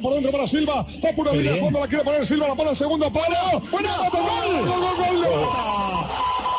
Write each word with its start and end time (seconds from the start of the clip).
Meter 0.00 0.02
por 0.02 0.14
dentro 0.14 0.32
para 0.32 0.46
Silva. 0.48 0.84
Va 1.04 1.12
pura 1.14 1.32
línea 1.32 1.52
de 1.52 1.60
fondo, 1.60 1.80
la 1.80 1.86
quiere 1.86 2.04
poner 2.04 2.26
Silva, 2.26 2.48
la 2.48 2.54
pone 2.54 2.70
al 2.70 2.78
segundo 2.78 3.12
palo. 3.12 3.60
¡Buena! 3.70 3.90
¡Gol! 4.10 4.20
¡Gol, 4.66 4.80
gol, 4.80 4.96
gol! 4.96 5.26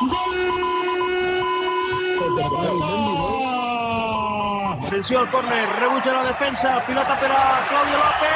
¡Gol! 0.10 0.36
Atención 4.88 5.22
al 5.26 5.32
córner, 5.32 5.70
rebucha 5.80 6.12
la 6.12 6.24
defensa, 6.28 6.86
pilota 6.86 7.20
para 7.20 7.66
Claudio 7.70 7.98
López. 7.98 8.30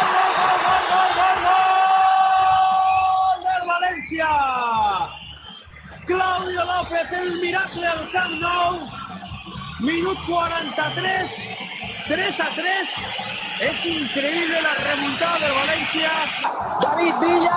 ¡Gol, 0.00 0.24
gol, 0.38 0.62
gol, 0.66 0.84
gol, 0.90 1.10
gol, 1.18 1.38
gol! 1.44 1.78
¡Del 3.44 3.62
Valencia! 3.68 4.28
Claudio 6.06 6.64
López, 6.64 7.12
el 7.12 7.40
miracle 7.40 7.86
al 7.86 8.10
Camp 8.10 8.40
Nou. 8.40 8.88
Minuto 9.80 10.20
43, 10.26 11.30
3 12.08 12.40
a 12.40 12.54
3. 12.54 12.88
Es 13.60 13.84
increíble 13.84 14.62
la 14.62 14.74
remontada 14.76 15.40
del 15.40 15.52
Valencia. 15.52 16.10
David 16.80 17.14
Villa. 17.20 17.52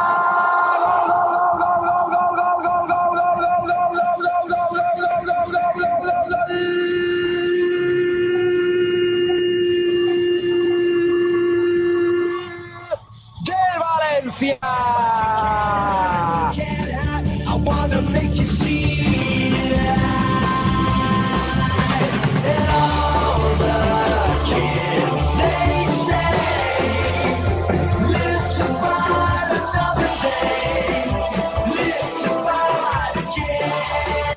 del 13.45 13.79
Valencia. 13.79 15.20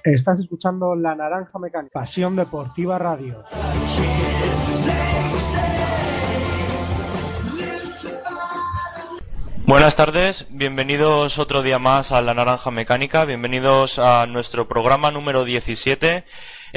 Estás 0.05 0.39
escuchando 0.39 0.95
La 0.95 1.15
Naranja 1.15 1.59
Mecánica, 1.59 1.99
Pasión 1.99 2.37
Deportiva 2.37 2.99
Radio. 2.99 3.43
Buenas 9.67 9.97
tardes, 9.97 10.47
bienvenidos 10.51 11.39
otro 11.39 11.63
día 11.63 11.79
más 11.79 12.13
a 12.13 12.21
La 12.21 12.35
Naranja 12.35 12.71
Mecánica, 12.71 13.25
bienvenidos 13.25 13.99
a 13.99 14.27
nuestro 14.27 14.69
programa 14.69 15.11
número 15.11 15.47
17. 15.47 16.27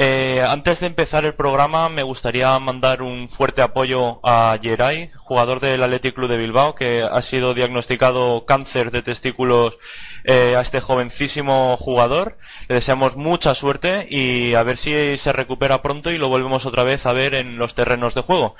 Eh, 0.00 0.40
antes 0.46 0.78
de 0.78 0.86
empezar 0.86 1.24
el 1.24 1.34
programa 1.34 1.88
me 1.88 2.04
gustaría 2.04 2.56
mandar 2.60 3.02
un 3.02 3.28
fuerte 3.28 3.62
apoyo 3.62 4.20
a 4.22 4.56
Geray, 4.62 5.10
jugador 5.16 5.58
del 5.58 5.82
Athletic 5.82 6.14
Club 6.14 6.28
de 6.28 6.36
Bilbao, 6.36 6.76
que 6.76 7.02
ha 7.02 7.20
sido 7.20 7.52
diagnosticado 7.52 8.44
cáncer 8.46 8.92
de 8.92 9.02
testículos 9.02 9.76
eh, 10.22 10.54
a 10.56 10.60
este 10.60 10.80
jovencísimo 10.80 11.76
jugador. 11.76 12.38
Le 12.68 12.76
deseamos 12.76 13.16
mucha 13.16 13.56
suerte 13.56 14.06
y 14.08 14.54
a 14.54 14.62
ver 14.62 14.76
si 14.76 15.18
se 15.18 15.32
recupera 15.32 15.82
pronto 15.82 16.12
y 16.12 16.18
lo 16.18 16.28
volvemos 16.28 16.64
otra 16.64 16.84
vez 16.84 17.04
a 17.04 17.12
ver 17.12 17.34
en 17.34 17.58
los 17.58 17.74
terrenos 17.74 18.14
de 18.14 18.20
juego. 18.20 18.54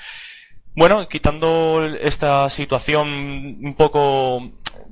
Bueno, 0.74 1.08
quitando 1.08 1.84
esta 2.00 2.50
situación 2.50 3.08
un 3.62 3.74
poco 3.76 4.50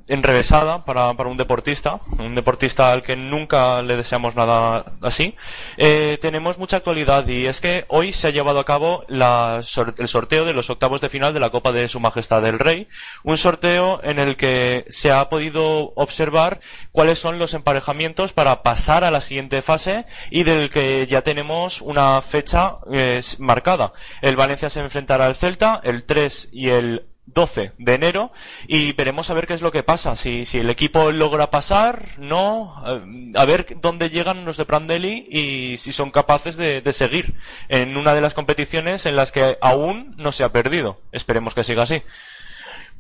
enrevesada 0.09 0.85
para, 0.85 1.15
para 1.15 1.29
un 1.29 1.37
deportista, 1.37 2.01
un 2.19 2.35
deportista 2.35 2.93
al 2.93 3.03
que 3.03 3.17
nunca 3.17 3.83
le 3.83 3.97
deseamos 3.97 4.37
nada 4.37 4.93
así, 5.03 5.35
eh, 5.77 6.19
tenemos 6.21 6.59
mucha 6.59 6.79
actualidad 6.79 7.27
y 7.27 7.47
es 7.47 7.61
que 7.61 7.85
hoy 7.89 8.13
se 8.13 8.29
ha 8.29 8.31
llevado 8.31 8.61
a 8.61 8.65
cabo 8.65 9.05
la 9.09 9.61
el 9.99 10.09
sorteo 10.09 10.45
de 10.45 10.53
los 10.53 10.71
octavos 10.71 11.01
de 11.01 11.09
final 11.09 11.35
de 11.35 11.41
la 11.41 11.51
Copa 11.51 11.73
de 11.73 11.89
Su 11.89 12.01
Majestad 12.01 12.47
el 12.47 12.59
Rey, 12.59 12.89
un 13.25 13.37
sorteo 13.37 14.01
en 14.03 14.19
el 14.19 14.37
que 14.37 14.85
se 14.89 15.11
ha 15.11 15.29
podido 15.29 15.93
observar 15.97 16.61
cuáles 16.93 17.19
son 17.19 17.39
los 17.39 17.55
emparejamientos 17.55 18.33
para 18.33 18.63
pasar 18.63 19.05
a 19.05 19.11
la 19.11 19.21
siguiente 19.21 19.63
fase 19.63 20.07
y 20.31 20.45
del 20.45 20.71
que 20.71 21.07
ya 21.09 21.23
tenemos 21.23 21.81
una 21.83 22.23
fecha 22.23 22.77
eh, 22.93 23.21
marcada. 23.39 23.93
El 24.23 24.37
Valencia 24.37 24.71
se 24.71 24.81
enfrentará 24.81 25.27
al 25.27 25.35
Celta 25.35 25.81
el 25.83 26.05
3 26.05 26.51
y 26.53 26.69
el 26.69 27.07
12 27.27 27.73
de 27.79 27.95
enero 27.95 28.33
y 28.67 28.93
veremos 28.93 29.31
a 29.31 29.35
ver 29.35 29.47
qué 29.47 29.55
es 29.55 29.63
lo 29.63 29.73
que 29.73 29.83
pasa. 29.83 30.15
Si, 30.15 30.47
si 30.47 30.59
el 30.59 30.71
equipo 30.71 31.13
logra 31.13 31.51
pasar, 31.51 32.03
no, 32.19 32.83
eh, 32.87 33.33
a 33.35 33.45
ver 33.45 33.79
dónde 33.81 34.11
llegan 34.11 34.45
los 34.45 34.57
de 34.57 34.65
Prandelli 34.65 35.27
y 35.31 35.77
si 35.79 35.93
son 35.93 36.11
capaces 36.11 36.57
de, 36.57 36.81
de 36.81 36.93
seguir 36.93 37.35
en 37.69 37.97
una 37.97 38.15
de 38.15 38.21
las 38.21 38.35
competiciones 38.35 39.07
en 39.07 39.17
las 39.17 39.33
que 39.33 39.59
aún 39.61 40.15
no 40.17 40.33
se 40.33 40.45
ha 40.45 40.53
perdido. 40.53 41.01
Esperemos 41.13 41.55
que 41.55 41.65
siga 41.65 41.83
así. 41.83 42.03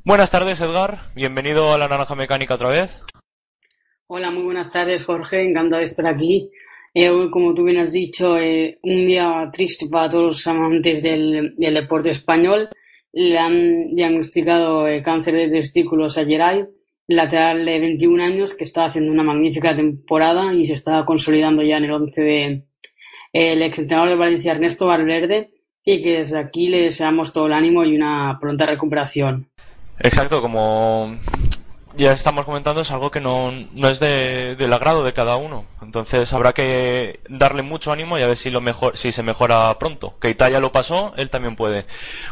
Buenas 0.04 0.30
tardes, 0.30 0.60
Edgar. 0.60 0.98
Bienvenido 1.14 1.72
a 1.72 1.78
la 1.78 1.88
Naranja 1.88 2.14
Mecánica 2.14 2.54
otra 2.54 2.68
vez. 2.68 3.02
Hola, 4.08 4.30
muy 4.30 4.44
buenas 4.44 4.70
tardes, 4.70 5.04
Jorge. 5.04 5.42
Encantado 5.42 5.78
de 5.78 5.84
estar 5.84 6.06
aquí. 6.06 6.48
Eh, 6.94 7.10
hoy, 7.10 7.28
como 7.28 7.52
tú 7.54 7.64
bien 7.64 7.78
has 7.78 7.92
dicho, 7.92 8.38
eh, 8.38 8.78
un 8.82 9.06
día 9.06 9.50
triste 9.52 9.86
para 9.90 10.08
todos 10.08 10.24
los 10.24 10.46
amantes 10.46 11.02
del, 11.02 11.54
del 11.56 11.74
deporte 11.74 12.10
español. 12.10 12.68
Le 13.18 13.38
han 13.38 13.94
diagnosticado 13.94 14.86
eh, 14.86 15.00
cáncer 15.00 15.34
de 15.34 15.48
testículos 15.48 16.18
a 16.18 16.26
Geray, 16.26 16.66
lateral 17.06 17.64
de 17.64 17.80
21 17.80 18.22
años, 18.22 18.54
que 18.54 18.64
está 18.64 18.84
haciendo 18.84 19.10
una 19.10 19.22
magnífica 19.22 19.74
temporada 19.74 20.52
y 20.52 20.66
se 20.66 20.74
está 20.74 21.02
consolidando 21.06 21.62
ya 21.62 21.78
en 21.78 21.84
el 21.84 21.92
11 21.92 22.20
de 22.20 22.62
el 23.32 23.62
exentrenador 23.62 24.10
de 24.10 24.16
Valencia, 24.16 24.52
Ernesto 24.52 24.86
Valverde, 24.86 25.50
y 25.82 26.02
que 26.02 26.18
desde 26.18 26.38
aquí 26.38 26.68
le 26.68 26.82
deseamos 26.82 27.32
todo 27.32 27.46
el 27.46 27.54
ánimo 27.54 27.84
y 27.84 27.96
una 27.96 28.36
pronta 28.38 28.66
recuperación. 28.66 29.48
Exacto, 29.98 30.42
como 30.42 31.18
ya 31.96 32.12
estamos 32.12 32.44
comentando, 32.44 32.82
es 32.82 32.90
algo 32.90 33.10
que 33.10 33.20
no, 33.20 33.50
no 33.72 33.88
es 33.88 34.00
de, 34.00 34.54
del 34.56 34.72
agrado 34.72 35.02
de 35.02 35.12
cada 35.12 35.36
uno. 35.36 35.64
Entonces 35.82 36.32
habrá 36.32 36.52
que 36.52 37.20
darle 37.28 37.62
mucho 37.62 37.92
ánimo 37.92 38.18
y 38.18 38.22
a 38.22 38.26
ver 38.26 38.36
si 38.36 38.50
lo 38.50 38.60
mejor, 38.60 38.96
si 38.96 39.12
se 39.12 39.22
mejora 39.22 39.76
pronto. 39.78 40.18
Que 40.20 40.30
Italia 40.30 40.60
lo 40.60 40.72
pasó, 40.72 41.12
él 41.16 41.30
también 41.30 41.56
puede. 41.56 41.86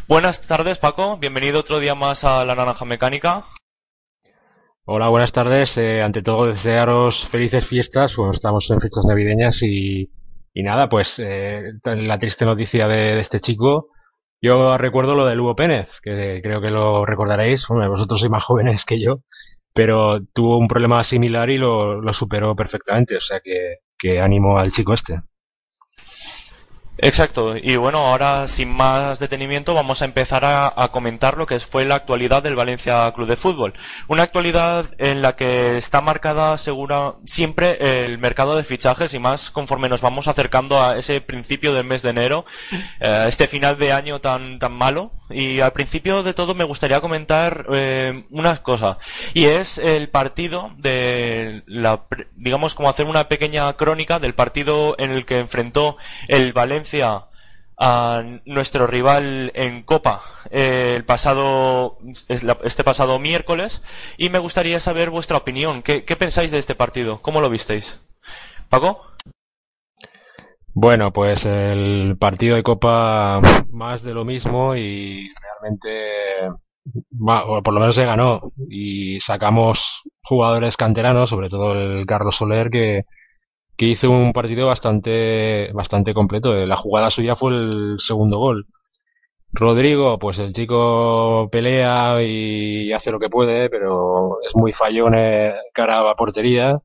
Buenas 0.07 0.47
tardes, 0.47 0.79
Paco. 0.79 1.17
Bienvenido 1.17 1.61
otro 1.61 1.81
día 1.81 1.95
más 1.95 2.25
a 2.25 2.45
la 2.45 2.55
Naranja 2.55 2.85
Mecánica. 2.85 3.45
Hola, 4.85 5.09
buenas 5.09 5.33
tardes. 5.33 5.71
Eh, 5.77 6.03
ante 6.03 6.23
todo, 6.23 6.47
desearos 6.47 7.27
felices 7.31 7.67
fiestas. 7.69 8.15
Bueno, 8.17 8.33
estamos 8.33 8.67
en 8.71 8.81
fechas 8.81 9.05
navideñas 9.09 9.63
y, 9.63 10.11
y 10.53 10.63
nada, 10.63 10.89
pues 10.89 11.09
eh, 11.19 11.63
la 11.85 12.19
triste 12.19 12.45
noticia 12.45 12.87
de, 12.87 13.15
de 13.15 13.21
este 13.21 13.41
chico. 13.41 13.89
Yo 14.43 14.77
recuerdo 14.77 15.15
lo 15.15 15.25
de 15.25 15.35
Lugo 15.35 15.57
Pérez, 15.57 15.89
que 16.03 16.41
creo 16.43 16.61
que 16.61 16.69
lo 16.69 17.07
recordaréis. 17.07 17.65
Bueno, 17.67 17.89
vosotros 17.91 18.21
sois 18.21 18.31
más 18.31 18.45
jóvenes 18.45 18.85
que 18.85 19.01
yo, 19.01 19.21
pero 19.75 20.21
tuvo 20.33 20.59
un 20.59 20.69
problema 20.69 21.05
similar 21.05 21.51
y 21.51 21.59
lo, 21.59 22.01
lo 22.01 22.15
superó 22.15 22.55
perfectamente. 22.57 23.17
O 23.17 23.21
sea 23.21 23.41
que, 23.41 23.79
que 23.99 24.21
ánimo 24.21 24.59
al 24.59 24.73
chico 24.73 24.95
este. 24.95 25.21
Exacto, 26.99 27.57
y 27.57 27.75
bueno, 27.75 28.07
ahora 28.07 28.47
sin 28.47 28.71
más 28.71 29.19
detenimiento 29.19 29.75
vamos 29.75 30.01
a 30.01 30.05
empezar 30.05 30.45
a, 30.45 30.89
comentar 30.93 31.37
lo 31.37 31.47
que 31.47 31.59
fue 31.59 31.85
la 31.85 31.97
actualidad 31.97 32.43
del 32.43 32.55
Valencia 32.55 33.11
Club 33.13 33.27
de 33.27 33.37
Fútbol. 33.37 33.75
Una 34.07 34.23
actualidad 34.23 34.87
en 34.99 35.21
la 35.21 35.35
que 35.35 35.77
está 35.77 36.01
marcada 36.01 36.57
segura 36.57 37.15
siempre 37.27 38.05
el 38.05 38.19
mercado 38.19 38.57
de 38.57 38.63
fichajes 38.63 39.13
y 39.13 39.19
más 39.19 39.51
conforme 39.51 39.89
nos 39.89 40.03
vamos 40.03 40.29
acercando 40.29 40.81
a 40.81 40.97
ese 40.97 41.21
principio 41.21 41.75
del 41.75 41.85
mes 41.85 42.03
de 42.03 42.11
enero, 42.11 42.45
eh, 43.01 43.25
este 43.27 43.49
final 43.49 43.77
de 43.77 43.93
año 43.93 44.21
tan, 44.21 44.61
tan 44.61 44.73
malo. 44.73 45.11
Y 45.31 45.61
al 45.61 45.73
principio 45.73 46.23
de 46.23 46.35
todo 46.35 46.55
me 46.55 46.65
gustaría 46.65 47.01
comentar 47.01 47.67
eh, 47.73 48.25
una 48.31 48.55
cosa, 48.59 48.99
y 49.33 49.47
es 49.47 49.79
el 49.79 50.11
partido 50.11 50.71
de 50.77 51.63
la, 51.67 52.03
digamos 52.37 52.75
como 52.75 52.91
hacer 52.91 53.07
una 53.07 53.27
pequeña 53.27 53.73
crónica 53.73 54.19
del 54.19 54.35
partido 54.35 54.95
en 54.99 55.11
el 55.11 55.25
que 55.25 55.39
enfrentó 55.39 55.97
el 56.29 56.53
Valencia 56.53 56.84
a 57.77 58.23
nuestro 58.45 58.87
rival 58.87 59.51
en 59.55 59.83
Copa 59.83 60.23
eh, 60.51 60.95
el 60.97 61.05
pasado 61.05 61.99
este 62.63 62.85
pasado 62.85 63.19
miércoles 63.19 63.83
y 64.17 64.29
me 64.29 64.39
gustaría 64.39 64.81
saber 64.81 65.11
vuestra 65.11 65.37
opinión. 65.37 65.83
¿Qué, 65.83 66.03
pensáis 66.17 66.51
de 66.51 66.59
este 66.59 66.75
partido? 66.75 67.21
¿Cómo 67.21 67.41
lo 67.41 67.51
visteis? 67.51 68.01
Paco. 68.69 69.01
Bueno, 70.73 71.13
pues 71.13 71.45
el 71.45 72.17
partido 72.19 72.57
de 72.57 72.63
Copa 72.63 73.41
más 73.71 74.03
de 74.03 74.15
lo 74.15 74.25
mismo 74.25 74.75
y 74.75 75.29
realmente 75.41 76.51
por 77.19 77.73
lo 77.73 77.81
menos 77.81 77.97
se 77.97 78.05
ganó 78.05 78.53
y 78.69 79.21
sacamos 79.21 79.79
jugadores 80.23 80.77
canteranos, 80.77 81.31
sobre 81.31 81.49
todo 81.49 81.75
el 81.75 82.07
Carlos 82.07 82.37
Soler 82.37 82.71
que 82.71 83.05
que 83.77 83.87
hizo 83.87 84.11
un 84.11 84.33
partido 84.33 84.67
bastante, 84.67 85.73
bastante 85.73 86.15
completo. 86.15 86.57
Eh, 86.57 86.67
la 86.67 86.77
jugada 86.77 87.11
suya 87.11 87.37
fue 87.37 87.53
el 87.53 87.97
segundo 88.07 88.39
gol. 88.39 88.67
Rodrigo, 89.53 90.19
pues 90.19 90.39
el 90.39 90.53
chico 90.53 91.49
pelea 91.51 92.23
y 92.23 92.93
hace 92.93 93.11
lo 93.13 93.21
que 93.21 93.31
puede, 93.31 93.71
pero 93.71 94.39
es 94.47 94.55
muy 94.57 94.73
fallón 94.73 95.15
cara 95.73 96.11
a 96.11 96.15
portería. 96.17 96.81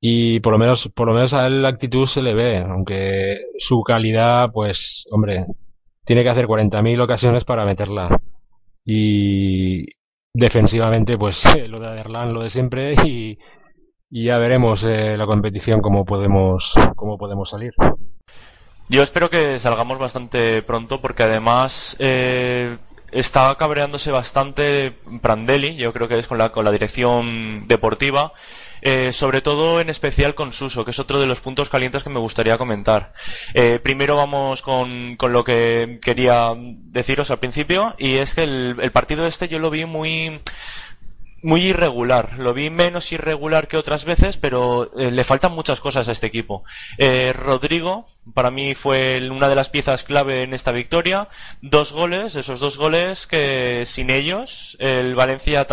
Y 0.00 0.40
por 0.40 0.52
lo 0.52 0.58
menos, 0.58 0.88
por 0.96 1.06
lo 1.08 1.14
menos 1.14 1.32
a 1.34 1.46
él 1.46 1.62
la 1.62 1.68
actitud 1.68 2.06
se 2.06 2.22
le 2.22 2.34
ve, 2.34 2.58
aunque 2.58 3.38
su 3.58 3.82
calidad, 3.82 4.50
pues, 4.52 5.04
hombre, 5.10 5.46
tiene 6.06 6.22
que 6.22 6.30
hacer 6.30 6.46
40.000 6.46 7.00
ocasiones 7.02 7.44
para 7.44 7.66
meterla. 7.66 8.20
Y 8.84 9.84
defensivamente, 10.32 11.18
pues, 11.18 11.36
lo 11.68 11.80
de 11.80 11.88
Aderlan, 11.88 12.32
lo 12.32 12.42
de 12.42 12.50
siempre, 12.50 12.94
y, 13.04 13.38
y 14.10 14.24
ya 14.24 14.38
veremos 14.38 14.82
eh, 14.82 15.16
la 15.16 15.26
competición 15.26 15.80
cómo 15.80 16.04
podemos 16.04 16.72
cómo 16.96 17.16
podemos 17.16 17.50
salir. 17.50 17.72
Yo 18.88 19.02
espero 19.02 19.30
que 19.30 19.58
salgamos 19.60 19.98
bastante 19.98 20.62
pronto 20.62 21.00
porque 21.00 21.22
además 21.22 21.96
eh, 22.00 22.76
está 23.12 23.54
cabreándose 23.56 24.10
bastante 24.10 24.92
Prandelli, 25.22 25.76
yo 25.76 25.92
creo 25.92 26.08
que 26.08 26.18
es 26.18 26.26
con 26.26 26.38
la, 26.38 26.50
con 26.50 26.64
la 26.64 26.70
dirección 26.70 27.66
deportiva, 27.68 28.32
eh, 28.82 29.12
sobre 29.12 29.42
todo 29.42 29.80
en 29.80 29.90
especial 29.90 30.34
con 30.34 30.52
Suso, 30.52 30.84
que 30.84 30.90
es 30.90 30.98
otro 30.98 31.20
de 31.20 31.26
los 31.26 31.40
puntos 31.40 31.68
calientes 31.68 32.02
que 32.02 32.10
me 32.10 32.18
gustaría 32.18 32.58
comentar. 32.58 33.12
Eh, 33.54 33.78
primero 33.82 34.16
vamos 34.16 34.62
con, 34.62 35.16
con, 35.16 35.32
lo 35.32 35.44
que 35.44 35.98
quería 36.02 36.54
deciros 36.56 37.30
al 37.30 37.38
principio, 37.38 37.94
y 37.98 38.16
es 38.16 38.34
que 38.34 38.44
el, 38.44 38.76
el 38.80 38.92
partido 38.92 39.26
este 39.26 39.48
yo 39.48 39.58
lo 39.58 39.70
vi 39.70 39.84
muy 39.84 40.40
muy 41.42 41.62
irregular. 41.62 42.38
Lo 42.38 42.54
vi 42.54 42.70
menos 42.70 43.12
irregular 43.12 43.68
que 43.68 43.76
otras 43.76 44.04
veces, 44.04 44.36
pero 44.36 44.90
eh, 44.98 45.10
le 45.10 45.24
faltan 45.24 45.52
muchas 45.52 45.80
cosas 45.80 46.08
a 46.08 46.12
este 46.12 46.26
equipo. 46.26 46.64
Eh, 46.98 47.32
Rodrigo, 47.34 48.06
para 48.34 48.50
mí, 48.50 48.74
fue 48.74 49.28
una 49.30 49.48
de 49.48 49.54
las 49.54 49.68
piezas 49.68 50.04
clave 50.04 50.42
en 50.42 50.54
esta 50.54 50.72
victoria. 50.72 51.28
Dos 51.62 51.92
goles, 51.92 52.36
esos 52.36 52.60
dos 52.60 52.76
goles 52.76 53.26
que 53.26 53.84
sin 53.86 54.10
ellos 54.10 54.76
el 54.78 55.14
Valencia 55.14 55.66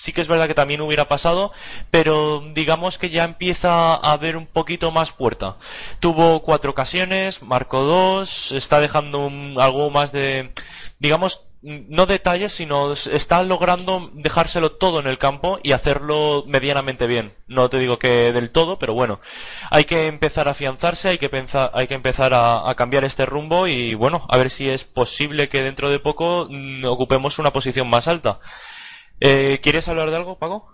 sí 0.00 0.14
que 0.14 0.22
es 0.22 0.28
verdad 0.28 0.48
que 0.48 0.54
también 0.54 0.80
hubiera 0.80 1.08
pasado, 1.08 1.52
pero 1.90 2.42
digamos 2.54 2.96
que 2.96 3.10
ya 3.10 3.24
empieza 3.24 3.94
a 3.94 4.12
haber 4.12 4.38
un 4.38 4.46
poquito 4.46 4.90
más 4.90 5.12
puerta. 5.12 5.56
Tuvo 6.00 6.40
cuatro 6.40 6.70
ocasiones, 6.70 7.42
marcó 7.42 7.82
dos, 7.82 8.50
está 8.52 8.80
dejando 8.80 9.30
algo 9.58 9.90
más 9.90 10.10
de, 10.10 10.52
digamos, 10.98 11.44
no 11.62 12.06
detalles, 12.06 12.52
sino 12.52 12.92
está 12.92 13.42
logrando 13.42 14.10
dejárselo 14.14 14.72
todo 14.72 14.98
en 14.98 15.06
el 15.06 15.18
campo 15.18 15.58
y 15.62 15.72
hacerlo 15.72 16.44
medianamente 16.46 17.06
bien. 17.06 17.34
No 17.48 17.68
te 17.68 17.78
digo 17.78 17.98
que 17.98 18.32
del 18.32 18.50
todo, 18.50 18.78
pero 18.78 18.94
bueno, 18.94 19.20
hay 19.70 19.84
que 19.84 20.06
empezar 20.06 20.48
a 20.48 20.52
afianzarse, 20.52 21.10
hay 21.10 21.18
que, 21.18 21.28
pensar, 21.28 21.70
hay 21.74 21.86
que 21.86 21.94
empezar 21.94 22.32
a, 22.34 22.74
cambiar 22.76 23.04
este 23.04 23.26
rumbo 23.26 23.66
y 23.66 23.94
bueno, 23.94 24.26
a 24.30 24.38
ver 24.38 24.48
si 24.50 24.70
es 24.70 24.84
posible 24.84 25.48
que 25.50 25.62
dentro 25.62 25.90
de 25.90 25.98
poco 25.98 26.46
mm, 26.48 26.84
ocupemos 26.86 27.38
una 27.38 27.52
posición 27.52 27.88
más 27.90 28.08
alta. 28.08 28.40
Eh, 29.20 29.60
¿Quieres 29.62 29.86
hablar 29.88 30.10
de 30.10 30.16
algo, 30.16 30.38
Pago? 30.38 30.72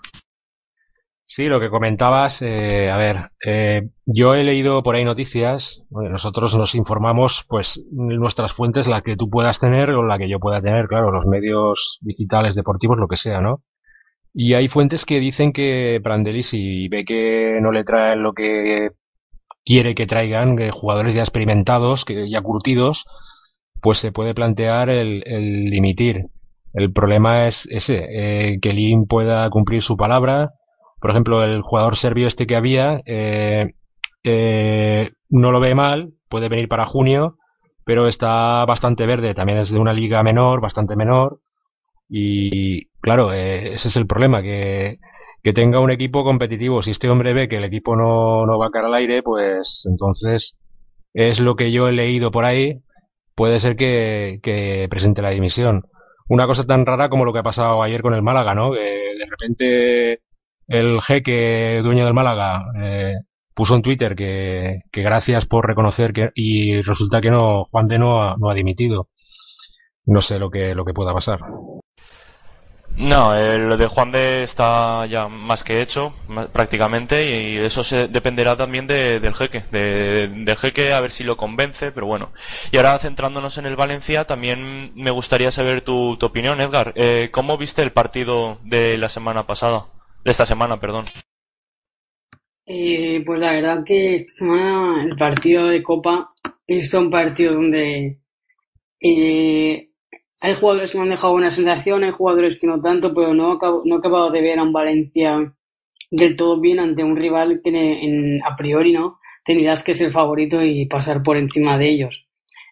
Sí, 1.37 1.49
lo 1.49 1.61
que 1.61 1.69
comentabas, 1.69 2.41
eh, 2.41 2.91
a 2.91 2.97
ver, 2.97 3.29
eh, 3.45 3.91
yo 4.07 4.35
he 4.35 4.43
leído 4.43 4.83
por 4.83 4.95
ahí 4.95 5.05
noticias, 5.05 5.83
nosotros 5.91 6.55
nos 6.55 6.75
informamos, 6.75 7.45
pues, 7.47 7.79
nuestras 7.93 8.55
fuentes, 8.55 8.87
la 8.87 9.03
que 9.03 9.17
tú 9.17 9.29
puedas 9.29 9.59
tener 9.59 9.91
o 9.91 10.03
la 10.03 10.17
que 10.17 10.31
yo 10.31 10.41
pueda 10.41 10.63
tener, 10.63 10.87
claro, 10.87 11.13
los 11.13 11.27
medios 11.27 11.99
digitales, 12.01 12.55
deportivos, 12.55 12.97
lo 12.97 13.07
que 13.07 13.19
sea, 13.19 13.43
¿no? 13.43 13.59
Y 14.33 14.55
hay 14.55 14.69
fuentes 14.69 15.05
que 15.05 15.21
dicen 15.21 15.53
que 15.53 16.01
Prandelli, 16.03 16.43
si 16.43 16.89
ve 16.89 17.05
que 17.05 17.59
no 17.61 17.71
le 17.71 17.85
traen 17.85 18.23
lo 18.23 18.33
que 18.33 18.93
quiere 19.63 19.95
que 19.95 20.07
traigan, 20.07 20.57
que 20.57 20.71
jugadores 20.71 21.15
ya 21.15 21.21
experimentados, 21.21 22.07
que 22.07 22.31
ya 22.31 22.41
curtidos, 22.41 23.05
pues 23.83 23.99
se 24.01 24.11
puede 24.11 24.33
plantear 24.33 24.89
el, 24.89 25.23
el 25.27 25.71
dimitir. 25.71 26.17
El 26.73 26.95
problema 26.95 27.47
es 27.47 27.67
ese, 27.69 28.07
eh, 28.09 28.59
que 28.63 28.73
Lin 28.73 29.07
pueda 29.07 29.51
cumplir 29.51 29.83
su 29.83 29.99
palabra, 29.99 30.53
por 31.01 31.11
ejemplo, 31.11 31.45
el 31.45 31.63
jugador 31.63 31.97
serbio 31.97 32.27
este 32.27 32.47
que 32.47 32.57
había 32.57 33.01
eh, 33.07 33.75
eh, 34.25 35.11
no 35.29 35.53
lo 35.53 35.61
ve 35.61 35.75
mal, 35.75 36.13
puede 36.29 36.49
venir 36.49 36.69
para 36.69 36.87
junio, 36.87 37.37
pero 37.85 38.09
está 38.09 38.65
bastante 38.65 39.07
verde. 39.07 39.35
También 39.35 39.59
es 39.59 39.71
de 39.71 39.79
una 39.79 39.93
liga 39.93 40.23
menor, 40.23 40.61
bastante 40.61 40.97
menor. 40.97 41.39
Y 42.09 42.87
claro, 43.01 43.33
eh, 43.33 43.75
ese 43.75 43.89
es 43.89 43.97
el 43.97 44.07
problema, 44.07 44.43
que, 44.43 44.97
que 45.43 45.53
tenga 45.53 45.81
un 45.81 45.91
equipo 45.91 46.25
competitivo. 46.25 46.83
Si 46.83 46.91
este 46.93 47.11
hombre 47.11 47.33
ve 47.35 47.49
que 47.49 47.59
el 47.59 47.65
equipo 47.65 47.95
no, 47.97 48.47
no 48.47 48.59
va 48.59 48.67
a 48.67 48.71
caer 48.71 48.87
al 48.87 48.95
aire, 48.95 49.23
pues 49.23 49.83
entonces 49.89 50.57
es 51.15 51.41
lo 51.41 51.57
que 51.57 51.73
yo 51.73 51.89
he 51.89 51.93
leído 51.93 52.31
por 52.31 52.45
ahí. 52.45 52.81
Puede 53.35 53.61
ser 53.61 53.77
que, 53.77 54.39
que 54.43 54.87
presente 54.91 55.23
la 55.23 55.31
dimisión. 55.31 55.85
Una 56.29 56.47
cosa 56.47 56.65
tan 56.65 56.87
rara 56.87 57.09
como 57.11 57.25
lo 57.25 57.33
que 57.33 57.41
ha 57.41 57.45
pasado 57.45 57.83
ayer 57.83 58.03
con 58.03 58.15
el 58.15 58.23
Málaga, 58.23 58.55
¿no? 58.55 58.73
De 58.73 59.27
repente 59.31 60.21
el 60.69 61.01
jeque 61.03 61.81
dueño 61.83 62.05
del 62.05 62.15
Málaga 62.15 62.67
eh, 62.81 63.15
puso 63.55 63.75
en 63.75 63.83
Twitter 63.83 64.15
que, 64.15 64.83
gracias 64.93 65.47
por 65.47 65.67
reconocer 65.67 66.13
que 66.13 66.31
y 66.35 66.83
resulta 66.83 67.21
que 67.21 67.31
no 67.31 67.65
Juan 67.71 67.89
de 67.89 67.99
no 67.99 68.23
ha, 68.23 68.37
no 68.37 68.51
ha 68.51 68.55
dimitido 68.55 69.09
no 70.07 70.23
sé 70.23 70.39
lo 70.39 70.51
que 70.51 70.75
lo 70.75 70.85
que 70.85 70.95
pueda 70.95 71.15
pasar 71.15 71.41
no, 72.97 73.37
eh, 73.37 73.59
lo 73.59 73.77
de 73.77 73.89
Juan 73.89 74.11
de 74.11 74.43
está 74.43 75.05
ya 75.05 75.29
más 75.29 75.65
que 75.65 75.83
hecho, 75.83 76.15
prácticamente, 76.53 77.27
y 77.27 77.59
eso 77.59 77.85
se 77.85 78.09
dependerá 78.09 78.57
también 78.57 78.87
de, 78.87 79.21
del 79.21 79.35
jeque, 79.35 79.65
de, 79.71 80.29
del 80.29 80.57
jeque 80.57 80.95
a 80.95 81.01
ver 81.01 81.11
si 81.11 81.23
lo 81.23 81.37
convence, 81.37 81.93
pero 81.93 82.07
bueno. 82.07 82.33
Y 82.73 82.79
ahora 82.79 82.99
centrándonos 82.99 83.59
en 83.59 83.67
el 83.67 83.77
Valencia, 83.77 84.25
también 84.25 84.93
me 84.95 85.11
gustaría 85.11 85.51
saber 85.51 85.83
tu, 85.83 86.17
tu 86.17 86.25
opinión, 86.25 86.61
Edgar. 86.63 86.95
Eh, 86.97 87.29
¿Cómo 87.33 87.59
viste 87.59 87.83
el 87.83 87.93
partido 87.93 88.59
de 88.65 88.97
la 88.97 89.11
semana 89.11 89.47
pasada? 89.47 89.85
De 90.27 90.33
esta 90.33 90.45
semana, 90.45 90.81
perdón. 90.81 91.05
Eh, 92.67 93.23
pues 93.25 93.39
la 93.39 93.53
verdad 93.53 93.85
que 93.85 94.17
esta 94.17 94.33
semana 94.33 95.05
el 95.05 95.15
partido 95.15 95.69
de 95.69 95.85
Copa 95.85 96.33
es 96.67 96.93
un 96.95 97.09
partido 97.11 97.55
donde 97.55 98.19
eh, 99.01 99.91
hay 100.41 100.55
jugadores 100.55 100.91
que 100.91 100.99
me 100.99 101.05
han 101.05 101.11
dejado 101.11 101.33
una 101.33 101.53
sensación, 101.53 102.03
hay 102.03 102.11
jugadores 102.11 102.59
que 102.59 102.67
no 102.67 102.83
tanto, 102.83 103.15
pero 103.15 103.35
no, 103.35 103.53
acabo, 103.53 103.83
no 103.85 103.95
he 103.95 103.99
acabado 103.99 104.33
de 104.33 104.43
ver 104.43 104.59
a 104.59 104.65
un 104.65 104.73
Valencia 104.73 105.55
del 106.11 106.35
todo 106.35 106.61
bien 106.61 106.81
ante 106.81 107.05
un 107.05 107.17
rival 107.17 107.61
que 107.63 107.71
en, 107.71 108.43
a 108.43 108.57
priori 108.57 108.93
no 108.93 109.21
tendrías 109.45 109.85
que 109.85 109.95
ser 109.95 110.11
favorito 110.11 110.61
y 110.61 110.87
pasar 110.87 111.23
por 111.23 111.37
encima 111.37 111.79
de 111.79 111.89
ellos. 111.89 112.27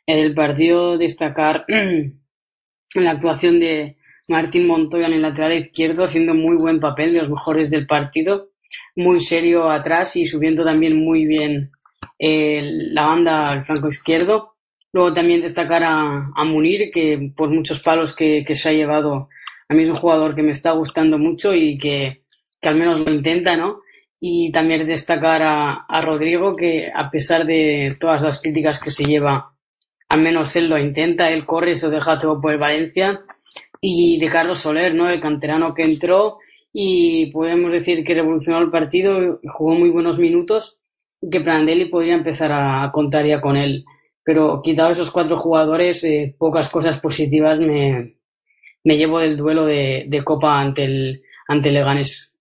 En 0.06 0.18
el 0.18 0.34
partido 0.34 0.98
destacar 0.98 1.66
la 2.96 3.10
actuación 3.12 3.60
de, 3.60 3.96
Martín 4.28 4.66
Montoya 4.66 5.06
en 5.06 5.14
el 5.14 5.22
lateral 5.22 5.52
izquierdo 5.52 6.04
haciendo 6.04 6.34
muy 6.34 6.56
buen 6.56 6.80
papel 6.80 7.12
de 7.12 7.20
los 7.20 7.30
mejores 7.30 7.70
del 7.70 7.86
partido, 7.86 8.50
muy 8.96 9.20
serio 9.20 9.70
atrás 9.70 10.16
y 10.16 10.26
subiendo 10.26 10.64
también 10.64 10.96
muy 10.96 11.26
bien 11.26 11.72
eh, 12.18 12.62
la 12.90 13.06
banda 13.06 13.50
al 13.50 13.64
flanco 13.64 13.88
izquierdo. 13.88 14.54
Luego 14.92 15.12
también 15.12 15.40
destacar 15.40 15.82
a, 15.82 16.30
a 16.34 16.44
Munir, 16.44 16.90
que 16.92 17.32
por 17.36 17.50
muchos 17.50 17.80
palos 17.80 18.14
que, 18.14 18.44
que, 18.46 18.54
se 18.54 18.68
ha 18.68 18.72
llevado, 18.72 19.28
a 19.68 19.74
mí 19.74 19.82
es 19.82 19.90
un 19.90 19.96
jugador 19.96 20.34
que 20.34 20.42
me 20.42 20.52
está 20.52 20.70
gustando 20.70 21.18
mucho 21.18 21.52
y 21.52 21.76
que, 21.76 22.22
que 22.60 22.68
al 22.68 22.76
menos 22.76 23.00
lo 23.00 23.12
intenta, 23.12 23.56
¿no? 23.56 23.80
Y 24.20 24.52
también 24.52 24.86
destacar 24.86 25.42
a, 25.42 25.84
a 25.88 26.00
Rodrigo, 26.00 26.54
que 26.54 26.90
a 26.94 27.10
pesar 27.10 27.44
de 27.44 27.96
todas 27.98 28.22
las 28.22 28.40
críticas 28.40 28.78
que 28.78 28.92
se 28.92 29.04
lleva, 29.04 29.54
al 30.08 30.20
menos 30.20 30.54
él 30.54 30.68
lo 30.68 30.78
intenta, 30.78 31.30
él 31.30 31.44
corre 31.44 31.72
y 31.72 31.76
se 31.76 31.90
deja 31.90 32.16
todo 32.16 32.40
por 32.40 32.52
el 32.52 32.58
Valencia. 32.58 33.22
Y 33.86 34.18
de 34.18 34.28
Carlos 34.28 34.60
Soler, 34.60 34.94
¿no? 34.94 35.10
El 35.10 35.20
canterano 35.20 35.74
que 35.74 35.82
entró 35.82 36.38
y 36.72 37.26
podemos 37.26 37.70
decir 37.70 38.02
que 38.02 38.14
revolucionó 38.14 38.58
el 38.60 38.70
partido, 38.70 39.40
jugó 39.44 39.74
muy 39.74 39.90
buenos 39.90 40.18
minutos, 40.18 40.78
que 41.30 41.42
Prandelli 41.42 41.90
podría 41.90 42.14
empezar 42.14 42.50
a, 42.50 42.90
contar 42.90 43.26
ya 43.26 43.42
con 43.42 43.56
él. 43.56 43.84
Pero 44.24 44.62
quitado 44.62 44.90
esos 44.90 45.10
cuatro 45.10 45.36
jugadores, 45.36 46.02
eh, 46.04 46.34
pocas 46.38 46.70
cosas 46.70 46.98
positivas 46.98 47.58
me, 47.58 48.16
me 48.84 48.96
llevo 48.96 49.18
del 49.18 49.36
duelo 49.36 49.66
de, 49.66 50.06
de 50.08 50.24
Copa 50.24 50.58
ante 50.58 50.84
el, 50.84 51.22
ante 51.46 51.70
Leganés. 51.70 52.33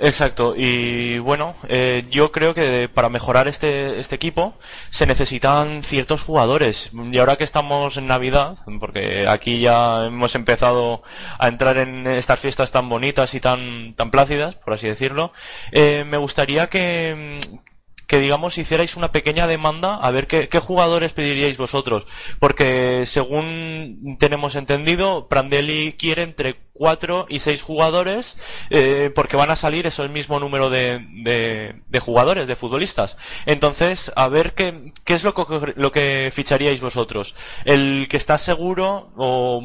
Exacto, 0.00 0.54
y 0.56 1.18
bueno, 1.18 1.56
eh, 1.68 2.04
yo 2.08 2.30
creo 2.30 2.54
que 2.54 2.88
para 2.88 3.08
mejorar 3.08 3.48
este, 3.48 3.98
este 3.98 4.14
equipo 4.14 4.54
se 4.90 5.06
necesitan 5.06 5.82
ciertos 5.82 6.22
jugadores. 6.22 6.92
Y 7.12 7.18
ahora 7.18 7.36
que 7.36 7.42
estamos 7.42 7.96
en 7.96 8.06
Navidad, 8.06 8.58
porque 8.78 9.26
aquí 9.26 9.58
ya 9.58 10.06
hemos 10.06 10.36
empezado 10.36 11.02
a 11.40 11.48
entrar 11.48 11.78
en 11.78 12.06
estas 12.06 12.38
fiestas 12.38 12.70
tan 12.70 12.88
bonitas 12.88 13.34
y 13.34 13.40
tan, 13.40 13.94
tan 13.94 14.12
plácidas, 14.12 14.54
por 14.54 14.74
así 14.74 14.86
decirlo, 14.86 15.32
eh, 15.72 16.04
me 16.06 16.16
gustaría 16.16 16.68
que, 16.68 17.40
que 18.06 18.20
digamos 18.20 18.56
hicierais 18.56 18.96
una 18.96 19.10
pequeña 19.10 19.48
demanda 19.48 19.96
a 19.96 20.10
ver 20.12 20.28
qué, 20.28 20.48
qué, 20.48 20.60
jugadores 20.60 21.12
pediríais 21.12 21.58
vosotros 21.58 22.04
porque 22.38 23.04
según 23.04 24.16
tenemos 24.18 24.56
entendido 24.56 25.28
Prandelli 25.28 25.92
quiere 25.92 26.22
entre 26.22 26.56
cuatro 26.78 27.26
y 27.28 27.40
seis 27.40 27.62
jugadores 27.62 28.38
eh, 28.70 29.10
porque 29.14 29.36
van 29.36 29.50
a 29.50 29.56
salir 29.56 29.86
eso 29.86 30.04
el 30.04 30.10
mismo 30.10 30.40
número 30.40 30.70
de, 30.70 31.04
de, 31.88 32.00
jugadores, 32.00 32.46
de 32.48 32.56
futbolistas. 32.56 33.18
Entonces, 33.44 34.12
a 34.16 34.28
ver 34.28 34.54
qué, 34.54 34.92
qué 35.04 35.14
es 35.14 35.24
lo 35.24 35.34
que, 35.34 35.74
lo 35.76 35.92
que 35.92 36.30
ficharíais 36.32 36.80
vosotros. 36.80 37.34
El 37.64 38.06
que 38.08 38.16
está 38.16 38.38
seguro 38.38 39.10
o 39.16 39.60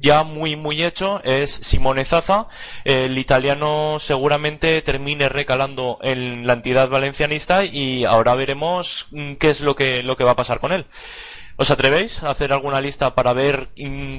ya 0.00 0.22
muy 0.22 0.56
muy 0.56 0.82
hecho 0.82 1.20
es 1.24 1.50
Simone 1.50 2.04
Zaza. 2.04 2.46
El 2.84 3.16
italiano 3.18 3.96
seguramente 3.98 4.82
termine 4.82 5.28
recalando 5.28 5.98
en 6.02 6.46
la 6.46 6.52
entidad 6.52 6.88
valencianista 6.88 7.64
y 7.64 8.04
ahora 8.04 8.34
veremos 8.34 9.08
mm, 9.12 9.34
qué 9.34 9.50
es 9.50 9.62
lo 9.62 9.74
que, 9.74 10.02
lo 10.02 10.16
que 10.16 10.24
va 10.24 10.32
a 10.32 10.36
pasar 10.36 10.60
con 10.60 10.72
él. 10.72 10.86
¿Os 11.56 11.70
atrevéis 11.70 12.22
a 12.22 12.30
hacer 12.30 12.52
alguna 12.52 12.80
lista 12.80 13.14
para 13.14 13.32
ver 13.32 13.68
mm, 13.76 14.18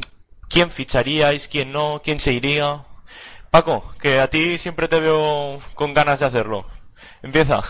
quién 0.50 0.72
ficharíais, 0.72 1.48
quién 1.48 1.72
no, 1.72 2.02
quién 2.04 2.20
se 2.20 2.34
iría. 2.34 2.84
Paco, 3.52 3.84
que 4.02 4.20
a 4.20 4.30
ti 4.30 4.58
siempre 4.58 4.88
te 4.88 5.00
veo 5.00 5.60
con 5.76 5.94
ganas 5.94 6.20
de 6.20 6.26
hacerlo. 6.26 6.66
Empieza. 7.22 7.62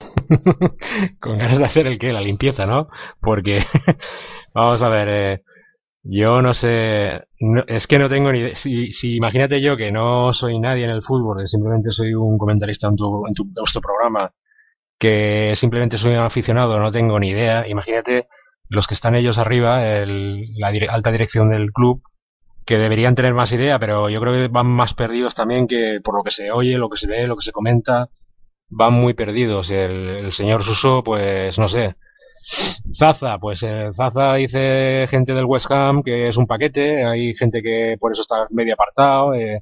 con 1.20 1.38
ganas 1.38 1.58
de 1.58 1.64
hacer 1.64 1.86
el 1.86 1.98
que, 1.98 2.12
la 2.12 2.20
limpieza, 2.20 2.66
¿no? 2.66 2.88
Porque, 3.20 3.64
vamos 4.54 4.82
a 4.82 4.88
ver, 4.88 5.08
eh, 5.08 5.42
yo 6.02 6.42
no 6.42 6.52
sé, 6.54 7.22
es 7.68 7.86
que 7.86 7.98
no 7.98 8.08
tengo 8.08 8.32
ni 8.32 8.40
idea. 8.40 8.56
Si, 8.56 8.92
si, 8.92 9.16
imagínate 9.16 9.60
yo 9.60 9.76
que 9.76 9.92
no 9.92 10.32
soy 10.32 10.58
nadie 10.58 10.84
en 10.84 10.90
el 10.90 11.02
fútbol, 11.02 11.46
simplemente 11.46 11.90
soy 11.90 12.14
un 12.14 12.38
comentarista 12.38 12.88
en 12.88 12.96
tu, 12.96 13.26
en 13.26 13.34
tu, 13.34 13.44
en 13.44 13.54
vuestro 13.54 13.80
programa, 13.80 14.30
que 14.98 15.54
simplemente 15.56 15.98
soy 15.98 16.12
un 16.12 16.20
aficionado, 16.20 16.78
no 16.78 16.90
tengo 16.92 17.18
ni 17.20 17.30
idea. 17.30 17.66
Imagínate 17.68 18.26
los 18.72 18.86
que 18.86 18.94
están 18.94 19.14
ellos 19.14 19.38
arriba, 19.38 19.86
el, 19.86 20.54
la 20.56 20.68
alta 20.88 21.12
dirección 21.12 21.50
del 21.50 21.72
club, 21.72 22.02
que 22.64 22.78
deberían 22.78 23.14
tener 23.14 23.34
más 23.34 23.52
idea, 23.52 23.78
pero 23.78 24.08
yo 24.08 24.20
creo 24.20 24.32
que 24.32 24.48
van 24.48 24.66
más 24.66 24.94
perdidos 24.94 25.34
también 25.34 25.66
que 25.68 26.00
por 26.02 26.16
lo 26.16 26.22
que 26.22 26.30
se 26.30 26.50
oye, 26.50 26.78
lo 26.78 26.88
que 26.88 26.96
se 26.96 27.06
ve, 27.06 27.26
lo 27.26 27.36
que 27.36 27.44
se 27.44 27.52
comenta, 27.52 28.08
van 28.70 28.94
muy 28.94 29.14
perdidos. 29.14 29.70
El, 29.70 30.08
el 30.08 30.32
señor 30.32 30.64
Suso, 30.64 31.02
pues 31.04 31.58
no 31.58 31.68
sé. 31.68 31.96
Zaza, 32.98 33.38
pues 33.38 33.62
eh, 33.62 33.90
Zaza 33.94 34.34
dice 34.34 35.06
gente 35.08 35.34
del 35.34 35.44
West 35.44 35.70
Ham 35.70 36.02
que 36.02 36.28
es 36.28 36.36
un 36.36 36.46
paquete, 36.46 37.04
hay 37.04 37.34
gente 37.34 37.62
que 37.62 37.96
por 38.00 38.12
eso 38.12 38.22
está 38.22 38.46
medio 38.50 38.74
apartado, 38.74 39.34
eh, 39.34 39.60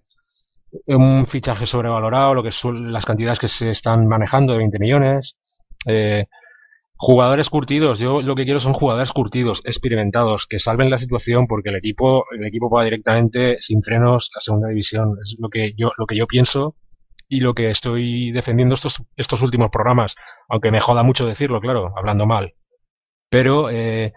un 0.86 1.26
fichaje 1.26 1.66
sobrevalorado, 1.66 2.34
lo 2.34 2.42
que 2.42 2.52
son 2.52 2.92
las 2.92 3.04
cantidades 3.04 3.38
que 3.38 3.48
se 3.48 3.70
están 3.70 4.06
manejando 4.06 4.52
de 4.52 4.58
20 4.60 4.78
millones. 4.78 5.36
Eh, 5.86 6.26
Jugadores 7.02 7.48
curtidos, 7.48 7.98
yo 7.98 8.20
lo 8.20 8.34
que 8.34 8.44
quiero 8.44 8.60
son 8.60 8.74
jugadores 8.74 9.10
curtidos, 9.12 9.62
experimentados, 9.64 10.46
que 10.46 10.58
salven 10.58 10.90
la 10.90 10.98
situación 10.98 11.46
porque 11.46 11.70
el 11.70 11.76
equipo, 11.76 12.26
el 12.30 12.44
equipo 12.44 12.68
va 12.68 12.84
directamente 12.84 13.56
sin 13.60 13.82
frenos 13.82 14.30
a 14.36 14.40
segunda 14.42 14.68
división. 14.68 15.16
Es 15.18 15.34
lo 15.38 15.48
que 15.48 15.72
yo, 15.78 15.92
lo 15.96 16.04
que 16.04 16.14
yo 16.14 16.26
pienso 16.26 16.74
y 17.26 17.40
lo 17.40 17.54
que 17.54 17.70
estoy 17.70 18.32
defendiendo 18.32 18.74
estos, 18.74 19.02
estos 19.16 19.40
últimos 19.40 19.70
programas, 19.70 20.14
aunque 20.50 20.70
me 20.70 20.80
joda 20.80 21.02
mucho 21.02 21.24
decirlo, 21.24 21.58
claro, 21.62 21.90
hablando 21.96 22.26
mal. 22.26 22.52
Pero 23.30 23.70
eh, 23.70 24.12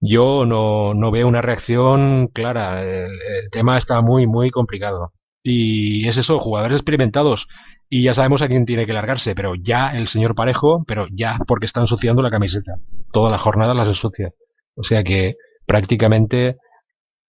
yo 0.00 0.46
no, 0.46 0.94
no 0.94 1.10
veo 1.10 1.26
una 1.26 1.42
reacción 1.42 2.28
clara. 2.28 2.80
El, 2.80 3.10
el 3.10 3.50
tema 3.50 3.76
está 3.76 4.02
muy, 4.02 4.28
muy 4.28 4.50
complicado. 4.50 5.14
Y 5.42 6.06
es 6.06 6.16
eso, 6.16 6.38
jugadores 6.38 6.76
experimentados 6.76 7.48
y 7.92 8.04
ya 8.04 8.14
sabemos 8.14 8.40
a 8.40 8.46
quién 8.46 8.64
tiene 8.64 8.86
que 8.86 8.92
largarse, 8.92 9.34
pero 9.34 9.54
ya 9.56 9.90
el 9.92 10.06
señor 10.06 10.36
Parejo, 10.36 10.84
pero 10.86 11.08
ya 11.10 11.38
porque 11.46 11.66
está 11.66 11.80
ensuciando 11.80 12.22
la 12.22 12.30
camiseta. 12.30 12.76
Toda 13.12 13.32
la 13.32 13.38
jornada 13.38 13.74
las 13.74 13.88
ensucia. 13.88 14.30
O 14.76 14.84
sea 14.84 15.02
que 15.02 15.34
prácticamente 15.66 16.56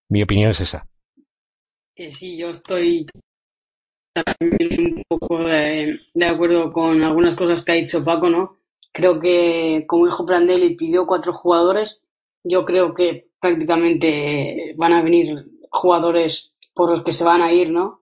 mi 0.09 0.21
opinión 0.21 0.51
es 0.51 0.61
esa. 0.61 0.85
Sí, 1.95 2.37
yo 2.37 2.49
estoy 2.49 3.07
también 4.13 4.97
un 4.97 5.03
poco 5.07 5.39
de, 5.39 5.97
de, 6.13 6.25
acuerdo 6.25 6.71
con 6.71 7.01
algunas 7.03 7.35
cosas 7.35 7.63
que 7.63 7.71
ha 7.71 7.75
dicho 7.75 8.05
Paco, 8.05 8.29
¿no? 8.29 8.57
Creo 8.91 9.19
que, 9.19 9.85
como 9.87 10.05
dijo 10.05 10.25
Prandelli, 10.25 10.75
pidió 10.75 11.07
cuatro 11.07 11.33
jugadores. 11.33 12.01
Yo 12.43 12.65
creo 12.65 12.93
que 12.93 13.29
prácticamente 13.39 14.75
van 14.77 14.93
a 14.93 15.01
venir 15.01 15.43
jugadores 15.71 16.51
por 16.75 16.91
los 16.91 17.03
que 17.03 17.13
se 17.13 17.23
van 17.23 17.41
a 17.41 17.51
ir, 17.51 17.71
¿no? 17.71 18.00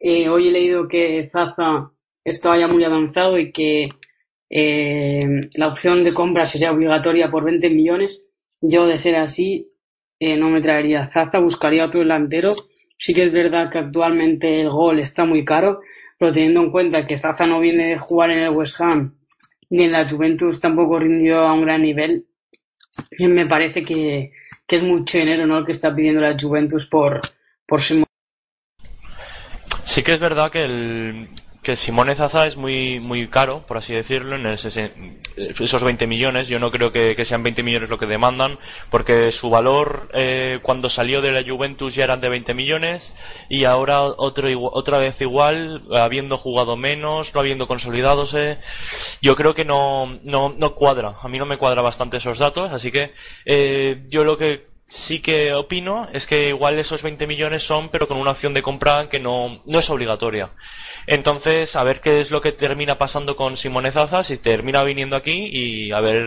Eh, 0.00 0.28
hoy 0.28 0.48
he 0.48 0.52
leído 0.52 0.88
que 0.88 1.28
Zaza 1.30 1.92
estaba 2.24 2.58
ya 2.58 2.66
muy 2.66 2.82
avanzado 2.84 3.38
y 3.38 3.52
que 3.52 3.84
eh, 4.48 5.20
la 5.54 5.68
opción 5.68 6.02
de 6.02 6.12
compra 6.12 6.46
sería 6.46 6.72
obligatoria 6.72 7.30
por 7.30 7.44
20 7.44 7.70
millones. 7.70 8.22
Yo, 8.60 8.86
de 8.86 8.98
ser 8.98 9.16
así, 9.16 9.70
eh, 10.18 10.36
no 10.36 10.48
me 10.48 10.60
traería 10.60 11.06
Zaza, 11.06 11.38
buscaría 11.38 11.86
otro 11.86 12.00
delantero. 12.00 12.52
Sí 12.98 13.14
que 13.14 13.24
es 13.24 13.32
verdad 13.32 13.70
que 13.70 13.78
actualmente 13.78 14.60
el 14.60 14.70
gol 14.70 14.98
está 14.98 15.24
muy 15.24 15.44
caro, 15.44 15.80
pero 16.18 16.32
teniendo 16.32 16.60
en 16.62 16.70
cuenta 16.70 17.06
que 17.06 17.18
Zaza 17.18 17.46
no 17.46 17.60
viene 17.60 17.88
de 17.88 17.98
jugar 17.98 18.30
en 18.30 18.40
el 18.40 18.56
West 18.56 18.80
Ham 18.80 19.20
ni 19.70 19.84
en 19.84 19.92
la 19.92 20.08
Juventus 20.08 20.60
tampoco 20.60 20.98
rindió 20.98 21.38
a 21.38 21.54
un 21.54 21.62
gran 21.62 21.82
nivel, 21.82 22.26
me 23.18 23.46
parece 23.46 23.84
que, 23.84 24.32
que 24.66 24.76
es 24.76 24.82
mucho 24.82 25.18
dinero 25.18 25.46
¿no? 25.46 25.58
el 25.58 25.64
que 25.64 25.72
está 25.72 25.94
pidiendo 25.94 26.20
la 26.20 26.36
Juventus 26.38 26.86
por, 26.86 27.20
por 27.66 27.80
Sí 29.90 30.04
que 30.04 30.12
es 30.12 30.20
verdad 30.20 30.52
que 30.52 30.64
el 30.64 31.28
que 31.64 31.74
Simone 31.74 32.14
Zaza 32.14 32.46
es 32.46 32.56
muy 32.56 33.00
muy 33.00 33.26
caro, 33.26 33.66
por 33.66 33.76
así 33.76 33.92
decirlo, 33.92 34.36
en 34.36 34.46
ese, 34.46 34.92
esos 35.36 35.82
20 35.82 36.06
millones. 36.06 36.46
Yo 36.46 36.60
no 36.60 36.70
creo 36.70 36.92
que, 36.92 37.16
que, 37.16 37.24
sean 37.24 37.42
20 37.42 37.64
millones 37.64 37.88
lo 37.90 37.98
que 37.98 38.06
demandan, 38.06 38.60
porque 38.88 39.32
su 39.32 39.50
valor 39.50 40.08
eh, 40.14 40.60
cuando 40.62 40.88
salió 40.88 41.20
de 41.20 41.32
la 41.32 41.42
Juventus 41.42 41.96
ya 41.96 42.04
eran 42.04 42.20
de 42.20 42.28
20 42.28 42.54
millones 42.54 43.14
y 43.48 43.64
ahora 43.64 44.02
otro 44.04 44.48
otra 44.72 44.98
vez 44.98 45.20
igual, 45.22 45.82
habiendo 45.92 46.38
jugado 46.38 46.76
menos, 46.76 47.34
no 47.34 47.40
habiendo 47.40 47.66
consolidadose, 47.66 48.58
yo 49.20 49.34
creo 49.34 49.56
que 49.56 49.64
no, 49.64 50.20
no, 50.22 50.54
no 50.56 50.76
cuadra. 50.76 51.16
A 51.20 51.26
mí 51.26 51.36
no 51.40 51.46
me 51.46 51.58
cuadra 51.58 51.82
bastante 51.82 52.18
esos 52.18 52.38
datos, 52.38 52.70
así 52.70 52.92
que 52.92 53.12
eh, 53.44 54.04
yo 54.08 54.22
lo 54.22 54.38
que 54.38 54.69
sí 54.90 55.20
que 55.20 55.54
opino 55.54 56.08
es 56.12 56.26
que 56.26 56.48
igual 56.48 56.76
esos 56.78 57.02
20 57.02 57.28
millones 57.28 57.62
son, 57.62 57.90
pero 57.90 58.08
con 58.08 58.16
una 58.18 58.32
opción 58.32 58.52
de 58.54 58.62
compra 58.62 59.08
que 59.08 59.20
no, 59.20 59.62
no 59.64 59.78
es 59.78 59.88
obligatoria. 59.88 60.50
Entonces, 61.06 61.76
a 61.76 61.84
ver 61.84 62.00
qué 62.00 62.20
es 62.20 62.32
lo 62.32 62.40
que 62.40 62.50
termina 62.50 62.98
pasando 62.98 63.36
con 63.36 63.56
Simone 63.56 63.92
Zaza, 63.92 64.24
si 64.24 64.36
termina 64.36 64.82
viniendo 64.82 65.14
aquí 65.14 65.48
y 65.52 65.92
a 65.92 66.00
ver 66.00 66.26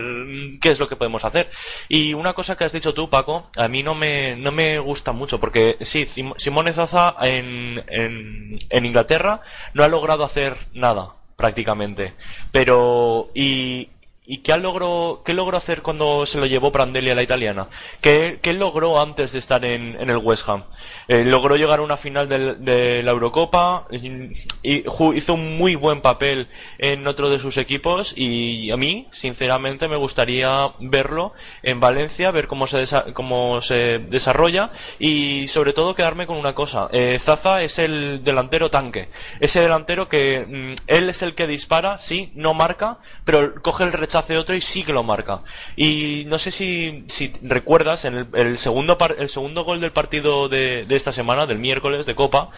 qué 0.62 0.70
es 0.70 0.80
lo 0.80 0.88
que 0.88 0.96
podemos 0.96 1.26
hacer. 1.26 1.50
Y 1.88 2.14
una 2.14 2.32
cosa 2.32 2.56
que 2.56 2.64
has 2.64 2.72
dicho 2.72 2.94
tú, 2.94 3.10
Paco, 3.10 3.50
a 3.54 3.68
mí 3.68 3.82
no 3.82 3.94
me, 3.94 4.34
no 4.36 4.50
me 4.50 4.78
gusta 4.78 5.12
mucho, 5.12 5.38
porque 5.38 5.76
sí, 5.82 6.06
Simone 6.06 6.72
Zaza 6.72 7.16
en, 7.20 7.84
en, 7.86 8.58
en 8.70 8.86
Inglaterra 8.86 9.42
no 9.74 9.84
ha 9.84 9.88
logrado 9.88 10.24
hacer 10.24 10.56
nada, 10.72 11.14
prácticamente. 11.36 12.14
Pero, 12.50 13.30
y, 13.34 13.90
¿Y 14.26 14.38
qué 14.38 14.56
logró, 14.56 15.20
qué 15.22 15.34
logró 15.34 15.58
hacer 15.58 15.82
cuando 15.82 16.24
se 16.24 16.38
lo 16.38 16.46
llevó 16.46 16.72
Prandelli 16.72 17.10
a 17.10 17.14
la 17.14 17.22
italiana? 17.22 17.66
¿Qué, 18.00 18.38
qué 18.40 18.54
logró 18.54 18.98
antes 18.98 19.32
de 19.32 19.38
estar 19.38 19.62
en, 19.66 20.00
en 20.00 20.08
el 20.08 20.16
West 20.16 20.48
Ham? 20.48 20.64
Eh, 21.08 21.24
logró 21.26 21.56
llegar 21.56 21.80
a 21.80 21.82
una 21.82 21.98
final 21.98 22.26
del- 22.26 22.64
de, 22.64 23.02
la 23.02 23.10
Eurocopa 23.10 23.86
y, 23.90 24.32
y 24.62 24.84
hizo 25.14 25.34
un 25.34 25.58
muy 25.58 25.74
buen 25.74 26.00
papel 26.00 26.48
en 26.78 27.06
otro 27.06 27.28
de 27.28 27.38
sus 27.38 27.58
equipos 27.58 28.14
y 28.16 28.70
a 28.70 28.78
mí, 28.78 29.08
sinceramente, 29.10 29.88
me 29.88 29.96
gustaría 29.96 30.70
verlo 30.80 31.34
en 31.62 31.80
Valencia, 31.80 32.30
ver 32.30 32.46
cómo 32.46 32.66
se, 32.66 32.78
desa- 32.82 33.12
cómo 33.12 33.60
se 33.60 33.98
desarrolla 33.98 34.70
y 34.98 35.48
sobre 35.48 35.74
todo 35.74 35.94
quedarme 35.94 36.26
con 36.26 36.38
una 36.38 36.54
cosa. 36.54 36.88
Eh, 36.92 37.18
Zaza 37.20 37.62
es 37.62 37.78
el 37.78 38.24
delantero 38.24 38.70
tanque. 38.70 39.10
Ese 39.40 39.60
delantero 39.60 40.08
que 40.08 40.46
mm, 40.48 40.74
él 40.86 41.10
es 41.10 41.20
el 41.20 41.34
que 41.34 41.46
dispara, 41.46 41.98
sí, 41.98 42.32
no 42.34 42.54
marca, 42.54 42.96
pero 43.26 43.60
coge 43.60 43.84
el 43.84 43.92
rechace 44.14 44.38
otro 44.38 44.54
y 44.54 44.60
sí 44.60 44.84
que 44.84 44.92
lo 44.92 45.02
marca. 45.02 45.42
Y 45.76 46.24
no 46.26 46.38
sé 46.38 46.50
si, 46.52 47.04
si 47.08 47.32
recuerdas, 47.42 48.04
en 48.04 48.28
el, 48.34 48.58
segundo 48.58 48.96
par- 48.96 49.16
el 49.18 49.28
segundo 49.28 49.64
gol 49.64 49.80
del 49.80 49.90
partido 49.90 50.48
de, 50.48 50.84
de 50.84 50.96
esta 50.96 51.10
semana, 51.10 51.46
del 51.46 51.58
miércoles 51.58 52.06
de 52.06 52.14
Copa, 52.14 52.50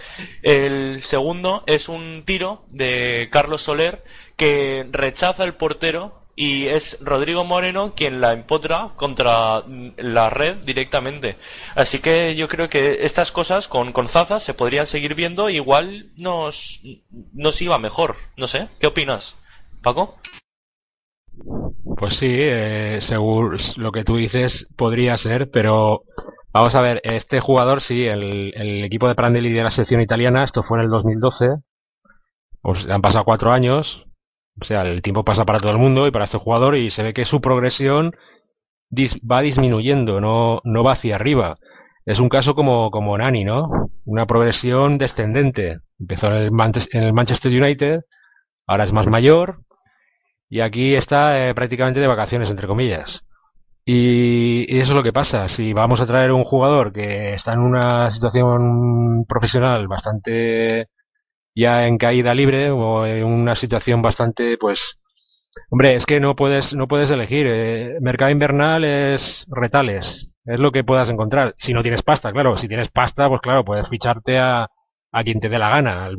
el 0.43 1.01
segundo 1.03 1.63
es 1.67 1.89
un 1.89 2.25
tiro 2.27 2.65
de 2.69 3.29
Carlos 3.33 3.63
Soler 3.63 4.05
que 4.37 4.87
rechaza 4.91 5.45
el 5.45 5.55
portero 5.55 6.23
y 6.39 6.67
es 6.67 6.99
Rodrigo 7.01 7.45
Moreno 7.45 7.95
quien 7.97 8.21
la 8.21 8.35
empotra 8.35 8.91
contra 8.97 9.63
la 9.97 10.29
red 10.29 10.57
directamente. 10.57 11.37
Así 11.75 12.01
que 12.01 12.37
yo 12.37 12.49
creo 12.49 12.69
que 12.69 12.99
estas 13.07 13.33
cosas 13.33 13.67
con, 13.69 13.93
con 13.93 14.09
Zaza 14.09 14.41
se 14.41 14.53
podrían 14.53 14.87
seguir 14.87 15.15
viendo, 15.15 15.49
igual 15.49 16.11
nos, 16.17 16.83
nos 17.33 17.63
iba 17.63 17.79
mejor. 17.79 18.17
No 18.37 18.47
sé, 18.47 18.69
¿qué 18.79 18.87
opinas? 18.89 19.39
Paco? 19.83 20.19
Pues 21.97 22.19
sí, 22.19 22.27
eh, 22.29 23.01
según 23.03 23.57
lo 23.77 23.93
que 23.93 24.05
tú 24.05 24.17
dices 24.17 24.67
podría 24.77 25.17
ser, 25.17 25.51
pero 25.51 26.03
vamos 26.53 26.75
a 26.75 26.81
ver, 26.81 27.01
este 27.05 27.41
jugador 27.41 27.81
sí, 27.81 28.07
el, 28.07 28.53
equipo 28.85 29.09
de 29.09 29.15
Prandelli 29.15 29.53
de 29.53 29.63
la 29.63 29.71
selección 29.71 30.01
italiana, 30.01 30.45
esto 30.45 30.63
fue 30.63 30.79
en 30.79 30.85
el 30.85 30.91
2012, 30.91 31.49
pues 32.61 32.89
han 32.89 33.01
pasado 33.01 33.25
cuatro 33.25 33.53
años, 33.53 34.07
o 34.61 34.65
sea, 34.65 34.83
el 34.83 35.03
tiempo 35.03 35.25
pasa 35.25 35.45
para 35.45 35.61
todo 35.61 35.71
el 35.71 35.79
mundo 35.79 36.07
y 36.07 36.11
para 36.11 36.25
este 36.25 36.39
jugador 36.39 36.77
y 36.77 36.91
se 36.91 37.03
ve 37.03 37.15
que 37.15 37.25
su 37.25 37.41
progresión 37.41 38.13
va 39.31 39.41
disminuyendo, 39.41 40.21
no, 40.21 40.61
no 40.65 40.85
va 40.85 40.93
hacia 40.93 41.17
arriba. 41.17 41.57
Es 42.07 42.21
un 42.21 42.29
caso 42.29 42.55
como, 42.55 42.91
como 42.91 43.19
Nani, 43.19 43.45
¿no? 43.45 43.69
Una 44.05 44.27
progresión 44.27 44.97
descendente. 44.97 45.79
Empezó 45.99 46.29
en 46.29 46.35
el, 46.37 46.51
en 46.93 47.03
el 47.03 47.13
Manchester 47.13 47.51
United, 47.51 48.01
ahora 48.67 48.85
es 48.85 48.93
más 48.93 49.07
mayor, 49.07 49.66
y 50.49 50.61
aquí 50.61 50.95
está 50.95 51.49
eh, 51.49 51.55
prácticamente 51.55 52.01
de 52.01 52.07
vacaciones, 52.07 52.51
entre 52.51 52.67
comillas. 52.67 53.23
Y, 53.85 54.79
eso 54.81 54.91
es 54.91 54.97
lo 54.97 55.03
que 55.03 55.13
pasa. 55.13 55.49
Si 55.51 55.73
vamos 55.73 56.01
a 56.01 56.07
traer 56.07 56.33
un 56.33 56.45
jugador 56.45 56.93
que 56.93 57.35
está 57.35 57.53
en 57.55 57.61
una 57.61 58.11
situación 58.11 59.25
profesional 59.29 59.87
bastante 59.89 60.89
ya 61.55 61.87
en 61.87 61.99
caída 61.99 62.35
libre 62.35 62.71
o 62.71 63.07
en 63.07 63.25
una 63.25 63.57
situación 63.57 64.03
bastante, 64.03 64.59
pues, 64.59 64.81
hombre, 65.71 65.97
es 65.97 66.07
que 66.07 66.21
no 66.21 66.37
puedes 66.37 66.73
no 66.75 66.89
puedes 66.89 67.11
elegir. 67.11 67.47
eh, 67.49 67.99
mercado 68.01 68.31
invernal 68.31 68.85
es 68.85 69.47
retales, 69.49 70.35
es 70.45 70.59
lo 70.61 70.73
que 70.73 70.85
puedas 70.85 71.09
encontrar. 71.09 71.55
Si 71.59 71.73
no 71.73 71.83
tienes 71.83 72.03
pasta, 72.03 72.33
claro. 72.33 72.59
Si 72.59 72.69
tienes 72.69 72.91
pasta, 72.91 73.29
pues 73.29 73.41
claro, 73.41 73.65
puedes 73.65 73.89
ficharte 73.89 74.39
a, 74.39 74.69
a 75.13 75.25
quien 75.25 75.41
te 75.41 75.49
dé 75.49 75.59
la 75.59 75.71
gana, 75.71 76.11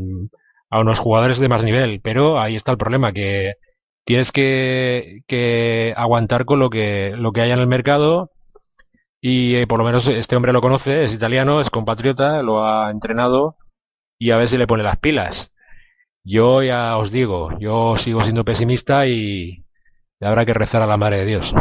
a 0.69 0.79
unos 0.79 0.99
jugadores 0.99 1.39
de 1.39 1.49
más 1.49 1.63
nivel. 1.63 2.01
Pero 2.03 2.39
ahí 2.39 2.55
está 2.55 2.71
el 2.71 2.77
problema 2.77 3.13
que 3.13 3.53
tienes 4.07 4.31
que, 4.31 5.19
que 5.27 5.93
aguantar 5.97 6.45
con 6.45 6.59
lo 6.59 6.69
que, 6.69 7.13
lo 7.17 7.33
que 7.33 7.41
haya 7.41 7.55
en 7.55 7.59
el 7.59 7.67
mercado 7.67 8.31
y 9.19 9.55
eh, 9.55 9.67
por 9.67 9.79
lo 9.79 9.85
menos 9.85 10.07
este 10.07 10.37
hombre 10.37 10.53
lo 10.53 10.61
conoce, 10.61 11.03
es 11.03 11.13
italiano, 11.13 11.59
es 11.59 11.69
compatriota, 11.69 12.41
lo 12.41 12.65
ha 12.65 12.89
entrenado 12.89 13.57
y 14.17 14.31
a 14.31 14.37
ver 14.37 14.47
si 14.47 14.57
le 14.57 14.65
pone 14.65 14.83
las 14.83 14.97
pilas. 14.99 15.51
Yo 16.23 16.63
ya 16.63 16.95
os 16.97 17.11
digo, 17.11 17.49
yo 17.59 17.97
sigo 17.97 18.23
siendo 18.23 18.45
pesimista 18.45 19.05
y, 19.07 19.65
habrá 20.21 20.45
que 20.45 20.53
rezar 20.53 20.81
a 20.81 20.87
la 20.87 20.95
Madre 20.95 21.17
de 21.19 21.25
Dios. 21.25 21.53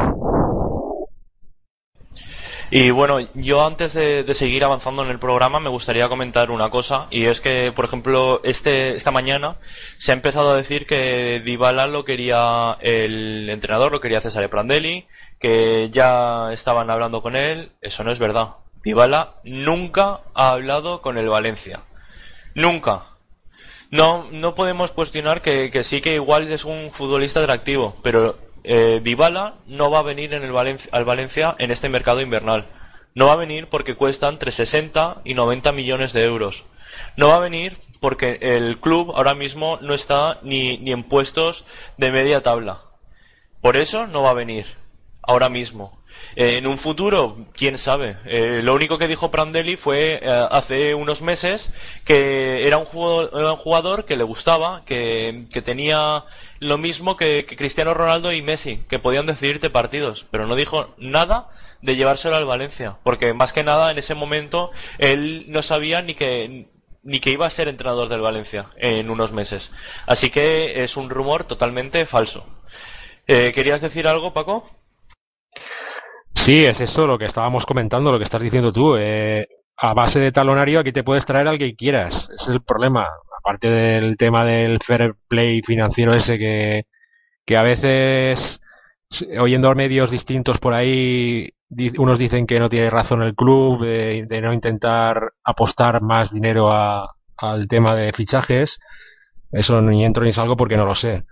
Y 2.71 2.91
bueno, 2.91 3.21
yo 3.35 3.65
antes 3.65 3.95
de, 3.95 4.25
seguir 4.35 4.65
avanzando 4.65 5.05
en 5.05 5.11
el 5.11 5.21
programa 5.21 5.61
me 5.61 5.71
gustaría 5.71 6.09
comentar 6.09 6.51
una 6.51 6.69
cosa 6.69 7.07
y 7.11 7.27
es 7.27 7.41
que, 7.41 7.73
por 7.75 7.85
ejemplo, 7.85 8.41
este, 8.43 8.97
esta 8.97 9.13
mañana 9.13 9.57
se 9.99 10.11
ha 10.11 10.15
empezado 10.15 10.51
a 10.51 10.57
decir 10.57 10.85
que 10.87 11.41
Dybala 11.45 11.87
lo 11.87 12.05
quería 12.05 12.77
el 12.81 13.49
entrenador, 13.51 13.93
lo 13.93 14.01
quería 14.01 14.21
Cesare 14.21 14.49
Prandelli, 14.49 15.07
que 15.39 15.91
ya 15.91 16.53
estaban 16.53 16.91
hablando 16.91 17.23
con 17.23 17.37
él. 17.37 17.71
Eso 17.81 18.03
no 18.03 18.11
es 18.11 18.19
verdad. 18.19 18.57
Dybala 18.83 19.35
nunca 19.45 20.21
ha 20.35 20.51
hablado 20.51 21.03
con 21.03 21.19
el 21.19 21.29
Valencia. 21.29 21.83
Nunca. 22.55 23.05
No, 23.93 24.27
no 24.33 24.57
podemos 24.57 24.91
cuestionar 24.91 25.41
que, 25.41 25.71
que 25.71 25.85
sí 25.85 26.01
que 26.01 26.15
igual 26.15 26.51
es 26.51 26.65
un 26.65 26.91
futbolista 26.91 27.41
atractivo, 27.41 27.97
pero 28.03 28.37
eh, 28.67 29.01
no 29.67 29.91
va 29.91 30.01
a 30.01 30.03
venir 30.03 30.35
al 30.35 31.05
Valencia 31.05 31.55
en 31.59 31.71
este 31.71 31.89
mercado 31.89 32.21
invernal. 32.21 32.67
No 33.15 33.29
va 33.29 33.35
a 33.35 33.37
venir 33.37 33.69
porque 33.69 33.95
cuesta 33.95 34.29
entre 34.29 34.53
60 34.53 35.23
y 35.25 35.35
90 35.35 35.73
millones 35.73 36.13
de 36.13 36.25
euros. 36.25 36.67
No 37.17 37.29
va 37.29 37.37
a 37.37 37.41
venir 37.41 37.79
porque 38.01 38.39
el 38.43 38.79
club 38.81 39.13
ahora 39.15 39.35
mismo 39.35 39.79
no 39.81 39.95
está 39.95 40.41
ni 40.43 40.79
en 40.91 41.05
puestos 41.05 41.65
de 41.97 42.11
media 42.11 42.43
tabla. 42.43 42.83
Por 43.63 43.77
eso 43.77 44.07
no 44.07 44.23
va 44.23 44.31
a 44.31 44.35
venir 44.35 44.67
ahora 45.23 45.49
mismo. 45.49 45.96
Eh, 46.37 46.59
en 46.59 46.67
un 46.67 46.77
futuro, 46.77 47.47
quién 47.55 47.79
sabe. 47.79 48.19
Eh, 48.27 48.61
lo 48.63 48.75
único 48.75 48.99
que 48.99 49.09
dijo 49.09 49.31
Prandelli 49.31 49.77
fue 49.77 50.21
eh, 50.23 50.47
hace 50.51 50.95
unos 50.95 51.23
meses 51.23 51.73
que 52.05 52.67
era 52.67 52.77
un 52.77 52.85
jugador, 52.85 54.05
que 54.05 54.19
le 54.19 54.25
gustaba, 54.25 54.85
que, 54.85 55.47
tenía 55.65 56.25
lo 56.61 56.77
mismo 56.77 57.17
que, 57.17 57.47
Cristiano 57.47 57.95
Ronaldo 57.95 58.33
y 58.33 58.43
Messi, 58.43 58.85
que 58.89 58.99
podían 58.99 59.25
decidirte 59.25 59.71
partidos, 59.71 60.27
pero 60.31 60.47
no 60.47 60.57
dijo 60.57 60.95
nada 60.99 61.49
de 61.81 61.97
llevárselo 61.97 62.37
al 62.37 62.45
Valencia, 62.45 62.99
porque 63.03 63.33
más 63.33 63.55
que 63.55 63.65
nada 63.65 63.91
en 63.91 63.99
ese 63.99 64.15
momento 64.15 64.71
él 64.99 65.47
no 65.49 65.63
sabía 65.63 66.03
ni 66.03 66.15
que 66.15 66.69
ni 67.03 67.21
que 67.21 67.31
iba 67.31 67.47
a 67.47 67.51
ser 67.51 67.69
entrenador 67.69 68.09
del 68.09 68.21
Valencia 68.21 68.67
en 68.77 69.11
unos 69.11 69.31
meses. 69.31 69.71
Así 70.07 70.29
que 70.29 70.83
es 70.83 70.97
un 70.97 71.09
rumor 71.09 71.45
totalmente 71.45 72.05
falso. 72.05 72.45
¿Querías 73.27 73.81
decir 73.81 74.09
algo, 74.09 74.33
Paco? 74.33 74.76
Sí, 76.45 76.63
es 76.63 76.81
eso 76.81 77.07
lo 77.07 77.19
que 77.19 77.27
estábamos 77.27 77.67
comentando, 77.67 78.13
lo 78.13 78.19
que 78.19 78.25
estás 78.25 78.43
diciendo 78.43 78.73
tú. 78.73 78.97
Eh, 78.97 79.47
a 79.79 79.95
base 79.95 80.21
de 80.21 80.33
talonario 80.33 80.81
aquí 80.81 80.93
te 80.93 81.03
puedes 81.05 81.27
traer 81.27 81.49
al 81.49 81.59
que 81.59 81.75
quieras. 81.75 82.29
Es 82.41 82.49
el 82.49 82.63
problema. 82.63 83.07
Aparte 83.39 83.69
del 83.71 84.17
tema 84.17 84.45
del 84.45 84.79
fair 84.87 85.15
play 85.29 85.63
financiero 85.63 86.15
ese 86.15 86.39
que, 86.39 86.85
que 87.47 87.57
a 87.57 87.63
veces, 87.63 88.61
oyendo 89.39 89.75
medios 89.75 90.11
distintos 90.11 90.59
por 90.59 90.75
ahí, 90.75 91.49
unos 91.99 92.19
dicen 92.19 92.47
que 92.47 92.61
no 92.61 92.69
tiene 92.69 92.91
razón 92.91 93.23
el 93.23 93.35
club 93.35 93.83
de, 93.85 94.27
de 94.29 94.41
no 94.41 94.53
intentar 94.53 95.33
apostar 95.45 96.01
más 96.03 96.31
dinero 96.33 96.71
a- 96.73 97.13
al 97.39 97.69
tema 97.69 97.95
de 97.97 98.13
fichajes. 98.13 98.79
Eso 99.53 99.81
ni 99.83 100.05
entro 100.05 100.25
ni 100.25 100.33
salgo 100.33 100.57
porque 100.57 100.77
no 100.77 100.87
lo 100.87 100.95
sé. 100.95 101.25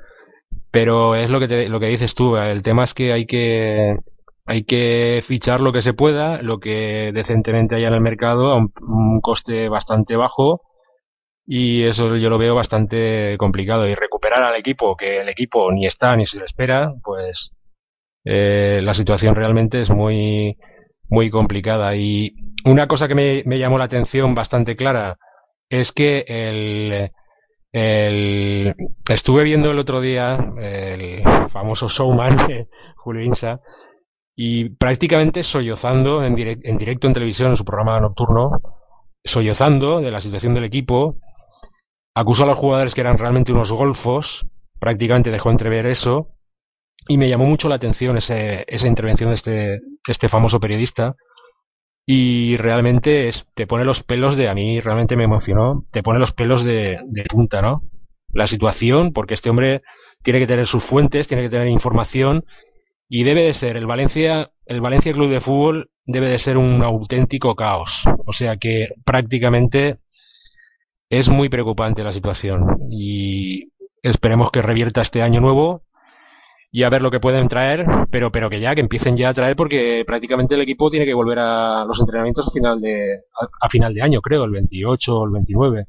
Pero 0.70 1.14
es 1.14 1.30
lo 1.30 1.40
que 1.40 1.48
te- 1.48 1.68
lo 1.68 1.80
que 1.80 1.86
dices 1.86 2.14
tú. 2.14 2.36
El 2.36 2.62
tema 2.62 2.84
es 2.84 2.94
que 2.94 3.12
hay 3.12 3.26
que 3.26 3.96
hay 4.46 4.64
que 4.64 5.22
fichar 5.26 5.60
lo 5.60 5.72
que 5.72 5.82
se 5.82 5.94
pueda, 5.94 6.42
lo 6.42 6.58
que 6.58 7.12
decentemente 7.14 7.76
haya 7.76 7.88
en 7.88 7.94
el 7.94 8.00
mercado 8.00 8.52
a 8.52 8.56
un, 8.56 9.20
coste 9.20 9.68
bastante 9.68 10.16
bajo 10.16 10.60
y 11.46 11.84
eso 11.84 12.16
yo 12.16 12.28
lo 12.30 12.38
veo 12.38 12.54
bastante 12.54 13.36
complicado. 13.38 13.86
Y 13.86 13.94
recuperar 13.94 14.44
al 14.44 14.56
equipo 14.56 14.96
que 14.96 15.20
el 15.20 15.28
equipo 15.28 15.72
ni 15.72 15.86
está 15.86 16.14
ni 16.16 16.26
se 16.26 16.38
le 16.38 16.44
espera, 16.44 16.92
pues 17.02 17.52
eh, 18.24 18.80
la 18.82 18.94
situación 18.94 19.34
realmente 19.34 19.80
es 19.80 19.90
muy 19.90 20.56
muy 21.08 21.30
complicada. 21.30 21.96
Y 21.96 22.34
una 22.64 22.86
cosa 22.86 23.08
que 23.08 23.14
me, 23.14 23.58
llamó 23.58 23.78
la 23.78 23.84
atención 23.84 24.34
bastante 24.34 24.76
clara 24.76 25.16
es 25.70 25.92
que 25.92 26.24
el 26.28 27.10
el, 27.72 28.74
estuve 29.08 29.42
viendo 29.42 29.70
el 29.72 29.80
otro 29.80 30.00
día 30.00 30.38
el 30.60 31.22
famoso 31.50 31.88
showman 31.88 32.36
Julio 32.96 33.22
Insa 33.22 33.60
y 34.36 34.70
prácticamente 34.70 35.42
sollozando 35.44 36.24
en, 36.24 36.36
en 36.38 36.78
directo 36.78 37.06
en 37.06 37.12
televisión 37.14 37.50
en 37.50 37.56
su 37.56 37.64
programa 37.64 38.00
nocturno, 38.00 38.50
sollozando 39.24 40.00
de 40.00 40.10
la 40.10 40.20
situación 40.20 40.54
del 40.54 40.64
equipo, 40.64 41.16
acusó 42.14 42.44
a 42.44 42.46
los 42.46 42.58
jugadores 42.58 42.94
que 42.94 43.00
eran 43.00 43.18
realmente 43.18 43.52
unos 43.52 43.70
golfos, 43.70 44.46
prácticamente 44.80 45.30
dejó 45.30 45.50
entrever 45.50 45.86
eso, 45.86 46.28
y 47.08 47.16
me 47.18 47.28
llamó 47.28 47.46
mucho 47.46 47.68
la 47.68 47.74
atención 47.76 48.16
ese- 48.16 48.64
esa 48.66 48.86
intervención 48.86 49.30
de 49.30 49.36
este, 49.36 49.80
este 50.06 50.28
famoso 50.28 50.58
periodista, 50.60 51.14
y 52.06 52.56
realmente 52.58 53.28
es- 53.28 53.44
te 53.54 53.66
pone 53.66 53.84
los 53.84 54.02
pelos 54.02 54.36
de, 54.36 54.48
a 54.48 54.54
mí 54.54 54.80
realmente 54.80 55.16
me 55.16 55.24
emocionó, 55.24 55.84
te 55.90 56.02
pone 56.02 56.18
los 56.18 56.32
pelos 56.32 56.64
de, 56.64 56.98
de 57.06 57.24
punta, 57.24 57.62
¿no? 57.62 57.82
La 58.32 58.46
situación, 58.46 59.12
porque 59.12 59.34
este 59.34 59.48
hombre 59.48 59.80
tiene 60.22 60.40
que 60.40 60.46
tener 60.46 60.66
sus 60.66 60.84
fuentes, 60.84 61.28
tiene 61.28 61.44
que 61.44 61.50
tener 61.50 61.68
información 61.68 62.44
y 63.08 63.24
debe 63.24 63.42
de 63.42 63.54
ser 63.54 63.76
el 63.76 63.86
Valencia, 63.86 64.50
el 64.66 64.80
Valencia 64.80 65.12
Club 65.12 65.30
de 65.30 65.40
Fútbol 65.40 65.90
debe 66.06 66.28
de 66.28 66.38
ser 66.38 66.56
un 66.56 66.82
auténtico 66.82 67.54
caos. 67.54 67.90
O 68.26 68.32
sea 68.32 68.56
que 68.56 68.88
prácticamente 69.04 69.98
es 71.10 71.28
muy 71.28 71.48
preocupante 71.48 72.02
la 72.02 72.12
situación 72.12 72.64
y 72.90 73.70
esperemos 74.02 74.50
que 74.50 74.62
revierta 74.62 75.02
este 75.02 75.22
año 75.22 75.40
nuevo 75.40 75.82
y 76.70 76.82
a 76.82 76.90
ver 76.90 77.02
lo 77.02 77.10
que 77.10 77.20
pueden 77.20 77.48
traer, 77.48 77.86
pero 78.10 78.32
pero 78.32 78.50
que 78.50 78.60
ya 78.60 78.74
que 78.74 78.80
empiecen 78.80 79.16
ya 79.16 79.28
a 79.28 79.34
traer 79.34 79.54
porque 79.54 80.02
prácticamente 80.06 80.56
el 80.56 80.62
equipo 80.62 80.90
tiene 80.90 81.06
que 81.06 81.14
volver 81.14 81.38
a 81.38 81.84
los 81.84 82.00
entrenamientos 82.00 82.48
a 82.48 82.50
final 82.50 82.80
de 82.80 83.20
a, 83.60 83.68
final 83.68 83.94
de 83.94 84.02
año, 84.02 84.20
creo, 84.20 84.44
el 84.44 84.50
28 84.50 85.16
o 85.16 85.24
el 85.24 85.32
29. 85.32 85.86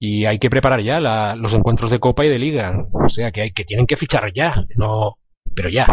Y 0.00 0.24
hay 0.26 0.38
que 0.38 0.50
preparar 0.50 0.80
ya 0.80 1.00
los 1.36 1.52
encuentros 1.52 1.90
de 1.90 2.00
Copa 2.00 2.24
y 2.24 2.28
de 2.28 2.38
Liga, 2.38 2.86
o 2.92 3.08
sea 3.08 3.30
que 3.32 3.42
hay 3.42 3.52
que 3.52 3.64
tienen 3.64 3.86
que 3.86 3.96
fichar 3.96 4.32
ya, 4.32 4.64
no, 4.76 5.16
pero 5.54 5.68
ya. 5.68 5.86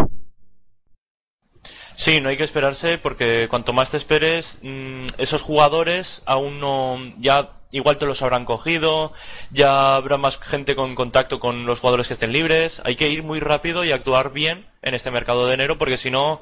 Sí, 1.96 2.20
no 2.22 2.30
hay 2.30 2.38
que 2.38 2.44
esperarse 2.44 2.98
porque 2.98 3.48
cuanto 3.50 3.74
más 3.74 3.92
te 3.92 3.98
esperes, 3.98 4.60
mm, 4.62 5.06
esos 5.18 5.42
jugadores 5.42 6.22
aún 6.26 6.60
no, 6.60 7.00
ya 7.20 7.52
igual 7.72 7.98
te 7.98 8.06
los 8.06 8.22
habrán 8.22 8.46
cogido, 8.46 9.12
ya 9.52 9.96
habrá 9.96 10.18
más 10.18 10.38
gente 10.40 10.76
con 10.76 10.96
contacto 10.96 11.40
con 11.40 11.66
los 11.66 11.80
jugadores 11.80 12.08
que 12.08 12.14
estén 12.14 12.32
libres. 12.32 12.82
Hay 12.86 12.96
que 12.96 13.10
ir 13.10 13.24
muy 13.24 13.40
rápido 13.40 13.84
y 13.84 13.92
actuar 13.92 14.32
bien 14.32 14.66
en 14.82 14.94
este 14.94 15.12
mercado 15.12 15.48
de 15.48 15.56
enero 15.56 15.78
porque 15.78 15.98
si 15.98 16.12
no, 16.12 16.42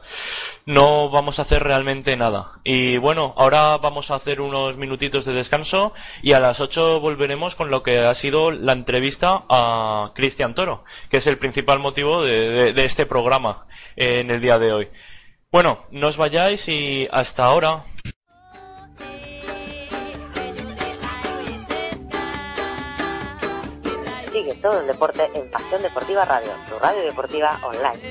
no 0.66 1.10
vamos 1.10 1.40
a 1.40 1.44
hacer 1.44 1.64
realmente 1.64 2.16
nada. 2.18 2.60
Y 2.64 2.98
bueno, 2.98 3.34
ahora 3.38 3.78
vamos 3.78 4.12
a 4.12 4.16
hacer 4.16 4.42
unos 4.42 4.78
minutitos 4.78 5.26
de 5.26 5.34
descanso 5.34 5.94
y 6.22 6.34
a 6.34 6.40
las 6.40 6.60
8 6.60 7.00
volveremos 7.00 7.56
con 7.56 7.72
lo 7.72 7.84
que 7.84 8.00
ha 8.00 8.14
sido 8.14 8.52
la 8.52 8.74
entrevista 8.74 9.44
a 9.50 10.12
Cristian 10.14 10.54
Toro, 10.54 10.84
que 11.10 11.18
es 11.18 11.28
el 11.28 11.38
principal 11.38 11.80
motivo 11.80 12.24
de, 12.24 12.74
de 12.74 12.86
este 12.86 13.06
programa 13.06 13.66
en 13.96 14.30
el 14.30 14.42
día 14.42 14.60
de 14.60 14.74
hoy. 14.74 14.90
Bueno, 15.54 15.86
no 15.92 16.08
os 16.08 16.18
vayáis 16.18 16.68
y 16.68 17.08
hasta 17.12 17.46
ahora. 17.46 17.86
Sigue 24.32 24.56
todo 24.56 24.82
el 24.82 24.88
deporte 24.88 25.30
en 25.36 25.52
Pasión 25.52 25.84
Deportiva 25.84 26.26
Radio, 26.26 26.50
tu 26.68 26.80
radio 26.80 27.04
deportiva 27.04 27.60
online. 27.62 28.02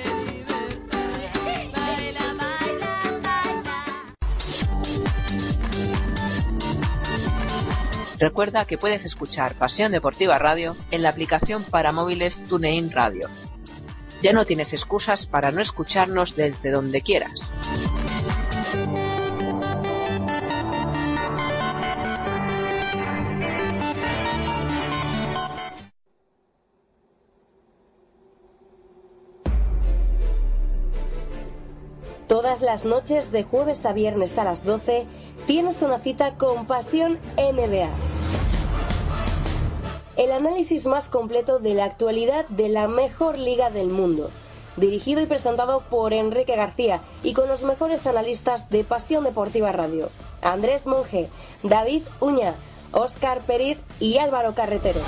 Recuerda 8.21 8.67
que 8.67 8.79
puedes 8.79 9.05
escuchar 9.05 9.57
Pasión 9.57 9.91
Deportiva 9.91 10.39
Radio 10.39 10.77
en 10.93 11.03
la 11.03 11.09
aplicación 11.09 11.65
para 11.65 11.91
móviles 11.91 12.47
TuneIn 12.47 12.93
Radio 12.93 13.29
ya 14.23 14.33
no 14.33 14.45
tienes 14.45 14.73
excusas 14.73 15.27
para 15.27 15.51
no 15.51 15.61
escucharnos 15.61 16.37
desde 16.37 16.71
donde 16.71 17.03
quieras. 17.03 17.53
Todas 32.29 32.63
las 32.63 32.87
noches 32.87 33.31
de 33.31 33.43
jueves 33.43 33.85
a 33.85 33.93
viernes 33.93 34.39
a 34.39 34.45
las 34.45 34.65
12 34.65 35.07
tienes 35.47 35.83
una 35.83 35.99
cita 35.99 36.37
con 36.39 36.67
Pasión 36.67 37.19
NBA 37.37 38.12
el 40.17 40.31
análisis 40.33 40.87
más 40.87 41.09
completo 41.09 41.59
de 41.59 41.75
la 41.75 41.85
actualidad 41.85 42.47
de 42.49 42.69
la 42.69 42.89
mejor 42.89 43.39
liga 43.39 43.71
del 43.71 43.89
mundo. 43.89 44.31
Dirigido 44.77 45.21
y 45.23 45.27
presentado 45.27 45.83
por 45.91 46.13
Enrique 46.13 46.57
García 46.57 47.01
y 47.23 47.35
con 47.35 47.49
los 47.49 47.63
mejores 47.63 48.07
analistas 48.07 48.71
de 48.71 48.85
Pasión 48.85 49.25
Deportiva 49.25 49.73
Radio. 49.73 50.11
Andrés 50.41 50.87
Monge, 50.87 51.29
David 51.63 52.03
Uña, 52.21 52.55
Óscar 52.93 53.41
Periz 53.43 53.79
y 54.01 54.19
Álvaro 54.19 54.55
Carretero. 54.55 55.01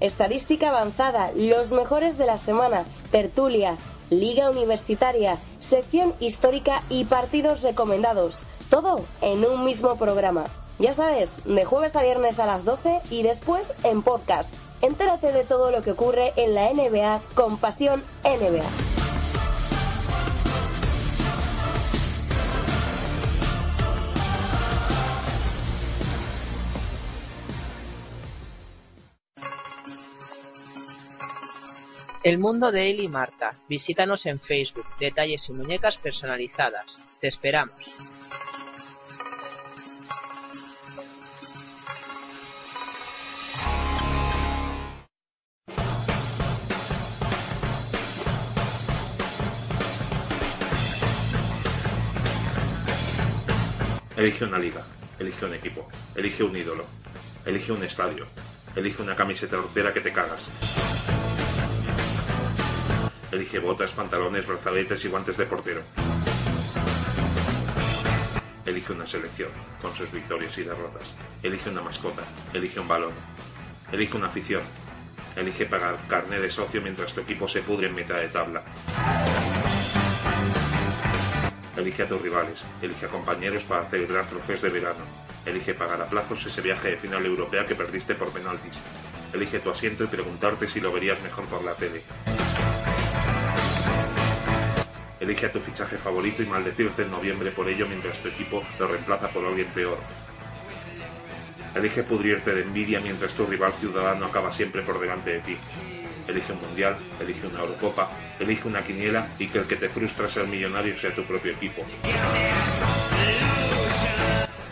Estadística 0.00 0.70
avanzada, 0.70 1.30
los 1.36 1.72
mejores 1.72 2.16
de 2.16 2.24
la 2.24 2.38
semana, 2.38 2.84
tertulia, 3.10 3.76
liga 4.08 4.48
universitaria, 4.50 5.36
sección 5.58 6.14
histórica 6.20 6.82
y 6.88 7.04
partidos 7.04 7.62
recomendados. 7.62 8.38
Todo 8.70 9.04
en 9.20 9.44
un 9.44 9.64
mismo 9.64 9.96
programa. 9.96 10.46
Ya 10.80 10.94
sabes, 10.94 11.36
de 11.44 11.66
jueves 11.66 11.94
a 11.94 12.02
viernes 12.02 12.38
a 12.38 12.46
las 12.46 12.64
12 12.64 13.00
y 13.10 13.22
después 13.22 13.74
en 13.84 14.00
podcast. 14.00 14.54
Entérate 14.80 15.30
de 15.30 15.44
todo 15.44 15.70
lo 15.70 15.82
que 15.82 15.90
ocurre 15.90 16.32
en 16.36 16.54
la 16.54 16.72
NBA 16.72 17.20
con 17.34 17.58
Pasión 17.58 18.02
NBA. 18.24 18.64
El 32.22 32.38
mundo 32.38 32.72
de 32.72 32.90
él 32.90 33.00
y 33.00 33.08
Marta. 33.08 33.54
Visítanos 33.68 34.24
en 34.24 34.40
Facebook. 34.40 34.86
Detalles 34.98 35.46
y 35.50 35.52
muñecas 35.52 35.98
personalizadas. 35.98 36.98
Te 37.20 37.28
esperamos. 37.28 37.94
Elige 54.20 54.44
una 54.44 54.58
liga, 54.58 54.84
elige 55.18 55.46
un 55.46 55.54
equipo, 55.54 55.88
elige 56.14 56.44
un 56.44 56.54
ídolo, 56.54 56.84
elige 57.46 57.72
un 57.72 57.82
estadio, 57.82 58.26
elige 58.76 59.00
una 59.00 59.16
camiseta 59.16 59.56
rotera 59.56 59.94
que 59.94 60.02
te 60.02 60.12
cagas. 60.12 60.50
Elige 63.32 63.60
botas, 63.60 63.92
pantalones, 63.92 64.46
brazaletes 64.46 65.06
y 65.06 65.08
guantes 65.08 65.38
de 65.38 65.46
portero. 65.46 65.80
Elige 68.66 68.92
una 68.92 69.06
selección, 69.06 69.48
con 69.80 69.96
sus 69.96 70.12
victorias 70.12 70.58
y 70.58 70.64
derrotas. 70.64 71.14
Elige 71.42 71.70
una 71.70 71.80
mascota, 71.80 72.22
elige 72.52 72.78
un 72.78 72.88
balón. 72.88 73.14
Elige 73.90 74.18
una 74.18 74.26
afición. 74.26 74.60
Elige 75.34 75.64
pagar 75.64 75.96
carne 76.08 76.38
de 76.38 76.50
socio 76.50 76.82
mientras 76.82 77.14
tu 77.14 77.22
equipo 77.22 77.48
se 77.48 77.62
pudre 77.62 77.86
en 77.86 77.94
mitad 77.94 78.16
de 78.16 78.28
tabla. 78.28 78.62
Elige 81.80 82.02
a 82.02 82.08
tus 82.08 82.20
rivales, 82.20 82.62
elige 82.82 83.06
a 83.06 83.08
compañeros 83.08 83.64
para 83.64 83.86
celebrar 83.86 84.26
trofeos 84.26 84.60
de 84.60 84.68
verano, 84.68 85.00
elige 85.46 85.72
pagar 85.72 86.02
a 86.02 86.04
plazos 86.04 86.44
ese 86.44 86.60
viaje 86.60 86.90
de 86.90 86.98
final 86.98 87.24
europea 87.24 87.64
que 87.64 87.74
perdiste 87.74 88.14
por 88.14 88.30
penaltis, 88.34 88.78
elige 89.32 89.60
tu 89.60 89.70
asiento 89.70 90.04
y 90.04 90.08
preguntarte 90.08 90.68
si 90.68 90.78
lo 90.78 90.92
verías 90.92 91.18
mejor 91.22 91.46
por 91.46 91.64
la 91.64 91.72
tele. 91.72 92.02
Elige 95.20 95.46
a 95.46 95.52
tu 95.52 95.60
fichaje 95.60 95.96
favorito 95.96 96.42
y 96.42 96.46
maldecirte 96.46 97.00
en 97.00 97.12
noviembre 97.12 97.50
por 97.50 97.66
ello 97.66 97.88
mientras 97.88 98.18
tu 98.18 98.28
equipo 98.28 98.62
lo 98.78 98.86
reemplaza 98.86 99.30
por 99.30 99.46
alguien 99.46 99.68
peor. 99.68 99.98
Elige 101.74 102.02
pudrirte 102.02 102.54
de 102.54 102.60
envidia 102.60 103.00
mientras 103.00 103.32
tu 103.32 103.46
rival 103.46 103.72
ciudadano 103.72 104.26
acaba 104.26 104.52
siempre 104.52 104.82
por 104.82 105.00
delante 105.00 105.30
de 105.30 105.40
ti 105.40 105.56
elige 106.28 106.52
un 106.52 106.60
mundial, 106.60 106.96
elige 107.20 107.46
una 107.46 107.60
Eurocopa, 107.60 108.08
elige 108.38 108.68
una 108.68 108.82
quiniela 108.82 109.28
y 109.38 109.48
que 109.48 109.58
el 109.58 109.66
que 109.66 109.76
te 109.76 109.88
frustra 109.88 110.28
ser 110.28 110.46
millonario 110.46 110.98
sea 110.98 111.14
tu 111.14 111.24
propio 111.24 111.52
equipo. 111.52 111.84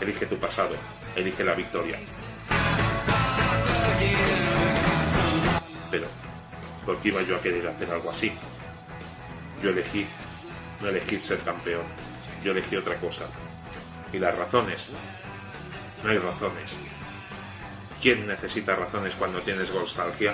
Elige 0.01 0.25
tu 0.25 0.37
pasado, 0.37 0.75
elige 1.15 1.43
la 1.43 1.53
victoria. 1.53 1.97
Pero, 5.91 6.07
¿por 6.85 6.97
qué 6.99 7.09
iba 7.09 7.21
yo 7.23 7.35
a 7.35 7.41
querer 7.41 7.67
hacer 7.67 7.91
algo 7.91 8.11
así? 8.11 8.31
Yo 9.61 9.71
elegí, 9.71 10.05
no 10.81 10.89
elegí 10.89 11.19
ser 11.19 11.39
campeón, 11.39 11.83
yo 12.43 12.51
elegí 12.51 12.75
otra 12.77 12.95
cosa. 12.95 13.25
¿Y 14.13 14.19
las 14.19 14.37
razones? 14.37 14.89
No 16.03 16.09
hay 16.09 16.17
razones. 16.17 16.77
¿Quién 18.01 18.27
necesita 18.27 18.75
razones 18.75 19.13
cuando 19.15 19.41
tienes 19.41 19.73
nostalgia? 19.73 20.33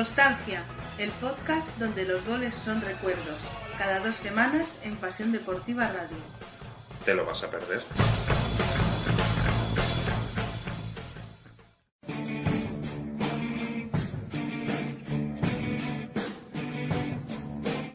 Nostalgia, 0.00 0.62
el 0.96 1.10
podcast 1.10 1.78
donde 1.78 2.06
los 2.06 2.24
goles 2.24 2.54
son 2.54 2.80
recuerdos. 2.80 3.50
Cada 3.76 4.00
dos 4.00 4.16
semanas 4.16 4.80
en 4.82 4.96
Pasión 4.96 5.30
Deportiva 5.30 5.88
Radio. 5.88 6.16
¿Te 7.04 7.12
lo 7.12 7.26
vas 7.26 7.44
a 7.44 7.50
perder? 7.50 7.82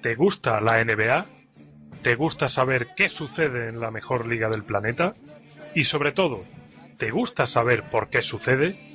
¿Te 0.04 0.13
gusta 0.13 0.62
la 0.62 0.84
NBA? 0.84 1.26
¿Te 2.04 2.13
gusta 2.13 2.50
saber 2.50 2.89
qué 2.96 3.10
sucede 3.10 3.70
en 3.70 3.80
la 3.80 3.89
mejor 3.89 4.28
liga 4.28 4.48
del 4.50 4.63
planeta? 4.63 5.13
Y 5.74 5.86
sobre 5.86 6.12
todo, 6.12 6.46
¿Te 6.98 7.12
gusta 7.12 7.46
saber 7.46 7.84
por 7.84 8.10
qué 8.10 8.22
sucede? 8.22 8.95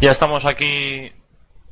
Ya 0.00 0.12
estamos 0.12 0.44
aquí 0.44 1.10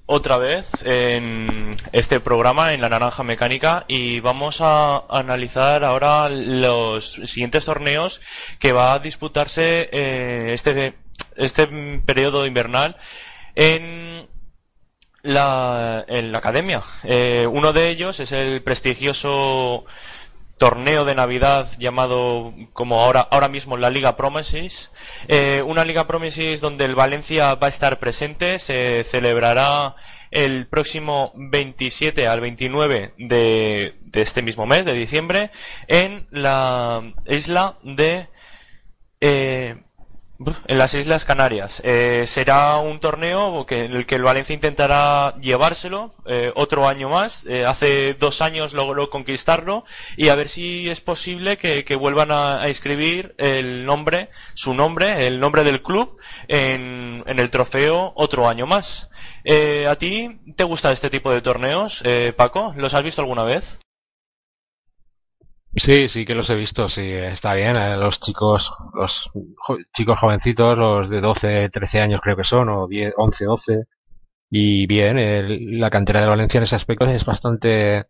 otra 0.06 0.36
vez 0.36 0.68
en 0.84 1.76
este 1.92 2.18
programa 2.18 2.74
en 2.74 2.80
la 2.80 2.88
naranja 2.88 3.22
mecánica 3.22 3.84
y 3.86 4.18
vamos 4.18 4.60
a 4.60 5.04
analizar 5.08 5.84
ahora 5.84 6.28
los 6.28 7.12
siguientes 7.24 7.66
torneos 7.66 8.20
que 8.58 8.72
va 8.72 8.94
a 8.94 8.98
disputarse 8.98 9.88
eh, 9.92 10.54
este 10.54 10.94
este 11.36 11.68
periodo 12.04 12.46
invernal 12.46 12.96
en 13.54 14.26
la, 15.22 16.04
en 16.08 16.32
la 16.32 16.38
academia. 16.38 16.82
Eh, 17.04 17.46
uno 17.48 17.72
de 17.72 17.90
ellos 17.90 18.18
es 18.18 18.32
el 18.32 18.60
prestigioso 18.60 19.84
torneo 20.58 21.04
de 21.04 21.14
Navidad 21.14 21.68
llamado 21.78 22.54
como 22.72 23.02
ahora, 23.02 23.20
ahora 23.20 23.48
mismo 23.48 23.76
la 23.76 23.90
Liga 23.90 24.16
Promises. 24.16 24.90
Eh, 25.28 25.62
una 25.66 25.84
Liga 25.84 26.06
Promises 26.06 26.60
donde 26.60 26.84
el 26.84 26.94
Valencia 26.94 27.54
va 27.54 27.66
a 27.66 27.70
estar 27.70 27.98
presente. 27.98 28.58
Se 28.58 29.04
celebrará 29.04 29.96
el 30.30 30.66
próximo 30.66 31.32
27 31.36 32.26
al 32.26 32.40
29 32.40 33.14
de, 33.18 33.94
este 34.14 34.42
mismo 34.42 34.66
mes, 34.66 34.84
de 34.84 34.92
diciembre, 34.92 35.50
en 35.88 36.26
la 36.30 37.02
isla 37.26 37.78
de 37.82 38.28
eh, 39.20 39.85
en 40.66 40.78
las 40.78 40.94
Islas 40.94 41.24
Canarias. 41.24 41.80
Eh, 41.84 42.24
será 42.26 42.76
un 42.76 43.00
torneo 43.00 43.64
que, 43.66 43.84
en 43.84 43.92
el 43.94 44.06
que 44.06 44.16
el 44.16 44.22
Valencia 44.22 44.54
intentará 44.54 45.34
llevárselo 45.40 46.14
eh, 46.26 46.52
otro 46.54 46.88
año 46.88 47.08
más. 47.08 47.46
Eh, 47.46 47.64
hace 47.64 48.14
dos 48.14 48.42
años 48.42 48.74
logró 48.74 49.10
conquistarlo 49.10 49.84
y 50.16 50.28
a 50.28 50.34
ver 50.34 50.48
si 50.48 50.88
es 50.90 51.00
posible 51.00 51.56
que, 51.56 51.96
vuelvan 51.96 52.30
a, 52.30 52.68
inscribir 52.68 53.34
el 53.38 53.86
nombre, 53.86 54.28
su 54.54 54.74
nombre, 54.74 55.26
el 55.26 55.40
nombre 55.40 55.64
del 55.64 55.82
club 55.82 56.18
en, 56.48 57.24
en 57.26 57.38
el 57.38 57.50
trofeo 57.50 58.12
otro 58.14 58.48
año 58.48 58.66
más. 58.66 59.08
¿A 59.88 59.96
ti 59.96 60.40
te 60.56 60.64
gusta 60.64 60.92
este 60.92 61.08
tipo 61.08 61.30
de 61.30 61.40
torneos, 61.40 62.02
Paco? 62.36 62.74
¿Los 62.76 62.92
has 62.94 63.02
visto 63.02 63.22
alguna 63.22 63.44
vez? 63.44 63.78
Sí, 65.76 66.08
sí 66.08 66.24
que 66.24 66.34
los 66.34 66.48
he 66.48 66.54
visto, 66.54 66.88
sí, 66.88 67.02
está 67.02 67.54
bien. 67.54 67.76
Eh, 67.76 67.96
los 67.96 68.18
chicos, 68.20 68.70
los 68.94 69.30
chicos 69.94 70.18
jovencitos, 70.18 70.76
los 70.78 71.10
de 71.10 71.20
12, 71.20 71.68
13 71.70 72.00
años 72.00 72.20
creo 72.22 72.36
que 72.36 72.44
son, 72.44 72.68
o 72.70 72.86
10, 72.88 73.12
11, 73.16 73.44
12. 73.44 73.84
Y 74.50 74.86
bien, 74.86 75.80
la 75.80 75.90
cantera 75.90 76.20
de 76.22 76.28
Valencia 76.28 76.58
en 76.58 76.64
ese 76.64 76.76
aspecto 76.76 77.04
es 77.06 77.24
bastante, 77.24 78.06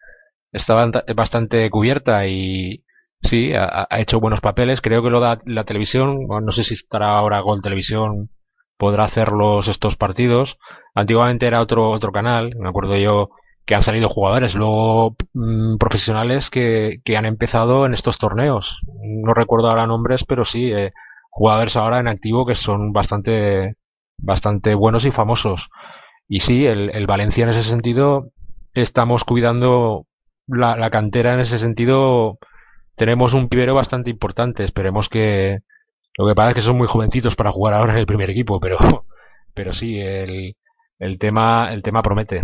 está 0.53 0.75
bastante 1.17 1.71
cubierta 1.71 2.27
y 2.27 2.85
sí, 3.23 3.53
ha, 3.55 3.89
hecho 3.99 4.21
buenos 4.21 4.41
papeles. 4.41 4.81
Creo 4.81 5.03
que 5.03 5.11
lo 5.11 5.21
da 5.21 5.41
la 5.47 5.65
televisión, 5.65 6.27
no 6.29 6.53
sé 6.53 6.65
si 6.65 6.75
estará 6.75 7.19
ahora 7.19 7.41
Gol 7.41 7.63
Televisión, 7.63 8.31
podrá 8.79 9.05
hacerlos 9.07 9.69
estos 9.69 9.97
partidos. 9.97 10.57
Antiguamente 10.95 11.47
era 11.47 11.61
otro, 11.63 11.91
otro 11.91 12.13
canal, 12.13 12.55
me 12.59 12.69
acuerdo 12.69 12.97
yo 12.97 13.31
que 13.67 13.75
han 13.75 13.83
salido 13.83 14.09
jugadores 14.09 14.55
luego 14.55 15.17
mm, 15.35 15.77
profesionales 15.79 16.49
que, 16.51 16.99
que, 17.05 17.17
han 17.17 17.27
empezado 17.27 17.85
en 17.85 17.95
estos 17.95 18.17
torneos. 18.19 18.81
No 19.03 19.35
recuerdo 19.35 19.69
ahora 19.69 19.87
nombres, 19.87 20.25
pero 20.27 20.45
sí, 20.45 20.73
eh, 20.73 20.93
jugadores 21.31 21.77
ahora 21.77 21.99
en 21.99 22.09
activo 22.09 22.47
que 22.47 22.55
son 22.55 22.93
bastante, 22.93 23.75
bastante 24.19 24.75
buenos 24.75 25.05
y 25.05 25.11
famosos. 25.11 25.69
Y 26.29 26.41
sí, 26.41 26.65
el, 26.65 26.91
el 26.95 27.07
Valencia 27.07 27.45
en 27.45 27.51
ese 27.51 27.69
sentido 27.69 28.29
estamos 28.73 29.25
cuidando 29.25 30.07
la, 30.47 30.77
la, 30.77 30.91
cantera 30.91 31.35
en 31.35 31.41
ese 31.41 31.59
sentido. 31.59 32.39
Tenemos 32.97 33.35
un 33.35 33.49
pibero 33.49 33.75
bastante 33.75 34.11
importante. 34.11 34.65
Esperemos 34.65 35.09
que. 35.09 35.59
Lo 36.19 36.27
que 36.27 36.35
pasa 36.35 36.51
es 36.51 36.55
que 36.55 36.63
son 36.63 36.79
muy 36.79 36.89
jovencitos 36.89 37.35
para 37.37 37.53
jugar 37.53 37.75
ahora 37.75 37.93
en 37.93 37.99
el 37.99 38.07
primer 38.07 38.31
equipo, 38.31 38.59
pero, 38.61 38.79
pero 39.55 39.75
sí, 39.75 39.99
el, 39.99 40.55
el 40.99 41.19
tema, 41.19 41.69
el 41.73 41.83
tema 41.83 42.03
promete. 42.03 42.43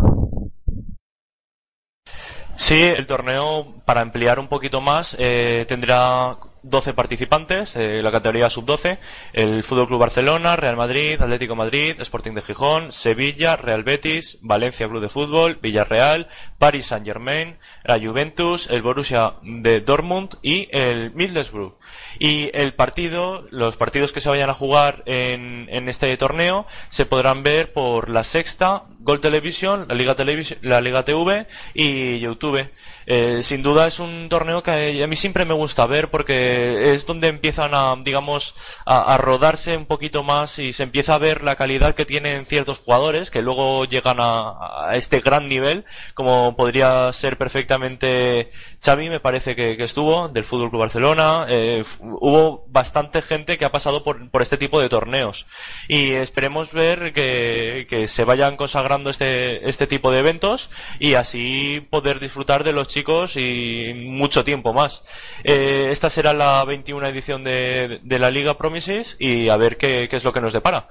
Sí, 2.57 2.81
el 2.81 3.07
torneo, 3.07 3.75
para 3.85 4.03
ampliar 4.03 4.39
un 4.39 4.49
poquito 4.49 4.81
más, 4.81 5.17
eh, 5.19 5.65
tendrá 5.69 6.37
12 6.63 6.93
participantes, 6.95 7.75
eh, 7.77 8.03
la 8.03 8.13
categoría 8.13 8.51
sub-12, 8.51 8.99
el 9.33 9.65
Fútbol 9.65 9.89
Club 9.89 10.01
Barcelona, 10.01 10.55
Real 10.55 10.77
Madrid, 10.77 11.21
Atlético 11.21 11.57
Madrid, 11.57 12.01
Sporting 12.01 12.35
de 12.35 12.43
Gijón, 12.43 12.93
Sevilla, 12.93 13.57
Real 13.57 13.83
Betis, 13.83 14.39
Valencia 14.43 14.87
Club 14.87 15.03
de 15.03 15.09
Fútbol, 15.09 15.59
Villarreal, 15.61 16.29
Paris 16.59 16.87
Saint-Germain, 16.87 17.57
la 17.85 17.99
Juventus, 17.99 18.69
el 18.71 18.83
Borussia 18.83 19.35
de 19.43 19.81
Dortmund 19.81 20.37
y 20.43 20.69
el 20.71 21.13
Middlesbrough. 21.15 21.75
Y 22.19 22.51
el 22.55 22.75
partido, 22.75 23.47
los 23.51 23.77
partidos 23.77 24.13
que 24.13 24.21
se 24.21 24.29
vayan 24.29 24.51
a 24.51 24.55
jugar 24.55 25.03
en, 25.07 25.69
este 25.89 26.17
torneo 26.17 26.67
se 26.91 27.07
podrán 27.07 27.43
ver 27.43 27.73
por 27.73 28.09
la 28.09 28.25
sexta, 28.25 28.85
Gol 29.01 29.21
Television, 29.21 29.87
la 29.89 29.95
Liga, 29.95 30.15
Television, 30.15 30.59
la 30.63 30.81
Liga 30.81 31.05
TV 31.05 31.47
y 31.75 32.21
YouTube. 32.21 32.69
Eh, 33.07 33.41
sin 33.43 33.63
duda 33.63 33.89
es 33.89 33.99
un 33.99 34.29
torneo 34.29 34.63
que 34.63 35.03
a 35.03 35.07
mí 35.07 35.17
siempre 35.17 35.45
me 35.45 35.55
gusta 35.55 35.87
ver 35.87 36.09
porque 36.09 36.93
es 36.93 37.05
donde 37.07 37.29
empiezan 37.29 37.75
a, 37.75 37.97
digamos, 38.03 38.55
a, 38.87 39.17
rodarse 39.19 39.77
un 39.77 39.87
poquito 39.87 40.23
más 40.23 40.59
y 40.59 40.73
se 40.73 40.85
empieza 40.85 41.15
a 41.15 41.19
ver 41.19 41.43
la 41.43 41.57
calidad 41.57 41.95
que 41.95 42.05
tienen 42.05 42.47
ciertos 42.47 42.79
jugadores 42.79 43.31
que 43.31 43.43
luego 43.43 43.85
llegan 43.85 44.19
a, 44.21 44.91
este 44.93 45.21
gran 45.21 45.49
nivel, 45.49 45.85
como 46.15 46.57
podría 46.57 47.13
ser 47.13 47.39
perfectamente 47.39 48.51
Xavi, 48.85 49.09
me 49.09 49.21
parece 49.21 49.55
que, 49.55 49.81
estuvo, 49.85 50.29
del 50.29 50.45
Fútbol 50.45 50.71
Club 50.71 50.81
Barcelona. 50.81 51.47
Eh, 51.49 51.85
hubo 52.01 52.65
bastante 52.67 53.23
gente 53.23 53.57
que 53.57 53.65
ha 53.65 53.71
pasado 53.71 54.03
por, 54.03 54.29
por, 54.29 54.43
este 54.43 54.57
tipo 54.57 54.81
de 54.81 54.89
torneos 54.89 55.47
y 55.87 56.13
esperemos 56.13 56.73
ver 56.73 57.13
que, 57.13 57.87
que 57.89 58.09
se 58.09 58.25
vayan 58.25 58.57
consagrando 58.57 59.09
este, 59.09 59.69
este 59.69 59.87
tipo 59.87 60.11
de 60.11 60.19
eventos 60.19 60.69
y 60.99 61.15
así 61.15 61.87
poder 61.91 62.19
disfrutar 62.19 62.65
de 62.65 62.73
los 62.73 62.89
chicos 62.89 63.37
y 63.37 63.93
mucho 63.95 64.43
tiempo 64.43 64.73
más. 64.73 65.05
Eh, 65.45 65.91
esta 65.93 66.11
será 66.11 66.33
la 66.33 66.65
21 66.65 67.07
edición 67.07 67.45
de, 67.45 68.01
de, 68.03 68.19
la 68.19 68.33
Liga 68.33 68.59
Promises 68.59 69.17
y 69.21 69.49
a 69.49 69.57
ver 69.57 69.77
qué, 69.77 70.09
qué 70.11 70.17
es 70.17 70.25
lo 70.25 70.33
que 70.33 70.41
nos 70.41 70.53
depara. 70.53 70.89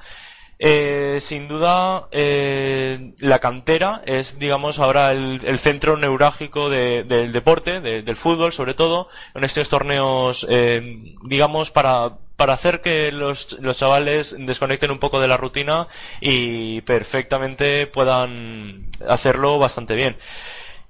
Eh, 0.63 1.17
sin 1.21 1.47
duda, 1.47 2.08
eh, 2.12 3.13
la 3.17 3.39
cantera 3.39 4.04
es, 4.06 4.38
digamos, 4.38 4.78
ahora 4.78 5.12
el, 5.12 5.58
centro 5.58 5.97
neurálgico 5.97 6.69
del 6.69 7.32
deporte, 7.32 7.82
del 7.82 8.15
fútbol, 8.15 8.54
sobre 8.54 8.76
todo, 8.76 9.10
en 9.34 9.43
estos 9.43 9.69
torneos, 9.69 10.45
eh, 10.52 11.13
digamos, 11.24 11.71
para, 11.71 12.17
para 12.36 12.54
hacer 12.54 12.82
que 12.82 13.12
los, 13.12 13.54
los 13.60 13.78
chavales 13.78 14.36
desconecten 14.38 14.91
un 14.91 15.00
poco 15.00 15.19
de 15.19 15.28
la 15.28 15.38
rutina 15.38 15.88
y 16.19 16.82
perfectamente 16.82 17.88
puedan 17.88 18.86
hacerlo 19.10 19.58
bastante 19.58 19.95
bien. 19.95 20.15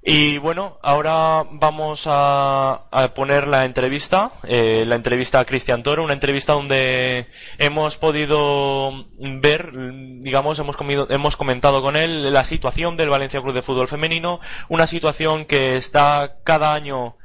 Y 0.04 0.38
bueno, 0.38 0.78
ahora 0.82 1.44
vamos 1.52 2.06
a, 2.08 2.88
poner 3.14 3.46
la 3.46 3.64
entrevista, 3.64 4.32
eh, 4.42 4.84
la 4.84 4.96
entrevista 4.96 5.38
a 5.38 5.44
Cristian 5.44 5.84
Toro, 5.84 6.02
una 6.02 6.12
entrevista 6.14 6.54
donde 6.54 7.28
hemos 7.58 7.98
podido 7.98 9.06
ver, 9.18 9.70
digamos, 10.20 10.58
hemos, 10.58 10.76
comido, 10.76 11.06
hemos 11.08 11.36
comentado 11.36 11.82
con 11.82 11.96
él 11.96 12.32
la 12.32 12.42
situación 12.44 12.96
del 12.96 13.10
Valencia 13.10 13.40
Club 13.40 13.54
de 13.54 13.62
Fútbol 13.62 13.86
Femenino, 13.86 14.40
una 14.68 14.88
situación 14.88 15.44
que 15.44 15.76
está 15.76 16.38
cada 16.42 16.74
año 16.74 17.16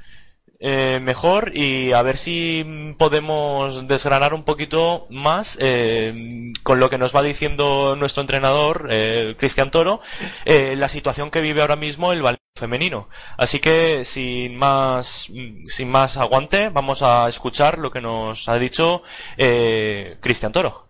eh, 0.60 1.00
mejor 1.02 1.52
y 1.56 1.92
a 1.94 2.02
ver 2.02 2.18
si 2.18 2.96
podemos 2.98 3.88
desgranar 3.88 4.34
un 4.34 4.44
poquito 4.44 5.06
más 5.10 5.58
eh, 5.62 6.52
con 6.64 6.80
lo 6.80 6.90
que 6.90 6.98
nos 6.98 7.16
va 7.16 7.22
diciendo 7.22 7.96
nuestro 7.98 8.22
entrenador, 8.22 8.88
eh, 8.90 9.36
Cristian 9.38 9.72
Toro, 9.72 10.02
eh, 10.46 10.76
la 10.76 10.90
situación 10.90 11.30
que 11.30 11.42
vive 11.42 11.62
ahora 11.62 11.76
mismo 11.76 12.12
el 12.12 12.22
Valencia 12.22 12.47
femenino. 12.58 13.08
Así 13.38 13.60
que 13.60 14.04
sin 14.04 14.58
más, 14.58 15.32
sin 15.66 15.90
más 15.90 16.18
aguante, 16.18 16.70
vamos 16.70 17.04
a 17.04 17.28
escuchar 17.28 17.78
lo 17.78 17.92
que 17.92 18.02
nos 18.02 18.50
ha 18.50 18.58
dicho 18.58 19.04
Cristian 19.38 20.52
Toro. 20.52 20.88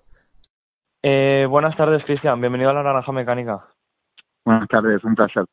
Eh, 1.04 1.46
buenas 1.50 1.76
tardes, 1.78 2.04
Cristian. 2.04 2.42
Bienvenido 2.42 2.72
a 2.72 2.74
la 2.74 2.84
Naranja 2.84 3.12
Mecánica. 3.12 3.66
Buenas 4.44 4.68
tardes, 4.68 5.04
un 5.04 5.16
placer. 5.16 5.46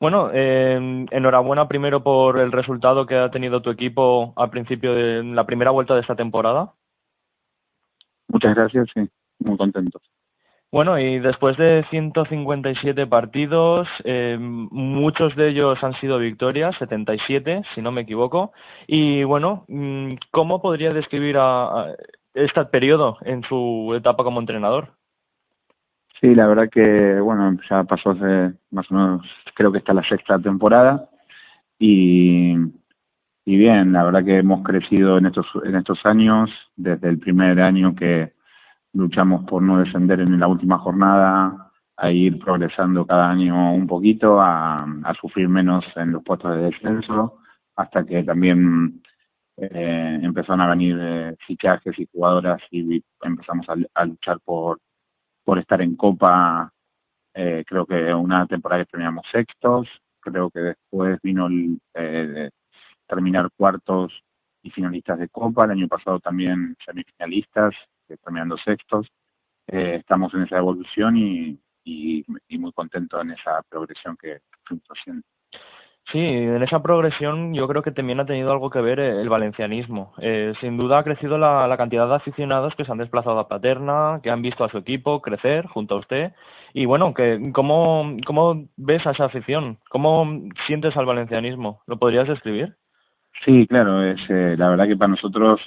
Bueno, 0.00 0.30
eh, 0.32 1.06
enhorabuena 1.10 1.68
primero 1.68 2.02
por 2.02 2.38
el 2.38 2.50
resultado 2.52 3.06
que 3.06 3.16
ha 3.16 3.30
tenido 3.30 3.62
tu 3.62 3.70
equipo 3.70 4.32
al 4.36 4.50
principio 4.50 4.94
de 4.94 5.22
la 5.24 5.44
primera 5.44 5.70
vuelta 5.70 5.94
de 5.94 6.00
esta 6.00 6.16
temporada. 6.16 6.72
Muchas 8.28 8.54
gracias, 8.54 8.88
sí, 8.94 9.08
muy 9.40 9.56
contentos. 9.56 10.02
Bueno, 10.72 10.98
y 10.98 11.18
después 11.18 11.58
de 11.58 11.84
157 11.90 13.06
partidos, 13.06 13.86
eh, 14.04 14.38
muchos 14.40 15.36
de 15.36 15.50
ellos 15.50 15.78
han 15.84 15.92
sido 16.00 16.18
victorias, 16.18 16.74
77, 16.78 17.62
si 17.74 17.82
no 17.82 17.92
me 17.92 18.00
equivoco. 18.00 18.52
Y 18.86 19.22
bueno, 19.22 19.66
mm, 19.68 20.14
¿cómo 20.30 20.62
podría 20.62 20.94
describir 20.94 21.36
a, 21.38 21.94
este 22.32 22.64
periodo 22.64 23.18
en 23.20 23.42
su 23.42 23.92
etapa 23.94 24.24
como 24.24 24.40
entrenador? 24.40 24.94
Sí, 26.22 26.34
la 26.34 26.46
verdad 26.46 26.70
que, 26.70 27.20
bueno, 27.20 27.58
ya 27.68 27.84
pasó 27.84 28.12
hace 28.12 28.54
más 28.70 28.90
o 28.90 28.94
menos, 28.94 29.26
creo 29.54 29.72
que 29.72 29.78
está 29.78 29.92
la 29.92 30.08
sexta 30.08 30.38
temporada. 30.38 31.06
Y, 31.78 32.54
y 33.44 33.56
bien, 33.58 33.92
la 33.92 34.04
verdad 34.04 34.24
que 34.24 34.38
hemos 34.38 34.62
crecido 34.62 35.18
en 35.18 35.26
estos, 35.26 35.46
en 35.64 35.76
estos 35.76 35.98
años, 36.04 36.48
desde 36.76 37.10
el 37.10 37.18
primer 37.18 37.60
año 37.60 37.94
que 37.94 38.32
luchamos 38.92 39.44
por 39.44 39.62
no 39.62 39.78
descender 39.78 40.20
en 40.20 40.38
la 40.38 40.48
última 40.48 40.78
jornada, 40.78 41.70
a 41.96 42.10
ir 42.10 42.38
progresando 42.38 43.06
cada 43.06 43.30
año 43.30 43.74
un 43.74 43.86
poquito, 43.86 44.40
a, 44.40 44.86
sufrir 45.20 45.48
menos 45.48 45.84
en 45.96 46.12
los 46.12 46.22
puestos 46.24 46.54
de 46.56 46.62
descenso, 46.62 47.38
hasta 47.76 48.04
que 48.04 48.24
también 48.24 49.02
eh, 49.56 50.18
empezaron 50.22 50.60
a 50.62 50.70
venir 50.70 50.96
eh, 51.00 51.36
fichajes 51.46 51.98
y 51.98 52.08
jugadoras 52.12 52.60
y 52.70 53.02
empezamos 53.22 53.68
a, 53.68 53.76
a, 53.94 54.04
luchar 54.04 54.40
por, 54.40 54.78
por 55.44 55.58
estar 55.58 55.80
en 55.82 55.96
Copa. 55.96 56.72
Eh, 57.34 57.64
creo 57.66 57.86
que 57.86 58.12
una 58.14 58.46
temporada 58.46 58.84
que 58.84 58.90
terminamos 58.90 59.24
sextos, 59.30 59.88
creo 60.20 60.50
que 60.50 60.60
después 60.60 61.18
vino 61.22 61.46
el, 61.46 61.78
eh, 61.94 62.50
terminar 63.06 63.50
cuartos 63.56 64.12
y 64.62 64.70
finalistas 64.70 65.18
de 65.18 65.28
Copa, 65.28 65.64
el 65.64 65.72
año 65.72 65.88
pasado 65.88 66.20
también 66.20 66.76
semifinalistas, 66.84 67.74
terminando 68.18 68.56
sextos. 68.58 69.06
Eh, 69.68 69.96
estamos 70.00 70.32
en 70.34 70.42
esa 70.42 70.58
evolución 70.58 71.16
y, 71.16 71.58
y, 71.84 72.24
y, 72.48 72.58
muy 72.58 72.72
contento 72.72 73.20
en 73.20 73.30
esa 73.30 73.62
progresión 73.68 74.16
que 74.16 74.40
fuimos 74.64 74.86
haciendo. 74.88 75.22
Sí, 76.10 76.18
en 76.18 76.62
esa 76.62 76.82
progresión 76.82 77.54
yo 77.54 77.68
creo 77.68 77.82
que 77.82 77.92
también 77.92 78.18
ha 78.18 78.26
tenido 78.26 78.50
algo 78.50 78.70
que 78.70 78.80
ver 78.80 78.98
el 78.98 79.28
valencianismo. 79.28 80.12
Eh, 80.18 80.52
sin 80.60 80.76
duda 80.76 80.98
ha 80.98 81.04
crecido 81.04 81.38
la, 81.38 81.66
la, 81.68 81.76
cantidad 81.76 82.08
de 82.08 82.16
aficionados 82.16 82.74
que 82.74 82.84
se 82.84 82.90
han 82.90 82.98
desplazado 82.98 83.38
a 83.38 83.48
Paterna, 83.48 84.20
que 84.22 84.30
han 84.30 84.42
visto 84.42 84.64
a 84.64 84.68
su 84.68 84.78
equipo 84.78 85.22
crecer 85.22 85.66
junto 85.68 85.94
a 85.94 85.98
usted. 86.00 86.32
Y 86.74 86.86
bueno, 86.86 87.14
que, 87.14 87.52
¿cómo, 87.54 88.16
¿cómo 88.26 88.66
ves 88.76 89.06
a 89.06 89.12
esa 89.12 89.26
afición? 89.26 89.78
¿Cómo 89.90 90.26
sientes 90.66 90.96
al 90.96 91.06
valencianismo? 91.06 91.82
¿Lo 91.86 91.98
podrías 91.98 92.28
describir? 92.28 92.74
Sí, 93.44 93.66
claro, 93.66 94.02
es 94.04 94.20
eh, 94.28 94.56
la 94.58 94.68
verdad 94.68 94.86
que 94.86 94.96
para 94.96 95.12
nosotros 95.12 95.60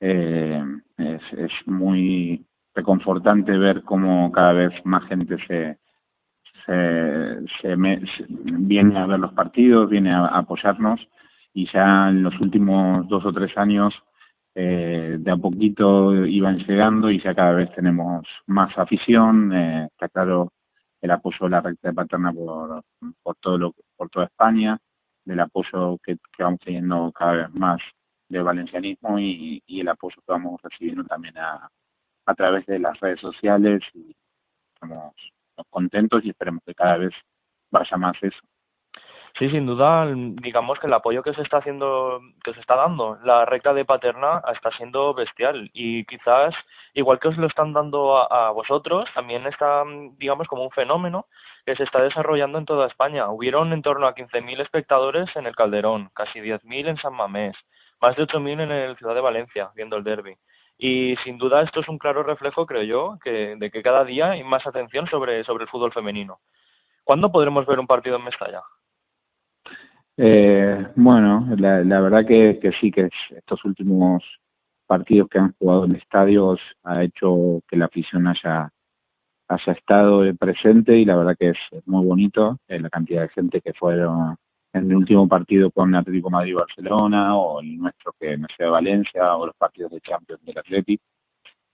eh, 0.00 0.62
es, 0.96 1.22
es 1.32 1.52
muy 1.66 2.44
reconfortante 2.74 3.56
ver 3.56 3.82
cómo 3.82 4.30
cada 4.32 4.52
vez 4.52 4.72
más 4.84 5.04
gente 5.08 5.36
se, 5.46 5.78
se, 6.66 7.38
se, 7.60 7.76
me, 7.76 8.02
viene 8.28 8.98
a 8.98 9.06
ver 9.06 9.18
los 9.20 9.32
partidos, 9.32 9.90
viene 9.90 10.12
a, 10.12 10.26
a, 10.26 10.38
apoyarnos. 10.38 11.00
Y 11.54 11.66
ya 11.72 12.08
en 12.08 12.22
los 12.22 12.38
últimos 12.40 13.08
dos 13.08 13.24
o 13.24 13.32
tres 13.32 13.56
años 13.56 13.94
eh, 14.60 15.16
de 15.20 15.30
a 15.30 15.36
poquito 15.36 16.26
iban 16.26 16.58
llegando 16.58 17.10
y 17.10 17.20
ya 17.22 17.34
cada 17.34 17.52
vez 17.52 17.72
tenemos 17.74 18.26
más 18.46 18.76
afición, 18.76 19.52
eh, 19.52 19.84
está 19.86 20.08
claro 20.08 20.52
el 21.00 21.12
apoyo 21.12 21.38
de 21.42 21.50
la 21.50 21.60
recta 21.60 21.88
de 21.88 21.94
Paterna 21.94 22.32
por, 22.32 22.82
por 23.22 23.36
todo 23.36 23.56
lo 23.56 23.74
por 23.96 24.10
toda 24.10 24.26
España, 24.26 24.76
del 25.24 25.40
apoyo 25.40 25.98
que, 26.02 26.16
que 26.36 26.42
vamos 26.42 26.58
teniendo 26.64 27.12
cada 27.12 27.32
vez 27.34 27.54
más 27.54 27.80
del 28.28 28.44
valencianismo 28.44 29.18
y, 29.18 29.62
el 29.68 29.88
apoyo 29.88 30.16
que 30.16 30.32
vamos 30.32 30.60
recibiendo 30.62 31.04
también 31.04 31.36
a, 31.38 31.70
a 32.26 32.34
través 32.34 32.66
de 32.66 32.78
las 32.78 32.98
redes 33.00 33.20
sociales 33.20 33.82
y 33.94 34.14
estamos 34.74 35.14
contentos 35.70 36.24
y 36.24 36.30
esperemos 36.30 36.62
que 36.64 36.74
cada 36.74 36.98
vez 36.98 37.12
vaya 37.70 37.96
más 37.96 38.16
eso. 38.22 38.40
Sí, 39.38 39.48
sin 39.50 39.66
duda, 39.66 40.06
digamos 40.42 40.80
que 40.80 40.88
el 40.88 40.92
apoyo 40.94 41.22
que 41.22 41.32
se 41.32 41.42
está 41.42 41.58
haciendo, 41.58 42.20
que 42.42 42.52
se 42.54 42.60
está 42.60 42.74
dando, 42.74 43.18
la 43.22 43.44
recta 43.44 43.72
de 43.72 43.84
Paterna 43.84 44.42
está 44.52 44.72
siendo 44.72 45.14
bestial 45.14 45.70
y 45.72 46.04
quizás, 46.06 46.54
igual 46.94 47.20
que 47.20 47.28
os 47.28 47.36
lo 47.36 47.46
están 47.46 47.72
dando 47.72 48.16
a, 48.16 48.48
a 48.48 48.50
vosotros, 48.50 49.08
también 49.14 49.46
está, 49.46 49.84
digamos, 50.16 50.48
como 50.48 50.64
un 50.64 50.72
fenómeno 50.72 51.26
que 51.64 51.76
se 51.76 51.84
está 51.84 52.02
desarrollando 52.02 52.58
en 52.58 52.64
toda 52.64 52.88
España. 52.88 53.28
Hubieron 53.30 53.72
en 53.72 53.82
torno 53.82 54.08
a 54.08 54.14
15.000 54.14 54.60
espectadores 54.60 55.28
en 55.36 55.46
el 55.46 55.54
Calderón, 55.54 56.10
casi 56.14 56.40
10.000 56.40 56.88
en 56.88 56.96
San 56.96 57.14
Mamés, 57.14 57.56
más 58.00 58.16
de 58.16 58.24
8.000 58.24 58.62
en 58.62 58.70
el 58.70 58.96
Ciudad 58.96 59.14
de 59.14 59.20
Valencia, 59.20 59.70
viendo 59.74 59.96
el 59.96 60.04
derby. 60.04 60.36
Y 60.78 61.16
sin 61.24 61.38
duda 61.38 61.62
esto 61.62 61.80
es 61.80 61.88
un 61.88 61.98
claro 61.98 62.22
reflejo, 62.22 62.64
creo 62.64 62.82
yo, 62.82 63.18
que, 63.22 63.56
de 63.56 63.70
que 63.70 63.82
cada 63.82 64.04
día 64.04 64.30
hay 64.30 64.44
más 64.44 64.66
atención 64.66 65.06
sobre, 65.08 65.42
sobre 65.44 65.64
el 65.64 65.70
fútbol 65.70 65.92
femenino. 65.92 66.38
¿Cuándo 67.02 67.32
podremos 67.32 67.66
ver 67.66 67.80
un 67.80 67.86
partido 67.86 68.16
en 68.16 68.24
Mestalla? 68.24 68.62
Eh, 70.16 70.86
bueno, 70.94 71.46
la, 71.56 71.82
la 71.82 72.00
verdad 72.00 72.26
que, 72.26 72.60
sí, 72.80 72.90
que 72.90 73.08
estos 73.30 73.64
últimos 73.64 74.22
partidos 74.86 75.28
que 75.28 75.38
han 75.38 75.54
jugado 75.58 75.84
en 75.84 75.96
estadios 75.96 76.60
ha 76.84 77.02
hecho 77.02 77.60
que 77.68 77.76
la 77.76 77.86
afición 77.86 78.26
haya, 78.26 78.70
haya 79.48 79.72
estado 79.72 80.22
presente 80.36 80.96
y 80.96 81.04
la 81.04 81.16
verdad 81.16 81.36
que 81.38 81.50
es 81.50 81.86
muy 81.86 82.04
bonito 82.04 82.58
eh, 82.68 82.80
la 82.80 82.90
cantidad 82.90 83.22
de 83.22 83.28
gente 83.28 83.60
que 83.60 83.72
fueron 83.74 84.36
en 84.78 84.90
el 84.90 84.96
último 84.96 85.28
partido 85.28 85.70
con 85.70 85.94
Atlético 85.94 86.30
Madrid 86.30 86.54
Barcelona 86.54 87.36
o 87.36 87.60
el 87.60 87.76
nuestro 87.78 88.14
que 88.18 88.36
no 88.36 88.46
sea 88.56 88.70
Valencia 88.70 89.36
o 89.36 89.46
los 89.46 89.56
partidos 89.56 89.92
de 89.92 90.00
Champions 90.00 90.44
del 90.44 90.58
Atlético. 90.58 91.04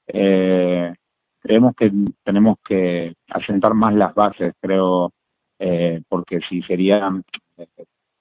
Eh, 0.07 0.95
creemos 1.41 1.75
que 1.77 1.91
tenemos 2.23 2.59
que 2.67 3.15
asentar 3.29 3.75
más 3.75 3.95
las 3.95 4.15
bases, 4.15 4.55
creo, 4.61 5.13
eh, 5.59 6.03
porque 6.09 6.41
si 6.49 6.63
sería 6.63 7.11
eh, 7.57 7.67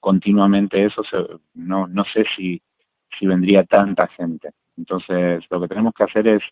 continuamente 0.00 0.84
eso, 0.84 1.02
se, 1.04 1.16
no, 1.54 1.86
no 1.86 2.04
sé 2.04 2.24
si, 2.36 2.60
si 3.18 3.26
vendría 3.26 3.64
tanta 3.64 4.06
gente. 4.08 4.50
Entonces, 4.76 5.44
lo 5.50 5.60
que 5.60 5.68
tenemos 5.68 5.94
que 5.94 6.04
hacer 6.04 6.28
es, 6.28 6.42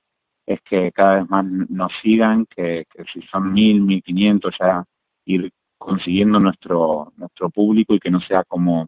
es 0.47 0.61
que 0.62 0.90
cada 0.92 1.16
vez 1.16 1.31
más 1.31 1.45
nos 1.45 1.92
sigan, 2.03 2.47
que, 2.47 2.87
que 2.90 3.05
si 3.12 3.23
son 3.29 3.53
mil, 3.53 3.81
mil 3.83 4.03
quinientos, 4.03 4.55
ya 4.59 4.85
ir 5.25 5.53
consiguiendo 5.85 6.38
nuestro, 6.38 7.12
nuestro 7.16 7.51
público 7.51 7.95
y 7.95 8.01
que 8.01 8.11
no 8.11 8.21
sea 8.21 8.45
como 8.45 8.87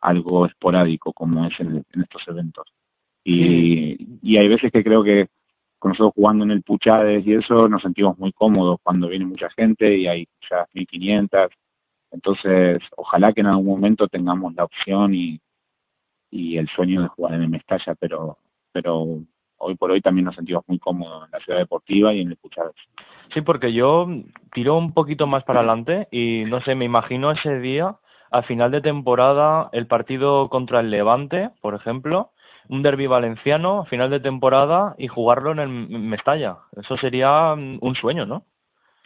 algo 0.00 0.46
esporádico 0.46 1.12
como 1.12 1.46
es 1.46 1.58
en, 1.60 1.84
en 1.92 2.02
estos 2.02 2.22
eventos. 2.28 2.66
Y, 3.24 4.18
y 4.22 4.36
hay 4.36 4.48
veces 4.48 4.70
que 4.70 4.84
creo 4.84 5.02
que 5.02 5.28
con 5.78 5.90
nosotros 5.90 6.14
jugando 6.14 6.44
en 6.44 6.52
el 6.52 6.62
Puchades 6.62 7.26
y 7.26 7.34
eso 7.34 7.68
nos 7.68 7.82
sentimos 7.82 8.18
muy 8.18 8.32
cómodos 8.32 8.78
cuando 8.82 9.08
viene 9.08 9.26
mucha 9.26 9.50
gente 9.50 9.96
y 9.96 10.06
hay 10.06 10.28
ya 10.50 10.66
1500. 10.72 11.50
Entonces, 12.12 12.78
ojalá 12.96 13.32
que 13.32 13.40
en 13.40 13.48
algún 13.48 13.66
momento 13.66 14.08
tengamos 14.08 14.54
la 14.54 14.64
opción 14.64 15.14
y, 15.14 15.40
y 16.30 16.56
el 16.56 16.68
sueño 16.68 17.02
de 17.02 17.08
jugar 17.08 17.34
en 17.34 17.42
el 17.42 17.48
Mestalla, 17.48 17.94
pero, 17.98 18.38
pero 18.72 19.20
hoy 19.58 19.74
por 19.74 19.90
hoy 19.90 20.00
también 20.00 20.24
nos 20.24 20.34
sentimos 20.34 20.64
muy 20.66 20.78
cómodos 20.78 21.24
en 21.26 21.30
la 21.30 21.40
ciudad 21.40 21.58
deportiva 21.58 22.12
y 22.14 22.20
en 22.20 22.28
el 22.28 22.36
Puchades. 22.36 22.74
Sí, 23.34 23.40
porque 23.40 23.72
yo 23.72 24.06
tiro 24.52 24.76
un 24.76 24.92
poquito 24.92 25.26
más 25.26 25.44
para 25.44 25.60
adelante 25.60 26.08
y 26.10 26.44
no 26.46 26.60
sé, 26.62 26.74
me 26.74 26.84
imagino 26.84 27.30
ese 27.30 27.58
día, 27.60 27.96
a 28.30 28.42
final 28.42 28.70
de 28.70 28.80
temporada, 28.80 29.68
el 29.72 29.86
partido 29.86 30.48
contra 30.48 30.80
el 30.80 30.90
Levante, 30.90 31.50
por 31.60 31.74
ejemplo, 31.74 32.30
un 32.68 32.82
derby 32.82 33.06
valenciano, 33.06 33.80
a 33.80 33.86
final 33.86 34.10
de 34.10 34.20
temporada 34.20 34.94
y 34.98 35.08
jugarlo 35.08 35.52
en 35.52 35.58
el 35.60 35.68
Mestalla. 35.68 36.58
Eso 36.76 36.96
sería 36.96 37.52
un 37.52 37.94
sueño, 38.00 38.26
¿no? 38.26 38.44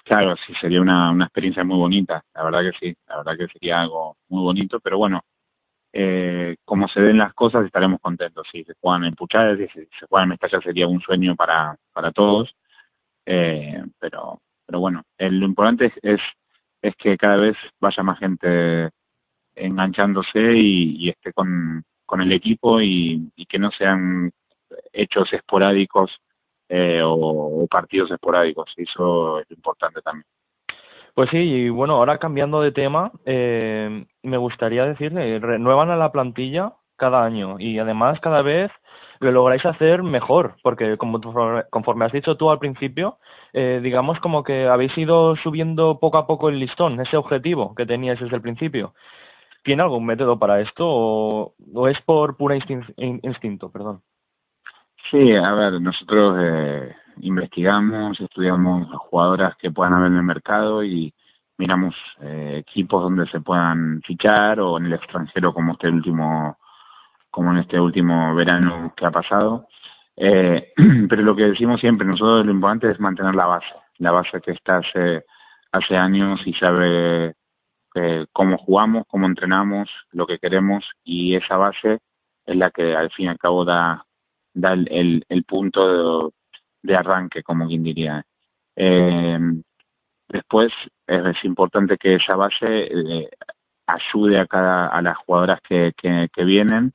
Claro, 0.04 0.34
sí, 0.46 0.54
sería 0.60 0.80
una, 0.80 1.10
una 1.10 1.26
experiencia 1.26 1.62
muy 1.62 1.76
bonita, 1.76 2.24
la 2.34 2.44
verdad 2.44 2.60
que 2.62 2.78
sí, 2.78 2.96
la 3.08 3.18
verdad 3.18 3.36
que 3.38 3.48
sería 3.48 3.80
algo 3.80 4.16
muy 4.28 4.42
bonito, 4.42 4.80
pero 4.80 4.98
bueno, 4.98 5.22
eh, 5.92 6.57
como 6.64 6.88
se 6.88 7.00
ven 7.00 7.18
las 7.18 7.35
cosas 7.35 7.64
estaremos 7.64 8.00
contentos. 8.00 8.46
Si 8.50 8.64
se 8.64 8.74
juegan 8.81 9.05
en 9.05 9.14
Puchades, 9.14 9.70
si 9.72 9.81
se 9.98 10.07
juegan 10.09 10.24
en 10.26 10.31
Mestalla 10.31 10.61
sería 10.61 10.87
un 10.87 11.00
sueño 11.00 11.37
para, 11.37 11.76
para 11.92 12.12
todos. 12.12 12.55
Eh, 13.26 13.83
pero, 13.98 14.40
pero 14.66 14.81
bueno, 14.81 15.03
el, 15.18 15.38
lo 15.40 15.46
importante 15.46 15.92
es, 16.03 16.20
es, 16.83 16.96
que 16.96 17.16
cada 17.16 17.37
vez 17.37 17.57
vaya 17.81 18.03
más 18.03 18.18
gente 18.18 18.90
enganchándose 19.55 20.40
y, 20.57 21.09
esté 21.11 21.33
con, 21.33 21.85
con 22.07 22.20
el 22.20 22.33
equipo 22.33 22.81
y, 22.81 23.31
y, 23.37 23.46
que 23.46 23.59
no 23.59 23.70
sean 23.72 24.33
hechos 24.92 25.33
esporádicos 25.33 26.12
eh, 26.68 27.03
o, 27.03 27.14
o 27.62 27.66
partidos 27.66 28.11
esporádicos. 28.11 28.72
Eso 28.76 29.40
es 29.40 29.46
lo 29.50 29.57
importante 29.57 30.00
también. 30.03 30.24
Pues 31.14 31.31
sí, 31.31 31.38
y 31.38 31.68
bueno, 31.68 31.94
ahora 31.94 32.18
cambiando 32.18 32.61
de 32.61 32.73
tema, 32.73 33.12
eh, 33.25 34.05
me 34.23 34.37
gustaría 34.37 34.85
decirle, 34.85 35.38
renuevan 35.38 35.90
a 35.90 35.96
la 35.96 36.12
plantilla 36.12 36.75
cada 36.96 37.25
año 37.25 37.57
y 37.59 37.79
además 37.79 38.20
cada 38.20 38.42
vez 38.42 38.70
lo 39.20 39.33
lográis 39.33 39.64
hacer 39.66 40.03
mejor, 40.03 40.57
porque 40.62 40.96
como 40.96 41.20
conforme 41.70 42.05
has 42.07 42.12
dicho 42.12 42.37
tú 42.37 42.51
al 42.51 42.59
principio, 42.59 43.18
eh, 43.53 43.81
digamos 43.83 44.18
como 44.20 44.43
que 44.43 44.66
habéis 44.66 44.97
ido 44.97 45.37
subiendo 45.37 45.99
poco 45.99 46.18
a 46.18 46.26
poco 46.26 46.49
el 46.49 46.59
listón, 46.59 47.01
ese 47.01 47.16
objetivo 47.16 47.74
que 47.74 47.87
teníais 47.87 48.18
desde 48.18 48.37
el 48.37 48.43
principio. 48.43 48.95
¿Tiene 49.62 49.82
algún 49.82 50.07
método 50.07 50.39
para 50.39 50.61
esto 50.62 50.87
o, 50.89 51.89
es 51.89 52.01
por 52.03 52.39
pura 52.39 52.57
instinto? 52.57 53.70
Perdón. 53.70 54.01
Sí, 55.11 55.34
a 55.34 55.53
ver, 55.53 55.80
nosotros 55.82 56.39
eh, 56.41 56.95
investigamos, 57.20 58.20
estudiamos 58.20 58.88
jugadoras 59.08 59.56
que 59.56 59.70
puedan 59.70 59.94
haber 59.94 60.12
en 60.12 60.18
el 60.18 60.22
mercado 60.22 60.84
y 60.84 61.12
miramos 61.58 61.94
eh, 62.20 62.64
equipos 62.66 63.02
donde 63.02 63.26
se 63.28 63.40
puedan 63.40 64.00
fichar 64.02 64.61
o 64.61 64.78
en 64.78 64.86
el 64.86 64.94
extranjero 64.94 65.52
como 65.52 65.72
este 65.72 65.88
último 65.88 66.58
como 67.30 67.52
en 67.52 67.58
este 67.58 67.78
último 67.78 68.34
verano 68.34 68.92
que 68.96 69.06
ha 69.06 69.11
pasado. 69.12 69.68
Eh, 70.16 70.72
pero 71.08 71.22
lo 71.22 71.36
que 71.36 71.44
decimos 71.44 71.80
siempre 71.80 72.06
nosotros 72.06 72.44
lo 72.44 72.52
importante 72.52 72.90
es 72.90 72.98
mantener 72.98 73.34
la 73.34 73.46
base 73.46 73.74
la 73.98 74.11
base 74.11 74.40
que 74.40 74.52
está 74.52 74.78
hace 74.78 75.24
hace 75.72 75.96
años 75.96 76.40
y 76.44 76.52
sabe 76.54 77.34
eh, 77.94 78.26
cómo 78.32 78.58
jugamos 78.58 79.04
cómo 79.06 79.26
entrenamos 79.26 79.88
lo 80.12 80.26
que 80.26 80.38
queremos 80.38 80.84
y 81.04 81.36
esa 81.36 81.56
base 81.56 81.98
es 82.46 82.56
la 82.56 82.70
que 82.70 82.96
al 82.96 83.11
fin 83.11 83.26
y 83.26 83.28
al 83.28 83.38
cabo 83.38 83.64
da 83.64 84.04
da 84.54 84.72
el, 84.72 85.24
el, 85.28 85.44
punto 85.44 86.26
de, 86.26 86.30
arranque 86.97 87.43
como 87.43 87.66
quien 87.66 87.83
diría 87.83 88.22
eh, 88.76 89.39
Después 90.31 90.72
es, 91.09 91.45
importante 91.45 91.97
que 91.99 92.14
esa 92.14 92.37
base 92.37 92.85
eh, 92.85 93.28
ayude 93.87 94.39
a 94.39 94.47
cada 94.47 94.87
a 94.87 95.03
las 95.03 95.18
jugadoras 95.18 95.61
que, 95.68 95.93
que, 96.01 96.45
vienen 96.45 96.93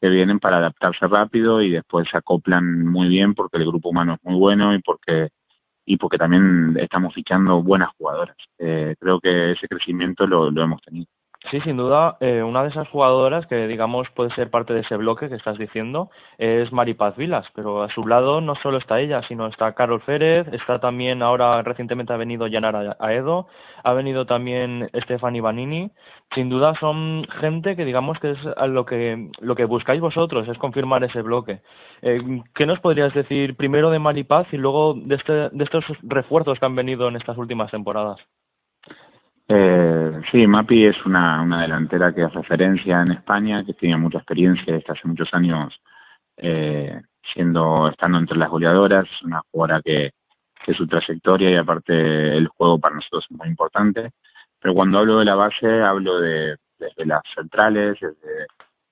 que 0.00 0.08
vienen 0.10 0.38
para 0.38 0.58
adaptarse 0.58 1.06
rápido 1.06 1.62
y 1.62 1.70
después 1.70 2.06
se 2.10 2.18
acoplan 2.18 2.86
muy 2.86 3.08
bien 3.08 3.34
porque 3.34 3.56
el 3.56 3.64
grupo 3.64 3.88
humano 3.88 4.14
es 4.14 4.20
muy 4.22 4.38
bueno 4.38 4.74
y 4.74 4.80
porque 4.82 5.30
y 5.86 5.96
porque 5.96 6.18
también 6.18 6.76
estamos 6.78 7.14
fichando 7.14 7.62
buenas 7.62 7.88
jugadoras. 7.96 8.36
Eh, 8.58 8.94
creo 9.00 9.18
que 9.18 9.52
ese 9.52 9.66
crecimiento 9.66 10.26
lo 10.26 10.62
hemos 10.62 10.82
tenido. 10.82 11.06
Sí, 11.50 11.60
sin 11.62 11.78
duda, 11.78 12.18
eh, 12.20 12.42
una 12.42 12.62
de 12.62 12.68
esas 12.68 12.88
jugadoras 12.88 13.46
que, 13.46 13.66
digamos, 13.66 14.06
puede 14.10 14.34
ser 14.34 14.50
parte 14.50 14.74
de 14.74 14.80
ese 14.80 14.96
bloque 14.96 15.30
que 15.30 15.36
estás 15.36 15.56
diciendo 15.56 16.10
es 16.36 16.70
Maripaz 16.72 17.16
Vilas, 17.16 17.46
pero 17.54 17.82
a 17.82 17.88
su 17.88 18.06
lado 18.06 18.42
no 18.42 18.54
solo 18.56 18.76
está 18.76 19.00
ella, 19.00 19.22
sino 19.28 19.46
está 19.46 19.72
Carol 19.72 20.02
Férez, 20.02 20.46
está 20.48 20.78
también 20.78 21.22
ahora 21.22 21.62
recientemente 21.62 22.12
ha 22.12 22.18
venido 22.18 22.48
Yanara 22.48 22.96
Aedo, 23.00 23.46
ha 23.82 23.92
venido 23.94 24.26
también 24.26 24.90
Stefani 24.94 25.40
Vanini. 25.40 25.90
Sin 26.34 26.50
duda 26.50 26.74
son 26.80 27.24
gente 27.40 27.76
que, 27.76 27.86
digamos, 27.86 28.18
que 28.18 28.32
es 28.32 28.38
lo 28.68 28.84
que, 28.84 29.30
lo 29.40 29.54
que 29.56 29.64
buscáis 29.64 30.02
vosotros, 30.02 30.46
es 30.48 30.58
confirmar 30.58 31.02
ese 31.04 31.22
bloque. 31.22 31.62
Eh, 32.02 32.42
¿Qué 32.54 32.66
nos 32.66 32.80
podrías 32.80 33.14
decir 33.14 33.56
primero 33.56 33.90
de 33.90 33.98
Maripaz 33.98 34.46
y 34.52 34.58
luego 34.58 34.94
de, 34.94 35.14
este, 35.14 35.32
de 35.32 35.64
estos 35.64 35.84
refuerzos 36.02 36.58
que 36.58 36.66
han 36.66 36.76
venido 36.76 37.08
en 37.08 37.16
estas 37.16 37.38
últimas 37.38 37.70
temporadas? 37.70 38.18
Eh, 39.48 40.17
sí, 40.30 40.46
Mapi 40.46 40.86
es 40.86 41.04
una, 41.06 41.42
una 41.42 41.62
delantera 41.62 42.14
que 42.14 42.22
es 42.22 42.32
referencia 42.32 43.02
en 43.02 43.12
España, 43.12 43.64
que 43.64 43.74
tiene 43.74 43.96
mucha 43.96 44.18
experiencia 44.18 44.74
desde 44.74 44.92
hace 44.92 45.08
muchos 45.08 45.28
años 45.32 45.80
eh, 46.36 47.00
siendo 47.32 47.88
estando 47.88 48.18
entre 48.18 48.38
las 48.38 48.48
goleadoras, 48.48 49.06
una 49.22 49.42
jugadora 49.50 49.82
que, 49.84 50.12
que 50.64 50.74
su 50.74 50.86
trayectoria 50.86 51.50
y 51.50 51.56
aparte 51.56 52.36
el 52.36 52.48
juego 52.48 52.78
para 52.78 52.96
nosotros 52.96 53.26
es 53.30 53.36
muy 53.36 53.48
importante. 53.48 54.12
Pero 54.60 54.74
cuando 54.74 54.98
hablo 54.98 55.18
de 55.18 55.24
la 55.24 55.34
base, 55.34 55.66
hablo 55.82 56.20
de 56.20 56.56
desde 56.78 57.06
las 57.06 57.22
centrales, 57.34 57.98
desde, 58.00 58.46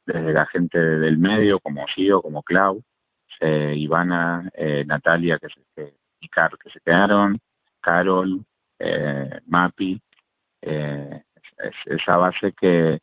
desde 0.05 0.32
la 0.32 0.47
gente 0.47 0.78
del 0.78 1.18
medio, 1.18 1.61
como 1.61 1.87
Gio, 1.87 2.20
como 2.20 2.43
Clau, 2.43 2.82
eh, 3.41 3.74
Ivana, 3.76 4.51
eh, 4.55 4.84
Natalia, 4.87 5.39
que 5.39 5.49
se, 5.49 5.95
y 6.20 6.28
que 6.28 6.70
se 6.70 6.80
quedaron, 6.80 7.39
Carol, 7.80 8.45
eh, 8.78 9.41
Mapi, 9.47 10.01
eh, 10.62 11.22
es, 11.59 12.00
esa 12.00 12.16
base 12.16 12.52
que 12.52 13.00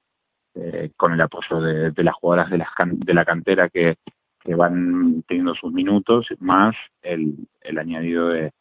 eh, 0.55 0.91
con 0.95 1.13
el 1.13 1.21
apoyo 1.21 1.61
de, 1.61 1.91
de, 1.91 2.03
las 2.03 2.15
jugadoras 2.15 2.51
de 2.51 2.57
la, 2.59 2.69
de 2.85 3.13
la 3.13 3.25
cantera 3.25 3.69
que, 3.69 3.95
que 4.39 4.55
van 4.55 5.23
teniendo 5.27 5.55
sus 5.55 5.71
minutos, 5.71 6.27
más 6.39 6.75
el, 7.01 7.35
el 7.61 7.77
añadido 7.77 8.29
de 8.29 8.51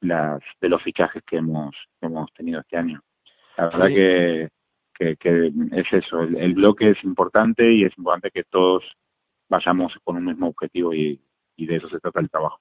las 0.00 0.40
de 0.60 0.68
los 0.68 0.82
fichajes 0.82 1.22
que 1.26 1.36
hemos 1.36 1.74
hemos 2.00 2.32
tenido 2.34 2.60
este 2.60 2.76
año. 2.76 3.00
La 3.56 3.66
verdad 3.66 3.86
que, 3.88 4.48
que, 4.94 5.16
que, 5.16 5.52
es 5.72 5.92
eso, 5.92 6.22
el, 6.22 6.36
el, 6.36 6.54
bloque 6.54 6.90
es 6.90 7.04
importante 7.04 7.72
y 7.72 7.84
es 7.84 7.96
importante 7.96 8.30
que 8.30 8.44
todos 8.44 8.84
vayamos 9.48 9.94
con 10.02 10.16
un 10.16 10.24
mismo 10.24 10.48
objetivo 10.48 10.92
y, 10.92 11.20
y 11.56 11.66
de 11.66 11.76
eso 11.76 11.88
se 11.88 12.00
trata 12.00 12.20
el 12.20 12.30
trabajo. 12.30 12.60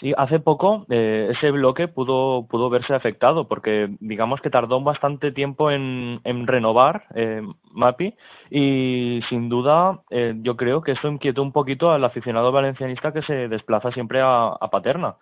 Sí, 0.00 0.12
hace 0.16 0.40
poco 0.40 0.86
eh, 0.90 1.28
ese 1.30 1.52
bloque 1.52 1.86
pudo, 1.86 2.48
pudo 2.48 2.68
verse 2.68 2.94
afectado 2.94 3.46
porque 3.46 3.94
digamos 4.00 4.40
que 4.40 4.50
tardó 4.50 4.80
bastante 4.80 5.30
tiempo 5.30 5.70
en, 5.70 6.20
en 6.24 6.48
renovar 6.48 7.04
eh, 7.14 7.42
MAPI 7.70 8.12
y 8.50 9.20
sin 9.28 9.48
duda 9.48 10.00
eh, 10.10 10.34
yo 10.42 10.56
creo 10.56 10.82
que 10.82 10.92
eso 10.92 11.06
inquietó 11.06 11.42
un 11.42 11.52
poquito 11.52 11.92
al 11.92 12.04
aficionado 12.04 12.50
valencianista 12.50 13.12
que 13.12 13.22
se 13.22 13.48
desplaza 13.48 13.92
siempre 13.92 14.20
a, 14.20 14.56
Paterna. 14.68 15.14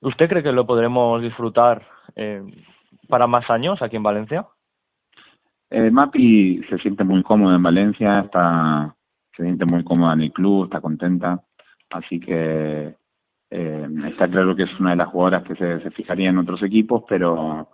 ¿Usted 0.00 0.30
cree 0.30 0.42
que 0.42 0.52
lo 0.52 0.66
podremos 0.66 1.20
disfrutar 1.20 1.86
eh, 2.16 2.42
para 3.06 3.26
más 3.26 3.50
años 3.50 3.82
aquí 3.82 3.96
en 3.96 4.02
Valencia? 4.02 4.46
MAPI 5.70 6.62
se 6.70 6.78
siente 6.78 7.04
muy 7.04 7.22
cómodo 7.22 7.54
en 7.54 7.62
Valencia, 7.62 8.20
está, 8.20 8.96
se 9.36 9.42
siente 9.42 9.66
muy 9.66 9.84
cómoda 9.84 10.14
en 10.14 10.22
el 10.22 10.32
club, 10.32 10.64
está 10.64 10.80
contenta, 10.80 11.42
así 11.90 12.18
que 12.18 12.98
eh, 13.50 13.88
está 14.08 14.28
claro 14.28 14.54
que 14.54 14.62
es 14.62 14.80
una 14.80 14.90
de 14.90 14.96
las 14.96 15.08
jugadoras 15.08 15.42
que 15.44 15.56
se, 15.56 15.90
fijaría 15.90 16.30
en 16.30 16.38
otros 16.38 16.62
equipos, 16.62 17.04
pero 17.08 17.68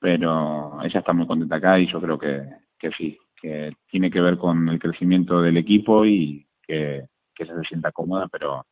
pero 0.00 0.80
ella 0.82 1.00
está 1.00 1.12
muy 1.12 1.26
contenta 1.26 1.56
acá 1.56 1.78
y 1.80 1.90
yo 1.90 2.00
creo 2.00 2.18
que, 2.18 2.44
que 2.78 2.90
sí, 2.92 3.18
que 3.40 3.72
tiene 3.90 4.10
que 4.10 4.20
ver 4.20 4.38
con 4.38 4.68
el 4.68 4.78
crecimiento 4.78 5.42
del 5.42 5.56
equipo 5.56 6.04
y 6.04 6.46
que, 6.62 7.06
que 7.34 7.42
ella 7.42 7.54
se 7.56 7.68
sienta 7.68 7.90
cómoda, 7.90 8.28
pero 8.28 8.64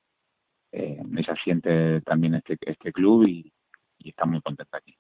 eh, 0.70 1.02
ella 1.16 1.34
siente 1.42 2.00
también 2.02 2.36
este, 2.36 2.56
este 2.60 2.92
club 2.92 3.26
y, 3.26 3.52
y 3.98 4.10
está 4.10 4.24
muy 4.24 4.40
contenta 4.40 4.78
aquí. 4.78 4.96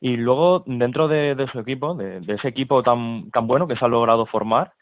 Y 0.00 0.16
luego, 0.16 0.64
dentro 0.66 1.06
de, 1.06 1.34
de 1.34 1.46
su 1.48 1.60
equipo, 1.60 1.94
de, 1.94 2.20
de, 2.20 2.34
ese 2.34 2.48
equipo 2.48 2.82
tan, 2.82 3.30
tan 3.30 3.46
bueno 3.46 3.68
que 3.68 3.76
se 3.76 3.84
ha 3.84 3.88
logrado 3.88 4.26
formar, 4.26 4.72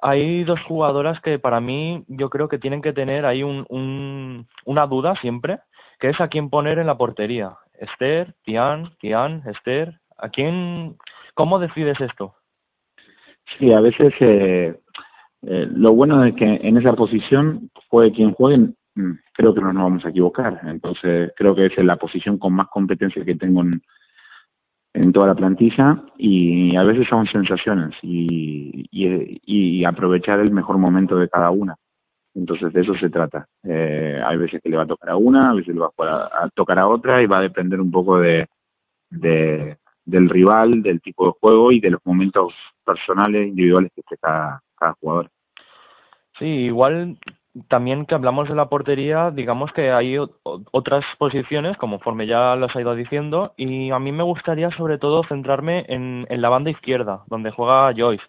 hay 0.00 0.44
dos 0.44 0.60
jugadoras 0.62 1.20
que 1.20 1.38
para 1.38 1.60
mí 1.60 2.04
yo 2.08 2.30
creo 2.30 2.48
que 2.48 2.58
tienen 2.58 2.82
que 2.82 2.92
tener 2.92 3.26
ahí 3.26 3.42
un, 3.42 3.66
un, 3.68 4.46
una 4.64 4.86
duda 4.86 5.14
siempre, 5.20 5.58
que 5.98 6.10
es 6.10 6.20
a 6.20 6.28
quién 6.28 6.50
poner 6.50 6.78
en 6.78 6.86
la 6.86 6.96
portería. 6.96 7.56
Esther, 7.74 8.34
Tian, 8.44 8.90
Tian, 9.00 9.42
Esther, 9.46 10.00
¿a 10.16 10.28
quién, 10.28 10.96
cómo 11.34 11.58
decides 11.58 12.00
esto? 12.00 12.34
Sí, 13.58 13.72
a 13.72 13.80
veces 13.80 14.12
eh, 14.20 14.78
eh, 15.42 15.68
lo 15.70 15.94
bueno 15.94 16.24
es 16.24 16.34
que 16.34 16.44
en 16.44 16.76
esa 16.76 16.92
posición 16.94 17.70
juegue 17.88 18.12
quien 18.12 18.32
juegue, 18.32 18.58
mm, 18.94 19.12
creo 19.32 19.54
que 19.54 19.60
no 19.60 19.72
nos 19.72 19.82
vamos 19.82 20.04
a 20.04 20.10
equivocar. 20.10 20.60
Entonces 20.64 21.32
creo 21.36 21.54
que 21.54 21.66
es 21.66 21.76
la 21.78 21.96
posición 21.96 22.38
con 22.38 22.52
más 22.52 22.68
competencia 22.68 23.24
que 23.24 23.34
tengo 23.34 23.62
en, 23.62 23.82
en 24.94 25.12
toda 25.12 25.28
la 25.28 25.34
plantilla 25.34 26.02
y 26.16 26.74
a 26.76 26.82
veces 26.82 27.06
son 27.08 27.26
sensaciones 27.26 27.94
y, 28.02 28.88
y, 28.90 29.40
y, 29.44 29.84
aprovechar 29.84 30.40
el 30.40 30.50
mejor 30.50 30.78
momento 30.78 31.16
de 31.16 31.28
cada 31.28 31.50
una. 31.50 31.76
Entonces 32.34 32.72
de 32.72 32.80
eso 32.80 32.94
se 32.94 33.10
trata. 33.10 33.46
Eh, 33.62 34.20
hay 34.24 34.36
veces 34.36 34.60
que 34.62 34.68
le 34.68 34.76
va 34.76 34.84
a 34.84 34.86
tocar 34.86 35.10
a 35.10 35.16
una, 35.16 35.50
a 35.50 35.54
veces 35.54 35.74
le 35.74 35.80
va 35.80 35.90
a, 35.98 36.44
a 36.44 36.50
tocar 36.50 36.78
a 36.78 36.88
otra 36.88 37.22
y 37.22 37.26
va 37.26 37.38
a 37.38 37.42
depender 37.42 37.80
un 37.80 37.90
poco 37.90 38.18
de, 38.18 38.46
de, 39.10 39.76
del 40.04 40.28
rival, 40.28 40.82
del 40.82 41.00
tipo 41.00 41.26
de 41.26 41.32
juego 41.40 41.70
y 41.70 41.80
de 41.80 41.90
los 41.90 42.00
momentos 42.04 42.54
personales, 42.84 43.48
individuales 43.48 43.92
que 43.94 44.00
esté 44.00 44.16
cada, 44.16 44.62
cada 44.76 44.94
jugador. 44.94 45.30
Sí, 46.38 46.46
igual 46.46 47.18
también 47.68 48.06
que 48.06 48.14
hablamos 48.14 48.48
de 48.48 48.54
la 48.54 48.68
portería, 48.68 49.30
digamos 49.30 49.72
que 49.72 49.90
hay 49.90 50.16
otras 50.44 51.04
posiciones, 51.18 51.76
conforme 51.76 52.26
ya 52.26 52.56
las 52.56 52.74
ha 52.76 52.80
ido 52.80 52.94
diciendo, 52.94 53.52
y 53.56 53.90
a 53.90 53.98
mí 53.98 54.12
me 54.12 54.22
gustaría 54.22 54.70
sobre 54.72 54.98
todo 54.98 55.24
centrarme 55.24 55.84
en, 55.88 56.26
en 56.28 56.42
la 56.42 56.48
banda 56.48 56.70
izquierda, 56.70 57.22
donde 57.26 57.50
juega 57.50 57.92
Joyce. 57.96 58.24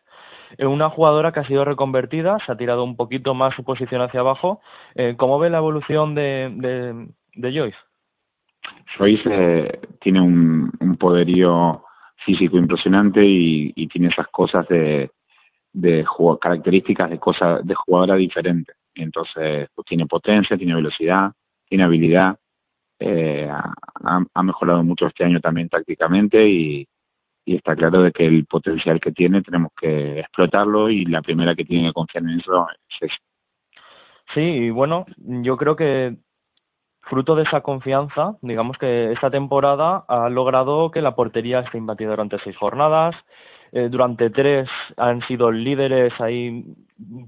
Una 0.57 0.89
jugadora 0.89 1.31
que 1.31 1.41
ha 1.41 1.47
sido 1.47 1.63
reconvertida, 1.63 2.37
se 2.45 2.51
ha 2.51 2.57
tirado 2.57 2.83
un 2.83 2.95
poquito 2.95 3.35
más 3.35 3.53
su 3.55 3.63
posición 3.63 4.01
hacia 4.01 4.21
abajo. 4.21 4.61
Eh, 4.95 5.13
¿Cómo 5.15 5.37
ve 5.37 5.49
la 5.49 5.59
evolución 5.59 6.15
de, 6.15 7.07
Joyce? 7.35 7.77
Joyce 8.97 9.23
eh, 9.25 9.79
tiene 10.01 10.21
un, 10.21 10.71
poderío 10.99 11.83
físico 12.25 12.57
impresionante 12.57 13.23
y, 13.23 13.71
y 13.75 13.87
tiene 13.87 14.07
esas 14.07 14.27
cosas 14.27 14.67
de, 14.67 15.11
características 16.41 17.09
de 17.11 17.19
cosas 17.19 17.65
de 17.65 17.75
jugadora 17.75 18.15
diferente 18.15 18.73
entonces 19.01 19.69
pues, 19.73 19.85
tiene 19.85 20.05
potencia, 20.05 20.57
tiene 20.57 20.75
velocidad, 20.75 21.31
tiene 21.67 21.83
habilidad, 21.83 22.37
eh, 22.99 23.49
ha, 23.49 24.43
mejorado 24.43 24.83
mucho 24.83 25.07
este 25.07 25.23
año 25.23 25.39
también 25.39 25.69
tácticamente 25.69 26.47
y, 26.47 26.87
está 27.45 27.75
claro 27.75 28.03
de 28.03 28.11
que 28.11 28.25
el 28.25 28.45
potencial 28.45 28.99
que 28.99 29.11
tiene 29.11 29.41
tenemos 29.41 29.71
que 29.75 30.19
explotarlo 30.19 30.87
y 30.87 31.05
la 31.05 31.23
primera 31.23 31.55
que 31.55 31.65
tiene 31.65 31.87
que 31.87 31.93
confiar 31.93 32.23
en 32.23 32.39
eso 32.39 32.67
es 32.69 33.09
ella. 33.09 33.17
Sí, 34.35 34.41
y 34.41 34.69
bueno, 34.69 35.07
yo 35.17 35.57
creo 35.57 35.75
que 35.75 36.15
fruto 37.09 37.35
de 37.35 37.43
esa 37.43 37.61
confianza, 37.61 38.37
digamos 38.43 38.77
que 38.77 39.11
esta 39.11 39.31
temporada 39.31 40.05
ha 40.07 40.29
logrado 40.29 40.91
que 40.91 41.01
la 41.01 41.15
portería 41.15 41.61
esté 41.61 41.79
imbatida 41.79 42.11
durante 42.11 42.37
seis 42.43 42.55
jornadas. 42.55 43.15
Eh, 43.71 43.89
durante 43.89 44.29
tres 44.29 44.69
han 44.97 45.21
sido 45.27 45.51
líderes 45.51 46.13
ahí 46.19 46.63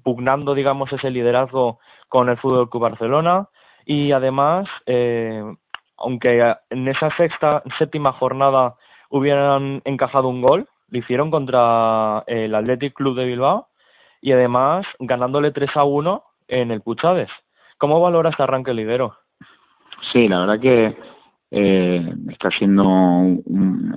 pugnando, 0.03 0.53
digamos, 0.53 0.91
ese 0.91 1.09
liderazgo 1.09 1.79
con 2.09 2.29
el 2.29 2.37
Fútbol 2.37 2.69
Club 2.69 2.83
Barcelona. 2.83 3.47
Y 3.85 4.11
además, 4.11 4.67
eh, 4.85 5.43
aunque 5.97 6.53
en 6.69 6.87
esa 6.87 7.15
sexta, 7.15 7.63
séptima 7.77 8.13
jornada 8.13 8.75
hubieran 9.09 9.81
encajado 9.85 10.27
un 10.27 10.41
gol, 10.41 10.67
lo 10.89 10.99
hicieron 10.99 11.31
contra 11.31 12.23
el 12.27 12.53
Athletic 12.53 12.93
Club 12.93 13.15
de 13.15 13.25
Bilbao 13.25 13.67
y 14.21 14.31
además 14.31 14.85
ganándole 14.99 15.51
3 15.51 15.69
a 15.75 15.83
1 15.83 16.23
en 16.47 16.71
el 16.71 16.81
Puchades. 16.81 17.29
¿Cómo 17.77 17.99
valora 17.99 18.29
este 18.29 18.43
arranque 18.43 18.73
lidero? 18.73 19.15
Sí, 20.11 20.27
la 20.27 20.39
verdad 20.41 20.59
que 20.59 20.95
eh, 21.51 22.13
está 22.29 22.49
siendo 22.51 22.83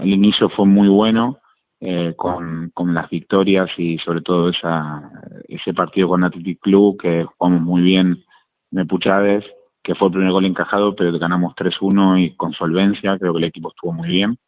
el 0.00 0.08
inicio 0.08 0.48
fue 0.50 0.66
muy 0.66 0.88
bueno 0.88 1.38
eh, 1.86 2.14
con, 2.16 2.70
con 2.72 2.94
las 2.94 3.10
victorias 3.10 3.68
y 3.76 3.98
sobre 3.98 4.22
todo 4.22 4.48
esa, 4.48 5.10
ese 5.46 5.74
partido 5.74 6.08
con 6.08 6.24
Athletic 6.24 6.58
Club 6.60 6.98
que 6.98 7.24
jugamos 7.24 7.60
muy 7.60 7.82
bien 7.82 8.24
en 8.72 8.78
el 8.78 8.86
Puchades, 8.86 9.44
que 9.82 9.94
fue 9.94 10.08
el 10.08 10.14
primer 10.14 10.32
gol 10.32 10.46
encajado, 10.46 10.96
pero 10.96 11.12
ganamos 11.18 11.54
3-1 11.54 12.24
y 12.24 12.36
con 12.36 12.54
solvencia, 12.54 13.18
creo 13.18 13.34
que 13.34 13.38
el 13.38 13.44
equipo 13.44 13.68
estuvo 13.68 13.92
muy 13.92 14.08
bien. 14.08 14.38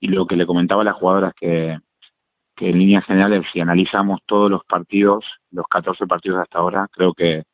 Y 0.00 0.08
lo 0.08 0.26
que 0.26 0.34
le 0.34 0.46
comentaba 0.46 0.82
a 0.82 0.84
las 0.84 0.96
jugadoras 0.96 1.32
que, 1.34 1.78
que 2.56 2.70
en 2.70 2.78
líneas 2.80 3.04
generales, 3.04 3.46
si 3.52 3.60
analizamos 3.60 4.18
todos 4.26 4.50
los 4.50 4.64
partidos, 4.64 5.24
los 5.52 5.66
14 5.68 6.08
partidos 6.08 6.40
hasta 6.40 6.58
ahora, 6.58 6.88
creo 6.90 7.14
que 7.14 7.44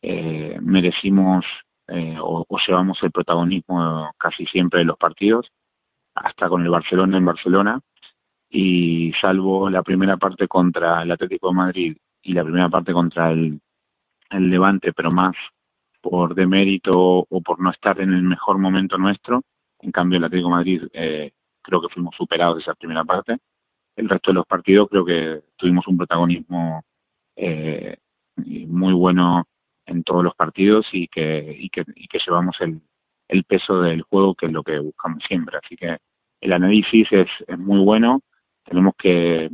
eh, 0.00 0.58
merecimos 0.62 1.44
eh, 1.88 2.16
o, 2.18 2.46
llevamos 2.66 2.98
el 3.02 3.10
protagonismo 3.10 4.10
casi 4.16 4.46
siempre 4.46 4.78
de 4.78 4.86
los 4.86 4.96
partidos, 4.96 5.52
hasta 6.14 6.48
con 6.48 6.62
el 6.62 6.70
Barcelona 6.70 7.18
en 7.18 7.26
Barcelona, 7.26 7.80
y 8.54 9.12
salvo 9.18 9.70
la 9.70 9.82
primera 9.82 10.18
parte 10.18 10.46
contra 10.46 11.02
el 11.02 11.10
Atlético 11.10 11.48
de 11.48 11.54
Madrid 11.54 11.96
y 12.22 12.34
la 12.34 12.44
primera 12.44 12.68
parte 12.68 12.92
contra 12.92 13.32
el, 13.32 13.58
el 14.30 14.50
Levante, 14.50 14.92
pero 14.92 15.10
más 15.10 15.34
por 16.02 16.34
demérito 16.34 16.94
o 17.28 17.40
por 17.40 17.60
no 17.60 17.70
estar 17.70 17.98
en 18.00 18.12
el 18.12 18.22
mejor 18.22 18.58
momento 18.58 18.98
nuestro, 18.98 19.42
en 19.80 19.90
cambio 19.90 20.18
el 20.18 20.24
Atlético 20.24 20.48
de 20.48 20.54
Madrid 20.54 20.82
eh, 20.92 21.32
creo 21.62 21.80
que 21.80 21.88
fuimos 21.88 22.14
superados 22.14 22.60
esa 22.60 22.74
primera 22.74 23.04
parte. 23.04 23.38
El 23.96 24.08
resto 24.08 24.30
de 24.30 24.34
los 24.34 24.46
partidos 24.46 24.88
creo 24.90 25.04
que 25.04 25.40
tuvimos 25.56 25.86
un 25.86 25.96
protagonismo 25.96 26.84
eh, 27.36 27.96
muy 28.36 28.92
bueno 28.92 29.44
en 29.86 30.02
todos 30.04 30.22
los 30.22 30.34
partidos 30.34 30.86
y 30.92 31.08
que, 31.08 31.56
y 31.58 31.70
que, 31.70 31.84
y 31.96 32.06
que 32.06 32.18
llevamos 32.18 32.56
el, 32.60 32.82
el 33.28 33.44
peso 33.44 33.80
del 33.80 34.02
juego, 34.02 34.34
que 34.34 34.46
es 34.46 34.52
lo 34.52 34.62
que 34.62 34.78
buscamos 34.78 35.22
siempre. 35.26 35.58
Así 35.62 35.74
que 35.74 35.96
el 36.42 36.52
análisis 36.52 37.08
es, 37.12 37.28
es 37.46 37.58
muy 37.58 37.80
bueno. 37.80 38.20
Tenemos 38.64 38.94
que 38.96 39.50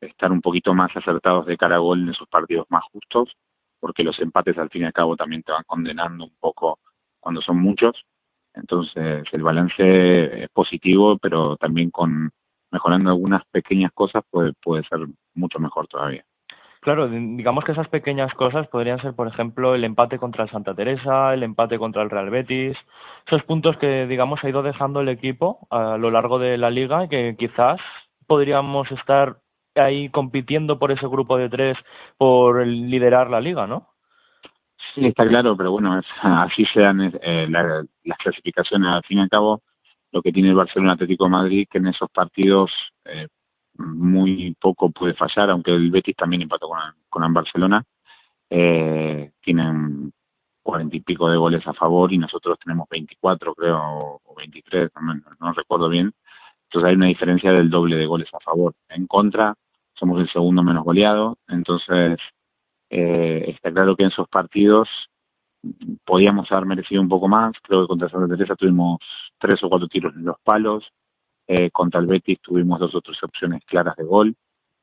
estar 0.00 0.30
un 0.30 0.40
poquito 0.40 0.74
más 0.74 0.94
acertados 0.96 1.46
de 1.46 1.56
cara 1.56 1.76
a 1.76 1.80
gol 1.80 2.02
en 2.02 2.10
esos 2.10 2.28
partidos 2.28 2.66
más 2.68 2.84
justos, 2.92 3.34
porque 3.80 4.04
los 4.04 4.18
empates 4.20 4.58
al 4.58 4.70
fin 4.70 4.82
y 4.82 4.84
al 4.86 4.92
cabo 4.92 5.16
también 5.16 5.42
te 5.42 5.52
van 5.52 5.64
condenando 5.66 6.24
un 6.24 6.36
poco 6.38 6.78
cuando 7.20 7.40
son 7.40 7.58
muchos. 7.60 8.04
Entonces 8.54 9.24
el 9.32 9.42
balance 9.42 10.44
es 10.44 10.48
positivo, 10.50 11.18
pero 11.18 11.56
también 11.56 11.90
con 11.90 12.30
mejorando 12.70 13.10
algunas 13.10 13.44
pequeñas 13.46 13.92
cosas 13.92 14.22
puede, 14.30 14.52
puede 14.62 14.84
ser 14.84 15.00
mucho 15.34 15.58
mejor 15.58 15.86
todavía. 15.86 16.24
Claro, 16.80 17.08
digamos 17.08 17.64
que 17.64 17.72
esas 17.72 17.88
pequeñas 17.88 18.32
cosas 18.34 18.68
podrían 18.68 19.00
ser, 19.00 19.12
por 19.14 19.26
ejemplo, 19.26 19.74
el 19.74 19.84
empate 19.84 20.18
contra 20.18 20.44
el 20.44 20.50
Santa 20.50 20.74
Teresa, 20.74 21.34
el 21.34 21.42
empate 21.42 21.78
contra 21.78 22.02
el 22.02 22.10
Real 22.10 22.30
Betis, 22.30 22.76
esos 23.26 23.42
puntos 23.42 23.76
que, 23.78 24.06
digamos, 24.06 24.42
ha 24.42 24.48
ido 24.48 24.62
dejando 24.62 25.00
el 25.00 25.08
equipo 25.08 25.66
a 25.70 25.96
lo 25.98 26.10
largo 26.10 26.38
de 26.38 26.56
la 26.56 26.70
liga 26.70 27.08
que 27.08 27.34
quizás 27.36 27.80
podríamos 28.28 28.88
estar 28.92 29.38
ahí 29.74 30.10
compitiendo 30.10 30.78
por 30.78 30.92
ese 30.92 31.06
grupo 31.08 31.36
de 31.36 31.48
tres 31.48 31.76
por 32.16 32.64
liderar 32.64 33.30
la 33.30 33.40
liga, 33.40 33.66
¿no? 33.66 33.88
Sí, 34.94 35.06
está 35.06 35.26
claro, 35.26 35.56
pero 35.56 35.72
bueno, 35.72 36.00
así 36.22 36.64
sean 36.66 37.12
eh, 37.20 37.48
las 37.48 38.18
clasificaciones. 38.18 38.88
Al 38.88 39.02
fin 39.02 39.18
y 39.18 39.22
al 39.22 39.28
cabo, 39.28 39.62
lo 40.12 40.22
que 40.22 40.32
tiene 40.32 40.50
el 40.50 40.54
Barcelona 40.54 40.92
Atlético 40.92 41.24
de 41.24 41.30
Madrid, 41.30 41.68
que 41.70 41.78
en 41.78 41.88
esos 41.88 42.08
partidos 42.10 42.70
eh, 43.04 43.26
muy 43.74 44.56
poco 44.60 44.90
puede 44.90 45.14
fallar, 45.14 45.50
aunque 45.50 45.72
el 45.72 45.90
Betis 45.90 46.16
también 46.16 46.42
empató 46.42 46.68
con, 46.68 46.78
con 47.08 47.24
el 47.24 47.32
Barcelona. 47.32 47.82
Eh, 48.50 49.32
tienen 49.42 50.12
cuarenta 50.62 50.96
y 50.96 51.00
pico 51.00 51.30
de 51.30 51.36
goles 51.36 51.66
a 51.66 51.72
favor 51.72 52.12
y 52.12 52.18
nosotros 52.18 52.58
tenemos 52.62 52.88
24, 52.90 53.54
creo, 53.54 54.20
o 54.22 54.34
23, 54.36 54.90
no, 55.00 55.14
no 55.40 55.52
recuerdo 55.52 55.88
bien. 55.88 56.12
Entonces 56.68 56.90
hay 56.90 56.96
una 56.96 57.06
diferencia 57.06 57.50
del 57.52 57.70
doble 57.70 57.96
de 57.96 58.06
goles 58.06 58.28
a 58.34 58.40
favor. 58.40 58.74
En 58.90 59.06
contra, 59.06 59.54
somos 59.94 60.20
el 60.20 60.30
segundo 60.30 60.62
menos 60.62 60.84
goleado. 60.84 61.38
Entonces, 61.48 62.18
eh, 62.90 63.44
está 63.48 63.72
claro 63.72 63.96
que 63.96 64.04
en 64.04 64.10
esos 64.10 64.28
partidos 64.28 64.88
podíamos 66.04 66.50
haber 66.52 66.66
merecido 66.66 67.00
un 67.00 67.08
poco 67.08 67.26
más. 67.26 67.52
Creo 67.62 67.82
que 67.82 67.88
contra 67.88 68.10
Santa 68.10 68.36
Teresa 68.36 68.54
tuvimos 68.54 68.98
tres 69.38 69.62
o 69.62 69.68
cuatro 69.70 69.88
tiros 69.88 70.14
en 70.14 70.24
los 70.26 70.38
palos. 70.40 70.86
Eh, 71.46 71.70
contra 71.70 72.00
el 72.00 72.06
Betis 72.06 72.40
tuvimos 72.42 72.78
dos 72.78 72.94
o 72.94 73.00
tres 73.00 73.22
opciones 73.22 73.64
claras 73.64 73.96
de 73.96 74.04
gol. 74.04 74.36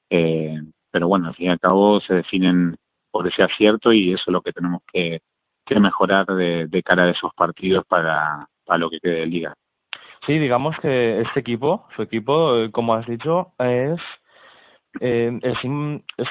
Eh, 0.10 0.60
pero 0.90 1.08
bueno, 1.08 1.28
al 1.28 1.36
fin 1.36 1.48
y 1.48 1.50
al 1.50 1.60
cabo 1.60 2.02
se 2.02 2.16
definen 2.16 2.76
por 3.12 3.28
ese 3.28 3.44
acierto 3.44 3.94
y 3.94 4.14
eso 4.14 4.24
es 4.28 4.34
lo 4.34 4.42
que 4.42 4.54
tenemos 4.54 4.82
que, 4.92 5.22
mejorar 5.80 6.26
de, 6.26 6.68
de, 6.68 6.84
cara 6.84 7.04
a 7.04 7.10
esos 7.12 7.34
partidos 7.34 7.86
para, 7.86 8.48
para 8.66 8.78
lo 8.80 8.90
que 8.90 9.00
quede 9.00 9.22
de 9.22 9.26
liga. 9.26 9.56
Sí, 10.26 10.40
digamos 10.40 10.76
que 10.80 11.22
este 11.22 11.40
equipo, 11.40 11.88
su 11.96 12.02
equipo, 12.02 12.58
eh, 12.58 12.72
como 12.72 12.96
has 12.96 13.06
dicho, 13.06 13.54
es 13.60 14.00
eh, 15.02 15.40
es, 15.42 15.58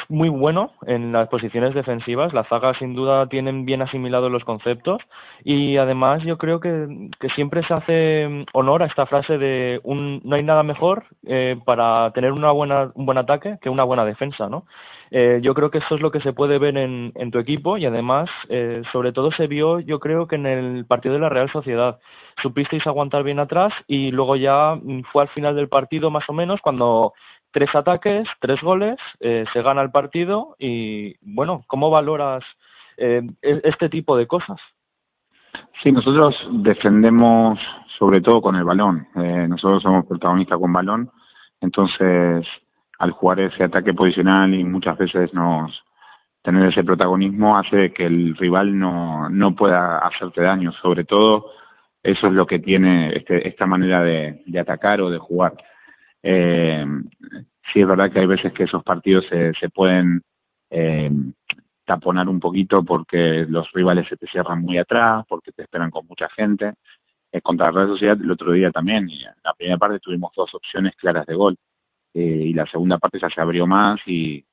muy 0.08 0.28
bueno 0.28 0.72
en 0.86 1.12
las 1.12 1.28
posiciones 1.28 1.74
defensivas. 1.74 2.32
La 2.32 2.44
zaga, 2.44 2.74
sin 2.78 2.94
duda, 2.94 3.28
tienen 3.28 3.64
bien 3.64 3.82
asimilados 3.82 4.30
los 4.30 4.44
conceptos. 4.44 5.02
Y 5.44 5.76
además, 5.76 6.22
yo 6.24 6.38
creo 6.38 6.60
que, 6.60 7.10
que, 7.20 7.28
siempre 7.30 7.62
se 7.66 7.74
hace 7.74 8.46
honor 8.52 8.82
a 8.82 8.86
esta 8.86 9.06
frase 9.06 9.38
de 9.38 9.80
un, 9.84 10.20
no 10.24 10.36
hay 10.36 10.42
nada 10.42 10.62
mejor 10.62 11.04
eh, 11.26 11.56
para 11.64 12.10
tener 12.12 12.32
una 12.32 12.50
buena, 12.52 12.90
un 12.94 13.06
buen 13.06 13.18
ataque 13.18 13.58
que 13.60 13.70
una 13.70 13.84
buena 13.84 14.04
defensa. 14.04 14.48
¿no? 14.48 14.66
Eh, 15.16 15.38
yo 15.42 15.54
creo 15.54 15.70
que 15.70 15.78
eso 15.78 15.94
es 15.94 16.00
lo 16.00 16.10
que 16.10 16.20
se 16.20 16.32
puede 16.32 16.58
ver 16.58 16.76
en, 16.76 17.12
en 17.14 17.30
tu 17.30 17.38
equipo. 17.38 17.78
Y 17.78 17.86
además, 17.86 18.28
eh, 18.48 18.82
sobre 18.90 19.12
todo, 19.12 19.30
se 19.30 19.46
vio, 19.46 19.78
yo 19.78 20.00
creo 20.00 20.26
que 20.26 20.34
en 20.34 20.44
el 20.44 20.86
partido 20.86 21.14
de 21.14 21.20
la 21.20 21.28
Real 21.28 21.50
Sociedad. 21.52 22.00
Supisteis 22.42 22.84
aguantar 22.84 23.22
bien 23.22 23.38
atrás 23.38 23.72
y 23.86 24.10
luego 24.10 24.34
ya 24.34 24.76
fue 25.12 25.22
al 25.22 25.28
final 25.28 25.54
del 25.54 25.68
partido, 25.68 26.10
más 26.10 26.28
o 26.28 26.32
menos, 26.32 26.60
cuando 26.60 27.12
tres 27.52 27.72
ataques, 27.76 28.26
tres 28.40 28.60
goles, 28.60 28.96
eh, 29.20 29.44
se 29.52 29.62
gana 29.62 29.82
el 29.82 29.92
partido 29.92 30.56
y, 30.58 31.14
bueno, 31.20 31.62
¿cómo 31.68 31.90
valoras 31.90 32.42
eh, 32.96 33.22
e-, 33.40 33.60
este 33.62 33.88
tipo 33.88 34.16
de 34.16 34.26
cosas? 34.26 34.58
Sí, 35.80 35.92
nosotros 35.92 36.34
defendemos 36.50 37.60
sobre 38.00 38.20
todo 38.20 38.42
con 38.42 38.56
el 38.56 38.64
balón. 38.64 39.06
Eh, 39.14 39.46
nosotros 39.48 39.80
somos 39.80 40.04
protagonistas 40.06 40.58
con 40.58 40.72
balón, 40.72 41.08
entonces 41.60 42.44
al 43.04 43.10
jugar 43.12 43.40
ese 43.40 43.64
ataque 43.64 43.92
posicional 43.92 44.54
y 44.54 44.64
muchas 44.64 44.96
veces 44.96 45.32
nos 45.34 45.84
tener 46.42 46.68
ese 46.68 46.84
protagonismo 46.84 47.56
hace 47.56 47.92
que 47.92 48.06
el 48.06 48.36
rival 48.36 48.78
no, 48.78 49.28
no 49.28 49.54
pueda 49.54 49.98
hacerte 49.98 50.42
daño. 50.42 50.72
Sobre 50.72 51.04
todo 51.04 51.50
eso 52.02 52.26
es 52.26 52.32
lo 52.32 52.46
que 52.46 52.58
tiene 52.58 53.14
este, 53.14 53.46
esta 53.46 53.66
manera 53.66 54.02
de, 54.02 54.42
de 54.46 54.60
atacar 54.60 55.00
o 55.02 55.10
de 55.10 55.18
jugar. 55.18 55.54
Eh, 56.22 56.84
sí 57.72 57.80
es 57.80 57.86
verdad 57.86 58.10
que 58.10 58.20
hay 58.20 58.26
veces 58.26 58.52
que 58.52 58.64
esos 58.64 58.82
partidos 58.82 59.26
se, 59.28 59.52
se 59.54 59.68
pueden 59.68 60.22
eh, 60.70 61.10
taponar 61.84 62.28
un 62.28 62.40
poquito 62.40 62.82
porque 62.84 63.46
los 63.48 63.70
rivales 63.72 64.08
se 64.08 64.16
te 64.16 64.26
cierran 64.26 64.62
muy 64.62 64.78
atrás, 64.78 65.24
porque 65.28 65.52
te 65.52 65.62
esperan 65.62 65.90
con 65.90 66.06
mucha 66.06 66.28
gente. 66.30 66.74
Contra 67.42 67.66
la 67.66 67.72
Real 67.72 67.88
Sociedad 67.88 68.18
el 68.20 68.30
otro 68.30 68.52
día 68.52 68.70
también, 68.70 69.10
y 69.10 69.24
en 69.24 69.32
la 69.42 69.54
primera 69.54 69.76
parte 69.76 69.98
tuvimos 69.98 70.30
dos 70.36 70.54
opciones 70.54 70.94
claras 70.94 71.26
de 71.26 71.34
gol 71.34 71.56
eh, 72.14 72.20
y 72.20 72.54
la 72.54 72.66
segunda 72.66 72.98
parte 72.98 73.18
ya 73.20 73.28
se 73.28 73.40
abrió 73.40 73.66
más 73.66 74.00
y 74.06 74.44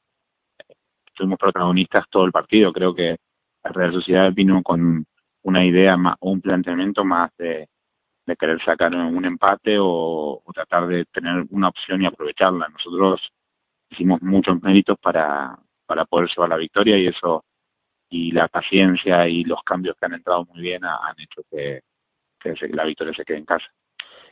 fuimos 1.15 1.37
protagonistas 1.37 2.05
todo 2.09 2.25
el 2.25 2.31
partido. 2.31 2.73
Creo 2.73 2.95
que 2.95 3.17
la 3.63 3.71
Real 3.71 3.93
Sociedad 3.93 4.33
vino 4.33 4.61
con 4.63 5.05
una 5.43 5.65
idea 5.65 5.95
o 6.19 6.31
un 6.31 6.41
planteamiento 6.41 7.05
más 7.05 7.31
de, 7.37 7.67
de 8.25 8.35
querer 8.35 8.63
sacar 8.63 8.95
un 8.95 9.25
empate 9.25 9.77
o, 9.79 10.41
o, 10.43 10.53
tratar 10.53 10.87
de 10.87 11.05
tener 11.05 11.45
una 11.51 11.69
opción 11.69 12.01
y 12.01 12.05
aprovecharla. 12.05 12.67
Nosotros 12.69 13.21
hicimos 13.89 14.21
muchos 14.21 14.61
méritos 14.61 14.97
para, 14.99 15.57
para 15.85 16.05
poder 16.05 16.29
llevar 16.29 16.49
la 16.49 16.57
victoria 16.57 16.97
y 16.97 17.07
eso 17.07 17.43
y 18.09 18.31
la 18.31 18.47
paciencia 18.47 19.27
y 19.27 19.43
los 19.43 19.63
cambios 19.63 19.95
que 19.97 20.05
han 20.05 20.13
entrado 20.13 20.45
muy 20.45 20.61
bien 20.61 20.83
han 20.83 21.19
hecho 21.19 21.43
que, 21.49 21.81
que 22.39 22.55
la 22.69 22.85
victoria 22.85 23.13
se 23.13 23.23
quede 23.23 23.37
en 23.37 23.45
casa. 23.45 23.67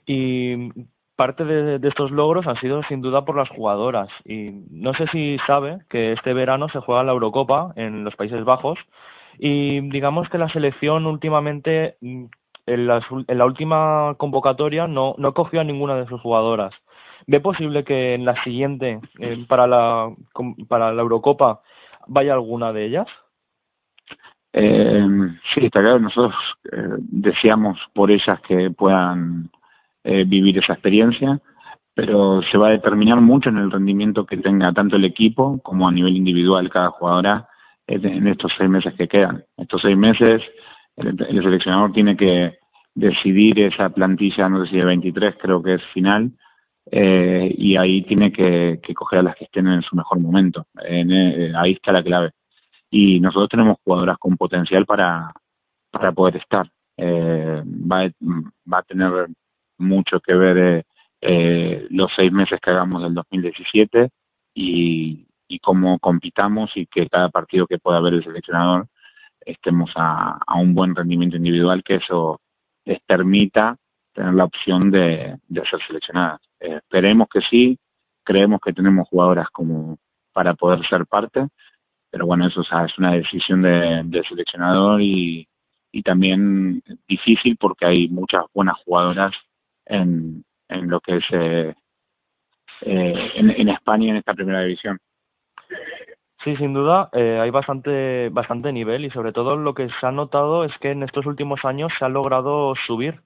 Y 0.06 0.72
parte 1.20 1.44
de, 1.44 1.80
de, 1.80 1.88
estos 1.90 2.12
logros 2.12 2.48
han 2.48 2.56
sido 2.62 2.82
sin 2.84 3.02
duda 3.02 3.26
por 3.26 3.36
las 3.36 3.50
jugadoras. 3.50 4.08
Y 4.24 4.52
no 4.72 4.94
sé 4.94 5.06
si 5.08 5.38
sabe 5.46 5.80
que 5.90 6.14
este 6.14 6.34
verano 6.34 6.70
se 6.70 6.80
juega 6.80 7.04
la 7.04 7.12
Eurocopa 7.12 7.74
en 7.76 8.06
los 8.06 8.16
Países 8.16 8.46
Bajos 8.46 8.80
Y 9.38 9.82
digamos 9.90 10.30
que 10.30 10.38
la 10.38 10.48
selección 10.48 11.06
últimamente, 11.06 11.98
mm, 12.00 12.26
en, 12.68 12.88
la 12.88 13.46
última 13.46 14.16
convocatoria, 14.18 14.88
no, 14.88 15.14
no 15.18 15.34
cogió 15.34 15.60
a 15.60 15.66
ninguna 15.66 15.98
de 15.98 16.08
sus 16.08 16.22
jugadoras. 16.22 16.74
¿Ve 17.28 17.42
posible 17.42 17.84
que 17.84 18.14
en 18.14 18.24
la 18.24 18.42
siguiente, 18.46 19.02
eh, 19.20 19.46
para, 19.50 19.68
la, 19.68 20.16
para 20.70 20.94
la 20.94 21.02
Eurocopa, 21.02 21.60
vaya 22.08 22.32
alguna 22.32 22.72
de 22.72 22.86
ellas? 22.86 23.08
Eh, 24.54 25.06
sí, 25.54 25.66
está 25.66 25.82
claro, 25.82 26.00
nosotros 26.00 26.34
eh, 26.72 26.96
deseamos 27.00 27.78
por 27.94 28.10
ellas 28.10 28.40
que 28.48 28.72
puedan 28.72 29.50
eh, 30.04 30.24
vivir 30.26 30.58
esa 30.58 30.74
experiencia, 30.74 31.40
pero 31.94 32.42
se 32.52 32.58
va 32.58 32.70
a 32.70 32.72
determinar 32.72 33.20
mucho 33.22 33.50
en 33.50 33.58
el 33.58 33.72
rendimiento 33.72 34.26
que 34.26 34.38
tenga 34.38 34.72
tanto 34.72 34.96
el 34.96 35.06
equipo 35.06 35.60
como 35.62 35.88
a 35.88 35.92
nivel 35.92 36.16
individual 36.16 36.70
cada 36.70 36.92
jugadora 36.92 37.48
en 37.88 38.28
estos 38.28 38.54
seis 38.58 38.70
meses 38.70 38.94
que 38.94 39.08
quedan. 39.08 39.44
Estos 39.58 39.82
seis 39.82 39.98
meses 39.98 40.44
el, 41.00 41.44
seleccionador 41.44 41.92
tiene 41.92 42.16
que 42.16 42.60
decidir 42.94 43.60
esa 43.60 43.90
plantilla, 43.90 44.50
no 44.50 44.64
sé 44.64 44.72
si 44.72 44.78
de 44.78 44.86
23 44.86 45.36
creo 45.40 45.64
que 45.64 45.76
es 45.76 45.84
final, 45.94 46.32
eh, 46.92 47.54
y 47.58 47.78
ahí 47.78 48.04
tiene 48.04 48.32
que, 48.32 48.80
coger 48.96 49.20
a 49.20 49.24
las 49.24 49.36
que 49.36 49.46
estén 49.46 49.68
en 49.68 49.82
su 49.82 49.96
mejor 49.96 50.20
momento. 50.20 50.68
En, 50.84 51.12
eh, 51.12 51.54
ahí 51.56 51.74
está 51.74 51.92
la 51.92 52.04
clave. 52.04 52.32
Y 52.90 53.20
nosotros 53.20 53.50
tenemos 53.50 53.78
jugadoras 53.84 54.18
con 54.18 54.36
potencial 54.38 54.86
para, 54.86 55.32
para 55.92 56.12
poder 56.12 56.38
estar. 56.38 56.70
Eh, 56.98 57.64
va, 57.66 58.10
va 58.72 58.78
a 58.80 58.84
tener 58.84 59.28
mucho 59.80 60.20
que 60.20 60.34
ver 60.34 60.58
eh, 60.58 60.84
eh, 61.22 61.88
los 61.90 62.12
seis 62.16 62.32
meses 62.32 62.60
que 62.62 62.70
hagamos 62.72 63.04
del 63.04 63.14
2017 63.14 64.10
y, 64.54 65.28
y 65.48 65.60
cómo 65.60 66.00
compitamos 66.00 66.72
y 66.76 66.86
que 66.86 67.08
cada 67.10 67.30
partido 67.30 67.68
que 67.68 67.80
pueda 67.80 67.98
haber 67.98 68.14
el 68.14 68.24
seleccionador 68.24 68.88
estemos 69.42 69.92
a, 69.96 70.40
un 70.56 70.74
buen 70.74 70.96
rendimiento 70.96 71.38
individual, 71.38 71.84
que 71.84 71.96
eso 71.96 72.40
les 72.86 73.00
permita 73.02 73.76
tener 74.14 74.34
la 74.34 74.46
opción 74.46 74.92
de, 74.92 75.38
ser 75.50 75.80
seleccionadas. 75.88 76.42
Eh, 76.60 76.76
esperemos 76.76 77.28
que 77.30 77.42
sí, 77.42 77.78
creemos 78.24 78.60
que 78.64 78.74
tenemos 78.74 79.08
jugadoras 79.08 79.50
como 79.50 79.98
para 80.34 80.54
poder 80.54 80.86
ser 80.88 81.06
parte, 81.06 81.48
pero 82.12 82.26
bueno, 82.26 82.48
eso 82.48 82.62
es 82.62 82.98
una 82.98 83.14
decisión 83.14 83.62
de, 83.62 84.04
del 84.06 84.26
seleccionador 84.28 85.02
y, 85.02 85.48
y 85.92 86.04
también 86.04 86.84
difícil 87.08 87.58
porque 87.58 87.86
hay 87.86 88.08
muchas 88.10 88.46
buenas 88.54 88.78
jugadoras 88.86 89.34
en, 89.90 90.44
en 90.70 90.90
lo 90.90 91.02
que 91.02 91.18
es 91.18 91.26
eh, 91.32 91.74
eh, 92.82 93.32
en, 93.36 93.70
España 93.70 94.12
en 94.12 94.18
esta 94.18 94.34
primera 94.34 94.62
división. 94.62 94.98
Sí, 96.44 96.56
sin 96.56 96.74
duda, 96.74 97.10
eh, 97.12 97.38
hay 97.42 97.50
bastante, 97.50 98.30
bastante 98.30 98.72
nivel 98.72 99.04
y 99.04 99.10
sobre 99.10 99.34
todo 99.34 99.58
lo 99.58 99.74
que 99.74 99.90
se 99.90 100.06
ha 100.06 100.12
notado 100.12 100.64
es 100.64 100.72
que 100.80 100.92
en 100.92 101.04
estos 101.04 101.26
últimos 101.26 101.66
años 101.66 101.92
se 102.00 102.06
ha 102.06 102.10
logrado 102.10 102.74
subir. 102.88 103.22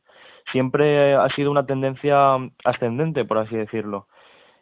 Siempre 0.52 1.14
ha 1.14 1.30
sido 1.36 1.52
una 1.52 1.66
tendencia 1.66 2.36
ascendente, 2.66 3.24
por 3.24 3.38
así 3.38 3.56
decirlo. 3.56 4.08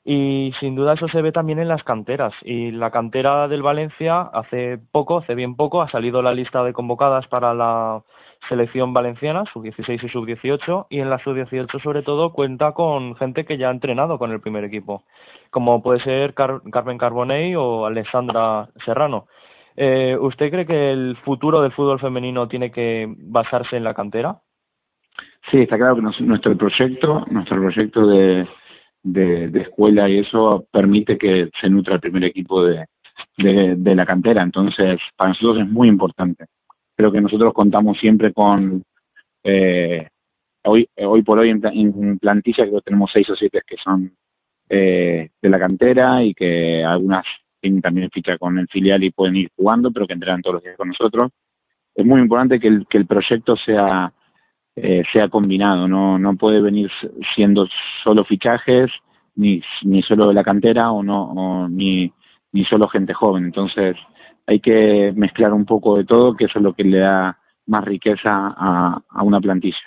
Y 0.04 0.54
sin 0.60 0.76
duda 0.76 0.94
eso 0.94 1.08
se 1.08 1.22
ve 1.22 1.32
también 1.32 1.60
en 1.60 1.70
las 1.70 1.84
canteras. 1.84 2.34
Y 2.42 2.72
la 2.72 2.92
cantera 2.92 3.48
del 3.48 3.62
Valencia 3.62 4.22
hace 4.22 4.80
poco, 4.92 5.20
hace 5.20 5.34
bien 5.34 5.56
poco, 5.56 5.82
ha 5.82 5.90
salido 5.90 6.22
la 6.22 6.34
lista 6.34 6.64
de 6.64 6.74
convocadas 6.74 7.28
para 7.28 7.54
la 7.54 8.04
selección 8.48 8.94
valenciana, 8.94 9.44
sub-16 9.54 10.04
y 10.04 10.10
sub-18, 10.10 10.88
y 10.90 11.00
en 11.00 11.10
la 11.10 11.20
sub-18 11.20 11.82
sobre 11.82 12.02
todo 12.02 12.34
cuenta 12.34 12.74
con 12.74 13.16
gente 13.16 13.46
que 13.46 13.58
ya 13.58 13.70
ha 13.70 13.72
entrenado 13.72 14.18
con 14.18 14.32
el 14.32 14.42
primer 14.42 14.64
equipo, 14.64 15.04
como 15.50 15.82
puede 15.82 16.02
ser 16.02 16.34
Carmen 16.34 16.98
Carbonell 16.98 17.56
o 17.56 17.86
Alessandra 17.86 18.70
Serrano. 18.86 19.28
Eh, 19.76 20.18
¿Usted 20.20 20.52
cree 20.52 20.66
que 20.66 20.92
el 20.92 21.18
futuro 21.24 21.62
del 21.62 21.72
fútbol 21.72 22.00
femenino 22.00 22.48
tiene 22.48 22.72
que 22.72 23.08
basarse 23.18 23.78
en 23.78 23.84
la 23.84 23.94
cantera? 23.94 24.40
Sí, 25.50 25.60
está 25.60 25.78
claro 25.78 25.96
que 25.96 26.24
nuestro 26.24 26.56
proyecto, 26.58 27.26
nuestro 27.30 27.58
proyecto 27.58 28.06
de, 28.06 28.48
de, 29.04 29.62
escuela 29.62 30.10
y 30.10 30.20
eso 30.20 30.66
permite 30.72 31.18
que 31.18 31.50
se 31.60 31.70
nutra 31.70 31.96
el 31.96 32.02
primer 32.02 32.26
equipo 32.26 32.64
de 32.64 32.86
la 33.38 34.06
cantera. 34.06 34.44
Entonces, 34.44 35.00
para 35.16 35.30
nosotros 35.30 35.60
es 35.60 35.68
muy 35.68 35.88
importante 35.88 36.46
creo 37.02 37.12
que 37.12 37.22
nosotros 37.22 37.52
contamos 37.54 37.98
siempre 37.98 38.32
con, 38.32 38.84
eh, 39.44 40.08
hoy, 40.64 40.88
hoy 40.98 41.24
por 41.24 41.40
hoy 41.40 41.50
en, 41.50 42.20
plantilla 42.20 42.66
que 42.66 42.82
tenemos 42.86 43.10
seis 43.12 43.28
o 43.32 43.36
siete 43.36 43.62
que 43.66 43.76
son 43.78 44.12
eh, 44.70 45.30
de 45.42 45.50
la 45.50 45.58
cantera 45.58 46.24
y 46.24 46.36
que 46.36 46.84
algunas 46.84 47.26
tienen 47.60 47.82
también 47.82 48.12
ficha 48.12 48.38
con 48.38 48.60
el 48.60 48.68
filial 48.68 49.04
y 49.04 49.10
pueden 49.10 49.36
ir 49.36 49.50
jugando, 49.56 49.92
pero 49.92 50.06
que 50.06 50.14
entrenan 50.14 50.44
todos 50.44 50.56
los 50.56 50.64
días 50.64 50.78
con 50.78 50.90
nosotros. 50.90 51.32
Es 51.96 52.06
muy 52.06 52.22
importante 52.22 52.60
que 52.60 52.68
el, 52.68 52.86
que 52.88 53.00
el 53.00 53.08
proyecto 53.08 53.56
sea 53.56 54.14
eh, 54.76 55.04
sea 55.12 55.28
combinado, 55.28 55.88
no 55.88 56.20
no 56.20 56.36
puede 56.36 56.62
venir 56.62 56.90
siendo 57.36 57.68
solo 58.04 58.24
fichajes 58.24 58.92
ni 59.36 59.62
ni 59.84 60.04
solo 60.04 60.28
de 60.28 60.34
la 60.36 60.44
cantera 60.44 60.92
o 60.92 61.02
no 61.04 61.24
o 61.24 61.68
ni 61.68 62.14
ni 62.52 62.64
solo 62.66 62.88
gente 62.88 63.14
joven. 63.14 63.46
Entonces, 63.46 63.98
hay 64.48 64.60
que 64.60 65.14
mezclar 65.16 65.54
un 65.54 65.66
poco 65.66 65.98
de 65.98 66.06
todo, 66.06 66.36
que 66.36 66.46
eso 66.46 66.60
es 66.60 66.64
lo 66.64 66.74
que 66.74 66.84
le 66.84 67.00
da 67.00 67.38
más 67.68 67.84
riqueza 67.86 68.32
a, 68.34 69.02
a 69.10 69.24
una 69.24 69.40
plantilla. 69.40 69.78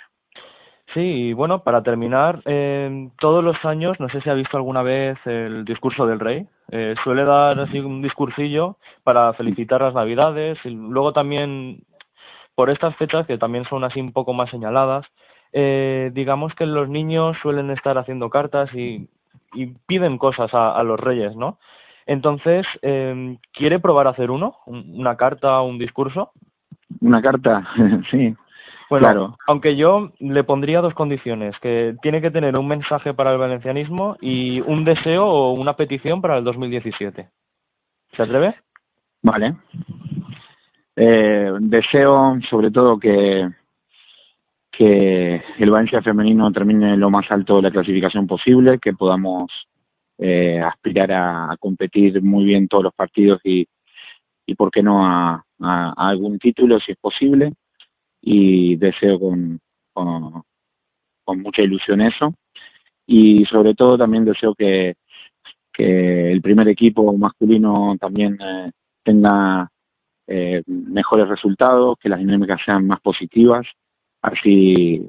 Sí, 0.93 1.01
y 1.01 1.33
bueno, 1.33 1.63
para 1.63 1.83
terminar, 1.83 2.41
eh, 2.45 3.09
todos 3.19 3.43
los 3.43 3.63
años, 3.65 3.99
no 3.99 4.07
sé 4.07 4.21
si 4.21 4.29
ha 4.29 4.33
visto 4.33 4.55
alguna 4.55 4.81
vez 4.81 5.17
el 5.25 5.65
discurso 5.65 6.05
del 6.05 6.21
rey, 6.21 6.47
eh, 6.71 6.95
suele 7.03 7.25
dar 7.25 7.59
así 7.59 7.79
un 7.79 8.01
discursillo 8.01 8.77
para 9.03 9.33
felicitar 9.33 9.81
las 9.81 9.93
navidades 9.93 10.57
y 10.63 10.69
luego 10.69 11.11
también 11.11 11.83
por 12.55 12.69
estas 12.69 12.95
fechas 12.95 13.27
que 13.27 13.37
también 13.37 13.65
son 13.65 13.83
así 13.83 13.99
un 13.99 14.13
poco 14.13 14.31
más 14.31 14.49
señaladas, 14.49 15.05
eh, 15.51 16.11
digamos 16.13 16.55
que 16.55 16.65
los 16.65 16.87
niños 16.87 17.35
suelen 17.41 17.71
estar 17.71 17.97
haciendo 17.97 18.29
cartas 18.29 18.73
y, 18.73 19.09
y 19.53 19.65
piden 19.87 20.17
cosas 20.17 20.53
a, 20.53 20.77
a 20.77 20.83
los 20.83 20.99
reyes, 20.99 21.35
¿no? 21.35 21.59
Entonces, 22.05 22.65
eh, 22.81 23.37
¿quiere 23.51 23.79
probar 23.79 24.07
a 24.07 24.11
hacer 24.11 24.29
uno? 24.31 24.57
¿Una 24.65 25.15
carta 25.15 25.59
o 25.61 25.67
un 25.67 25.79
discurso? 25.79 26.31
Una 27.01 27.21
carta, 27.21 27.67
sí. 28.11 28.35
Bueno, 28.89 29.07
claro. 29.07 29.37
aunque 29.47 29.75
yo 29.75 30.11
le 30.19 30.43
pondría 30.43 30.81
dos 30.81 30.93
condiciones, 30.93 31.57
que 31.59 31.95
tiene 32.03 32.21
que 32.21 32.29
tener 32.29 32.55
un 32.55 32.67
mensaje 32.67 33.15
para 33.15 33.31
el 33.31 33.39
valencianismo 33.39 34.15
y 34.21 34.61
un 34.61 34.85
deseo 34.85 35.25
o 35.25 35.53
una 35.53 35.75
petición 35.75 36.21
para 36.21 36.37
el 36.37 36.43
2017. 36.43 37.27
¿Se 38.15 38.21
atreve? 38.21 38.55
Vale. 39.23 39.55
Eh, 40.95 41.51
deseo 41.61 42.37
sobre 42.49 42.69
todo 42.69 42.99
que, 42.99 43.49
que 44.71 45.41
el 45.57 45.71
Valencia 45.71 46.03
femenino 46.03 46.51
termine 46.51 46.95
lo 46.95 47.09
más 47.09 47.29
alto 47.31 47.55
de 47.55 47.63
la 47.63 47.71
clasificación 47.71 48.27
posible, 48.27 48.77
que 48.79 48.93
podamos 48.93 49.51
eh, 50.17 50.59
aspirar 50.59 51.11
a, 51.11 51.57
competir 51.59 52.21
muy 52.21 52.45
bien 52.45 52.67
todos 52.67 52.85
los 52.85 52.93
partidos 52.93 53.41
y, 53.43 53.67
y 54.45 54.55
por 54.55 54.71
qué 54.71 54.81
no 54.81 55.05
a, 55.05 55.43
algún 55.97 56.39
título 56.39 56.79
si 56.79 56.93
es 56.93 56.97
posible. 56.97 57.53
Y 58.21 58.75
deseo 58.77 59.19
con, 59.19 59.59
con, 59.93 60.43
con, 61.23 61.41
mucha 61.41 61.61
ilusión 61.61 62.01
eso. 62.01 62.33
Y 63.05 63.45
sobre 63.45 63.75
todo 63.75 63.97
también 63.97 64.25
deseo 64.25 64.55
que, 64.55 64.95
que 65.71 66.31
el 66.31 66.41
primer 66.41 66.67
equipo 66.69 67.15
masculino 67.15 67.95
también 67.99 68.37
eh, 68.41 68.71
tenga 69.03 69.69
eh, 70.27 70.63
mejores 70.65 71.27
resultados, 71.27 71.97
que 71.99 72.09
las 72.09 72.19
dinámicas 72.19 72.59
sean 72.65 72.87
más 72.87 72.99
positivas, 73.01 73.67
así 74.23 75.07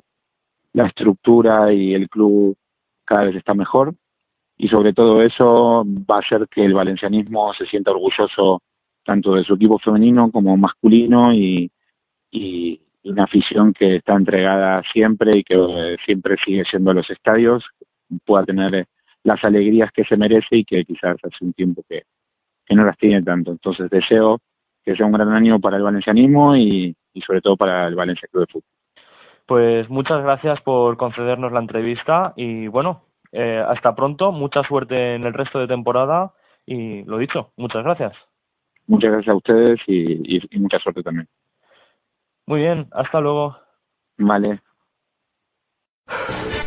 la 0.75 0.89
estructura 0.89 1.73
y 1.73 1.95
el 1.95 2.11
club 2.11 2.55
cada 3.07 3.25
vez 3.25 3.37
está 3.37 3.55
mejor 3.55 3.95
y 4.59 4.69
sobre 4.69 4.93
todo 4.93 5.23
eso 5.23 5.85
va 5.85 6.17
a 6.17 6.21
hacer 6.21 6.49
que 6.49 6.65
el 6.65 6.75
valencianismo 6.75 7.53
se 7.55 7.67
sienta 7.67 7.91
orgulloso 7.91 8.63
tanto 9.05 9.35
de 9.35 9.45
su 9.45 9.55
equipo 9.55 9.79
femenino 9.79 10.31
como 10.31 10.57
masculino 10.57 11.33
y, 11.33 11.71
y 12.31 12.81
una 13.05 13.25
afición 13.25 13.73
que 13.73 13.97
está 13.97 14.17
entregada 14.17 14.83
siempre 14.93 15.39
y 15.39 15.45
que 15.45 15.55
eh, 15.55 15.97
siempre 16.05 16.37
sigue 16.45 16.65
siendo 16.65 16.91
a 16.91 16.95
los 16.95 17.09
estadios 17.11 17.65
pueda 18.25 18.45
tener 18.45 18.87
las 19.23 19.43
alegrías 19.45 19.91
que 19.93 20.05
se 20.05 20.17
merece 20.17 20.57
y 20.57 20.65
que 20.65 20.85
quizás 20.85 21.17
hace 21.23 21.45
un 21.45 21.53
tiempo 21.53 21.83
que, 21.89 22.03
que 22.65 22.75
no 22.75 22.85
las 22.85 22.97
tiene 22.97 23.23
tanto. 23.23 23.53
Entonces 23.53 23.91
deseo 23.91 24.39
que 24.85 24.95
sea 24.95 25.07
un 25.07 25.13
gran 25.13 25.33
año 25.33 25.59
para 25.61 25.77
el 25.77 25.83
valencianismo 25.83 26.57
y, 26.57 26.95
y 27.13 27.21
sobre 27.23 27.41
todo 27.41 27.57
para 27.57 27.89
el 27.89 27.95
Valencia 27.95 28.29
Club 28.31 28.47
de 28.47 28.53
Fútbol. 28.53 28.71
Pues 29.47 29.89
muchas 29.89 30.23
gracias 30.23 30.61
por 30.63 30.97
concedernos 30.97 31.53
la 31.53 31.61
entrevista 31.61 32.33
y 32.37 32.67
bueno, 32.69 33.03
eh, 33.33 33.63
hasta 33.67 33.95
pronto, 33.95 34.33
mucha 34.33 34.63
suerte 34.65 35.15
en 35.15 35.25
el 35.25 35.35
resto 35.35 35.59
de 35.59 35.67
temporada 35.67 36.33
y 36.65 37.03
lo 37.05 37.19
dicho, 37.19 37.53
muchas 37.57 37.85
gracias. 37.85 38.15
Muchas 38.87 39.11
gracias 39.11 39.33
a 39.33 39.37
ustedes 39.37 39.79
y, 39.87 40.37
y, 40.37 40.41
y 40.51 40.59
mucha 40.59 40.79
suerte 40.79 41.03
también. 41.03 41.29
Muy 42.47 42.61
bien, 42.61 42.89
hasta 42.93 43.21
luego. 43.21 43.59
Vale. 44.19 44.61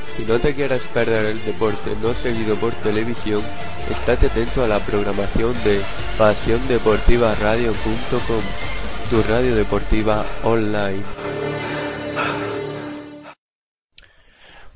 Si 0.05 0.25
no 0.25 0.37
te 0.39 0.53
quieres 0.53 0.85
perder 0.87 1.27
el 1.27 1.41
deporte 1.45 1.91
no 2.01 2.13
seguido 2.13 2.57
por 2.57 2.73
televisión, 2.83 3.41
estate 3.89 4.27
atento 4.27 4.61
a 4.63 4.67
la 4.67 4.79
programación 4.79 5.53
de 5.63 5.81
pasiondeportivaradio.com 6.17 8.43
tu 9.09 9.23
radio 9.23 9.55
deportiva 9.55 10.25
online. 10.43 11.28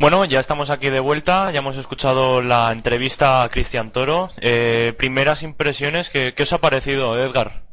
Bueno, 0.03 0.25
ya 0.25 0.41
estamos 0.41 0.69
aquí 0.69 0.89
de 0.89 0.99
vuelta, 0.99 1.49
ya 1.53 1.59
hemos 1.59 1.77
escuchado 1.77 2.41
la 2.41 2.73
entrevista 2.73 3.41
a 3.41 3.47
Cristian 3.47 3.93
Toro. 3.93 4.31
Eh, 4.41 4.91
primeras 4.97 5.43
impresiones, 5.43 6.09
¿qué, 6.09 6.33
¿qué 6.35 6.43
os 6.43 6.51
ha 6.51 6.57
parecido, 6.57 7.17
Edgar? 7.17 7.63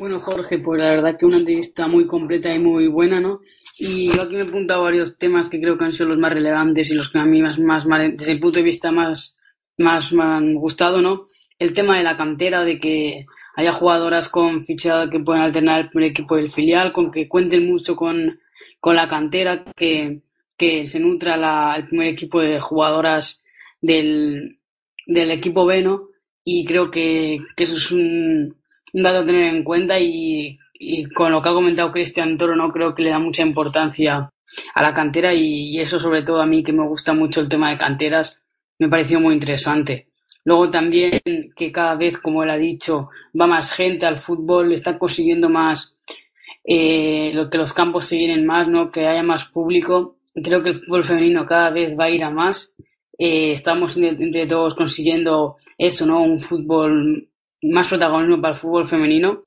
Bueno, 0.00 0.18
Jorge, 0.18 0.60
pues 0.60 0.80
la 0.80 0.88
verdad 0.88 1.18
que 1.18 1.26
una 1.26 1.36
entrevista 1.36 1.86
muy 1.86 2.06
completa 2.06 2.54
y 2.54 2.58
muy 2.58 2.86
buena, 2.86 3.20
¿no? 3.20 3.40
Y 3.76 4.10
yo 4.10 4.22
aquí 4.22 4.36
me 4.36 4.40
he 4.40 4.48
apuntado 4.48 4.84
varios 4.84 5.18
temas 5.18 5.50
que 5.50 5.60
creo 5.60 5.76
que 5.76 5.84
han 5.84 5.92
sido 5.92 6.08
los 6.08 6.18
más 6.18 6.32
relevantes 6.32 6.90
y 6.90 6.94
los 6.94 7.10
que 7.10 7.18
a 7.18 7.26
mí 7.26 7.42
más, 7.42 7.58
más, 7.58 7.84
desde 8.16 8.32
el 8.32 8.40
punto 8.40 8.58
de 8.58 8.64
vista 8.64 8.90
más, 8.90 9.36
más 9.76 10.14
me 10.14 10.22
han 10.22 10.54
gustado, 10.54 11.02
¿no? 11.02 11.28
El 11.58 11.74
tema 11.74 11.98
de 11.98 12.04
la 12.04 12.16
cantera, 12.16 12.64
de 12.64 12.78
que 12.78 13.26
haya 13.54 13.72
jugadoras 13.72 14.30
con 14.30 14.64
fichada 14.64 15.10
que 15.10 15.20
puedan 15.20 15.42
alternar 15.42 15.80
el 15.82 15.90
primer 15.90 16.08
equipo 16.08 16.36
del 16.36 16.50
filial, 16.50 16.90
con 16.90 17.10
que 17.10 17.28
cuenten 17.28 17.68
mucho 17.68 17.94
con, 17.94 18.40
con 18.80 18.96
la 18.96 19.06
cantera, 19.08 19.62
que, 19.76 20.22
que 20.56 20.86
se 20.88 21.00
nutra 21.00 21.36
la, 21.36 21.74
el 21.76 21.88
primer 21.88 22.08
equipo 22.08 22.40
de 22.40 22.60
jugadoras 22.60 23.44
del, 23.80 24.58
del 25.06 25.30
equipo 25.30 25.66
B. 25.66 25.84
Y 26.44 26.64
creo 26.64 26.90
que, 26.90 27.38
que 27.56 27.64
eso 27.64 27.76
es 27.76 27.90
un, 27.90 28.56
dato 28.92 29.20
a 29.20 29.26
tener 29.26 29.54
en 29.54 29.64
cuenta 29.64 29.98
y, 29.98 30.58
y 30.74 31.04
con 31.06 31.32
lo 31.32 31.40
que 31.40 31.48
ha 31.48 31.52
comentado 31.52 31.92
Cristian 31.92 32.36
Toro, 32.36 32.54
no 32.54 32.70
creo 32.72 32.94
que 32.94 33.02
le 33.02 33.10
da 33.10 33.18
mucha 33.18 33.42
importancia 33.42 34.30
a 34.74 34.82
la 34.82 34.94
cantera 34.94 35.32
y, 35.34 35.70
y 35.70 35.80
eso 35.80 35.98
sobre 35.98 36.22
todo 36.22 36.40
a 36.40 36.46
mí 36.46 36.62
que 36.62 36.72
me 36.72 36.86
gusta 36.86 37.14
mucho 37.14 37.40
el 37.40 37.48
tema 37.48 37.70
de 37.70 37.78
canteras, 37.78 38.38
me 38.78 38.88
pareció 38.88 39.20
muy 39.20 39.34
interesante. 39.34 40.08
Luego 40.44 40.70
también 40.70 41.20
que 41.56 41.72
cada 41.72 41.94
vez, 41.94 42.18
como 42.18 42.42
él 42.42 42.50
ha 42.50 42.58
dicho, 42.58 43.08
va 43.38 43.46
más 43.46 43.72
gente 43.72 44.04
al 44.04 44.18
fútbol, 44.18 44.72
está 44.72 44.98
consiguiendo 44.98 45.48
más, 45.48 45.96
eh, 46.64 47.30
lo 47.34 47.48
que 47.48 47.58
los 47.58 47.72
campos 47.72 48.06
se 48.06 48.18
llenen 48.18 48.44
más, 48.44 48.68
¿no? 48.68 48.90
Que 48.90 49.06
haya 49.06 49.22
más 49.22 49.46
público. 49.46 50.16
Creo 50.34 50.62
que 50.62 50.70
el 50.70 50.78
fútbol 50.78 51.04
femenino 51.04 51.46
cada 51.46 51.70
vez 51.70 51.96
va 51.98 52.04
a 52.04 52.10
ir 52.10 52.24
a 52.24 52.30
más. 52.30 52.74
Eh, 53.18 53.52
estamos 53.52 53.96
entre, 53.96 54.46
todos 54.46 54.74
consiguiendo 54.74 55.56
eso, 55.78 56.06
¿no? 56.06 56.22
Un 56.22 56.38
fútbol 56.38 57.28
más 57.62 57.88
protagonismo 57.88 58.40
para 58.40 58.54
el 58.54 58.60
fútbol 58.60 58.84
femenino 58.84 59.42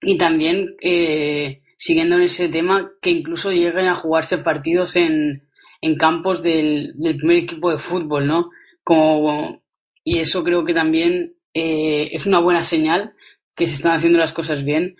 y 0.00 0.16
también 0.16 0.74
eh, 0.80 1.62
siguiendo 1.76 2.16
en 2.16 2.22
ese 2.22 2.48
tema 2.48 2.90
que 3.00 3.10
incluso 3.10 3.52
lleguen 3.52 3.86
a 3.86 3.94
jugarse 3.94 4.38
partidos 4.38 4.96
en, 4.96 5.46
en 5.80 5.96
campos 5.96 6.42
del, 6.42 6.92
del 6.96 7.16
primer 7.16 7.38
equipo 7.38 7.70
de 7.70 7.78
fútbol, 7.78 8.26
¿no? 8.26 8.50
Como, 8.82 9.62
y 10.04 10.18
eso 10.18 10.42
creo 10.42 10.64
que 10.64 10.74
también 10.74 11.34
eh, 11.54 12.10
es 12.12 12.26
una 12.26 12.38
buena 12.38 12.62
señal 12.62 13.14
que 13.54 13.66
se 13.66 13.74
están 13.74 13.92
haciendo 13.92 14.18
las 14.18 14.32
cosas 14.32 14.64
bien 14.64 14.96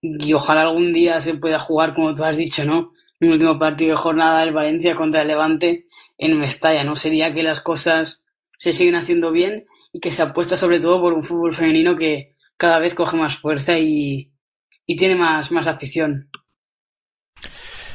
y 0.00 0.32
ojalá 0.32 0.62
algún 0.62 0.92
día 0.92 1.20
se 1.20 1.34
pueda 1.34 1.58
jugar, 1.58 1.94
como 1.94 2.14
tú 2.14 2.24
has 2.24 2.36
dicho, 2.36 2.64
¿no? 2.64 2.92
Un 3.22 3.32
último 3.32 3.58
partido 3.58 3.92
de 3.92 3.96
jornada 3.96 4.40
del 4.40 4.52
Valencia 4.52 4.94
contra 4.96 5.22
el 5.22 5.28
Levante 5.28 5.86
en 6.18 6.38
Mestalla, 6.38 6.84
¿no? 6.84 6.96
Sería 6.96 7.32
que 7.32 7.44
las 7.44 7.60
cosas 7.60 8.24
se 8.58 8.72
siguen 8.72 8.96
haciendo 8.96 9.30
bien 9.30 9.66
y 9.92 10.00
que 10.00 10.10
se 10.10 10.22
apuesta 10.22 10.56
sobre 10.56 10.80
todo 10.80 11.00
por 11.00 11.12
un 11.12 11.22
fútbol 11.22 11.54
femenino 11.54 11.96
que 11.96 12.34
cada 12.56 12.80
vez 12.80 12.94
coge 12.94 13.16
más 13.16 13.36
fuerza 13.36 13.78
y, 13.78 14.32
y 14.86 14.96
tiene 14.96 15.14
más, 15.14 15.52
más 15.52 15.68
afición. 15.68 16.30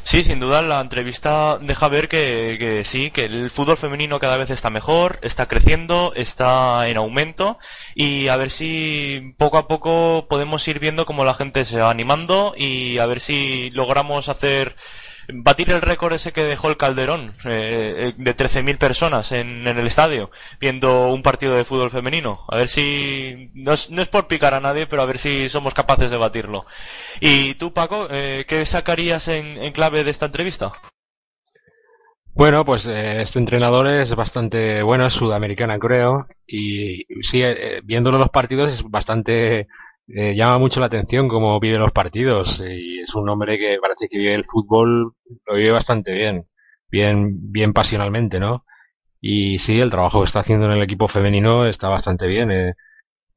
Sí, 0.04 0.24
sin 0.24 0.40
duda 0.40 0.62
la 0.62 0.80
entrevista 0.80 1.58
deja 1.60 1.90
ver 1.90 2.08
que, 2.08 2.56
que, 2.58 2.86
sí, 2.86 3.12
que 3.12 3.26
el 3.26 3.50
fútbol 3.50 3.76
femenino 3.76 4.20
cada 4.20 4.38
vez 4.38 4.50
está 4.50 4.70
mejor, 4.70 5.20
está 5.22 5.48
creciendo, 5.48 6.14
está 6.16 6.88
en 6.88 6.96
aumento 6.96 7.58
y 7.94 8.30
a 8.30 8.38
ver 8.38 8.50
si 8.50 9.36
poco 9.38 9.58
a 9.58 9.68
poco 9.68 10.28
podemos 10.30 10.66
ir 10.70 10.80
viendo 10.80 11.06
cómo 11.06 11.26
la 11.26 11.34
gente 11.34 11.66
se 11.66 11.82
va 11.82 11.92
animando 11.92 12.54
y 12.56 13.00
a 13.00 13.06
ver 13.06 13.20
si 13.20 13.70
logramos 13.72 14.30
hacer 14.30 14.78
batir 15.30 15.72
el 15.72 15.82
récord 15.82 16.14
ese 16.14 16.32
que 16.32 16.44
dejó 16.44 16.70
el 16.70 16.78
Calderón 16.78 17.34
eh, 17.46 18.14
de 18.18 18.36
13.000 18.36 18.78
personas 18.78 19.32
en, 19.32 19.68
en, 19.68 19.78
el 19.78 19.88
estadio 19.88 20.32
viendo 20.60 21.10
un 21.10 21.22
partido 21.22 21.56
de 21.56 21.66
fútbol 21.66 21.92
femenino. 21.92 22.46
A 22.48 22.58
ver 22.58 22.68
si 22.68 23.52
no 23.54 23.74
es, 23.74 23.92
no 23.92 24.02
es 24.02 24.08
por 24.08 24.28
picar 24.28 24.54
a 24.54 24.60
nadie, 24.60 24.88
pero 24.88 25.02
a 25.02 25.06
ver 25.06 25.18
si 25.18 25.50
somos 25.50 25.74
capaces 25.74 26.10
de 26.10 26.18
batirlo. 26.18 26.66
Y 27.20 27.56
tú, 27.56 27.74
Paco, 27.74 28.08
eh, 28.10 28.46
¿qué 28.48 28.66
sacarías 28.66 29.28
en, 29.28 29.58
en, 29.62 29.72
clave 29.74 30.04
de 30.04 30.12
esta 30.12 30.28
entrevista? 30.28 30.72
Bueno, 32.34 32.64
pues 32.66 32.86
eh, 32.86 33.24
este 33.24 33.40
entrenador 33.40 33.88
es 33.88 34.16
bastante 34.16 34.84
bueno, 34.84 35.08
es 35.08 35.14
sudamericana 35.14 35.80
creo, 35.80 36.28
y 36.46 37.04
sí, 37.32 37.42
eh, 37.42 37.82
viéndolo 37.84 38.20
los 38.20 38.30
partidos 38.30 38.74
es 38.74 38.84
bastante 38.84 39.68
eh, 40.08 40.36
llama 40.36 40.58
mucho 40.60 40.80
la 40.80 40.88
atención 40.88 41.28
cómo 41.28 41.60
vive 41.60 41.78
los 41.78 41.92
partidos 41.92 42.62
y 42.62 43.00
es 43.00 43.14
un 43.16 43.30
hombre 43.30 43.58
que 43.58 43.78
parece 43.82 44.08
que 44.10 44.18
vive 44.18 44.34
el 44.36 44.46
fútbol, 44.46 45.14
lo 45.46 45.56
vive 45.56 45.72
bastante 45.72 46.12
bien, 46.14 46.46
bien, 46.90 47.52
bien 47.52 47.74
pasionalmente, 47.74 48.40
¿no? 48.40 48.64
Y 49.22 49.60
sí, 49.60 49.80
el 49.80 49.92
trabajo 49.92 50.22
que 50.22 50.28
está 50.28 50.42
haciendo 50.42 50.66
en 50.68 50.74
el 50.74 50.84
equipo 50.84 51.08
femenino 51.08 51.66
está 51.68 51.90
bastante 51.90 52.28
bien. 52.28 52.52
Eh, 52.52 52.74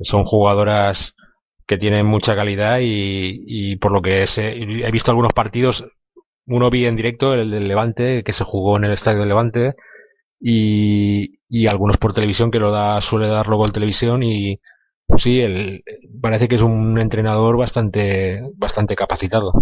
son 0.01 0.25
jugadoras 0.25 1.15
que 1.67 1.79
tienen 1.79 2.07
mucha 2.07 2.35
calidad 2.37 2.81
y, 2.81 3.45
y 3.47 3.77
por 3.77 3.93
lo 3.93 4.03
que 4.03 4.27
sé, 4.27 4.53
he 4.59 4.91
visto 4.91 5.11
algunos 5.11 5.33
partidos, 5.33 5.85
uno 6.47 6.71
vi 6.71 6.87
en 6.87 6.97
directo, 6.97 7.35
el 7.35 7.51
del 7.51 7.69
Levante, 7.69 8.25
que 8.25 8.33
se 8.33 8.45
jugó 8.45 8.77
en 8.77 8.85
el 8.85 8.93
estadio 8.93 9.21
del 9.21 9.29
Levante, 9.29 9.75
y, 10.41 11.39
y 11.49 11.69
algunos 11.69 11.97
por 11.99 12.13
televisión, 12.15 12.51
que 12.51 12.59
lo 12.59 12.71
da, 12.73 13.01
suele 13.03 13.29
dar 13.29 13.47
luego 13.47 13.67
en 13.67 13.73
televisión, 13.73 14.23
y 14.23 14.59
sí, 15.19 15.41
el, 15.41 15.83
parece 16.21 16.49
que 16.49 16.57
es 16.57 16.63
un 16.63 16.99
entrenador 16.99 17.57
bastante, 17.57 18.43
bastante 18.57 18.97
capacitado. 18.97 19.53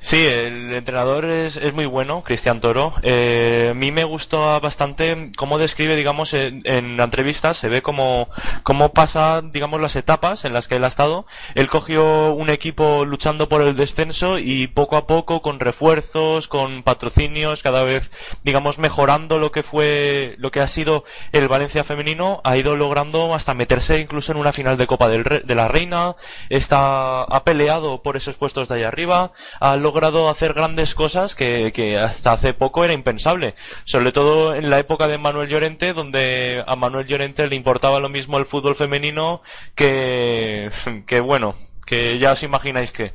Sí, 0.00 0.24
el 0.24 0.72
entrenador 0.72 1.24
es, 1.24 1.56
es 1.56 1.74
muy 1.74 1.84
bueno, 1.84 2.22
Cristian 2.22 2.60
Toro. 2.60 2.94
Eh, 3.02 3.68
a 3.72 3.74
mí 3.74 3.90
me 3.90 4.04
gustó 4.04 4.60
bastante 4.60 5.32
cómo 5.36 5.58
describe, 5.58 5.96
digamos, 5.96 6.34
en, 6.34 6.60
en, 6.64 6.96
la 6.96 7.04
entrevista, 7.04 7.52
se 7.52 7.68
ve 7.68 7.82
cómo, 7.82 8.28
cómo 8.62 8.92
pasa, 8.92 9.42
digamos, 9.42 9.80
las 9.80 9.96
etapas 9.96 10.44
en 10.44 10.52
las 10.52 10.68
que 10.68 10.76
él 10.76 10.84
ha 10.84 10.88
estado. 10.88 11.26
Él 11.56 11.66
cogió 11.68 12.32
un 12.32 12.48
equipo 12.48 13.04
luchando 13.04 13.48
por 13.48 13.60
el 13.60 13.74
descenso 13.74 14.38
y 14.38 14.68
poco 14.68 14.96
a 14.96 15.08
poco, 15.08 15.42
con 15.42 15.58
refuerzos, 15.58 16.46
con 16.46 16.84
patrocinios, 16.84 17.64
cada 17.64 17.82
vez, 17.82 18.08
digamos, 18.44 18.78
mejorando 18.78 19.40
lo 19.40 19.50
que 19.50 19.64
fue, 19.64 20.36
lo 20.38 20.52
que 20.52 20.60
ha 20.60 20.68
sido 20.68 21.02
el 21.32 21.48
Valencia 21.48 21.82
femenino, 21.82 22.40
ha 22.44 22.56
ido 22.56 22.76
logrando 22.76 23.34
hasta 23.34 23.52
meterse 23.52 23.98
incluso 23.98 24.30
en 24.30 24.38
una 24.38 24.52
final 24.52 24.76
de 24.76 24.86
Copa 24.86 25.08
Re 25.08 25.40
de 25.40 25.54
la 25.56 25.66
Reina, 25.66 26.14
está, 26.50 27.24
ha 27.24 27.42
peleado 27.42 28.00
por 28.00 28.16
esos 28.16 28.36
puestos 28.36 28.68
de 28.68 28.76
ahí 28.76 28.82
arriba, 28.84 29.32
logrado 29.88 30.28
hacer 30.28 30.52
grandes 30.52 30.94
cosas 30.94 31.34
que, 31.34 31.72
que, 31.72 31.96
hasta 31.96 32.32
hace 32.32 32.52
poco 32.52 32.84
era 32.84 32.92
impensable. 32.92 33.54
Sobre 33.84 34.12
todo 34.12 34.54
en 34.54 34.68
la 34.68 34.78
época 34.78 35.08
de 35.08 35.16
Manuel 35.16 35.48
Llorente, 35.48 35.94
donde 35.94 36.62
a 36.66 36.76
Manuel 36.76 37.06
Llorente 37.06 37.48
le 37.48 37.56
importaba 37.56 37.98
lo 37.98 38.10
mismo 38.10 38.36
el 38.36 38.44
fútbol 38.44 38.76
femenino 38.76 39.40
que, 39.74 40.70
que 41.06 41.20
bueno, 41.20 41.54
que 41.86 42.18
ya 42.18 42.32
os 42.32 42.42
imagináis 42.42 42.92
que. 42.92 43.14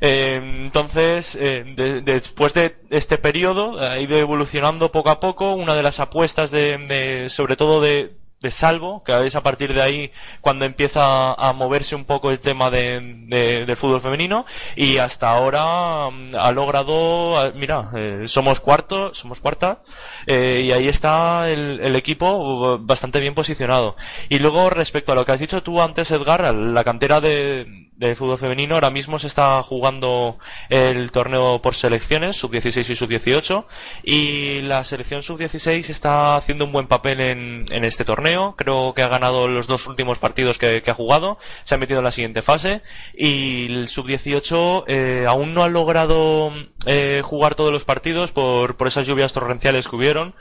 Eh, 0.00 0.40
entonces, 0.42 1.36
eh, 1.36 1.64
de, 1.76 2.00
de, 2.00 2.14
después 2.14 2.54
de 2.54 2.76
este 2.88 3.18
periodo, 3.18 3.78
ha 3.78 3.98
ido 3.98 4.16
evolucionando 4.16 4.90
poco 4.90 5.10
a 5.10 5.20
poco. 5.20 5.52
Una 5.52 5.74
de 5.74 5.82
las 5.82 6.00
apuestas 6.00 6.50
de 6.50 7.26
sobre 7.28 7.56
todo 7.56 7.82
de, 7.82 8.16
salvo, 8.50 9.02
que 9.04 9.26
es 9.26 9.36
a 9.36 9.42
partir 9.42 9.74
de 9.74 9.82
ahí 9.82 10.12
cuando 10.40 10.64
empieza 10.64 11.32
a 11.32 11.52
moverse 11.52 11.94
un 11.94 12.04
poco 12.04 12.30
el 12.30 12.40
tema 12.40 12.70
de, 12.70 13.00
de, 13.26 13.66
del 13.66 13.76
fútbol 13.76 14.00
femenino 14.00 14.46
y 14.74 14.98
hasta 14.98 15.30
ahora 15.30 16.08
um, 16.08 16.34
ha 16.34 16.52
logrado, 16.52 17.52
mira, 17.54 17.90
eh, 17.94 18.24
somos 18.26 18.60
cuarto, 18.60 19.14
somos 19.14 19.40
cuarta 19.40 19.82
eh, 20.26 20.62
y 20.64 20.72
ahí 20.72 20.88
está 20.88 21.50
el, 21.50 21.80
el, 21.80 21.96
equipo 21.96 22.78
bastante 22.78 23.20
bien 23.20 23.34
posicionado. 23.34 23.96
Y 24.28 24.38
luego 24.38 24.70
respecto 24.70 25.12
a 25.12 25.14
lo 25.14 25.24
que 25.24 25.32
has 25.32 25.40
dicho 25.40 25.62
tú 25.62 25.80
antes, 25.80 26.10
Edgar, 26.10 26.54
la 26.54 26.84
cantera 26.84 27.20
de, 27.20 27.85
de 27.96 28.14
fútbol 28.14 28.38
femenino 28.38 28.74
ahora 28.74 28.90
mismo 28.90 29.18
se 29.18 29.26
está 29.26 29.62
jugando 29.62 30.38
el 30.68 31.10
torneo 31.10 31.60
por 31.62 31.74
selecciones, 31.74 32.36
sub-16 32.36 32.90
y 32.90 32.96
sub-18 32.96 33.64
y 34.02 34.60
la 34.62 34.84
selección 34.84 35.22
sub-16 35.22 35.90
está 35.90 36.36
haciendo 36.36 36.64
un 36.64 36.72
buen 36.72 36.86
papel 36.86 37.20
en, 37.20 37.66
en 37.70 37.84
este 37.84 38.04
torneo 38.04 38.36
Creo 38.56 38.94
que 38.94 39.02
ha 39.02 39.08
ganado 39.08 39.48
los 39.48 39.66
dos 39.66 39.86
últimos 39.86 40.18
partidos 40.18 40.58
que, 40.58 40.82
ha 40.86 40.94
jugado. 40.94 41.38
Se 41.64 41.74
ha 41.74 41.78
metido 41.78 41.98
en 41.98 42.04
la 42.04 42.10
siguiente 42.10 42.42
fase. 42.42 42.82
Y 43.14 43.66
el 43.66 43.88
sub-18 43.88 44.84
eh, 44.86 45.24
aún 45.28 45.54
no 45.54 45.64
ha 45.64 45.68
logrado 45.68 46.52
eh, 46.86 47.22
jugar 47.24 47.54
todos 47.54 47.72
los 47.72 47.84
partidos 47.84 48.32
por, 48.32 48.76
por 48.76 48.88
esas 48.88 49.06
lluvias 49.06 49.32
torrenciales 49.32 49.88
que 49.88 49.96
hubieron 49.96 50.34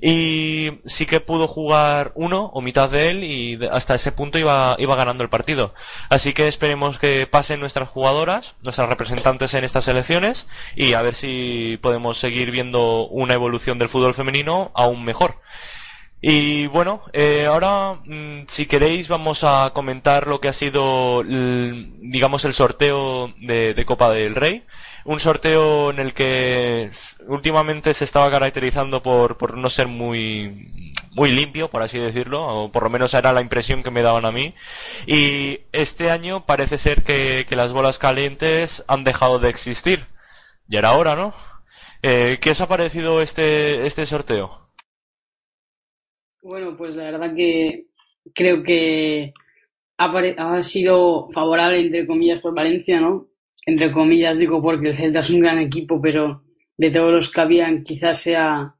y 0.00 0.80
sí 0.84 1.06
que 1.06 1.20
pudo 1.20 1.48
jugar 1.48 2.12
uno 2.14 2.50
o 2.52 2.60
mitad 2.60 2.90
de 2.90 3.10
él 3.10 3.24
y 3.24 3.58
hasta 3.70 3.94
ese 3.94 4.12
punto 4.12 4.38
iba, 4.38 4.76
iba 4.78 4.96
ganando 4.96 5.22
el 5.22 5.30
partido. 5.30 5.74
Así 6.10 6.32
que 6.34 6.48
esperemos 6.48 6.98
que 6.98 7.26
pasen 7.26 7.60
nuestras 7.60 7.88
jugadoras, 7.88 8.56
nuestras 8.62 8.88
representantes 8.88 9.54
en 9.54 9.64
estas 9.64 9.88
elecciones 9.88 10.48
y 10.74 10.92
a 10.92 11.02
ver 11.02 11.14
si 11.14 11.78
podemos 11.80 12.18
seguir 12.18 12.50
viendo 12.50 13.06
una 13.06 13.34
evolución 13.34 13.78
del 13.78 13.88
fútbol 13.88 14.14
femenino 14.14 14.70
aún 14.74 15.04
mejor. 15.04 15.36
Y 16.20 16.66
bueno, 16.68 17.02
eh, 17.12 17.46
ahora, 17.46 18.00
mm, 18.04 18.46
si 18.46 18.66
queréis, 18.66 19.08
vamos 19.08 19.44
a 19.44 19.70
comentar 19.74 20.26
lo 20.26 20.40
que 20.40 20.48
ha 20.48 20.52
sido, 20.52 21.22
digamos, 21.22 22.44
el 22.44 22.54
sorteo 22.54 23.32
de, 23.38 23.84
Copa 23.86 24.10
del 24.10 24.34
Rey. 24.34 24.64
Un 25.06 25.20
sorteo 25.20 25.90
en 25.90 26.00
el 26.00 26.12
que 26.14 26.90
últimamente 27.28 27.94
se 27.94 28.04
estaba 28.04 28.30
caracterizando 28.30 29.02
por, 29.02 29.38
por 29.38 29.56
no 29.56 29.70
ser 29.70 29.86
muy, 29.86 30.92
muy 31.12 31.30
limpio, 31.30 31.70
por 31.70 31.82
así 31.82 31.98
decirlo, 31.98 32.44
o 32.44 32.72
por 32.72 32.82
lo 32.82 32.90
menos 32.90 33.14
era 33.14 33.32
la 33.32 33.40
impresión 33.40 33.82
que 33.82 33.92
me 33.92 34.02
daban 34.02 34.24
a 34.24 34.32
mí. 34.32 34.54
Y 35.06 35.60
este 35.72 36.10
año 36.10 36.44
parece 36.44 36.76
ser 36.76 37.04
que, 37.04 37.46
que 37.48 37.56
las 37.56 37.72
bolas 37.72 37.98
calientes 37.98 38.84
han 38.88 39.04
dejado 39.04 39.38
de 39.38 39.48
existir. 39.48 40.06
Ya 40.66 40.80
era 40.80 40.92
hora, 40.92 41.14
¿no? 41.14 41.34
Eh, 42.02 42.38
¿Qué 42.40 42.50
os 42.50 42.60
ha 42.60 42.68
parecido 42.68 43.22
este, 43.22 43.86
este 43.86 44.06
sorteo? 44.06 44.70
Bueno, 46.42 46.76
pues 46.76 46.94
la 46.94 47.10
verdad 47.10 47.34
que 47.34 47.86
creo 48.34 48.62
que 48.62 49.32
ha, 49.98 50.62
sido 50.62 51.28
favorable, 51.32 51.80
entre 51.80 52.06
comillas, 52.06 52.40
por 52.40 52.54
Valencia, 52.54 53.00
¿no? 53.00 53.28
Entre 53.66 53.90
comillas 53.90 54.38
digo 54.38 54.62
porque 54.62 54.88
el 54.88 54.94
Celta 54.94 55.18
es 55.18 55.30
un 55.30 55.40
gran 55.40 55.58
equipo, 55.58 56.00
pero 56.00 56.44
de 56.78 56.90
todos 56.90 57.12
los 57.12 57.30
que 57.30 57.40
habían 57.40 57.82
quizás 57.82 58.20
sea 58.20 58.76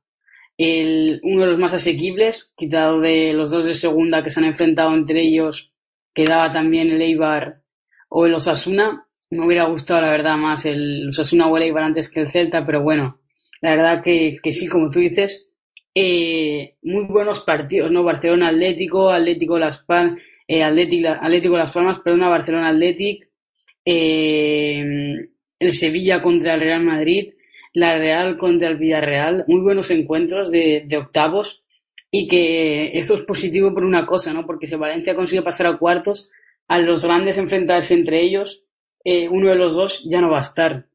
el, 0.56 1.20
uno 1.22 1.42
de 1.42 1.50
los 1.50 1.58
más 1.58 1.74
asequibles, 1.74 2.52
quitado 2.56 3.00
de 3.00 3.32
los 3.32 3.50
dos 3.50 3.66
de 3.66 3.74
segunda 3.74 4.22
que 4.22 4.30
se 4.30 4.40
han 4.40 4.46
enfrentado 4.46 4.94
entre 4.94 5.22
ellos, 5.22 5.72
quedaba 6.14 6.52
también 6.52 6.90
el 6.90 7.02
Eibar 7.02 7.62
o 8.08 8.26
el 8.26 8.34
Osasuna. 8.34 9.06
Me 9.28 9.44
hubiera 9.44 9.64
gustado, 9.64 10.00
la 10.00 10.10
verdad, 10.10 10.36
más 10.36 10.64
el 10.64 11.08
Osasuna 11.08 11.48
o 11.48 11.56
el 11.56 11.64
Eibar 11.64 11.82
antes 11.82 12.10
que 12.10 12.20
el 12.20 12.28
Celta, 12.28 12.64
pero 12.64 12.82
bueno, 12.82 13.20
la 13.60 13.74
verdad 13.74 14.02
que, 14.02 14.38
que 14.42 14.52
sí, 14.52 14.68
como 14.68 14.90
tú 14.90 15.00
dices, 15.00 15.50
eh, 15.98 16.76
muy 16.82 17.04
buenos 17.04 17.40
partidos, 17.40 17.90
¿no? 17.90 18.04
Barcelona 18.04 18.48
Atlético, 18.48 19.10
Atlético 19.10 19.58
Las 19.58 19.78
Palmas, 19.78 20.20
eh, 20.46 20.62
Atlético, 20.62 21.56
Las 21.56 21.72
Palmas, 21.72 22.00
perdona, 22.00 22.28
Barcelona 22.28 22.68
Atlético, 22.68 23.26
eh, 23.86 24.84
el 25.58 25.72
Sevilla 25.72 26.20
contra 26.20 26.54
el 26.54 26.60
Real 26.60 26.84
Madrid, 26.84 27.32
la 27.72 27.96
Real 27.96 28.36
contra 28.36 28.68
el 28.68 28.76
Villarreal, 28.76 29.44
muy 29.48 29.62
buenos 29.62 29.90
encuentros 29.90 30.50
de, 30.50 30.86
octavos 30.98 31.62
y 32.10 32.28
que 32.28 32.98
eso 32.98 33.14
es 33.14 33.22
positivo 33.22 33.72
por 33.72 33.84
una 33.84 34.04
cosa, 34.04 34.34
¿no? 34.34 34.44
Porque 34.44 34.66
si 34.66 34.74
Valencia 34.76 35.14
consigue 35.14 35.42
pasar 35.42 35.66
a 35.68 35.78
cuartos, 35.78 36.30
a 36.68 36.78
los 36.78 37.04
grandes 37.04 37.38
enfrentarse 37.38 37.94
entre 37.94 38.20
ellos, 38.20 38.64
uno 39.30 39.48
de 39.48 39.54
los 39.56 39.76
dos 39.76 40.04
ya 40.10 40.20
no 40.20 40.30
va 40.30 40.38
a 40.38 40.40
estar. 40.40 40.86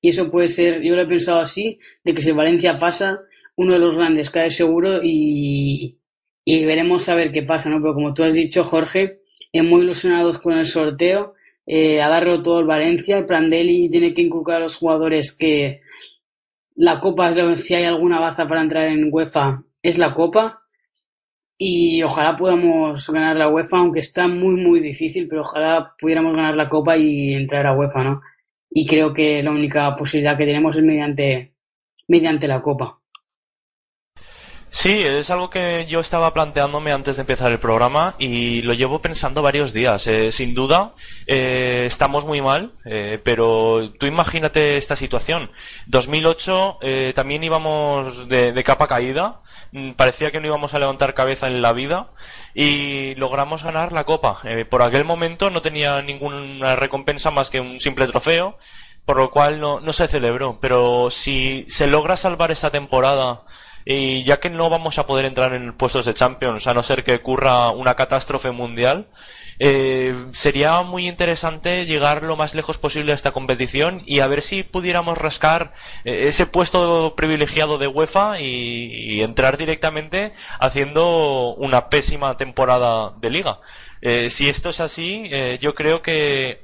Y 0.00 0.10
eso 0.10 0.30
puede 0.30 0.48
ser, 0.48 0.80
yo 0.82 0.94
lo 0.94 1.02
he 1.02 1.06
pensado 1.06 1.40
así, 1.40 1.78
de 2.04 2.14
que 2.14 2.22
si 2.22 2.30
Valencia 2.32 2.78
pasa, 2.78 3.20
uno 3.56 3.72
de 3.72 3.80
los 3.80 3.96
grandes 3.96 4.30
cae 4.30 4.50
seguro 4.50 5.00
y, 5.02 5.98
y 6.44 6.64
veremos 6.64 7.08
a 7.10 7.14
ver 7.14 7.32
qué 7.32 7.42
pasa, 7.42 7.68
¿no? 7.68 7.80
Pero 7.80 7.92
como 7.92 8.14
tú 8.14 8.22
has 8.22 8.34
dicho, 8.34 8.64
Jorge, 8.64 9.20
eh, 9.52 9.62
muy 9.62 9.82
ilusionados 9.82 10.38
con 10.38 10.52
el 10.54 10.64
sorteo, 10.64 11.34
eh, 11.70 12.00
a 12.00 12.08
darlo 12.08 12.42
todo 12.42 12.60
el 12.60 12.66
Valencia, 12.66 13.18
el 13.18 13.26
Prandelli 13.26 13.90
tiene 13.90 14.14
que 14.14 14.22
inculcar 14.22 14.56
a 14.56 14.60
los 14.60 14.76
jugadores 14.76 15.36
que 15.36 15.82
la 16.76 16.98
Copa, 16.98 17.34
si 17.56 17.74
hay 17.74 17.84
alguna 17.84 18.18
baza 18.18 18.48
para 18.48 18.62
entrar 18.62 18.88
en 18.88 19.10
UEFA, 19.12 19.62
es 19.82 19.98
la 19.98 20.14
Copa 20.14 20.62
y 21.58 22.02
ojalá 22.02 22.36
podamos 22.36 23.10
ganar 23.10 23.36
la 23.36 23.50
UEFA, 23.50 23.78
aunque 23.80 23.98
está 23.98 24.28
muy, 24.28 24.54
muy 24.54 24.80
difícil, 24.80 25.28
pero 25.28 25.42
ojalá 25.42 25.94
pudiéramos 26.00 26.34
ganar 26.34 26.54
la 26.56 26.70
Copa 26.70 26.96
y 26.96 27.34
entrar 27.34 27.66
a 27.66 27.76
UEFA, 27.76 28.02
¿no? 28.02 28.22
Y 28.70 28.86
creo 28.86 29.12
que 29.12 29.42
la 29.42 29.50
única 29.50 29.94
posibilidad 29.94 30.38
que 30.38 30.46
tenemos 30.46 30.74
es 30.74 30.82
mediante, 30.82 31.52
mediante 32.06 32.48
la 32.48 32.62
Copa. 32.62 32.97
Sí, 34.70 35.02
es 35.02 35.30
algo 35.30 35.48
que 35.48 35.86
yo 35.88 36.00
estaba 36.00 36.32
planteándome 36.34 36.92
antes 36.92 37.16
de 37.16 37.22
empezar 37.22 37.50
el 37.50 37.58
programa 37.58 38.14
y 38.18 38.60
lo 38.62 38.74
llevo 38.74 39.00
pensando 39.00 39.40
varios 39.42 39.72
días. 39.72 40.06
Eh, 40.06 40.30
sin 40.30 40.54
duda, 40.54 40.92
eh, 41.26 41.84
estamos 41.86 42.26
muy 42.26 42.42
mal, 42.42 42.72
eh, 42.84 43.18
pero 43.24 43.90
tú 43.98 44.06
imagínate 44.06 44.76
esta 44.76 44.94
situación. 44.94 45.50
2008 45.86 46.78
también 47.14 47.44
íbamos 47.44 48.28
de, 48.28 48.62
capa 48.64 48.88
caída, 48.88 49.40
mm, 49.72 49.92
parecía 49.92 50.30
que 50.30 50.40
no 50.40 50.46
íbamos 50.46 50.74
a 50.74 50.78
levantar 50.78 51.14
cabeza 51.14 51.46
en 51.48 51.62
la 51.62 51.72
vida 51.72 52.10
y 52.54 53.14
logramos 53.14 53.64
ganar 53.64 53.92
la 53.92 54.04
copa. 54.04 54.42
por 54.70 54.82
aquel 54.82 55.04
momento 55.04 55.50
no 55.50 55.62
tenía 55.62 56.02
ninguna 56.02 56.76
recompensa 56.76 57.30
más 57.30 57.50
que 57.50 57.60
un 57.60 57.80
simple 57.80 58.06
trofeo, 58.06 58.58
por 59.04 59.16
lo 59.16 59.30
cual 59.30 59.60
no, 59.60 59.80
no 59.80 59.92
se 59.92 60.08
celebró. 60.08 60.58
Pero 60.60 61.08
si 61.10 61.64
se 61.68 61.86
logra 61.86 62.16
salvar 62.16 62.50
esa 62.50 62.70
temporada, 62.70 63.42
y 63.90 64.22
ya 64.22 64.38
que 64.38 64.50
no 64.50 64.68
vamos 64.68 64.98
a 64.98 65.06
poder 65.06 65.24
entrar 65.24 65.54
en 65.54 65.72
puestos 65.72 66.04
de 66.04 66.12
Champions, 66.12 66.66
a 66.66 66.74
no 66.74 66.82
ser 66.82 67.02
que 67.02 67.14
ocurra 67.14 67.70
una 67.70 67.94
catástrofe 67.94 68.50
mundial, 68.50 69.06
eh, 69.58 70.14
sería 70.32 70.82
muy 70.82 71.08
interesante 71.08 71.86
llegar 71.86 72.22
lo 72.22 72.36
más 72.36 72.54
lejos 72.54 72.76
posible 72.76 73.12
a 73.12 73.14
esta 73.14 73.32
competición 73.32 74.02
y 74.04 74.20
a 74.20 74.26
ver 74.26 74.42
si 74.42 74.62
pudiéramos 74.62 75.16
rascar 75.16 75.72
eh, 76.04 76.26
ese 76.28 76.44
puesto 76.44 77.14
privilegiado 77.16 77.78
de 77.78 77.86
UEFA 77.86 78.40
y, 78.42 79.22
entrar 79.22 79.56
directamente 79.56 80.34
haciendo 80.60 81.54
una 81.54 81.88
pésima 81.88 82.36
temporada 82.36 83.14
de 83.18 83.30
liga. 83.30 83.60
Eh, 84.02 84.28
si 84.28 84.50
esto 84.50 84.68
es 84.68 84.80
así, 84.80 85.30
yo 85.60 85.74
creo 85.74 86.02
que 86.02 86.60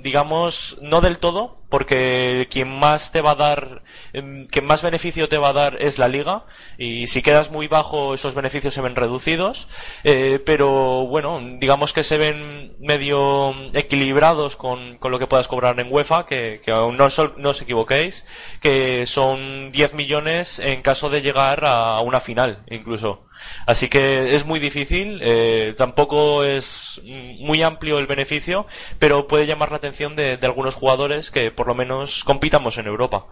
digamos, 0.00 0.78
no 0.80 1.00
del 1.00 1.18
todo, 1.18 1.58
porque 1.68 2.48
quien 2.50 2.68
más 2.68 3.12
te 3.12 3.20
va 3.20 3.32
a 3.32 3.34
dar, 3.34 3.82
em, 4.12 4.46
quien 4.46 4.64
más 4.64 4.82
beneficio 4.82 5.28
te 5.28 5.38
va 5.38 5.48
a 5.48 5.52
dar 5.52 5.82
es 5.82 5.98
la 5.98 6.08
liga, 6.08 6.44
y 6.78 7.06
si 7.08 7.22
quedas 7.22 7.50
muy 7.50 7.68
bajo 7.68 8.14
esos 8.14 8.34
beneficios 8.34 8.74
se 8.74 8.80
ven 8.80 8.96
reducidos, 8.96 9.68
eh, 10.04 10.40
pero 10.44 11.06
bueno, 11.06 11.40
digamos 11.58 11.92
que 11.92 12.04
se 12.04 12.18
ven 12.18 12.76
medio 12.80 13.54
equilibrados 13.74 14.56
con, 14.56 14.98
con 14.98 15.10
lo 15.10 15.18
que 15.18 15.26
puedas 15.26 15.48
cobrar 15.48 15.78
en 15.80 15.92
UEFA, 15.92 16.26
que, 16.26 16.60
que 16.64 16.70
aún 16.70 16.96
no, 16.96 17.08
no 17.36 17.50
os 17.50 17.62
equivoquéis, 17.62 18.24
que 18.60 19.06
son 19.06 19.72
10 19.72 19.94
millones 19.94 20.58
en 20.58 20.82
caso 20.82 21.10
de 21.10 21.22
llegar 21.22 21.64
a 21.64 22.00
una 22.00 22.20
final, 22.20 22.64
incluso. 22.68 23.27
Así 23.66 23.88
que 23.88 24.34
es 24.34 24.46
muy 24.46 24.60
difícil, 24.60 25.20
eh, 25.22 25.74
tampoco 25.76 26.44
es 26.44 27.02
muy 27.04 27.62
amplio 27.62 27.98
el 27.98 28.06
beneficio, 28.06 28.66
pero 28.98 29.26
puede 29.26 29.46
llamar 29.46 29.70
la 29.70 29.76
atención 29.76 30.16
de, 30.16 30.38
algunos 30.42 30.74
jugadores 30.74 31.30
que 31.30 31.50
por 31.50 31.66
lo 31.66 31.74
menos 31.74 32.24
compitamos 32.24 32.78
en 32.78 32.86
Europa. 32.86 33.26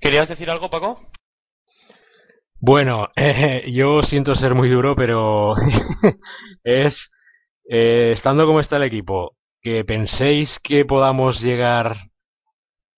¿Querías 0.00 0.28
decir 0.28 0.50
algo, 0.50 0.70
Paco? 0.70 1.00
Bueno, 2.60 3.08
yo 3.66 4.02
siento 4.02 4.34
ser 4.34 4.54
muy 4.54 4.68
duro, 4.70 4.96
pero 4.96 5.54
es, 6.64 7.10
eh, 7.68 8.12
estando 8.14 8.46
como 8.46 8.60
está 8.60 8.76
el 8.76 8.84
equipo, 8.84 9.36
que 9.60 9.84
penséis 9.84 10.58
que 10.62 10.84
podamos 10.84 11.40
llegar, 11.40 12.10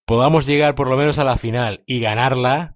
podamos 0.04 0.46
llegar 0.46 0.74
por 0.74 0.88
lo 0.88 0.96
menos 0.96 1.18
a 1.18 1.24
la 1.24 1.38
final 1.38 1.82
y 1.86 2.00
ganarla, 2.00 2.75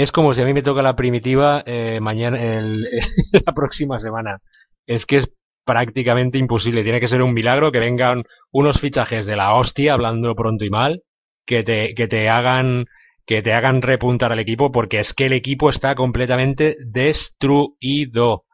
es 0.00 0.12
como 0.12 0.34
si 0.34 0.42
a 0.42 0.44
mí 0.44 0.52
me 0.52 0.62
toca 0.62 0.82
la 0.82 0.96
primitiva 0.96 1.62
eh, 1.66 1.98
mañana, 2.00 2.42
el, 2.42 2.82
la 3.46 3.52
próxima 3.54 3.98
semana. 3.98 4.38
Es 4.86 5.06
que 5.06 5.18
es 5.18 5.28
prácticamente 5.64 6.38
imposible. 6.38 6.82
Tiene 6.82 7.00
que 7.00 7.08
ser 7.08 7.22
un 7.22 7.34
milagro 7.34 7.72
que 7.72 7.78
vengan 7.78 8.24
unos 8.52 8.80
fichajes 8.80 9.26
de 9.26 9.36
la 9.36 9.54
hostia, 9.54 9.94
hablando 9.94 10.34
pronto 10.34 10.64
y 10.64 10.70
mal, 10.70 11.02
que 11.46 11.62
te, 11.62 11.94
que 11.94 12.08
te 12.08 12.28
hagan 12.28 12.86
que 13.26 13.42
te 13.42 13.52
hagan 13.52 13.82
repuntar 13.82 14.32
al 14.32 14.38
equipo 14.38 14.72
porque 14.72 15.00
es 15.00 15.12
que 15.12 15.26
el 15.26 15.34
equipo 15.34 15.68
está 15.68 15.94
completamente 15.94 16.78
destruido. 16.80 18.44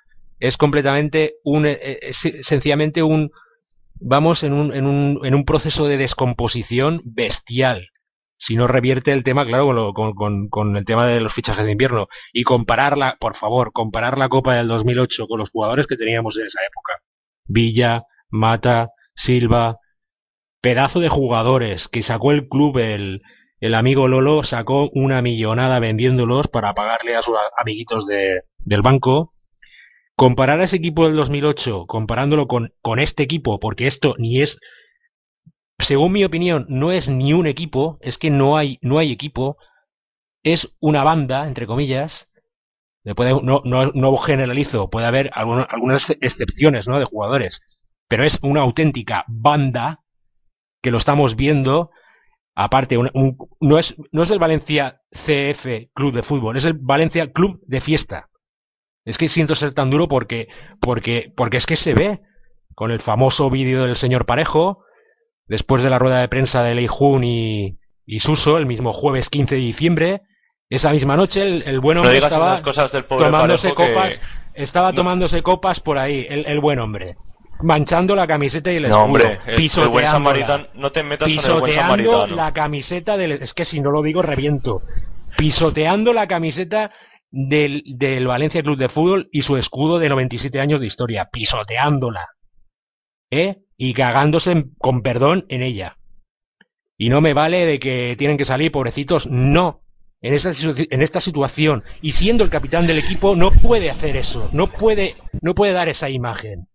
Es 0.40 0.56
completamente 0.56 1.34
un, 1.44 1.64
eh, 1.64 1.98
es 2.02 2.18
sencillamente 2.42 3.04
un, 3.04 3.30
vamos 4.00 4.42
en 4.42 4.52
un, 4.52 4.74
en 4.74 4.86
un, 4.86 5.24
en 5.24 5.34
un 5.36 5.44
proceso 5.44 5.86
de 5.86 5.96
descomposición 5.96 7.00
bestial 7.04 7.88
si 8.46 8.56
no 8.56 8.66
revierte 8.66 9.12
el 9.12 9.24
tema, 9.24 9.46
claro, 9.46 9.92
con, 9.94 10.48
con, 10.48 10.76
el 10.76 10.84
tema 10.84 11.06
de 11.06 11.20
los 11.20 11.32
fichajes 11.32 11.64
de 11.64 11.72
invierno. 11.72 12.08
Y 12.32 12.42
compararla, 12.42 13.16
por 13.18 13.36
favor, 13.36 13.72
comparar 13.72 14.18
la 14.18 14.28
Copa 14.28 14.54
del 14.54 14.68
2008 14.68 15.26
con 15.26 15.38
los 15.38 15.50
jugadores 15.50 15.86
que 15.86 15.96
teníamos 15.96 16.36
en 16.36 16.46
esa 16.46 16.60
época. 16.60 16.98
Villa, 17.46 18.02
Mata, 18.28 18.90
Silva, 19.14 19.78
pedazo 20.60 21.00
de 21.00 21.08
jugadores 21.08 21.88
que 21.88 22.02
sacó 22.02 22.32
el 22.32 22.48
club, 22.48 22.78
el, 22.78 23.22
el 23.60 23.74
amigo 23.74 24.08
Lolo 24.08 24.42
sacó 24.44 24.90
una 24.92 25.22
millonada 25.22 25.78
vendiéndolos 25.78 26.48
para 26.48 26.74
pagarle 26.74 27.16
a 27.16 27.22
sus 27.22 27.34
amiguitos 27.56 28.06
de, 28.06 28.42
del 28.58 28.82
banco. 28.82 29.32
Comparar 30.16 30.60
a 30.60 30.64
ese 30.64 30.76
equipo 30.76 31.06
del 31.06 31.16
2008, 31.16 31.86
comparándolo 31.86 32.46
con, 32.46 32.72
con 32.82 32.98
este 32.98 33.22
equipo, 33.22 33.58
porque 33.58 33.86
esto 33.86 34.14
ni 34.18 34.42
es 34.42 34.58
según 35.84 36.12
mi 36.12 36.24
opinión, 36.24 36.66
no 36.68 36.92
es 36.92 37.08
ni 37.08 37.32
un 37.32 37.46
equipo, 37.46 37.98
es 38.00 38.18
que 38.18 38.30
no 38.30 38.56
hay, 38.56 38.78
no 38.82 38.98
hay 38.98 39.12
equipo, 39.12 39.56
es 40.42 40.72
una 40.80 41.04
banda, 41.04 41.46
entre 41.46 41.66
comillas, 41.66 42.28
no, 43.04 43.62
no, 43.64 43.92
no 43.92 44.16
generalizo, 44.18 44.88
puede 44.88 45.06
haber 45.06 45.30
algunas 45.34 46.02
excepciones 46.20 46.86
¿no? 46.88 46.98
de 46.98 47.04
jugadores, 47.04 47.60
pero 48.08 48.24
es 48.24 48.38
una 48.42 48.62
auténtica 48.62 49.24
banda 49.28 50.00
que 50.82 50.90
lo 50.90 50.98
estamos 50.98 51.36
viendo. 51.36 51.90
Aparte, 52.54 52.96
no, 52.96 53.78
es, 53.78 53.94
no 54.12 54.22
es 54.22 54.30
el 54.30 54.38
Valencia 54.38 55.00
CF 55.10 55.90
Club 55.94 56.14
de 56.14 56.22
Fútbol, 56.22 56.56
es 56.56 56.64
el 56.64 56.74
Valencia 56.74 57.32
Club 57.32 57.60
de 57.66 57.80
Fiesta. 57.80 58.28
Es 59.04 59.18
que 59.18 59.28
siento 59.28 59.54
ser 59.54 59.74
tan 59.74 59.90
duro 59.90 60.08
porque, 60.08 60.48
porque, 60.80 61.32
porque 61.36 61.58
es 61.58 61.66
que 61.66 61.76
se 61.76 61.94
ve 61.94 62.20
con 62.74 62.90
el 62.90 63.02
famoso 63.02 63.50
vídeo 63.50 63.84
del 63.84 63.96
señor 63.96 64.24
Parejo, 64.24 64.84
después 65.46 65.82
de 65.82 65.90
la 65.90 65.98
rueda 65.98 66.20
de 66.20 66.28
prensa 66.28 66.62
de 66.62 66.74
Lei 66.74 66.86
Jun 66.86 67.24
y, 67.24 67.76
y 68.06 68.20
Suso, 68.20 68.58
el 68.58 68.66
mismo 68.66 68.92
jueves 68.92 69.28
15 69.28 69.54
de 69.54 69.60
diciembre, 69.60 70.20
esa 70.70 70.90
misma 70.92 71.16
noche 71.16 71.42
el, 71.42 71.62
el 71.62 71.80
buen 71.80 71.98
hombre 71.98 72.16
estaba 72.16 72.46
esas 72.54 72.60
cosas 72.62 72.92
del 72.92 73.04
pobre 73.04 73.26
tomándose 73.26 73.68
que- 73.68 73.74
copas, 73.74 74.20
estaba 74.54 74.90
No. 74.90 74.94
tomándose 74.96 75.42
copas 75.42 75.80
por 75.80 75.98
ahí, 75.98 76.26
el, 76.28 76.46
el 76.46 76.60
buen 76.60 76.78
hombre, 76.78 77.16
manchando 77.62 78.14
la 78.16 78.26
camiseta 78.26 78.72
y 78.72 78.76
el 78.76 78.82
No, 78.82 78.88
escudo, 78.88 79.04
hombre, 79.04 79.38
el- 79.46 79.70
el 79.82 79.88
buen 79.88 80.06
samaritano- 80.06 80.68
no 80.74 80.90
te 80.90 81.02
metas 81.02 81.32
con 81.34 81.44
el 81.44 81.60
buen 81.60 81.72
samaritano. 81.72 82.26
la 82.36 82.52
camiseta 82.52 83.16
del, 83.16 83.32
es 83.32 83.52
que 83.54 83.64
si 83.64 83.80
no 83.80 83.90
lo 83.90 84.02
digo 84.02 84.22
reviento, 84.22 84.82
pisoteando 85.36 86.12
la 86.12 86.26
camiseta 86.26 86.90
del, 87.30 87.82
del 87.84 88.26
Valencia 88.26 88.62
Club 88.62 88.78
de 88.78 88.88
Fútbol 88.88 89.28
y 89.32 89.42
su 89.42 89.56
escudo 89.56 89.98
de 89.98 90.08
97 90.08 90.60
años 90.60 90.80
de 90.80 90.86
historia, 90.86 91.28
pisoteándola, 91.32 92.26
¿eh? 93.30 93.56
Y 93.76 93.94
cagándose 93.94 94.66
con 94.78 95.02
perdón 95.02 95.44
en 95.48 95.62
ella. 95.62 95.96
Y 96.96 97.08
no 97.08 97.20
me 97.20 97.34
vale 97.34 97.66
de 97.66 97.78
que 97.78 98.14
tienen 98.18 98.38
que 98.38 98.44
salir 98.44 98.70
pobrecitos, 98.70 99.26
no. 99.26 99.80
En 100.20 100.32
esta, 100.32 100.52
en 100.56 101.02
esta 101.02 101.20
situación, 101.20 101.82
y 102.00 102.12
siendo 102.12 102.44
el 102.44 102.50
capitán 102.50 102.86
del 102.86 102.98
equipo, 102.98 103.36
no 103.36 103.50
puede 103.50 103.90
hacer 103.90 104.16
eso, 104.16 104.48
no 104.52 104.68
puede, 104.68 105.16
no 105.42 105.54
puede 105.54 105.72
dar 105.72 105.88
esa 105.90 106.08
imagen. 106.08 106.66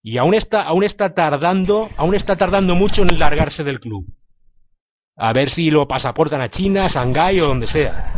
Y 0.00 0.16
aún 0.18 0.34
está, 0.34 0.62
aún 0.62 0.84
está 0.84 1.12
tardando, 1.12 1.88
aún 1.96 2.14
está 2.14 2.36
tardando 2.36 2.76
mucho 2.76 3.02
en 3.02 3.18
largarse 3.18 3.64
del 3.64 3.80
club. 3.80 4.06
A 5.16 5.32
ver 5.32 5.50
si 5.50 5.70
lo 5.72 5.88
pasaportan 5.88 6.40
a 6.40 6.50
China, 6.50 6.84
a 6.84 6.88
Shanghái 6.88 7.40
o 7.40 7.48
donde 7.48 7.66
sea. 7.66 8.12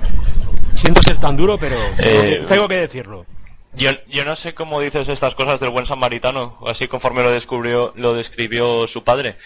Siento 0.74 1.02
ser 1.02 1.18
tan 1.18 1.36
duro, 1.36 1.56
pero 1.58 1.76
Eh, 2.06 2.44
tengo 2.46 2.68
que 2.68 2.76
decirlo. 2.76 3.24
Yo, 3.72 3.90
yo 4.08 4.24
no 4.24 4.34
sé 4.34 4.52
cómo 4.52 4.80
dices 4.80 5.08
estas 5.08 5.36
cosas 5.36 5.60
del 5.60 5.70
buen 5.70 5.86
samaritano, 5.86 6.58
así 6.66 6.88
conforme 6.88 7.22
lo 7.22 7.30
descubrió, 7.30 7.92
lo 7.94 8.14
describió 8.14 8.88
su 8.88 9.04
padre. 9.04 9.36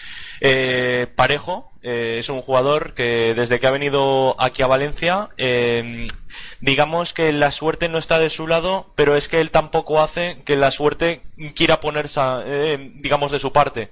Eh, 0.41 1.05
Parejo 1.15 1.71
eh, 1.83 2.17
es 2.19 2.29
un 2.29 2.41
jugador 2.41 2.95
que 2.95 3.33
desde 3.35 3.59
que 3.59 3.67
ha 3.67 3.71
venido 3.71 4.35
aquí 4.41 4.63
a 4.63 4.67
Valencia, 4.67 5.29
eh, 5.37 6.07
digamos 6.59 7.13
que 7.13 7.31
la 7.33 7.51
suerte 7.51 7.87
no 7.87 7.99
está 7.99 8.17
de 8.17 8.31
su 8.31 8.47
lado, 8.47 8.91
pero 8.95 9.15
es 9.15 9.27
que 9.27 9.39
él 9.41 9.51
tampoco 9.51 10.01
hace 10.01 10.41
que 10.43 10.55
la 10.57 10.71
suerte 10.71 11.21
quiera 11.55 11.79
ponerse, 11.79 12.19
eh, 12.45 12.91
digamos, 12.95 13.31
de 13.31 13.39
su 13.39 13.53
parte. 13.53 13.91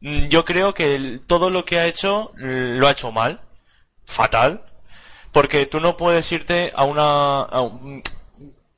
Mm, 0.00 0.28
Yo 0.28 0.44
creo 0.44 0.72
que 0.74 1.20
todo 1.26 1.50
lo 1.50 1.64
que 1.64 1.80
ha 1.80 1.86
hecho 1.86 2.30
mm, 2.36 2.78
lo 2.78 2.86
ha 2.86 2.92
hecho 2.92 3.10
mal, 3.10 3.40
fatal, 4.04 4.64
porque 5.32 5.66
tú 5.66 5.80
no 5.80 5.96
puedes 5.96 6.30
irte 6.30 6.72
a 6.76 6.84
una 6.84 7.48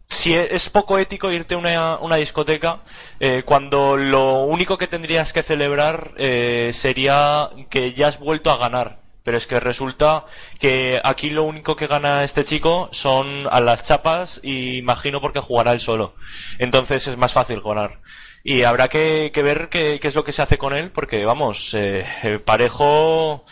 si 0.09 0.35
e- 0.35 0.55
es 0.55 0.71
poco 0.71 0.99
ético 0.99 1.33
irte 1.33 1.55
a 1.55 1.99
una, 1.99 2.17
discoteca 2.17 2.81
eh, 3.21 3.43
cuando 3.45 3.97
lo 3.97 4.45
único 4.45 4.79
que 4.79 4.87
tendrías 4.87 5.33
que 5.33 5.43
celebrar 5.43 6.13
eh, 6.17 6.71
sería 6.73 7.51
que 7.71 7.93
ya 7.95 8.09
has 8.09 8.19
vuelto 8.19 8.51
a 8.51 8.57
ganar. 8.57 9.05
Pero 9.23 9.39
es 9.39 9.49
que 9.49 9.59
resulta 9.59 10.25
que 10.61 11.01
aquí 11.03 11.31
lo 11.31 11.43
único 11.43 11.75
que 11.75 11.89
gana 11.89 12.23
este 12.23 12.45
chico 12.45 12.89
son 12.93 13.49
a 13.51 13.61
las 13.61 13.83
chapas 13.83 14.39
y 14.45 14.77
imagino 14.77 15.21
porque 15.21 15.41
jugará 15.41 15.73
él 15.73 15.81
solo. 15.81 16.15
Entonces 16.61 17.09
es 17.09 17.17
más 17.17 17.33
fácil 17.33 17.61
ganar. 17.61 17.99
Y 18.45 18.63
habrá 18.63 18.87
que, 18.87 19.33
que 19.35 19.43
ver 19.43 19.69
qué, 19.69 19.99
qué 20.01 20.07
es 20.07 20.15
lo 20.15 20.23
que 20.23 20.31
se 20.31 20.43
hace 20.43 20.59
con 20.59 20.73
él 20.75 20.93
porque 20.93 21.25
vamos, 21.25 21.75
eh, 21.75 22.07
eh, 22.23 22.39
parejo... 22.39 23.45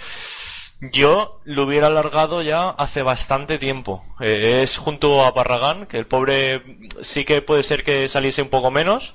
Yo 0.80 1.40
lo 1.44 1.64
hubiera 1.64 1.86
alargado 1.86 2.42
ya 2.42 2.68
hace 2.70 3.02
bastante 3.02 3.58
tiempo. 3.58 4.04
Eh, 4.20 4.60
es 4.62 4.76
junto 4.76 5.24
a 5.24 5.30
Barragán, 5.30 5.86
que 5.86 5.96
el 5.98 6.06
pobre 6.06 6.62
sí 7.00 7.24
que 7.24 7.40
puede 7.42 7.62
ser 7.62 7.84
que 7.84 8.08
saliese 8.08 8.42
un 8.42 8.48
poco 8.48 8.70
menos, 8.70 9.14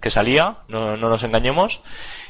que 0.00 0.10
salía, 0.10 0.58
no, 0.68 0.96
no 0.96 1.08
nos 1.08 1.24
engañemos, 1.24 1.82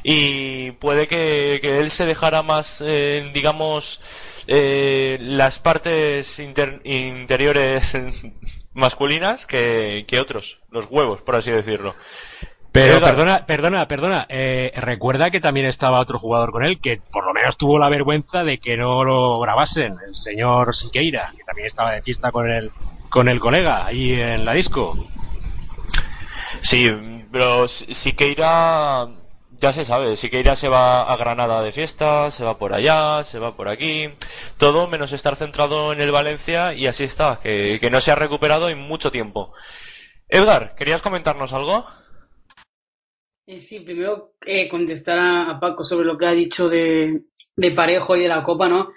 y 0.02 0.70
puede 0.72 1.06
que, 1.06 1.60
él 1.62 1.90
se 1.90 2.06
dejara 2.06 2.42
más, 2.42 2.82
eh, 2.84 3.30
digamos, 3.34 4.00
eh, 4.46 5.18
las 5.20 5.58
partes 5.58 6.38
inter- 6.38 6.80
interiores 6.84 7.92
masculinas 8.72 9.46
que, 9.46 10.04
que 10.08 10.18
otros, 10.18 10.60
los 10.70 10.86
huevos, 10.90 11.20
por 11.20 11.36
así 11.36 11.50
decirlo. 11.50 11.94
Pero 12.72 13.00
perdona, 13.00 13.44
perdona, 13.44 13.86
perdona. 13.86 14.26
eh, 14.30 14.72
recuerda 14.76 15.30
que 15.30 15.40
también 15.40 15.66
estaba 15.66 16.00
otro 16.00 16.18
jugador 16.18 16.52
con 16.52 16.64
él 16.64 16.80
que 16.80 17.00
por 17.12 17.26
lo 17.26 17.34
menos 17.34 17.58
tuvo 17.58 17.78
la 17.78 17.90
vergüenza 17.90 18.44
de 18.44 18.58
que 18.58 18.76
no 18.78 19.04
lo 19.04 19.38
grabasen, 19.40 19.94
el 20.06 20.14
señor 20.16 20.74
Siqueira, 20.74 21.32
que 21.36 21.44
también 21.44 21.66
estaba 21.68 21.92
de 21.92 22.02
fiesta 22.02 22.30
con 22.32 22.50
el 22.50 22.70
con 23.10 23.28
el 23.28 23.40
colega 23.40 23.84
ahí 23.84 24.12
en 24.18 24.44
la 24.46 24.52
disco. 24.54 24.96
Sí, 26.62 26.90
pero 27.30 27.68
Si- 27.68 27.92
Siqueira 27.92 29.06
ya 29.60 29.72
se 29.72 29.84
sabe, 29.84 30.16
Siqueira 30.16 30.56
se 30.56 30.68
va 30.68 31.02
a 31.02 31.16
Granada 31.16 31.62
de 31.62 31.72
fiesta, 31.72 32.30
se 32.30 32.42
va 32.44 32.56
por 32.58 32.72
allá, 32.72 33.22
se 33.22 33.38
va 33.38 33.54
por 33.54 33.68
aquí, 33.68 34.10
todo 34.56 34.88
menos 34.88 35.12
estar 35.12 35.36
centrado 35.36 35.92
en 35.92 36.00
el 36.00 36.10
Valencia 36.10 36.72
y 36.74 36.86
así 36.86 37.04
está, 37.04 37.38
que, 37.42 37.78
que 37.80 37.90
no 37.90 38.00
se 38.00 38.12
ha 38.12 38.16
recuperado 38.16 38.70
en 38.70 38.78
mucho 38.80 39.10
tiempo. 39.10 39.52
Edgar, 40.28 40.74
¿querías 40.74 41.02
comentarnos 41.02 41.52
algo? 41.52 41.84
Eh, 43.46 43.60
sí, 43.60 43.80
primero 43.80 44.34
eh, 44.46 44.68
contestar 44.68 45.18
a, 45.18 45.50
a 45.50 45.60
Paco 45.60 45.82
sobre 45.84 46.06
lo 46.06 46.16
que 46.16 46.26
ha 46.26 46.32
dicho 46.32 46.68
de, 46.68 47.22
de 47.56 47.70
Parejo 47.72 48.16
y 48.16 48.20
de 48.20 48.28
la 48.28 48.42
Copa, 48.42 48.68
¿no? 48.68 48.92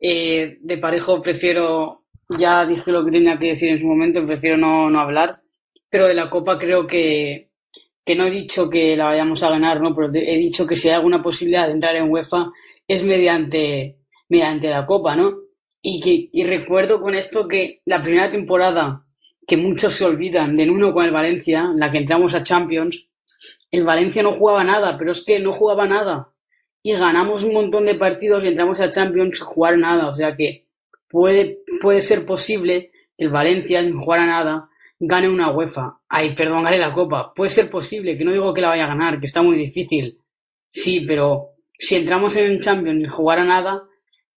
Eh, 0.00 0.56
de 0.60 0.78
Parejo 0.78 1.20
prefiero, 1.20 2.04
ya 2.38 2.64
dije 2.64 2.90
lo 2.90 3.04
que 3.04 3.10
tenía 3.10 3.38
que 3.38 3.48
decir 3.48 3.68
en 3.68 3.78
su 3.80 3.86
momento, 3.86 4.24
prefiero 4.24 4.56
no, 4.56 4.88
no 4.88 5.00
hablar, 5.00 5.40
pero 5.90 6.06
de 6.06 6.14
la 6.14 6.30
Copa 6.30 6.58
creo 6.58 6.86
que, 6.86 7.50
que 8.04 8.14
no 8.16 8.24
he 8.26 8.30
dicho 8.30 8.70
que 8.70 8.96
la 8.96 9.06
vayamos 9.06 9.42
a 9.42 9.50
ganar, 9.50 9.80
¿no? 9.82 9.94
Pero 9.94 10.08
de- 10.08 10.32
he 10.32 10.36
dicho 10.38 10.66
que 10.66 10.76
si 10.76 10.88
hay 10.88 10.94
alguna 10.94 11.22
posibilidad 11.22 11.66
de 11.66 11.72
entrar 11.74 11.94
en 11.96 12.10
UEFA 12.10 12.50
es 12.88 13.04
mediante, 13.04 13.98
mediante 14.30 14.68
la 14.68 14.86
Copa, 14.86 15.14
¿no? 15.14 15.34
Y, 15.82 16.00
que, 16.00 16.28
y 16.32 16.44
recuerdo 16.44 17.00
con 17.02 17.14
esto 17.14 17.46
que 17.46 17.82
la 17.84 18.02
primera 18.02 18.30
temporada, 18.30 19.04
que 19.46 19.56
muchos 19.58 19.92
se 19.94 20.04
olvidan, 20.06 20.56
del 20.56 20.70
uno 20.70 20.92
con 20.94 21.04
el 21.04 21.10
Valencia, 21.12 21.68
en 21.72 21.78
la 21.78 21.90
que 21.90 21.98
entramos 21.98 22.34
a 22.34 22.42
Champions, 22.42 23.06
el 23.70 23.84
Valencia 23.84 24.22
no 24.22 24.32
jugaba 24.32 24.64
nada, 24.64 24.98
pero 24.98 25.12
es 25.12 25.24
que 25.24 25.38
no 25.38 25.52
jugaba 25.52 25.86
nada. 25.86 26.32
Y 26.82 26.92
ganamos 26.92 27.44
un 27.44 27.54
montón 27.54 27.86
de 27.86 27.94
partidos 27.94 28.44
y 28.44 28.48
entramos 28.48 28.80
a 28.80 28.88
Champions 28.88 29.38
sin 29.38 29.46
jugar 29.46 29.78
nada. 29.78 30.08
O 30.08 30.12
sea 30.12 30.34
que 30.36 30.66
puede, 31.08 31.60
puede 31.80 32.00
ser 32.00 32.24
posible 32.24 32.90
que 33.16 33.24
el 33.24 33.30
Valencia, 33.30 33.82
sin 33.82 34.00
jugar 34.00 34.20
a 34.20 34.26
nada, 34.26 34.70
gane 34.98 35.28
una 35.28 35.50
UEFA. 35.50 36.00
Ay, 36.08 36.34
perdón, 36.34 36.64
gane 36.64 36.78
la 36.78 36.92
Copa. 36.92 37.32
Puede 37.34 37.50
ser 37.50 37.70
posible, 37.70 38.16
que 38.16 38.24
no 38.24 38.32
digo 38.32 38.52
que 38.54 38.60
la 38.60 38.68
vaya 38.68 38.84
a 38.84 38.88
ganar, 38.88 39.20
que 39.20 39.26
está 39.26 39.42
muy 39.42 39.56
difícil. 39.56 40.18
Sí, 40.70 41.00
pero 41.00 41.50
si 41.78 41.96
entramos 41.96 42.36
en 42.36 42.60
Champions 42.60 43.00
sin 43.00 43.08
jugar 43.08 43.40
a 43.40 43.44
nada, 43.44 43.82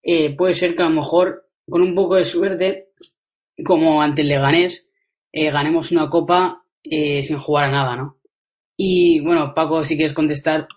eh, 0.02 0.36
puede 0.36 0.54
ser 0.54 0.76
que 0.76 0.84
a 0.84 0.90
lo 0.90 0.96
mejor, 0.96 1.48
con 1.68 1.82
un 1.82 1.96
poco 1.96 2.16
de 2.16 2.26
suerte, 2.26 2.90
como 3.64 4.02
ante 4.02 4.22
el 4.22 4.30
Leganés, 4.30 4.90
eh, 5.32 5.50
ganemos 5.52 5.92
una 5.92 6.10
Copa 6.10 6.66
eh, 6.84 7.24
sin 7.24 7.38
jugar 7.38 7.66
a 7.66 7.72
nada, 7.72 7.96
¿no? 7.96 8.18
Y 8.78 9.20
bueno, 9.22 9.54
Paco, 9.54 9.84
si 9.84 9.96
quieres 9.96 10.14
contestar. 10.14 10.68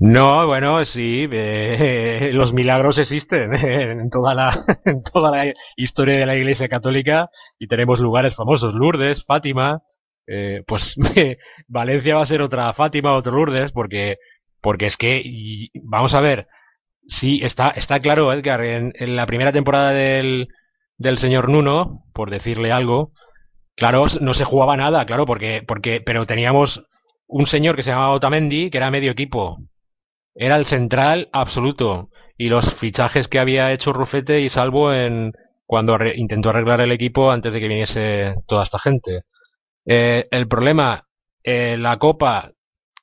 No, 0.00 0.46
bueno, 0.46 0.84
sí, 0.84 1.26
eh, 1.30 2.30
los 2.32 2.52
milagros 2.52 2.98
existen 2.98 3.54
en 3.54 4.10
toda 4.10 4.34
la 4.34 4.58
en 4.84 5.02
toda 5.02 5.30
la 5.30 5.52
historia 5.76 6.18
de 6.18 6.26
la 6.26 6.36
Iglesia 6.36 6.68
Católica 6.68 7.30
y 7.58 7.68
tenemos 7.68 8.00
lugares 8.00 8.34
famosos, 8.34 8.74
Lourdes, 8.74 9.24
Fátima, 9.24 9.82
eh, 10.26 10.62
pues 10.66 10.94
Valencia 11.68 12.16
va 12.16 12.22
a 12.22 12.26
ser 12.26 12.42
otra 12.42 12.72
Fátima, 12.74 13.14
otro 13.14 13.32
Lourdes, 13.32 13.72
porque 13.72 14.16
porque 14.60 14.86
es 14.86 14.96
que 14.96 15.68
vamos 15.84 16.14
a 16.14 16.20
ver, 16.20 16.48
sí 17.06 17.40
está 17.42 17.70
está 17.70 18.00
claro, 18.00 18.32
Edgar, 18.32 18.64
en, 18.64 18.92
en 18.98 19.14
la 19.16 19.26
primera 19.26 19.52
temporada 19.52 19.90
del 19.92 20.48
del 20.98 21.18
señor 21.18 21.48
Nuno, 21.48 22.04
por 22.14 22.30
decirle 22.30 22.72
algo, 22.72 23.12
claro, 23.76 24.06
no 24.20 24.34
se 24.34 24.44
jugaba 24.44 24.76
nada, 24.76 25.04
claro, 25.06 25.26
porque 25.26 25.62
porque 25.66 26.00
pero 26.04 26.26
teníamos 26.26 26.84
un 27.26 27.46
señor 27.46 27.76
que 27.76 27.82
se 27.82 27.90
llamaba 27.90 28.14
Otamendi, 28.14 28.70
que 28.70 28.78
era 28.78 28.90
medio 28.90 29.12
equipo, 29.12 29.58
era 30.34 30.56
el 30.56 30.66
central 30.66 31.28
absoluto 31.32 32.08
y 32.36 32.48
los 32.48 32.74
fichajes 32.74 33.28
que 33.28 33.38
había 33.38 33.72
hecho 33.72 33.92
Rufete 33.92 34.40
y 34.40 34.48
Salvo 34.50 34.92
en 34.92 35.32
cuando 35.66 35.96
intentó 36.14 36.50
arreglar 36.50 36.80
el 36.80 36.92
equipo 36.92 37.30
antes 37.30 37.52
de 37.52 37.60
que 37.60 37.68
viniese 37.68 38.34
toda 38.46 38.64
esta 38.64 38.78
gente. 38.78 39.22
Eh, 39.86 40.26
el 40.30 40.48
problema, 40.48 41.04
eh, 41.42 41.76
la 41.78 41.98
Copa, 41.98 42.50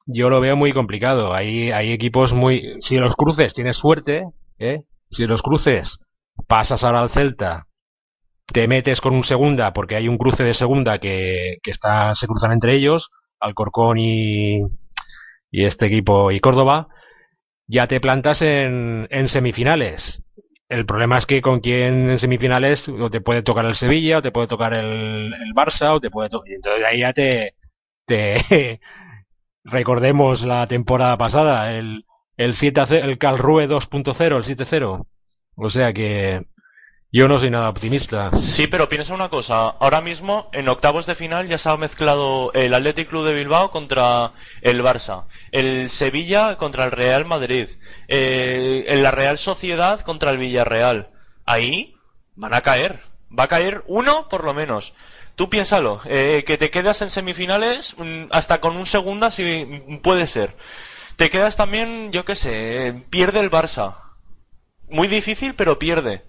yo 0.06 0.30
lo 0.30 0.42
veo 0.42 0.56
muy 0.56 0.74
complicado. 0.74 1.34
Hay, 1.34 1.72
hay 1.72 1.92
equipos 1.92 2.34
muy. 2.34 2.78
Si 2.82 2.98
los 2.98 3.16
cruces 3.16 3.54
tienes 3.54 3.78
suerte, 3.78 4.26
¿eh? 4.60 4.82
si 5.10 5.26
los 5.26 5.42
cruces 5.42 6.00
pasas 6.48 6.84
ahora 6.84 7.02
al 7.02 7.12
Celta, 7.12 7.66
te 8.52 8.68
metes 8.68 9.02
con 9.02 9.14
un 9.14 9.24
segunda 9.24 9.74
porque 9.74 9.96
hay 9.96 10.08
un 10.08 10.18
cruce 10.18 10.44
de 10.44 10.54
segunda 10.54 11.00
que, 11.00 11.58
que 11.64 11.72
está, 11.72 12.16
se 12.16 12.28
cruzan 12.28 12.52
entre 12.52 12.76
ellos, 12.76 13.10
Alcorcón 13.40 13.98
y, 13.98 14.62
y 15.52 15.66
este 15.66 15.88
equipo 15.88 16.32
y 16.32 16.40
Córdoba, 16.40 16.88
ya 17.68 17.88
te 17.88 18.02
plantas 18.02 18.42
en, 18.42 19.08
en 19.12 19.30
semifinales. 19.30 20.24
el 20.70 20.86
problema 20.86 21.18
es 21.20 21.26
que 21.26 21.42
con 21.42 21.62
quien 21.62 22.10
en 22.12 22.20
semifinales 22.20 22.88
o 22.88 23.10
te 23.10 23.22
puede 23.22 23.44
tocar 23.44 23.66
el 23.66 23.76
Sevilla, 23.76 24.20
o 24.20 24.22
te 24.22 24.32
puede 24.32 24.48
tocar 24.48 24.74
el, 24.74 25.34
el 25.34 25.54
Barça, 25.54 25.96
o 25.96 26.00
te 26.00 26.10
puede 26.12 26.30
tocar. 26.30 26.52
Entonces 26.52 26.86
ahí 26.86 27.00
ya 27.00 27.14
te. 27.14 27.54
te 28.06 28.80
recordemos 29.64 30.42
la 30.44 30.68
temporada 30.68 31.18
pasada, 31.18 31.74
el, 31.74 32.06
el 32.38 32.56
7 32.56 32.82
el 33.02 33.18
Calrue 33.18 33.68
2.0, 33.68 34.38
el 34.38 34.58
7-0. 34.58 35.06
O 35.56 35.70
sea 35.70 35.94
que 35.94 36.44
yo 37.12 37.28
no 37.28 37.40
soy 37.40 37.50
nada 37.50 37.70
optimista. 37.70 38.32
Sí, 38.38 38.68
pero 38.68 38.88
piensa 38.88 39.14
una 39.14 39.30
cosa. 39.30 39.68
Ahora 39.68 40.00
mismo, 40.00 40.50
en 40.54 40.70
octavos 40.70 41.06
de 41.06 41.16
final, 41.16 41.48
ya 41.48 41.58
se 41.58 41.70
ha 41.70 41.76
mezclado 41.76 42.54
el 42.54 42.74
Athletic 42.74 43.10
Club 43.10 43.26
de 43.26 43.34
Bilbao 43.34 43.72
contra 43.72 44.32
el 44.62 44.82
Barça, 44.82 45.26
el 45.52 45.90
Sevilla 45.90 46.58
contra 46.58 46.86
el 46.86 46.92
Real 46.92 47.26
Madrid, 47.26 47.68
eh, 48.08 48.86
la 49.02 49.12
Real 49.12 49.38
Sociedad 49.38 50.00
contra 50.02 50.32
el 50.32 50.38
Villarreal. 50.38 51.10
Ahí 51.46 51.96
van 52.36 52.54
a 52.54 52.62
caer. 52.62 53.02
Va 53.38 53.46
a 53.46 53.50
caer 53.50 53.84
uno 53.88 54.28
por 54.30 54.44
lo 54.44 54.54
menos. 54.54 54.94
Tú 55.36 55.50
piénsalo, 55.50 56.02
eh, 56.06 56.44
que 56.46 56.58
te 56.58 56.70
quedas 56.70 57.02
en 57.02 57.10
semifinales 57.10 57.96
mm, 57.98 58.26
hasta 58.32 58.62
con 58.62 58.78
un 58.78 58.86
segunda 58.86 59.32
si 59.32 60.00
puede 60.04 60.28
ser. 60.28 60.56
Te 61.16 61.30
quedas 61.30 61.58
también, 61.58 62.12
yo 62.12 62.26
qué 62.26 62.36
sé, 62.36 63.04
pierde 63.10 63.40
el 63.40 63.52
Barça. 63.52 63.98
Muy 64.90 65.08
difícil, 65.08 65.56
pero 65.56 65.80
pierde. 65.80 66.24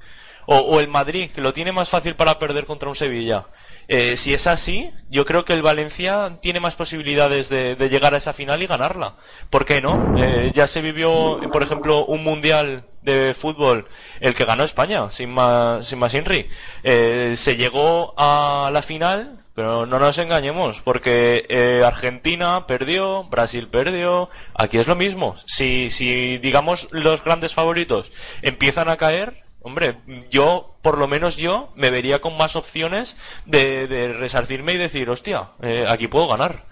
O, 0.47 0.81
el 0.81 0.89
Madrid, 0.89 1.31
que 1.31 1.41
lo 1.41 1.53
tiene 1.53 1.73
más 1.73 1.89
fácil 1.89 2.15
para 2.15 2.39
perder 2.39 2.67
contra 2.67 2.89
un 2.89 2.95
Sevilla. 2.95 3.47
Eh, 3.89 4.17
si 4.17 4.35
es 4.35 4.47
así, 4.47 4.91
yo 5.11 5.25
creo 5.25 5.45
que 5.45 5.53
el 5.53 5.63
Valencia 5.63 6.39
tiene 6.41 6.61
más 6.61 6.77
posibilidades 6.77 7.49
de, 7.49 7.77
de 7.77 7.89
llegar 7.89 8.15
a 8.15 8.19
esa 8.19 8.33
final 8.33 8.63
y 8.63 8.67
ganarla. 8.67 9.17
¿Por 9.51 9.65
qué 9.65 9.81
no? 9.81 10.15
Eh, 10.17 10.53
ya 10.55 10.67
se 10.67 10.83
vivió, 10.83 11.41
por 11.53 11.63
ejemplo, 11.63 12.05
un 12.07 12.25
mundial 12.25 12.85
de 13.03 13.35
fútbol, 13.35 13.89
el 14.21 14.35
que 14.35 14.45
ganó 14.45 14.65
España, 14.65 15.11
sin 15.11 15.31
más, 15.31 15.87
sin 15.87 15.99
más 15.99 16.15
Inri. 16.15 16.49
Eh, 16.83 17.35
se 17.37 17.57
llegó 17.57 18.15
a 18.17 18.71
la 18.73 18.83
final, 18.83 19.45
pero 19.55 19.87
no 19.87 19.99
nos 19.99 20.19
engañemos, 20.19 20.81
porque 20.81 21.45
eh, 21.49 21.83
Argentina 21.85 22.67
perdió, 22.67 23.25
Brasil 23.25 23.69
perdió, 23.69 24.31
aquí 24.55 24.79
es 24.79 24.89
lo 24.89 24.95
mismo. 24.95 25.37
Si, 25.45 25.91
si, 25.91 26.39
digamos, 26.39 26.89
los 26.91 27.23
grandes 27.23 27.55
favoritos 27.55 28.11
empiezan 28.41 28.89
a 28.89 28.97
caer, 28.97 29.42
Hombre, 29.65 29.97
yo, 30.31 30.77
por 30.83 30.99
lo 30.99 31.07
menos 31.07 31.37
yo, 31.37 31.71
me 31.77 31.91
vería 31.91 32.21
con 32.21 32.37
más 32.37 32.57
opciones 32.57 33.17
de, 33.47 34.13
resarcirme 34.19 34.75
y 34.75 34.79
decir, 34.79 35.09
hostia, 35.09 35.51
eh, 35.63 35.85
aquí 35.89 36.09
puedo 36.09 36.29
ganar. 36.29 36.67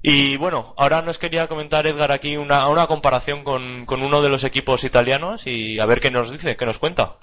Y 0.00 0.36
bueno, 0.36 0.74
ahora 0.76 1.02
nos 1.02 1.18
quería 1.18 1.48
comentar 1.48 1.86
Edgar 1.86 2.12
aquí 2.12 2.36
una, 2.36 2.86
comparación 2.86 3.44
con, 3.44 3.84
con, 3.84 4.02
uno 4.02 4.22
de 4.22 4.28
los 4.28 4.44
equipos 4.44 4.84
italianos 4.84 5.46
y 5.46 5.78
a 5.78 5.86
ver 5.86 6.00
qué 6.00 6.10
nos 6.10 6.30
dice, 6.30 6.56
qué 6.56 6.64
nos 6.64 6.78
cuenta. 6.78 7.18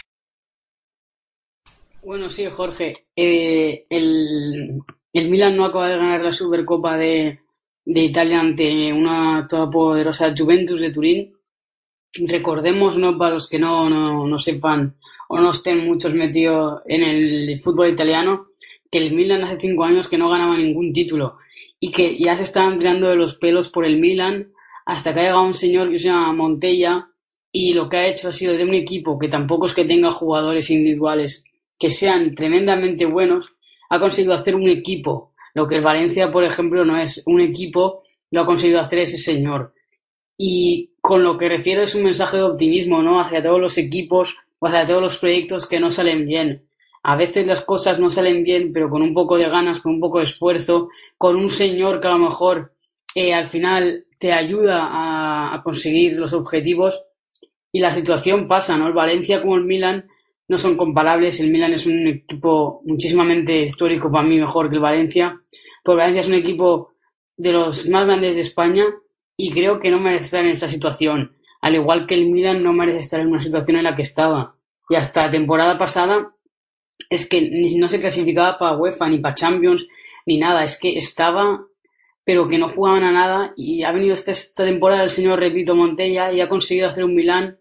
Bueno, 2.04 2.30
sí, 2.30 2.46
Jorge. 2.48 3.08
Eh, 3.16 3.88
el, 3.90 4.82
el 5.14 5.30
Milan 5.30 5.56
no 5.56 5.66
acaba 5.66 5.90
de 5.90 5.98
ganar 5.98 6.22
la 6.22 6.32
Supercopa 6.32 6.98
de, 6.98 7.40
de 7.86 8.00
Italia 8.02 8.40
ante 8.40 8.94
una 8.94 9.48
todopoderosa 9.48 10.34
Juventus 10.38 10.82
de 10.82 10.92
Turín 10.92 11.36
recordemos, 12.16 12.98
¿no? 12.98 13.18
Para 13.18 13.36
los 13.36 13.50
que 13.50 13.60
no, 13.60 13.90
no, 13.90 14.28
no 14.28 14.38
sepan 14.38 14.96
o 15.28 15.40
no 15.40 15.52
estén 15.52 15.86
muchos 15.86 16.14
metidos 16.14 16.82
en 16.86 17.04
el 17.04 17.60
fútbol 17.60 17.90
italiano, 17.90 18.48
que 18.92 19.00
el 19.00 19.14
Milan 19.14 19.44
hace 19.44 19.60
cinco 19.60 19.84
años 19.84 20.08
que 20.08 20.18
no 20.18 20.30
ganaba 20.30 20.58
ningún 20.58 20.94
título 20.94 21.38
y 21.80 21.92
que 21.92 22.18
ya 22.18 22.36
se 22.36 22.44
estaban 22.44 22.80
tirando 22.80 23.10
de 23.10 23.16
los 23.16 23.36
pelos 23.36 23.70
por 23.70 23.86
el 23.86 24.00
Milan 24.00 24.52
hasta 24.86 25.14
que 25.14 25.20
ha 25.20 25.24
llegado 25.24 25.44
un 25.44 25.54
señor 25.54 25.90
que 25.90 26.00
se 26.00 26.06
llama 26.06 26.34
Montella 26.34 27.10
y 27.52 27.74
lo 27.74 27.90
que 27.90 27.98
ha 27.98 28.08
hecho 28.08 28.30
ha 28.30 28.34
sido 28.34 28.54
de 28.54 28.64
un 28.64 28.74
equipo 28.74 29.18
que 29.18 29.28
tampoco 29.28 29.66
es 29.66 29.74
que 29.74 29.86
tenga 29.86 30.12
jugadores 30.12 30.70
individuales 30.70 31.44
que 31.78 31.90
sean 31.90 32.36
tremendamente 32.36 33.06
buenos, 33.06 33.54
ha 33.90 34.00
conseguido 34.00 34.34
hacer 34.34 34.56
un 34.56 34.68
equipo, 34.68 35.34
lo 35.54 35.68
que 35.68 35.76
el 35.76 35.84
Valencia, 35.84 36.32
por 36.32 36.44
ejemplo, 36.44 36.86
no 36.86 36.98
es 36.98 37.22
un 37.26 37.42
equipo, 37.42 38.04
lo 38.32 38.42
ha 38.42 38.46
conseguido 38.46 38.80
hacer 38.80 39.00
ese 39.00 39.18
señor. 39.18 39.74
Y 40.38 40.92
con 41.06 41.24
lo 41.24 41.38
que 41.38 41.48
refiero 41.48 41.84
es 41.84 41.94
un 41.94 42.04
mensaje 42.04 42.38
de 42.38 42.44
optimismo, 42.44 43.04
¿no? 43.04 43.20
Hacia 43.20 43.44
todos 43.44 43.62
los 43.62 43.78
equipos 43.78 44.38
o 44.58 44.66
hacia 44.66 44.88
todos 44.88 45.04
los 45.04 45.20
proyectos 45.20 45.70
que 45.70 45.80
no 45.80 45.92
salen 45.92 46.26
bien. 46.26 46.68
A 47.04 47.16
veces 47.16 47.46
las 47.46 47.64
cosas 47.64 48.00
no 48.00 48.10
salen 48.10 48.44
bien, 48.44 48.74
pero 48.74 48.90
con 48.90 49.04
un 49.04 49.14
poco 49.14 49.38
de 49.38 49.48
ganas, 49.48 49.80
con 49.80 49.94
un 49.94 50.00
poco 50.00 50.18
de 50.18 50.24
esfuerzo, 50.24 50.90
con 51.16 51.36
un 51.36 51.52
señor 51.52 52.02
que 52.02 52.08
a 52.08 52.14
lo 52.14 52.18
mejor 52.18 52.74
eh, 53.14 53.36
al 53.36 53.46
final 53.46 54.08
te 54.18 54.34
ayuda 54.34 54.88
a, 54.88 55.54
a, 55.54 55.62
conseguir 55.62 56.14
los 56.14 56.34
objetivos 56.34 57.00
y 57.72 57.82
la 57.82 57.94
situación 57.94 58.48
pasa, 58.48 58.76
¿no? 58.76 58.88
El 58.88 58.94
Valencia 58.94 59.42
como 59.42 59.58
el 59.58 59.64
Milan 59.64 60.08
no 60.48 60.58
son 60.58 60.76
comparables. 60.76 61.40
El 61.40 61.52
Milan 61.52 61.74
es 61.74 61.86
un 61.86 62.08
equipo 62.08 62.82
muchísimamente 62.84 63.62
histórico 63.62 64.12
para 64.12 64.28
mí 64.28 64.40
mejor 64.40 64.70
que 64.70 64.78
el 64.78 64.82
Valencia. 64.82 65.40
El 65.84 65.98
Valencia 65.98 66.22
es 66.22 66.28
un 66.30 66.34
equipo 66.34 66.94
de 67.38 67.52
los 67.52 67.88
más 67.90 68.08
grandes 68.08 68.38
de 68.38 68.42
España 68.42 68.86
y 69.38 69.52
creo 69.52 69.80
que 69.80 69.92
no 69.92 70.00
merece 70.00 70.26
estar 70.26 70.46
en 70.46 70.52
esa 70.52 70.70
situación. 70.70 71.36
Al 71.62 71.76
igual 71.76 72.06
que 72.08 72.16
el 72.16 72.30
Milan 72.30 72.64
no 72.64 72.74
merece 72.74 73.00
estar 73.00 73.20
en 73.20 73.28
una 73.28 73.42
situación 73.42 73.78
en 73.78 73.84
la 73.84 73.96
que 73.96 74.04
estaba. 74.04 74.56
Y 74.90 74.96
hasta 74.96 75.26
la 75.26 75.32
temporada 75.32 75.78
pasada 75.78 76.34
es 77.10 77.28
que 77.28 77.50
no 77.78 77.88
se 77.88 78.00
clasificaba 78.00 78.58
para 78.58 78.78
UEFA 78.78 79.10
ni 79.10 79.20
para 79.20 79.36
Champions 79.36 79.88
ni 80.26 80.38
nada. 80.38 80.64
Es 80.64 80.80
que 80.80 80.98
estaba, 80.98 81.66
pero 82.24 82.48
que 82.48 82.58
no 82.58 82.70
jugaban 82.70 83.04
a 83.04 83.12
nada. 83.12 83.54
Y 83.58 83.84
ha 83.84 83.92
venido 83.92 84.14
esta, 84.14 84.32
esta 84.32 84.64
temporada 84.64 85.04
el 85.04 85.10
señor 85.10 85.40
Repito 85.40 85.76
Montella 85.76 86.32
y 86.32 86.40
ha 86.42 86.48
conseguido 86.48 86.88
hacer 86.88 87.04
un 87.04 87.16
Milan 87.16 87.58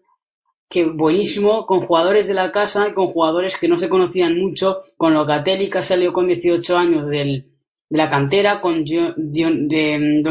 que 0.69 0.85
buenísimo, 0.85 1.65
con 1.65 1.81
jugadores 1.81 2.27
de 2.27 2.33
la 2.33 2.51
casa 2.51 2.87
y 2.87 2.93
con 2.93 3.07
jugadores 3.07 3.57
que 3.57 3.67
no 3.67 3.77
se 3.77 3.87
conocían 3.87 4.39
mucho, 4.39 4.81
con 4.97 5.13
Locatelli 5.13 5.69
que 5.69 5.83
salió 5.83 6.11
con 6.11 6.27
18 6.27 6.77
años 6.77 7.07
del, 7.07 7.51
de 7.89 7.97
la 7.97 8.09
cantera, 8.09 8.61
con 8.61 8.83
Gio, 8.85 9.13
de 9.15 10.21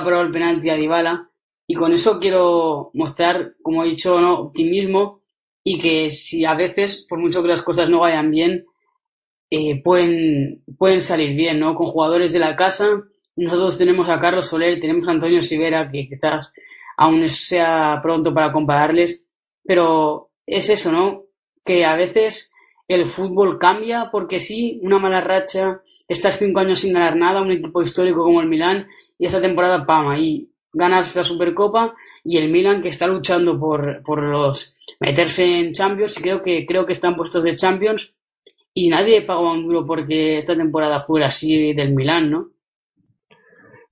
probado 0.00 0.24
el 0.24 0.32
penalti 0.32 0.70
a 0.70 0.76
Dybala 0.76 1.30
y 1.66 1.74
con 1.74 1.92
eso 1.92 2.18
quiero 2.18 2.90
mostrar, 2.94 3.54
como 3.62 3.84
he 3.84 3.88
dicho, 3.88 4.20
¿no? 4.20 4.40
optimismo 4.40 5.22
y 5.64 5.78
que 5.78 6.10
si 6.10 6.44
a 6.44 6.54
veces, 6.54 7.06
por 7.08 7.18
mucho 7.18 7.42
que 7.42 7.48
las 7.48 7.62
cosas 7.62 7.88
no 7.88 8.00
vayan 8.00 8.30
bien, 8.30 8.66
eh, 9.50 9.82
pueden, 9.82 10.64
pueden 10.78 11.02
salir 11.02 11.36
bien, 11.36 11.60
¿no? 11.60 11.74
Con 11.74 11.86
jugadores 11.86 12.32
de 12.32 12.38
la 12.38 12.56
casa, 12.56 13.02
nosotros 13.36 13.78
tenemos 13.78 14.08
a 14.08 14.20
Carlos 14.20 14.46
Soler, 14.48 14.80
tenemos 14.80 15.06
a 15.06 15.12
Antonio 15.12 15.40
Sivera, 15.42 15.90
que 15.90 16.08
quizás 16.08 16.52
aún 16.96 17.28
sea 17.28 18.00
pronto 18.02 18.32
para 18.34 18.52
compararles, 18.52 19.24
pero 19.64 20.30
es 20.46 20.68
eso, 20.70 20.90
¿no? 20.90 21.24
Que 21.64 21.84
a 21.84 21.94
veces 21.94 22.52
el 22.88 23.06
fútbol 23.06 23.58
cambia 23.58 24.10
porque 24.10 24.40
sí, 24.40 24.80
una 24.82 24.98
mala 24.98 25.20
racha, 25.20 25.82
estás 26.08 26.38
cinco 26.38 26.60
años 26.60 26.80
sin 26.80 26.92
ganar 26.92 27.16
nada, 27.16 27.42
un 27.42 27.52
equipo 27.52 27.82
histórico 27.82 28.24
como 28.24 28.40
el 28.40 28.48
Milán, 28.48 28.88
y 29.22 29.26
esta 29.26 29.40
temporada, 29.40 29.86
pam, 29.86 30.08
ahí 30.08 30.48
ganas 30.72 31.14
la 31.14 31.22
Supercopa 31.22 31.94
y 32.24 32.38
el 32.38 32.50
Milan 32.50 32.82
que 32.82 32.88
está 32.88 33.06
luchando 33.06 33.56
por, 33.56 34.02
por 34.02 34.20
los 34.20 34.74
meterse 34.98 35.60
en 35.60 35.72
Champions 35.72 36.18
y 36.18 36.22
creo 36.22 36.42
que 36.42 36.66
creo 36.66 36.84
que 36.84 36.92
están 36.92 37.14
puestos 37.14 37.44
de 37.44 37.54
Champions 37.54 38.16
y 38.74 38.88
nadie 38.88 39.22
pagó 39.22 39.52
un 39.52 39.62
duro 39.62 39.86
porque 39.86 40.38
esta 40.38 40.56
temporada 40.56 41.02
fuera 41.02 41.26
así 41.26 41.72
del 41.72 41.94
Milan, 41.94 42.32
¿no? 42.32 42.48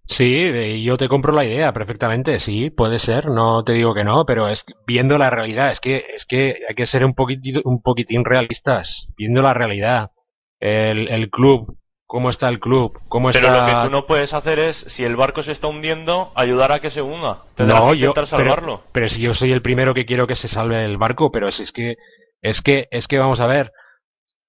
Sí, 0.07 0.83
yo 0.83 0.97
te 0.97 1.07
compro 1.07 1.33
la 1.33 1.45
idea 1.45 1.73
perfectamente, 1.73 2.41
sí, 2.41 2.71
puede 2.71 2.99
ser, 2.99 3.27
no 3.27 3.63
te 3.63 3.75
digo 3.75 3.95
que 3.95 4.03
no, 4.03 4.25
pero 4.27 4.49
es 4.49 4.65
viendo 4.85 5.17
la 5.17 5.31
realidad, 5.31 5.71
es 5.71 5.79
que 5.79 5.99
es 6.17 6.27
que 6.27 6.57
hay 6.69 6.75
que 6.75 6.89
ser 6.89 7.05
un 7.05 7.15
poquitito, 7.15 7.61
un 7.65 7.81
poquitín 7.83 8.25
realistas, 8.25 9.13
viendo 9.17 9.43
la 9.43 9.55
realidad. 9.55 10.11
El, 10.59 11.07
el 11.09 11.31
club 11.31 11.80
cómo 12.11 12.29
está 12.31 12.49
el 12.49 12.59
club, 12.59 12.99
cómo 13.07 13.31
pero 13.31 13.47
está... 13.47 13.61
lo 13.61 13.67
que 13.67 13.87
tú 13.87 13.93
no 13.93 14.05
puedes 14.05 14.35
hacer 14.35 14.59
es, 14.59 14.77
si 14.77 15.05
el 15.05 15.15
barco 15.15 15.45
se 15.45 15.53
está 15.53 15.69
hundiendo, 15.69 16.33
ayudar 16.35 16.73
a 16.73 16.81
que 16.81 16.91
se 16.91 17.03
hunda. 17.03 17.45
Tendrás 17.55 17.85
no, 17.85 17.91
que 17.93 17.99
intentar 17.99 18.25
yo, 18.25 18.27
salvarlo. 18.27 18.79
Pero, 18.79 18.91
pero, 18.93 19.09
si 19.11 19.21
yo 19.21 19.33
soy 19.35 19.53
el 19.53 19.63
primero 19.63 19.95
que 19.95 20.07
quiero 20.07 20.27
que 20.27 20.35
se 20.35 20.49
salve 20.49 20.85
el 20.85 20.99
barco, 20.99 21.31
pero 21.31 21.53
si 21.53 21.63
es 21.63 21.71
que, 21.71 21.95
es 22.43 22.61
que, 22.63 22.89
es 22.91 23.07
que 23.07 23.17
vamos 23.17 23.39
a 23.39 23.47
ver, 23.47 23.71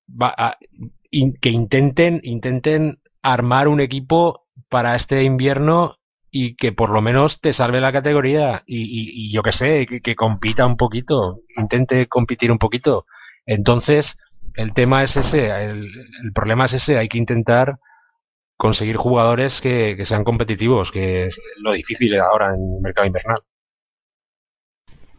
va 0.10 0.34
a, 0.36 0.58
in, 1.12 1.36
que 1.40 1.50
intenten, 1.52 2.20
intenten 2.24 2.98
armar 3.22 3.68
un 3.68 3.80
equipo 3.80 4.48
para 4.68 4.96
este 4.96 5.22
invierno 5.22 5.98
y 6.32 6.56
que 6.56 6.72
por 6.72 6.90
lo 6.90 7.04
menos 7.04 7.40
te 7.42 7.54
salve 7.54 7.80
la 7.80 7.92
categoría 7.92 8.64
y, 8.66 8.82
y, 8.82 9.28
y 9.28 9.32
yo 9.32 9.44
que 9.44 9.54
sé, 9.54 9.86
que, 9.86 10.02
que 10.02 10.16
compita 10.16 10.66
un 10.66 10.78
poquito, 10.78 11.42
intente 11.56 12.08
competir 12.08 12.52
un 12.52 12.58
poquito. 12.58 13.06
Entonces, 13.46 14.08
el 14.56 14.74
tema 14.74 15.04
es 15.04 15.16
ese, 15.16 15.50
el, 15.50 15.90
problema 16.34 16.66
es 16.66 16.74
ese, 16.74 16.98
hay 16.98 17.10
que 17.10 17.18
intentar 17.18 17.76
conseguir 18.58 18.98
jugadores 18.98 19.60
que, 19.62 20.04
sean 20.08 20.24
competitivos, 20.24 20.92
que 20.92 21.28
es 21.28 21.36
lo 21.58 21.72
difícil 21.72 22.18
ahora 22.20 22.54
en 22.54 22.76
el 22.76 22.82
mercado 22.82 23.08
invernal. 23.08 23.40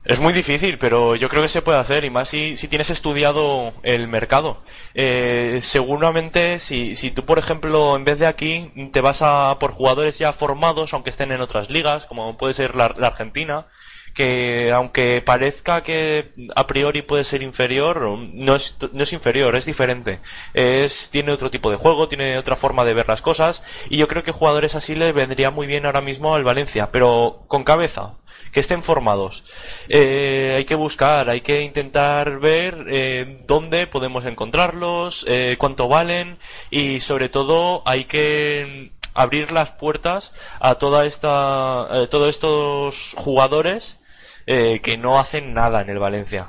Es 0.05 0.19
muy 0.19 0.33
difícil, 0.33 0.79
pero 0.79 1.15
yo 1.15 1.29
creo 1.29 1.43
que 1.43 1.49
se 1.49 1.63
puede 1.63 1.79
hacer, 1.79 2.05
y 2.05 2.11
más 2.11 2.29
si, 2.29 2.57
si 2.57 2.67
tienes 2.67 2.91
estudiado 2.91 3.73
el 3.85 4.09
mercado. 4.09 4.63
Eh, 4.95 5.61
seguramente, 5.63 6.59
si, 6.59 6.97
si 6.97 7.13
tú, 7.13 7.25
por 7.25 7.39
ejemplo, 7.39 7.95
en 7.95 8.05
vez 8.05 8.19
de 8.19 8.27
aquí, 8.27 8.73
te 8.93 9.01
vas 9.01 9.23
a 9.23 9.57
por 9.61 9.71
jugadores 9.71 10.19
ya 10.19 10.33
formados, 10.33 10.93
aunque 10.93 11.11
estén 11.11 11.31
en 11.31 11.41
otras 11.41 11.71
ligas, 11.71 12.07
como 12.07 12.37
puede 12.37 12.55
ser 12.55 12.75
la 12.75 12.87
Argentina, 12.87 13.67
que 14.15 14.71
aunque 14.73 15.23
parezca 15.25 15.83
que 15.83 16.33
a 16.55 16.67
priori 16.67 17.03
puede 17.03 17.25
ser 17.25 17.43
inferior, 17.43 18.03
no 18.03 18.57
es, 18.57 18.77
no 18.93 19.03
es 19.03 19.13
inferior, 19.13 19.55
es 19.57 19.67
diferente. 19.67 20.21
Es, 20.55 21.11
tiene 21.11 21.33
otro 21.33 21.51
tipo 21.51 21.71
de 21.71 21.77
juego, 21.77 22.09
tiene 22.09 22.39
otra 22.39 22.57
forma 22.57 22.85
de 22.85 22.95
ver 22.95 23.09
las 23.09 23.23
cosas 23.23 23.65
y 23.89 23.97
yo 23.97 24.09
creo 24.09 24.23
que 24.23 24.33
jugadores 24.33 24.75
así 24.75 24.95
le 24.95 25.13
vendría 25.13 25.51
muy 25.51 25.67
bien 25.67 25.87
ahora 25.87 26.01
mismo 26.01 26.35
al 26.35 26.45
Valencia, 26.45 26.91
pero 26.93 27.45
con 27.49 27.65
cabeza, 27.65 28.15
que 28.53 28.61
estén 28.61 28.83
formados. 28.83 29.45
Eh, 29.89 30.55
hay 30.57 30.65
que 30.65 30.75
buscar, 30.75 31.31
hay 31.31 31.41
que 31.41 31.63
intentar 31.63 32.39
ver 32.39 32.87
eh, 32.91 33.37
dónde 33.47 33.87
podemos 33.87 34.25
encontrarlos, 34.27 35.25
eh, 35.29 35.57
cuánto 35.59 35.89
valen 35.89 36.39
y 36.71 37.01
sobre 37.01 37.29
todo 37.29 37.83
hay 37.87 38.05
que 38.05 38.93
abrir 39.15 39.53
las 39.53 39.71
puertas 39.71 40.35
a 40.61 40.77
toda 40.77 41.07
esta, 41.07 41.89
eh, 41.93 42.07
todos 42.09 42.31
estos 42.31 43.15
jugadores 43.17 44.01
eh, 44.47 44.81
que 44.83 44.99
no 44.99 45.19
hacen 45.19 45.55
nada 45.55 45.83
en 45.83 45.91
el 45.91 45.99
Valencia. 45.99 46.49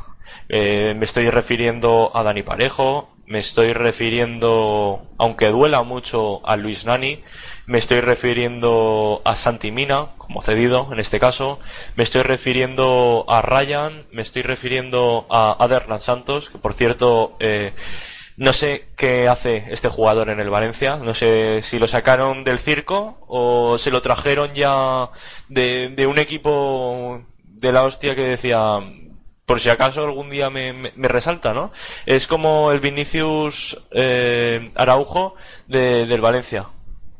Eh, 0.49 0.93
me 0.97 1.05
estoy 1.05 1.29
refiriendo 1.29 2.15
a 2.15 2.23
Dani 2.23 2.43
Parejo, 2.43 3.09
me 3.25 3.39
estoy 3.39 3.73
refiriendo, 3.73 5.07
aunque 5.17 5.47
duela 5.47 5.83
mucho, 5.83 6.45
a 6.45 6.55
Luis 6.57 6.85
Nani, 6.85 7.23
me 7.65 7.77
estoy 7.77 8.01
refiriendo 8.01 9.21
a 9.23 9.35
Santi 9.35 9.71
Mina, 9.71 10.07
como 10.17 10.41
cedido 10.41 10.89
en 10.91 10.99
este 10.99 11.19
caso, 11.19 11.59
me 11.95 12.03
estoy 12.03 12.23
refiriendo 12.23 13.25
a 13.29 13.41
Ryan, 13.41 14.05
me 14.11 14.21
estoy 14.21 14.41
refiriendo 14.41 15.25
a 15.29 15.55
Aderlan 15.63 16.01
Santos, 16.01 16.49
que 16.49 16.57
por 16.57 16.73
cierto, 16.73 17.37
eh, 17.39 17.73
no 18.35 18.51
sé 18.51 18.87
qué 18.97 19.27
hace 19.27 19.65
este 19.69 19.89
jugador 19.89 20.29
en 20.29 20.39
el 20.39 20.49
Valencia. 20.49 20.95
No 20.97 21.13
sé 21.13 21.61
si 21.61 21.77
lo 21.77 21.87
sacaron 21.87 22.43
del 22.43 22.57
circo 22.57 23.17
o 23.27 23.77
se 23.77 23.91
lo 23.91 24.01
trajeron 24.01 24.53
ya 24.55 25.09
de, 25.49 25.89
de 25.89 26.07
un 26.07 26.17
equipo 26.17 27.21
de 27.63 27.71
la 27.71 27.83
hostia 27.83 28.13
que 28.13 28.23
decía, 28.23 28.81
por 29.45 29.61
si 29.61 29.69
acaso 29.69 30.03
algún 30.03 30.29
día 30.29 30.49
me, 30.49 30.91
resalta, 30.97 31.53
¿no? 31.53 31.71
Es 32.05 32.27
como 32.27 32.73
el 32.73 32.81
Vinicius 32.81 33.81
eh, 33.91 34.69
Araujo 34.75 35.35
de, 35.67 36.05
del 36.05 36.19
Valencia. 36.19 36.67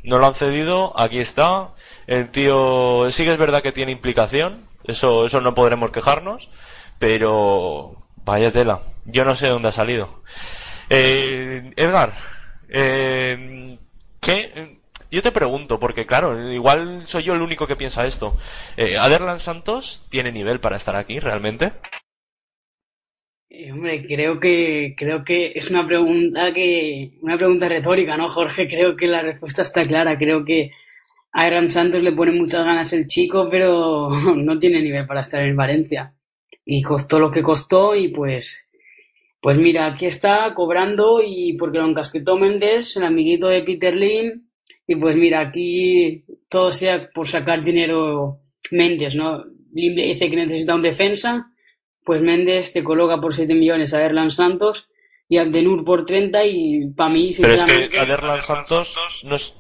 No 0.03 0.19
lo 0.19 0.27
han 0.27 0.35
cedido, 0.35 0.99
aquí 0.99 1.19
está. 1.19 1.69
El 2.07 2.29
tío 2.29 3.09
sí 3.09 3.23
que 3.23 3.31
es 3.31 3.37
verdad 3.37 3.63
que 3.63 3.71
tiene 3.71 3.93
implicación, 3.93 4.67
eso, 4.83 5.25
eso 5.25 5.39
no 5.39 5.55
podremos 5.55 5.91
quejarnos, 5.91 6.49
pero 6.99 7.95
vaya 8.25 8.51
tela. 8.51 8.81
Yo 9.05 9.23
no 9.23 9.37
sé 9.37 9.47
dónde 9.47 9.69
ha 9.69 9.71
salido. 9.71 10.23
Eh, 10.89 11.71
Edgar, 11.77 12.11
eh, 12.67 13.77
¿qué? 14.19 14.81
Yo 15.13 15.21
te 15.21 15.31
pregunto, 15.31 15.79
porque 15.79 16.07
claro, 16.07 16.51
igual 16.51 17.03
soy 17.05 17.21
yo 17.21 17.35
el 17.35 17.43
único 17.43 17.67
que 17.67 17.75
piensa 17.75 18.07
esto. 18.07 18.35
Eh, 18.75 18.97
¿Aderlan 18.97 19.39
Santos 19.39 20.07
tiene 20.09 20.31
nivel 20.31 20.59
para 20.59 20.77
estar 20.77 20.95
aquí 20.95 21.19
realmente? 21.19 21.73
Eh, 23.47 23.71
hombre, 23.71 24.07
creo 24.07 24.39
que 24.39 24.95
creo 24.97 25.23
que 25.23 25.51
es 25.53 25.69
una 25.69 25.85
pregunta 25.85 26.51
que 26.51 27.11
una 27.21 27.37
pregunta 27.37 27.69
retórica, 27.69 28.17
¿no, 28.17 28.27
Jorge? 28.27 28.67
Creo 28.67 28.95
que 28.95 29.05
la 29.05 29.21
respuesta 29.21 29.61
está 29.61 29.83
clara. 29.83 30.17
Creo 30.17 30.43
que 30.43 30.71
a 31.31 31.69
Santos 31.69 32.01
le 32.01 32.13
pone 32.13 32.31
muchas 32.31 32.65
ganas 32.65 32.91
el 32.93 33.05
chico, 33.05 33.47
pero 33.51 34.09
no 34.35 34.57
tiene 34.57 34.81
nivel 34.81 35.05
para 35.05 35.21
estar 35.21 35.43
en 35.43 35.55
Valencia. 35.55 36.15
Y 36.65 36.81
costó 36.81 37.19
lo 37.19 37.29
que 37.29 37.43
costó 37.43 37.95
y 37.95 38.07
pues 38.07 38.67
pues 39.39 39.59
mira, 39.59 39.85
aquí 39.85 40.07
está 40.07 40.51
cobrando 40.55 41.21
y 41.23 41.53
porque 41.53 41.77
lo 41.77 41.85
encasquetó 41.85 42.35
Méndez, 42.35 42.97
el 42.97 43.03
amiguito 43.03 43.47
de 43.47 43.61
Peter 43.61 43.93
Lim, 43.93 44.47
y 44.87 44.95
pues 44.95 45.15
mira, 45.15 45.39
aquí 45.39 46.25
todo 46.49 46.71
sea 46.71 47.09
por 47.09 47.27
sacar 47.27 47.63
dinero 47.63 48.39
Méndez, 48.71 49.15
¿no? 49.15 49.43
Lim 49.73 49.95
le 49.95 50.07
dice 50.07 50.29
que 50.29 50.35
necesita 50.35 50.75
un 50.75 50.81
defensa, 50.81 51.51
pues 52.03 52.21
Méndez 52.21 52.73
te 52.73 52.83
coloca 52.83 53.19
por 53.19 53.33
7 53.33 53.53
millones 53.53 53.93
a 53.93 54.03
Erlan 54.03 54.31
Santos 54.31 54.89
y 55.27 55.37
a 55.37 55.45
Denur 55.45 55.83
por 55.83 56.05
30 56.05 56.45
y 56.45 56.87
para 56.87 57.09
mí... 57.09 57.33
Pero 57.39 57.53
es 57.53 57.89
que 57.89 57.99
Aderlan 57.99 58.41
Santos 58.41 58.95
no 59.23 59.35
es... 59.35 59.55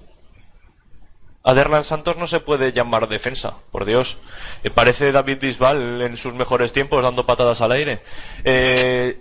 Aderlan 1.45 1.83
Santos 1.83 2.17
no 2.17 2.25
se 2.25 2.39
puede 2.39 2.71
llamar 2.71 3.09
defensa, 3.09 3.57
por 3.71 3.83
Dios. 3.83 4.17
Eh, 4.63 4.69
parece 4.69 5.11
David 5.11 5.39
Bisbal 5.41 6.01
en 6.01 6.15
sus 6.15 6.33
mejores 6.33 6.71
tiempos 6.71 7.03
dando 7.03 7.25
patadas 7.25 7.59
al 7.59 7.73
aire. 7.73 7.99
Eh, 8.45 9.19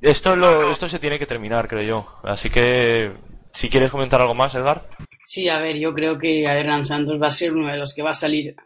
esto, 0.00 0.36
lo, 0.36 0.70
esto 0.70 0.88
se 0.88 1.00
tiene 1.00 1.18
que 1.18 1.26
terminar, 1.26 1.66
creo 1.66 1.82
yo. 1.82 2.06
Así 2.22 2.50
que, 2.50 3.10
si 3.54 3.68
quieres 3.68 3.92
comentar 3.92 4.20
algo 4.20 4.34
más, 4.34 4.54
Edgar. 4.56 4.88
Sí, 5.24 5.48
a 5.48 5.58
ver, 5.58 5.78
yo 5.78 5.94
creo 5.94 6.18
que 6.18 6.46
Aderlan 6.46 6.84
Santos 6.84 7.22
va 7.22 7.28
a 7.28 7.30
ser 7.30 7.54
uno 7.54 7.70
de 7.70 7.78
los 7.78 7.94
que 7.94 8.02
va 8.02 8.10
a 8.10 8.14
salir 8.14 8.56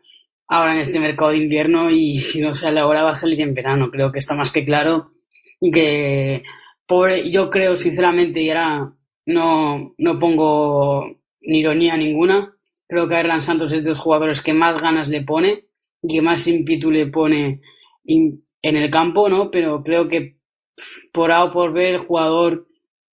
ahora 0.48 0.73
en 0.73 0.81
este 0.81 0.98
mercado 0.98 1.31
de 1.31 1.36
invierno 1.36 1.90
y 1.90 2.16
si 2.16 2.40
no 2.40 2.55
sale 2.55 2.81
ahora 2.81 3.05
va 3.05 3.10
a 3.10 3.16
salir 3.16 3.40
en 3.43 3.55
verano. 3.55 3.90
Creo 3.90 4.10
que 4.10 4.19
está 4.19 4.35
más 4.35 4.51
que 4.51 4.65
claro 4.65 5.12
que 5.60 6.43
pobre, 6.86 7.31
yo 7.31 7.51
creo 7.51 7.77
sinceramente 7.77 8.40
y 8.40 8.48
ahora 8.48 8.94
no, 9.27 9.94
no 9.98 10.19
pongo 10.19 11.20
ni 11.43 11.59
ironía 11.59 11.97
ninguna. 11.97 12.55
Creo 12.86 13.06
que 13.06 13.15
Aderlan 13.15 13.43
Santos 13.43 13.73
es 13.73 13.85
de 13.85 13.90
los 13.90 13.98
jugadores 13.98 14.40
que 14.40 14.55
más 14.55 14.81
ganas 14.81 15.09
le 15.09 15.23
pone 15.23 15.66
y 16.02 16.15
que 16.15 16.23
más 16.23 16.47
ímpetu 16.47 16.90
le 16.90 17.09
pone 17.09 17.60
en 18.06 18.43
el 18.62 18.90
campo, 18.90 19.28
¿no? 19.28 19.51
Pero 19.51 19.82
creo 19.82 20.09
que 20.09 20.39
por 21.12 21.31
A 21.31 21.44
o 21.44 21.52
por 21.52 21.74
B 21.74 21.90
el 21.90 21.98
jugador 21.98 22.68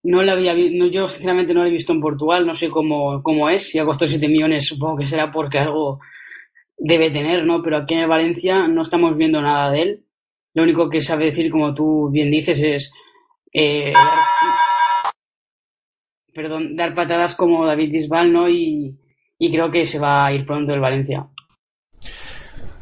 no 0.06 0.22
le 0.22 0.32
había 0.32 0.54
no, 0.54 0.86
yo 0.88 1.08
sinceramente 1.08 1.54
no 1.54 1.62
lo 1.62 1.68
he 1.68 1.72
visto 1.72 1.92
en 1.92 2.00
Portugal, 2.00 2.46
no 2.46 2.54
sé 2.54 2.70
cómo, 2.70 3.22
cómo 3.24 3.50
es, 3.50 3.70
si 3.70 3.80
ha 3.80 3.86
costado 3.86 4.08
7 4.08 4.28
millones 4.28 4.68
supongo 4.68 4.98
que 4.98 5.06
será 5.06 5.32
porque 5.32 5.58
algo 5.58 6.00
debe 6.78 7.10
tener, 7.10 7.46
¿no? 7.46 7.62
Pero 7.62 7.78
aquí 7.78 7.96
en 7.96 8.02
el 8.02 8.08
Valencia 8.08 8.68
no 8.68 8.84
estamos 8.84 9.18
viendo 9.18 9.42
nada 9.42 9.72
de 9.72 9.82
él. 9.82 10.06
Lo 10.54 10.64
único 10.64 10.90
que 10.90 11.02
sabe 11.02 11.26
decir, 11.26 11.50
como 11.52 11.74
tú 11.74 12.10
bien 12.12 12.30
dices, 12.30 12.62
es 12.62 12.94
eh, 13.52 13.94
dar, 13.94 15.14
perdón, 16.34 16.76
dar 16.76 16.94
patadas 16.94 17.36
como 17.36 17.66
David 17.66 17.92
Bisbal, 17.92 18.32
¿no? 18.32 18.48
Y, 18.48 18.96
y 19.40 19.52
creo 19.52 19.72
que 19.72 19.86
se 19.86 20.00
va 20.00 20.26
a 20.26 20.34
ir 20.34 20.46
pronto 20.46 20.74
el 20.74 20.80
Valencia. 20.80 21.28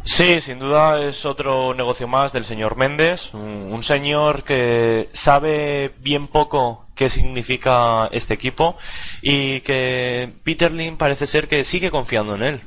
Sí, 0.04 0.42
sin 0.42 0.60
duda 0.60 1.02
es 1.02 1.26
otro 1.26 1.74
negocio 1.74 2.08
más 2.08 2.34
del 2.34 2.44
señor 2.44 2.76
Méndez, 2.76 3.34
un 3.34 3.82
señor 3.84 4.44
que 4.44 5.08
sabe 5.14 5.94
bien 6.00 6.28
poco 6.28 6.83
qué 6.96 7.10
significa 7.10 8.08
este 8.12 8.34
equipo 8.34 8.78
y 9.22 9.62
que 9.62 10.32
Peter 10.44 10.72
Lim 10.72 10.98
parece 10.98 11.28
ser 11.28 11.48
que 11.48 11.64
sigue 11.64 11.92
confiando 11.92 12.36
en 12.36 12.44
él. 12.44 12.62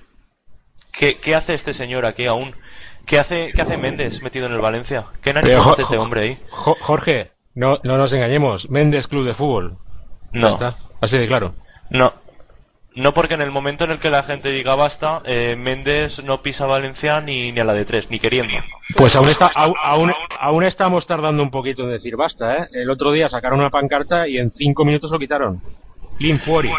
¿Qué, 0.92 1.18
qué 1.18 1.34
hace 1.34 1.54
este 1.54 1.72
señor 1.74 2.06
aquí 2.06 2.26
aún? 2.26 2.54
¿Qué 3.04 3.18
hace, 3.18 3.52
¿Qué 3.54 3.62
hace 3.62 3.76
Méndez 3.76 4.22
metido 4.22 4.46
en 4.46 4.52
el 4.52 4.60
Valencia? 4.60 5.04
¿Qué 5.22 5.32
narices 5.32 5.58
hace 5.64 5.82
este 5.82 5.98
hombre 5.98 6.20
ahí? 6.22 6.38
Jo- 6.50 6.76
Jorge, 6.80 7.30
no, 7.54 7.78
no 7.84 7.98
nos 7.98 8.12
engañemos. 8.12 8.68
Méndez 8.70 9.06
Club 9.06 9.26
de 9.26 9.34
Fútbol. 9.34 9.78
No. 10.32 10.48
Está. 10.48 10.76
Así 11.00 11.16
de 11.18 11.28
claro. 11.28 11.54
No. 11.90 12.12
No 12.96 13.12
porque 13.12 13.34
en 13.34 13.42
el 13.42 13.50
momento 13.50 13.84
en 13.84 13.90
el 13.90 13.98
que 13.98 14.08
la 14.08 14.22
gente 14.22 14.50
diga 14.50 14.74
basta, 14.74 15.20
eh, 15.26 15.54
Méndez 15.56 16.24
no 16.24 16.40
pisa 16.40 16.64
Valencia 16.64 17.20
ni, 17.20 17.52
ni 17.52 17.60
a 17.60 17.64
la 17.64 17.74
de 17.74 17.84
tres, 17.84 18.10
ni 18.10 18.18
queriendo. 18.18 18.54
Pues 18.96 19.14
aún, 19.14 19.28
está, 19.28 19.50
aún, 19.54 19.74
aún, 19.82 20.12
aún 20.40 20.64
estamos 20.64 21.06
tardando 21.06 21.42
un 21.42 21.50
poquito 21.50 21.82
en 21.82 21.90
decir 21.90 22.16
basta, 22.16 22.56
¿eh? 22.56 22.68
El 22.72 22.88
otro 22.88 23.12
día 23.12 23.28
sacaron 23.28 23.60
una 23.60 23.68
pancarta 23.68 24.26
y 24.26 24.38
en 24.38 24.50
cinco 24.50 24.86
minutos 24.86 25.10
lo 25.10 25.18
quitaron. 25.18 25.60
Lim 26.18 26.38
Fuori. 26.38 26.70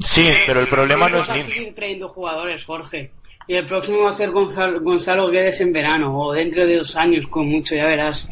Sí, 0.00 0.26
pero 0.46 0.60
el 0.60 0.66
problema 0.68 1.10
no 1.10 1.18
es 1.18 1.28
Lim. 1.28 1.42
seguir 1.42 1.74
trayendo 1.74 2.08
jugadores, 2.08 2.64
Jorge. 2.64 3.10
Y 3.46 3.54
el 3.54 3.66
próximo 3.66 4.04
va 4.04 4.08
a 4.08 4.12
ser 4.12 4.30
Gonzalo, 4.30 4.80
Gonzalo 4.80 5.28
Guedes 5.28 5.60
en 5.60 5.74
verano, 5.74 6.18
o 6.18 6.32
dentro 6.32 6.66
de 6.66 6.76
dos 6.76 6.96
años, 6.96 7.26
con 7.26 7.48
mucho, 7.48 7.74
ya 7.74 7.84
verás. 7.84 8.26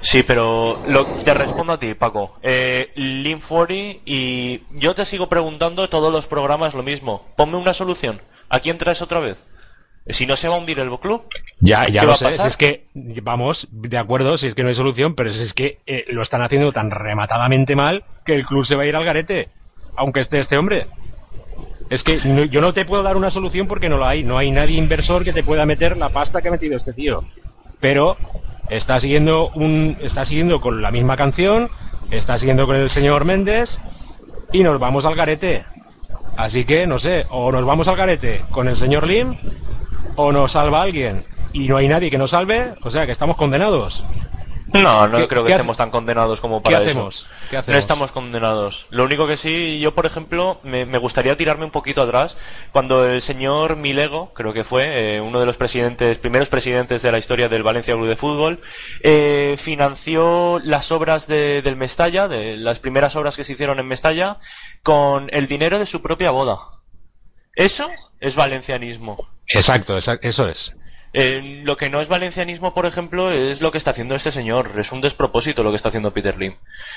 Sí, 0.00 0.22
pero 0.22 0.82
lo, 0.86 1.06
te 1.16 1.34
respondo 1.34 1.72
a 1.74 1.78
ti, 1.78 1.94
Paco. 1.94 2.38
Eh, 2.42 2.90
Lim 2.94 3.40
Fuori 3.40 4.00
y 4.04 4.62
yo 4.72 4.94
te 4.94 5.04
sigo 5.04 5.28
preguntando 5.28 5.88
todos 5.88 6.12
los 6.12 6.26
programas 6.26 6.74
lo 6.74 6.82
mismo. 6.82 7.26
Ponme 7.36 7.56
una 7.56 7.72
solución. 7.72 8.20
¿A 8.48 8.60
quién 8.60 8.78
traes 8.78 9.02
otra 9.02 9.20
vez? 9.20 9.44
Si 10.08 10.26
no 10.26 10.34
se 10.36 10.48
va 10.48 10.54
a 10.54 10.58
hundir 10.58 10.78
el 10.80 10.90
club. 10.98 11.22
Ya, 11.60 11.82
ya 11.92 12.00
¿Qué 12.00 12.06
lo 12.06 12.16
sé. 12.16 12.32
Si 12.32 12.42
es 12.48 12.56
que, 12.56 12.84
vamos, 13.22 13.68
de 13.70 13.98
acuerdo, 13.98 14.38
si 14.38 14.46
es 14.46 14.54
que 14.54 14.62
no 14.62 14.70
hay 14.70 14.74
solución, 14.74 15.14
pero 15.14 15.32
si 15.32 15.42
es 15.42 15.52
que 15.52 15.78
eh, 15.86 16.04
lo 16.08 16.22
están 16.22 16.42
haciendo 16.42 16.72
tan 16.72 16.90
rematadamente 16.90 17.76
mal 17.76 18.02
que 18.24 18.34
el 18.34 18.46
club 18.46 18.64
se 18.64 18.74
va 18.74 18.82
a 18.82 18.86
ir 18.86 18.96
al 18.96 19.04
garete, 19.04 19.48
aunque 19.96 20.20
esté 20.20 20.40
este 20.40 20.56
hombre. 20.56 20.86
Es 21.90 22.02
que 22.02 22.18
no- 22.24 22.44
yo 22.44 22.60
no 22.60 22.72
te 22.72 22.84
puedo 22.84 23.02
dar 23.02 23.16
una 23.16 23.30
solución 23.30 23.66
porque 23.68 23.88
no 23.88 23.98
la 23.98 24.08
hay. 24.10 24.22
No 24.24 24.38
hay 24.38 24.50
nadie 24.50 24.78
inversor 24.78 25.22
que 25.22 25.32
te 25.32 25.42
pueda 25.44 25.66
meter 25.66 25.96
la 25.96 26.08
pasta 26.08 26.40
que 26.40 26.48
ha 26.48 26.52
metido 26.52 26.76
este 26.76 26.92
tío. 26.92 27.22
Pero 27.80 28.16
está 28.70 29.00
siguiendo 29.00 29.50
un, 29.54 29.96
está 30.00 30.24
siguiendo 30.24 30.60
con 30.60 30.80
la 30.80 30.90
misma 30.90 31.16
canción, 31.16 31.68
está 32.10 32.38
siguiendo 32.38 32.66
con 32.66 32.76
el 32.76 32.90
señor 32.90 33.24
Méndez 33.24 33.78
y 34.52 34.62
nos 34.62 34.78
vamos 34.80 35.04
al 35.04 35.16
garete. 35.16 35.64
Así 36.36 36.64
que 36.64 36.86
no 36.86 36.98
sé, 36.98 37.26
o 37.30 37.52
nos 37.52 37.64
vamos 37.64 37.88
al 37.88 37.96
garete 37.96 38.42
con 38.50 38.68
el 38.68 38.76
señor 38.76 39.06
Lim 39.06 39.36
o 40.16 40.32
nos 40.32 40.52
salva 40.52 40.82
alguien 40.82 41.24
y 41.52 41.68
no 41.68 41.76
hay 41.76 41.88
nadie 41.88 42.10
que 42.10 42.18
nos 42.18 42.30
salve, 42.30 42.74
o 42.82 42.90
sea 42.90 43.06
que 43.06 43.12
estamos 43.12 43.36
condenados. 43.36 44.02
No, 44.72 45.08
no 45.08 45.18
¿Qué- 45.18 45.28
creo 45.28 45.44
que 45.44 45.50
estemos 45.50 45.76
tan 45.76 45.90
condenados 45.90 46.40
como 46.40 46.62
para 46.62 46.78
¿Qué 46.78 46.84
eso. 46.84 46.90
hacemos? 46.90 47.26
¿Qué 47.50 47.56
No 47.56 47.60
hacemos? 47.60 47.78
estamos 47.78 48.12
condenados. 48.12 48.86
Lo 48.90 49.04
único 49.04 49.26
que 49.26 49.36
sí, 49.36 49.80
yo 49.80 49.94
por 49.94 50.06
ejemplo, 50.06 50.60
me, 50.62 50.86
me 50.86 50.98
gustaría 50.98 51.36
tirarme 51.36 51.64
un 51.64 51.70
poquito 51.70 52.02
atrás 52.02 52.36
cuando 52.72 53.04
el 53.04 53.20
señor 53.22 53.76
Milego, 53.76 54.32
creo 54.34 54.52
que 54.52 54.64
fue 54.64 55.16
eh, 55.16 55.20
uno 55.20 55.40
de 55.40 55.46
los 55.46 55.56
presidentes, 55.56 56.18
primeros 56.18 56.48
presidentes 56.48 57.02
de 57.02 57.10
la 57.12 57.18
historia 57.18 57.48
del 57.48 57.62
Valencia 57.62 57.94
Club 57.94 58.08
de 58.08 58.16
Fútbol, 58.16 58.60
eh, 59.02 59.56
financió 59.58 60.58
las 60.62 60.92
obras 60.92 61.26
de- 61.26 61.62
del 61.62 61.76
Mestalla, 61.76 62.28
de 62.28 62.56
las 62.56 62.78
primeras 62.78 63.16
obras 63.16 63.36
que 63.36 63.44
se 63.44 63.54
hicieron 63.54 63.78
en 63.80 63.88
Mestalla, 63.88 64.36
con 64.82 65.28
el 65.32 65.46
dinero 65.48 65.78
de 65.78 65.86
su 65.86 66.00
propia 66.02 66.30
boda. 66.30 66.58
Eso 67.54 67.90
es 68.20 68.36
valencianismo. 68.36 69.28
Exacto, 69.48 69.98
esa- 69.98 70.18
eso 70.22 70.46
es. 70.46 70.72
Eh, 71.12 71.62
lo 71.64 71.76
que 71.76 71.90
no 71.90 72.00
es 72.00 72.08
valencianismo, 72.08 72.72
por 72.72 72.86
ejemplo, 72.86 73.32
es 73.32 73.60
lo 73.60 73.72
que 73.72 73.78
está 73.78 73.90
haciendo 73.90 74.14
este 74.14 74.30
señor. 74.30 74.70
Es 74.78 74.92
un 74.92 75.00
despropósito 75.00 75.62
lo 75.64 75.70
que 75.70 75.76
está 75.76 75.88
haciendo 75.88 76.12
Peter 76.12 76.38
Lim. 76.38 76.54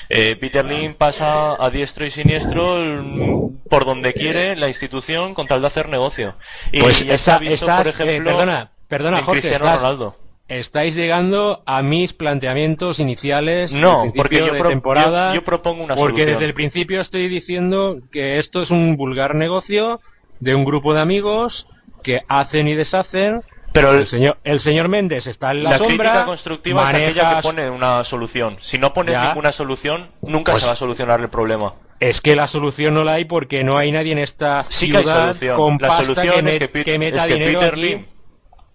Eh, 0.08 0.36
Peter 0.36 0.64
Lim 0.64 0.94
pasa 0.94 1.54
a 1.62 1.68
diestro 1.70 2.06
y 2.06 2.10
siniestro 2.10 2.76
mm, 2.78 3.68
por 3.68 3.84
donde 3.84 4.12
quiere 4.14 4.54
la 4.54 4.68
institución 4.68 5.34
con 5.34 5.46
tal 5.48 5.60
de 5.62 5.66
hacer 5.66 5.88
negocio. 5.88 6.34
Y 6.70 6.80
Pues 6.80 7.04
ya 7.04 7.14
está- 7.14 7.36
ha 7.36 7.38
visto, 7.40 7.54
estás- 7.66 7.78
por 7.78 7.86
eh, 7.86 7.90
ejemplo, 7.90 8.30
perdona, 8.30 8.70
perdona, 8.88 9.18
en 9.18 9.24
Jorge, 9.24 9.40
Cristiano 9.40 9.64
estás- 9.66 9.80
Ronaldo. 9.80 10.16
Estáis 10.46 10.94
llegando 10.94 11.62
a 11.64 11.80
mis 11.82 12.12
planteamientos 12.12 13.00
iniciales. 13.00 13.72
No, 13.72 14.12
porque 14.14 14.38
yo 14.40 14.44
de 14.52 14.58
pro- 14.58 14.68
temporada, 14.68 15.30
yo- 15.30 15.36
yo 15.36 15.44
propongo 15.44 15.82
una 15.82 15.94
Porque 15.96 16.18
solución. 16.18 16.38
desde 16.38 16.44
el 16.44 16.54
principio 16.54 17.00
estoy 17.00 17.28
diciendo 17.28 17.96
que 18.12 18.38
esto 18.38 18.60
es 18.62 18.70
un 18.70 18.96
vulgar 18.98 19.34
negocio 19.34 20.00
de 20.40 20.54
un 20.54 20.64
grupo 20.66 20.92
de 20.92 21.00
amigos 21.00 21.66
que 22.02 22.20
hacen 22.28 22.68
y 22.68 22.74
deshacen. 22.74 23.42
Pero 23.74 23.92
el 23.92 24.06
señor, 24.06 24.38
el 24.44 24.60
señor 24.60 24.88
Méndez 24.88 25.26
está 25.26 25.50
en 25.50 25.64
la, 25.64 25.70
La 25.70 25.78
sombra. 25.78 25.96
crítica 25.96 26.24
constructiva 26.24 26.82
es 26.82 26.88
aquella 26.88 27.08
manejas- 27.24 27.36
que 27.36 27.42
pone 27.42 27.70
una 27.70 28.04
solución. 28.04 28.56
Si 28.60 28.78
no 28.78 28.92
pones 28.92 29.14
Ya. 29.16 29.26
ninguna 29.28 29.50
solución, 29.52 30.08
nunca 30.22 30.52
Pues- 30.52 30.62
se 30.62 30.66
va 30.68 30.72
a 30.72 30.76
solucionar 30.76 31.20
el 31.20 31.28
problema. 31.28 31.74
Es 32.00 32.20
que 32.20 32.34
la 32.36 32.46
solución 32.48 32.94
no 32.94 33.02
la 33.04 33.14
hay 33.14 33.24
porque 33.24 33.64
no 33.64 33.76
hay 33.78 33.90
nadie 33.90 34.12
en 34.12 34.18
esta 34.18 34.64
Sí 34.68 34.90
que 34.90 34.98
hay 34.98 35.02
ciudad 35.02 35.20
solución. 35.26 35.56
con 35.56 35.72
La 35.80 35.88
pasta 35.88 36.02
solución 36.04 36.44
que, 36.44 36.50
es 36.52 36.58
que, 36.58 36.68
Pit- 36.68 36.84
que 36.84 36.98
meta 36.98 37.16
es 37.16 37.26
que 37.26 37.34
dinero 37.34 37.58
Peter 37.60 37.72
aquí. 37.74 37.80
Lim 37.82 38.06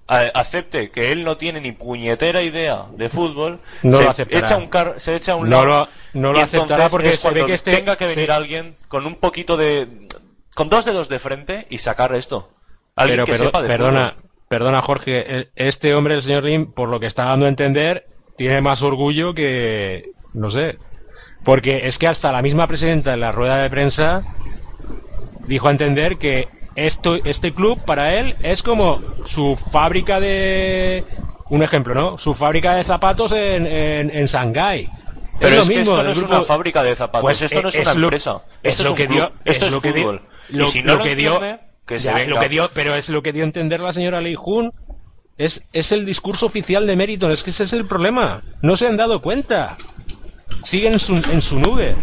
a- 0.07 0.31
acepte 0.39 0.89
que 0.89 1.11
él 1.11 1.23
no 1.23 1.37
tiene 1.37 1.61
ni 1.61 1.71
puñetera 1.71 2.41
idea 2.41 2.85
de 2.91 3.09
fútbol, 3.09 3.59
No 3.83 3.97
se, 3.99 4.03
lo 4.05 4.09
aceptará. 4.11 4.45
echa 4.45 4.57
un 4.57 4.67
car- 4.67 4.95
se 4.97 5.15
echa 5.15 5.33
a 5.33 5.35
un 5.35 5.49
No 5.49 5.63
lado 5.65 5.87
lo- 6.13 6.21
no 6.21 6.31
lo 6.33 6.39
y 6.39 6.41
aceptará 6.41 6.89
porque 6.89 7.09
es 7.09 7.19
cuando 7.19 7.45
que 7.45 7.53
este- 7.53 7.71
tenga 7.71 7.95
que 7.95 8.07
venir 8.07 8.25
sí. 8.25 8.31
alguien 8.31 8.75
con 8.87 9.05
un 9.05 9.15
poquito 9.15 9.55
de 9.55 9.87
con 10.55 10.67
dos 10.67 10.83
dedos 10.83 11.07
de 11.07 11.19
frente 11.19 11.67
y 11.69 11.77
sacar 11.77 12.13
esto. 12.15 12.49
Alguien 12.95 13.17
Pero 13.17 13.25
que 13.27 13.31
perdo- 13.33 13.43
sepa 13.45 13.61
de 13.61 13.67
perdona, 13.69 14.09
fútbol. 14.15 14.28
Perdona 14.49 14.81
Jorge, 14.81 15.33
el- 15.35 15.49
este 15.55 15.93
hombre, 15.93 16.15
el 16.15 16.23
señor 16.23 16.43
Lim, 16.43 16.73
por 16.73 16.89
lo 16.89 16.99
que 16.99 17.05
está 17.07 17.25
dando 17.25 17.45
a 17.45 17.49
entender, 17.49 18.03
tiene 18.37 18.61
más 18.61 18.81
orgullo 18.81 19.33
que, 19.33 20.09
no 20.33 20.49
sé, 20.51 20.77
porque 21.45 21.87
es 21.87 21.97
que 21.97 22.07
hasta 22.07 22.31
la 22.31 22.41
misma 22.41 22.67
presidenta 22.67 23.13
en 23.13 23.19
la 23.21 23.31
rueda 23.31 23.57
de 23.57 23.69
prensa 23.69 24.23
dijo 25.47 25.67
a 25.67 25.71
entender 25.71 26.17
que 26.17 26.47
esto, 26.75 27.15
este 27.15 27.53
club 27.53 27.79
para 27.85 28.15
él 28.19 28.35
es 28.43 28.61
como 28.63 28.99
su 29.27 29.57
fábrica 29.71 30.19
de, 30.19 31.03
un 31.49 31.63
ejemplo, 31.63 31.93
¿no? 31.95 32.17
Su 32.19 32.35
fábrica 32.35 32.75
de 32.75 32.83
zapatos 32.85 33.31
en, 33.31 33.65
en, 33.67 34.09
en 34.15 34.25
Shanghái. 34.27 34.89
Pero 35.39 35.55
lo 35.55 35.61
es, 35.61 35.69
que 35.69 35.77
mismo, 35.77 35.91
esto 35.93 36.01
el 36.01 36.05
no 36.07 36.11
es 36.11 36.21
una 36.23 36.41
fábrica 36.41 36.83
de 36.83 36.95
zapatos, 36.95 37.21
Pues, 37.23 37.41
esto 37.41 37.61
no 37.61 37.69
es 37.69 37.75
eh, 37.75 37.81
una 37.81 37.93
lo- 37.93 38.07
empresa, 38.07 38.41
es 38.61 38.71
esto 38.73 38.83
lo 38.83 38.89
es 38.89 38.91
un 38.91 38.97
que 38.97 39.05
club, 39.07 39.17
dio- 39.17 39.31
esto 39.45 39.65
es, 39.65 39.71
lo 39.71 39.81
que 39.81 39.93
dio- 39.93 40.01
fútbol. 40.03 40.21
lo- 40.49 40.63
y 40.63 40.67
si 40.67 40.83
no 40.83 40.91
lo 40.93 40.97
lo 40.99 41.03
que 41.03 41.15
dio- 41.15 41.39
que 41.89 41.99
se 41.99 42.07
Ya, 42.09 42.13
venga. 42.15 42.35
lo 42.35 42.39
que 42.39 42.49
dio, 42.49 42.69
pero 42.73 42.93
es 42.95 43.09
lo 43.09 43.21
que 43.21 43.33
dio 43.33 43.43
a 43.43 43.47
entender 43.47 43.79
la 43.79 43.91
señora 43.93 44.21
Lei 44.21 44.35
Jun. 44.35 44.71
Es, 45.37 45.61
es 45.73 45.91
el 45.91 46.05
discurso 46.05 46.45
oficial 46.45 46.85
de 46.85 46.95
Meriton, 46.95 47.31
es 47.31 47.41
que 47.43 47.49
ese 47.51 47.63
es 47.63 47.73
el 47.73 47.87
problema. 47.87 48.43
No 48.61 48.77
se 48.77 48.85
han 48.87 48.97
dado 48.97 49.21
cuenta. 49.21 49.75
Siguen 50.65 50.93
en 50.93 50.99
su, 50.99 51.15
en 51.15 51.41
su 51.41 51.59
nube. 51.59 51.95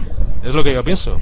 Es 0.44 0.52
lo 0.54 0.64
que 0.64 0.72
yo 0.72 0.82
pienso. 0.82 1.18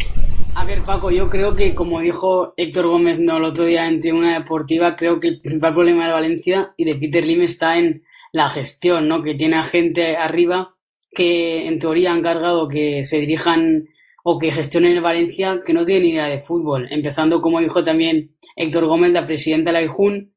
A 0.55 0.65
ver, 0.65 0.83
Paco, 0.85 1.11
yo 1.11 1.29
creo 1.29 1.55
que, 1.57 1.75
como 1.75 2.01
dijo 2.01 2.55
Héctor 2.57 2.87
Gómez 2.87 3.19
no 3.19 3.37
el 3.37 3.45
otro 3.45 3.65
día 3.65 3.89
en 3.89 4.01
Tribuna 4.01 4.39
Deportiva, 4.39 4.95
creo 4.95 5.19
que 5.19 5.29
el 5.29 5.41
principal 5.41 5.75
problema 5.75 6.07
de 6.07 6.13
Valencia 6.13 6.73
y 6.77 6.85
de 6.85 6.95
Peter 6.95 7.27
Lim 7.27 7.43
está 7.43 7.77
en 7.77 8.05
la 8.33 8.49
gestión, 8.49 9.09
¿no? 9.09 9.23
Que 9.23 9.35
tiene 9.35 9.57
a 9.57 9.65
gente 9.65 10.17
arriba 10.17 10.75
que, 11.11 11.67
en 11.67 11.79
teoría, 11.81 12.13
han 12.13 12.23
cargado 12.23 12.69
que 12.69 13.05
se 13.05 13.19
dirijan 13.19 13.89
o 14.23 14.39
que 14.39 14.53
gestionen 14.53 14.93
el 14.93 15.03
Valencia 15.03 15.61
que 15.67 15.75
no 15.75 15.85
tienen 15.85 16.05
ni 16.05 16.11
idea 16.11 16.27
de 16.27 16.39
fútbol. 16.39 16.87
Empezando, 16.91 17.43
como 17.43 17.61
dijo 17.61 17.85
también 17.85 18.31
Héctor 18.57 18.87
Gómez, 18.87 19.11
la 19.13 19.27
presidenta 19.27 19.71
de 19.71 19.75
la 19.75 19.83
IJUN, 19.83 20.33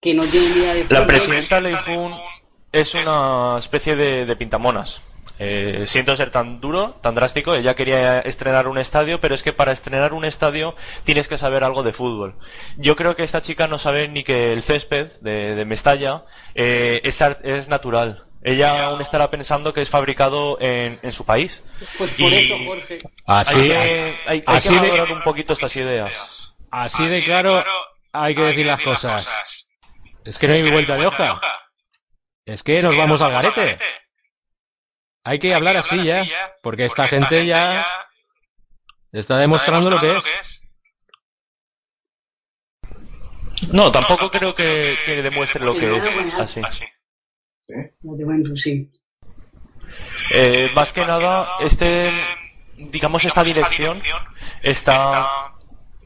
que 0.00 0.14
no 0.14 0.24
tiene 0.24 0.48
ni 0.48 0.56
idea 0.60 0.74
de 0.74 0.84
fútbol. 0.84 0.98
La 1.00 1.06
presidenta 1.06 1.60
Leijun 1.60 2.14
es 2.72 2.94
una 2.94 3.56
especie 3.58 3.96
de, 3.96 4.26
de 4.26 4.36
pintamonas. 4.36 5.00
Eh, 5.38 5.84
siento 5.86 6.14
ser 6.14 6.30
tan 6.30 6.60
duro, 6.60 6.96
tan 7.00 7.14
drástico. 7.14 7.54
Ella 7.54 7.74
quería 7.74 8.20
estrenar 8.20 8.68
un 8.68 8.78
estadio, 8.78 9.20
pero 9.20 9.34
es 9.34 9.42
que 9.42 9.52
para 9.52 9.72
estrenar 9.72 10.12
un 10.12 10.24
estadio 10.24 10.74
tienes 11.04 11.26
que 11.26 11.38
saber 11.38 11.64
algo 11.64 11.82
de 11.82 11.92
fútbol. 11.92 12.34
Yo 12.76 12.94
creo 12.96 13.16
que 13.16 13.24
esta 13.24 13.42
chica 13.42 13.66
no 13.66 13.78
sabe 13.78 14.08
ni 14.08 14.22
que 14.22 14.52
el 14.52 14.62
césped 14.62 15.10
de, 15.20 15.54
de 15.54 15.64
Mestalla 15.64 16.24
eh, 16.54 17.00
es, 17.02 17.20
ar- 17.22 17.40
es 17.42 17.68
natural. 17.68 18.24
Ella 18.44 18.86
aún 18.86 19.00
estará 19.00 19.30
pensando 19.30 19.72
que 19.72 19.82
es 19.82 19.88
fabricado 19.90 20.58
en, 20.60 20.98
en 21.02 21.12
su 21.12 21.24
país. 21.24 21.62
Pues 21.96 22.10
por 22.10 22.20
Y 22.30 22.34
eso, 22.34 22.54
Jorge. 22.66 22.98
Así, 23.24 23.56
hay 23.60 23.68
que, 23.68 23.74
hay, 23.74 24.16
hay 24.26 24.42
así 24.58 24.68
que 24.68 24.74
de- 24.80 24.90
valorar 24.90 25.12
un 25.12 25.22
poquito 25.22 25.52
estas 25.54 25.74
ideas. 25.76 26.41
Así 26.72 27.06
de 27.06 27.22
claro 27.24 27.62
hay 28.12 28.34
que 28.34 28.42
decir 28.42 28.66
las 28.66 28.80
cosas. 28.82 29.26
Es 30.24 30.38
que 30.38 30.48
no 30.48 30.54
hay 30.54 30.70
vuelta 30.70 30.96
de 30.96 31.06
hoja. 31.06 31.40
Es 32.44 32.62
que 32.62 32.82
nos 32.82 32.96
vamos 32.96 33.20
al 33.20 33.30
garete. 33.30 33.78
Hay 35.24 35.38
que 35.38 35.54
hablar 35.54 35.76
así 35.76 36.02
ya, 36.04 36.24
porque 36.62 36.86
esta 36.86 37.06
gente 37.06 37.46
ya 37.46 37.86
está 39.12 39.36
demostrando 39.36 39.90
lo 39.90 40.00
que 40.00 40.16
es. 40.16 40.62
No, 43.72 43.92
tampoco 43.92 44.30
creo 44.30 44.54
que, 44.54 44.96
que 45.06 45.22
demuestre 45.22 45.64
lo 45.64 45.74
que 45.74 45.96
es 45.96 46.38
así. 46.38 46.60
Sí. 47.60 48.90
Eh, 50.34 50.70
más 50.74 50.92
que 50.92 51.04
nada, 51.04 51.58
este, 51.60 52.10
digamos, 52.76 53.24
esta 53.24 53.44
dirección 53.44 54.02
está. 54.62 55.51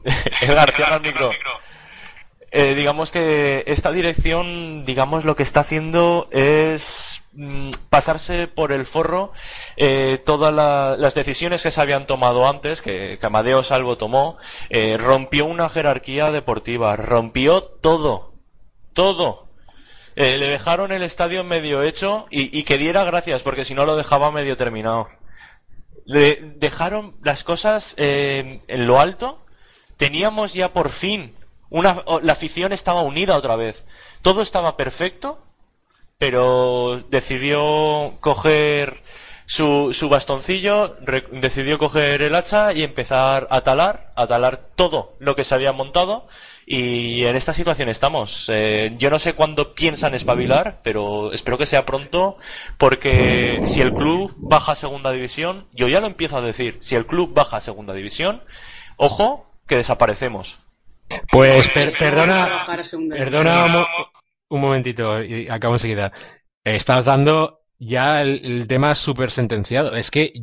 Edgar, 0.41 0.71
cierra 0.73 0.95
el 0.97 1.01
micro. 1.01 1.31
Eh, 2.49 2.75
digamos 2.75 3.11
que 3.11 3.63
esta 3.67 3.91
dirección, 3.91 4.85
digamos, 4.85 5.25
lo 5.25 5.35
que 5.35 5.43
está 5.43 5.59
haciendo 5.59 6.29
es 6.31 7.21
mm, 7.33 7.71
pasarse 7.89 8.47
por 8.47 8.71
el 8.71 8.85
forro 8.85 9.33
eh, 9.75 10.21
todas 10.25 10.53
la- 10.53 10.95
las 10.97 11.13
decisiones 11.13 11.61
que 11.61 11.71
se 11.71 11.81
habían 11.81 12.07
tomado 12.07 12.47
antes, 12.47 12.81
que, 12.81 13.17
que 13.19 13.25
Amadeo 13.25 13.63
Salvo 13.63 13.97
tomó, 13.97 14.37
eh, 14.69 14.95
rompió 14.97 15.45
una 15.45 15.67
jerarquía 15.67 16.31
deportiva, 16.31 16.95
rompió 16.95 17.63
todo, 17.63 18.33
todo. 18.93 19.47
Le 20.15 20.39
dejaron 20.39 20.91
el 20.91 21.03
estadio 21.03 21.43
medio 21.43 21.83
hecho 21.83 22.25
y, 22.31 22.57
y 22.57 22.63
que 22.63 22.79
diera 22.79 23.03
gracias, 23.03 23.43
porque 23.43 23.65
si 23.65 23.75
no 23.75 23.85
lo 23.85 23.95
dejaba 23.97 24.31
medio 24.31 24.55
terminado. 24.57 25.09
Le 26.05 26.35
dejaron 26.55 27.17
las 27.21 27.43
cosas 27.43 27.93
en 27.97 28.61
lo 28.87 28.99
alto. 28.99 29.45
Teníamos 29.97 30.53
ya 30.53 30.73
por 30.73 30.89
fin 30.89 31.35
una, 31.69 32.03
la 32.21 32.33
afición 32.33 32.71
estaba 32.71 33.01
unida 33.01 33.35
otra 33.35 33.55
vez. 33.55 33.85
Todo 34.21 34.41
estaba 34.41 34.77
perfecto, 34.77 35.43
pero 36.17 37.03
decidió 37.09 38.15
coger 38.21 39.03
su, 39.45 39.89
su 39.93 40.09
bastoncillo, 40.09 40.97
re- 41.01 41.25
decidió 41.31 41.77
coger 41.77 42.21
el 42.21 42.35
hacha 42.35 42.73
y 42.73 42.83
empezar 42.83 43.47
a 43.49 43.61
talar, 43.61 44.11
a 44.15 44.27
talar 44.27 44.57
todo 44.75 45.15
lo 45.19 45.35
que 45.35 45.43
se 45.43 45.55
había 45.55 45.71
montado. 45.71 46.27
Y 46.65 47.23
en 47.23 47.35
esta 47.37 47.53
situación 47.53 47.87
estamos. 47.87 48.49
Eh, 48.49 48.93
yo 48.97 49.09
no 49.09 49.19
sé 49.19 49.33
cuándo 49.33 49.73
piensan 49.73 50.15
espabilar, 50.15 50.79
pero 50.83 51.31
espero 51.31 51.57
que 51.57 51.65
sea 51.65 51.85
pronto, 51.85 52.37
porque 52.77 53.61
si 53.65 53.81
el 53.81 53.93
club 53.93 54.33
baja 54.37 54.73
a 54.73 54.75
segunda 54.75 55.11
división, 55.11 55.67
yo 55.71 55.87
ya 55.87 56.01
lo 56.01 56.07
empiezo 56.07 56.37
a 56.37 56.41
decir, 56.41 56.77
si 56.81 56.95
el 56.95 57.05
club 57.05 57.33
baja 57.33 57.57
a 57.57 57.61
segunda 57.61 57.93
división, 57.93 58.43
ojo, 58.97 59.46
que 59.67 59.75
desaparecemos. 59.77 60.59
Pues 61.31 61.67
per- 61.69 61.97
perdona, 61.97 62.65
perdona 63.09 63.65
un, 63.65 63.71
división. 63.71 63.71
mo- 63.71 63.87
un 64.49 64.61
momentito 64.61 65.23
y 65.23 65.47
acabo 65.49 65.75
enseguida. 65.75 66.11
Estás 66.63 67.05
dando 67.05 67.59
ya 67.79 68.21
el, 68.21 68.43
el 68.45 68.67
tema 68.67 68.95
súper 68.95 69.31
sentenciado. 69.31 69.95
Es 69.95 70.11
que 70.11 70.33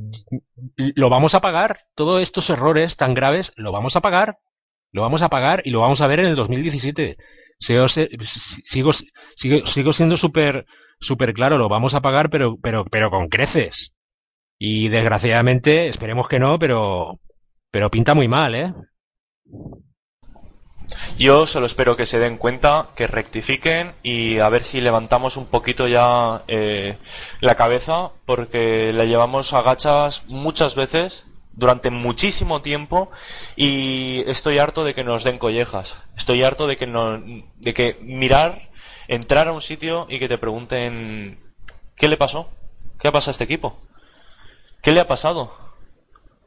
lo 0.76 1.10
vamos 1.10 1.34
a 1.34 1.40
pagar. 1.40 1.80
Todos 1.94 2.22
estos 2.22 2.48
errores 2.48 2.96
tan 2.96 3.12
graves 3.14 3.52
lo 3.56 3.72
vamos 3.72 3.96
a 3.96 4.00
pagar. 4.00 4.38
Lo 4.92 5.02
vamos 5.02 5.22
a 5.22 5.28
pagar 5.28 5.62
y 5.64 5.70
lo 5.70 5.80
vamos 5.80 6.00
a 6.00 6.06
ver 6.06 6.20
en 6.20 6.26
el 6.26 6.36
2017. 6.36 7.16
Seo- 7.60 7.88
se- 7.88 8.08
sigo, 8.70 8.92
sigo, 9.36 9.66
sigo 9.68 9.92
siendo 9.92 10.16
súper 10.16 10.66
súper 11.00 11.34
claro, 11.34 11.58
lo 11.58 11.68
vamos 11.68 11.92
a 11.92 12.00
pagar, 12.00 12.30
pero, 12.30 12.56
pero, 12.62 12.84
pero 12.86 13.10
con 13.10 13.28
creces. 13.28 13.92
Y 14.58 14.88
desgraciadamente, 14.88 15.88
esperemos 15.88 16.28
que 16.28 16.38
no, 16.38 16.58
pero, 16.58 17.18
pero 17.70 17.90
pinta 17.90 18.14
muy 18.14 18.28
mal, 18.28 18.54
¿eh? 18.54 18.72
Yo 21.18 21.46
solo 21.46 21.66
espero 21.66 21.96
que 21.96 22.06
se 22.06 22.18
den 22.18 22.36
cuenta, 22.36 22.88
que 22.96 23.06
rectifiquen 23.06 23.94
y 24.02 24.38
a 24.38 24.48
ver 24.48 24.64
si 24.64 24.80
levantamos 24.80 25.36
un 25.36 25.46
poquito 25.46 25.88
ya 25.88 26.42
eh, 26.48 26.98
la 27.40 27.54
cabeza, 27.54 28.10
porque 28.26 28.92
la 28.92 29.04
llevamos 29.04 29.52
a 29.52 29.62
gachas 29.62 30.24
muchas 30.26 30.74
veces 30.74 31.26
durante 31.52 31.90
muchísimo 31.90 32.62
tiempo 32.62 33.10
y 33.56 34.24
estoy 34.26 34.58
harto 34.58 34.84
de 34.84 34.94
que 34.94 35.04
nos 35.04 35.24
den 35.24 35.38
collejas. 35.38 35.96
Estoy 36.16 36.42
harto 36.42 36.66
de 36.66 36.76
que, 36.76 36.86
no, 36.86 37.22
de 37.56 37.74
que 37.74 37.96
mirar, 38.02 38.70
entrar 39.08 39.48
a 39.48 39.52
un 39.52 39.60
sitio 39.60 40.06
y 40.10 40.18
que 40.18 40.28
te 40.28 40.38
pregunten 40.38 41.38
¿qué 41.96 42.08
le 42.08 42.16
pasó? 42.16 42.48
¿Qué 42.98 43.08
ha 43.08 43.12
pasado 43.12 43.30
a 43.30 43.32
este 43.32 43.44
equipo? 43.44 43.78
¿Qué 44.82 44.92
le 44.92 45.00
ha 45.00 45.06
pasado? 45.06 45.52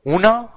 Una, 0.04 0.50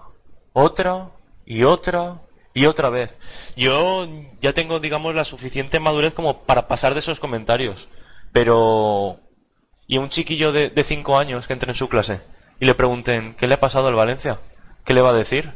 otra 0.53 1.11
y 1.47 1.65
otra 1.65 2.21
y 2.55 2.67
otra 2.67 2.91
vez. 2.91 3.19
Yo 3.57 4.09
ya 4.41 4.53
tengo, 4.53 4.81
digamos, 4.81 5.15
la 5.15 5.25
suficiente 5.25 5.81
madurez 5.81 6.15
como 6.15 6.43
para 6.45 6.69
pasar 6.69 6.95
de 6.95 7.01
esos 7.01 7.21
comentarios. 7.21 7.89
Pero... 8.33 9.21
¿Y 9.87 9.99
un 9.99 10.09
chiquillo 10.09 10.53
de, 10.53 10.71
de 10.71 10.85
cinco 10.85 11.19
años 11.19 11.47
que 11.49 11.53
entre 11.53 11.73
en 11.73 11.75
su 11.75 11.89
clase? 11.89 12.21
y 12.61 12.67
le 12.67 12.75
pregunten 12.75 13.35
¿qué 13.39 13.49
le 13.49 13.55
ha 13.55 13.61
pasado 13.61 13.89
al 13.89 13.95
Valencia? 13.95 14.39
¿Qué 14.85 14.95
le 14.95 15.01
va 15.01 15.11
a 15.11 15.17
decir? 15.17 15.51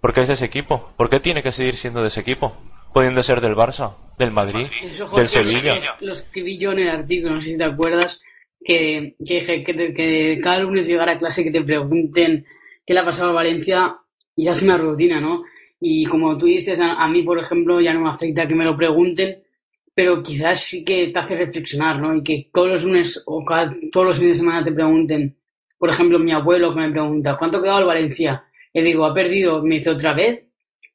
¿Por 0.00 0.12
qué 0.12 0.20
es 0.20 0.28
de 0.28 0.34
ese 0.34 0.44
equipo? 0.44 0.92
¿Por 0.96 1.10
qué 1.10 1.18
tiene 1.18 1.42
que 1.42 1.50
seguir 1.50 1.74
siendo 1.74 2.02
de 2.02 2.08
ese 2.08 2.20
equipo? 2.20 2.56
Pudiendo 2.92 3.22
ser 3.22 3.40
del 3.40 3.56
Barça, 3.56 3.96
del 4.18 4.30
Madrid, 4.30 4.66
del 5.14 5.28
Sevilla. 5.28 5.78
Lo 6.00 6.12
escribí 6.12 6.58
yo 6.58 6.72
en 6.72 6.80
el 6.80 6.88
artículo, 6.88 7.34
no 7.34 7.40
sé 7.40 7.52
si 7.52 7.58
te 7.58 7.64
acuerdas, 7.64 8.20
que, 8.64 9.16
que, 9.24 9.64
que, 9.64 9.94
que 9.94 10.40
cada 10.42 10.60
lunes 10.60 10.86
llegar 10.86 11.08
a 11.08 11.18
clase 11.18 11.44
que 11.44 11.50
te 11.50 11.62
pregunten 11.62 12.46
qué 12.86 12.94
le 12.94 13.00
ha 13.00 13.04
pasado 13.04 13.30
al 13.30 13.34
Valencia 13.34 13.96
ya 14.36 14.52
es 14.52 14.62
una 14.62 14.78
rutina, 14.78 15.20
¿no? 15.20 15.42
Y 15.80 16.04
como 16.06 16.36
tú 16.36 16.46
dices, 16.46 16.80
a, 16.80 16.94
a, 16.94 17.08
mí, 17.08 17.22
por 17.22 17.38
ejemplo, 17.38 17.80
ya 17.80 17.94
no 17.94 18.00
me 18.00 18.10
afecta 18.10 18.46
que 18.48 18.54
me 18.54 18.64
lo 18.64 18.76
pregunten, 18.76 19.42
pero 19.94 20.22
quizás 20.22 20.60
sí 20.60 20.84
que 20.84 21.08
te 21.08 21.18
hace 21.18 21.36
reflexionar, 21.36 22.00
¿no? 22.00 22.16
Y 22.16 22.22
que 22.22 22.50
todos 22.52 22.68
los 22.68 22.84
lunes 22.84 23.22
o 23.26 23.44
cada, 23.44 23.74
todos 23.92 24.06
los 24.06 24.18
fines 24.18 24.38
de 24.38 24.44
semana 24.44 24.64
te 24.64 24.72
pregunten 24.72 25.38
por 25.78 25.90
ejemplo, 25.90 26.18
mi 26.18 26.32
abuelo 26.32 26.74
que 26.74 26.80
me 26.80 26.90
pregunta, 26.90 27.36
¿cuánto 27.38 27.58
ha 27.58 27.62
quedado 27.62 27.78
el 27.78 27.86
Valencia? 27.86 28.44
Le 28.74 28.82
digo, 28.82 29.06
¿ha 29.06 29.14
perdido? 29.14 29.62
Me 29.62 29.76
dice 29.76 29.90
otra 29.90 30.12
vez. 30.12 30.44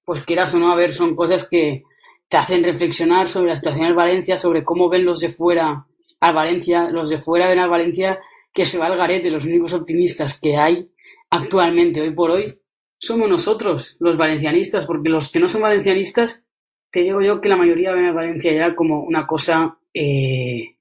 Pues 0.04 0.26
quieras 0.26 0.54
o 0.54 0.60
no, 0.60 0.72
a 0.72 0.76
ver, 0.76 0.94
son 0.94 1.16
cosas 1.16 1.48
que 1.50 1.84
te 2.28 2.38
hacen 2.38 2.64
reflexionar 2.64 3.30
sobre 3.30 3.52
la 3.52 3.56
situación 3.56 3.86
del 3.86 3.96
Valencia, 3.96 4.38
sobre 4.38 4.64
cómo 4.64 4.90
ven 4.90 5.06
los 5.06 5.22
de 5.22 5.30
fuera 5.30 5.86
al 6.20 6.34
Valencia. 6.34 6.90
Los 6.90 7.10
de 7.10 7.18
fuera 7.18 7.48
ven 7.48 7.60
al 7.60 7.70
Valencia 7.70 8.20
que 8.54 8.66
se 8.66 8.78
va 8.78 8.88
al 8.88 8.98
garete. 8.98 9.32
Los 9.32 9.46
únicos 9.46 9.74
optimistas 9.74 10.40
que 10.40 10.58
hay 10.58 10.86
actualmente, 11.30 12.02
hoy 12.02 12.12
por 12.12 12.32
hoy, 12.32 12.54
somos 13.04 13.30
nosotros, 13.30 13.98
los 14.00 14.16
valencianistas, 14.16 14.86
porque 14.86 15.10
los 15.10 15.30
que 15.30 15.40
no 15.42 15.50
son 15.50 15.62
valencianistas, 15.62 16.48
te 16.90 17.02
digo 17.02 17.22
yo 17.22 17.42
que 17.42 17.50
la 17.50 17.58
mayoría 17.58 17.92
ven 17.92 18.06
al 18.06 18.14
Valencia 18.14 18.54
ya 18.54 18.74
como 18.76 19.04
una 19.04 19.28
cosa 19.28 19.78
eh, 19.94 20.76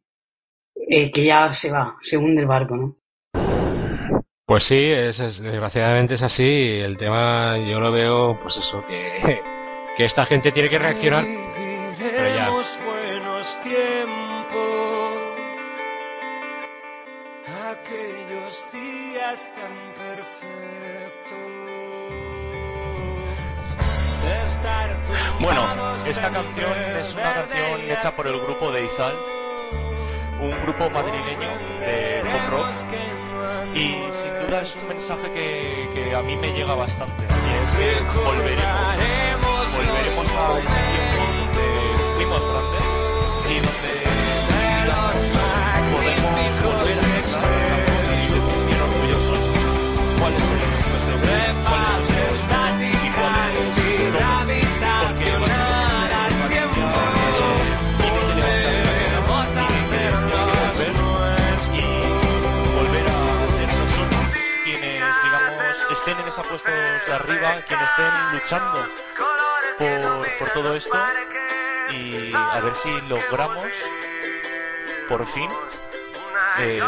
eh, 0.89 1.11
que 1.11 1.25
ya 1.25 1.51
se 1.51 1.73
va, 1.73 1.97
se 2.01 2.17
hunde 2.17 2.43
el 2.43 2.47
barco, 2.47 2.77
¿no? 2.77 2.97
Pues 4.47 4.65
sí, 4.69 4.77
es, 4.79 5.19
es, 5.19 5.43
desgraciadamente 5.43 6.15
es 6.15 6.23
así. 6.23 6.45
El 6.45 6.97
tema 6.97 7.59
yo 7.69 7.81
lo 7.81 7.91
veo, 7.91 8.39
pues 8.41 8.57
eso, 8.57 8.85
que, 8.87 9.41
que 9.97 10.05
esta 10.05 10.25
gente 10.27 10.53
tiene 10.53 10.69
que 10.69 10.79
reaccionar. 10.79 11.25
Pero 11.25 12.37
ya. 12.37 12.51
buenos 12.51 13.61
tiempos, 13.63 15.13
aquellos 17.73 18.69
días 18.73 19.53
tan 19.57 19.95
perfectos. 19.95 20.72
Bueno, 25.41 25.97
esta 26.07 26.31
canción 26.31 26.73
es 26.99 27.15
una 27.15 27.35
canción 27.35 27.81
hecha 27.91 28.15
por 28.15 28.27
el 28.27 28.41
grupo 28.41 28.71
de 28.71 28.85
Izal, 28.85 29.15
un 30.41 30.53
grupo 30.63 30.89
madrileño 30.91 31.51
de 31.81 32.23
pop 32.23 32.51
rock 32.51 32.75
y 33.75 33.97
sin 34.13 34.47
duda 34.47 34.63
es 34.63 34.77
un 34.77 34.89
mensaje 34.89 35.33
que, 35.95 36.15
a 36.15 36.23
mí 36.23 36.37
me 36.37 36.53
llega 36.53 36.75
bastante. 36.75 37.25
Y 37.25 37.55
es 37.65 37.71
que 37.77 38.21
volveremos 38.21 39.43
volveremos 39.73 40.31
a 40.33 40.59
ese 40.59 40.81
tiempo 40.93 41.23
donde 41.25 41.67
fuimos 42.17 42.41
grandes 42.41 42.87
y 43.49 43.82
puestos 66.61 67.09
arriba, 67.09 67.63
quienes 67.67 67.89
estén 67.89 68.33
luchando 68.33 68.87
por, 69.79 70.39
por 70.39 70.51
todo 70.53 70.75
esto 70.75 70.99
y 71.91 72.35
a 72.35 72.61
ver 72.61 72.75
si 72.75 72.91
logramos 73.09 73.69
por 75.09 75.27
fin 75.27 75.51
eh. 76.59 76.83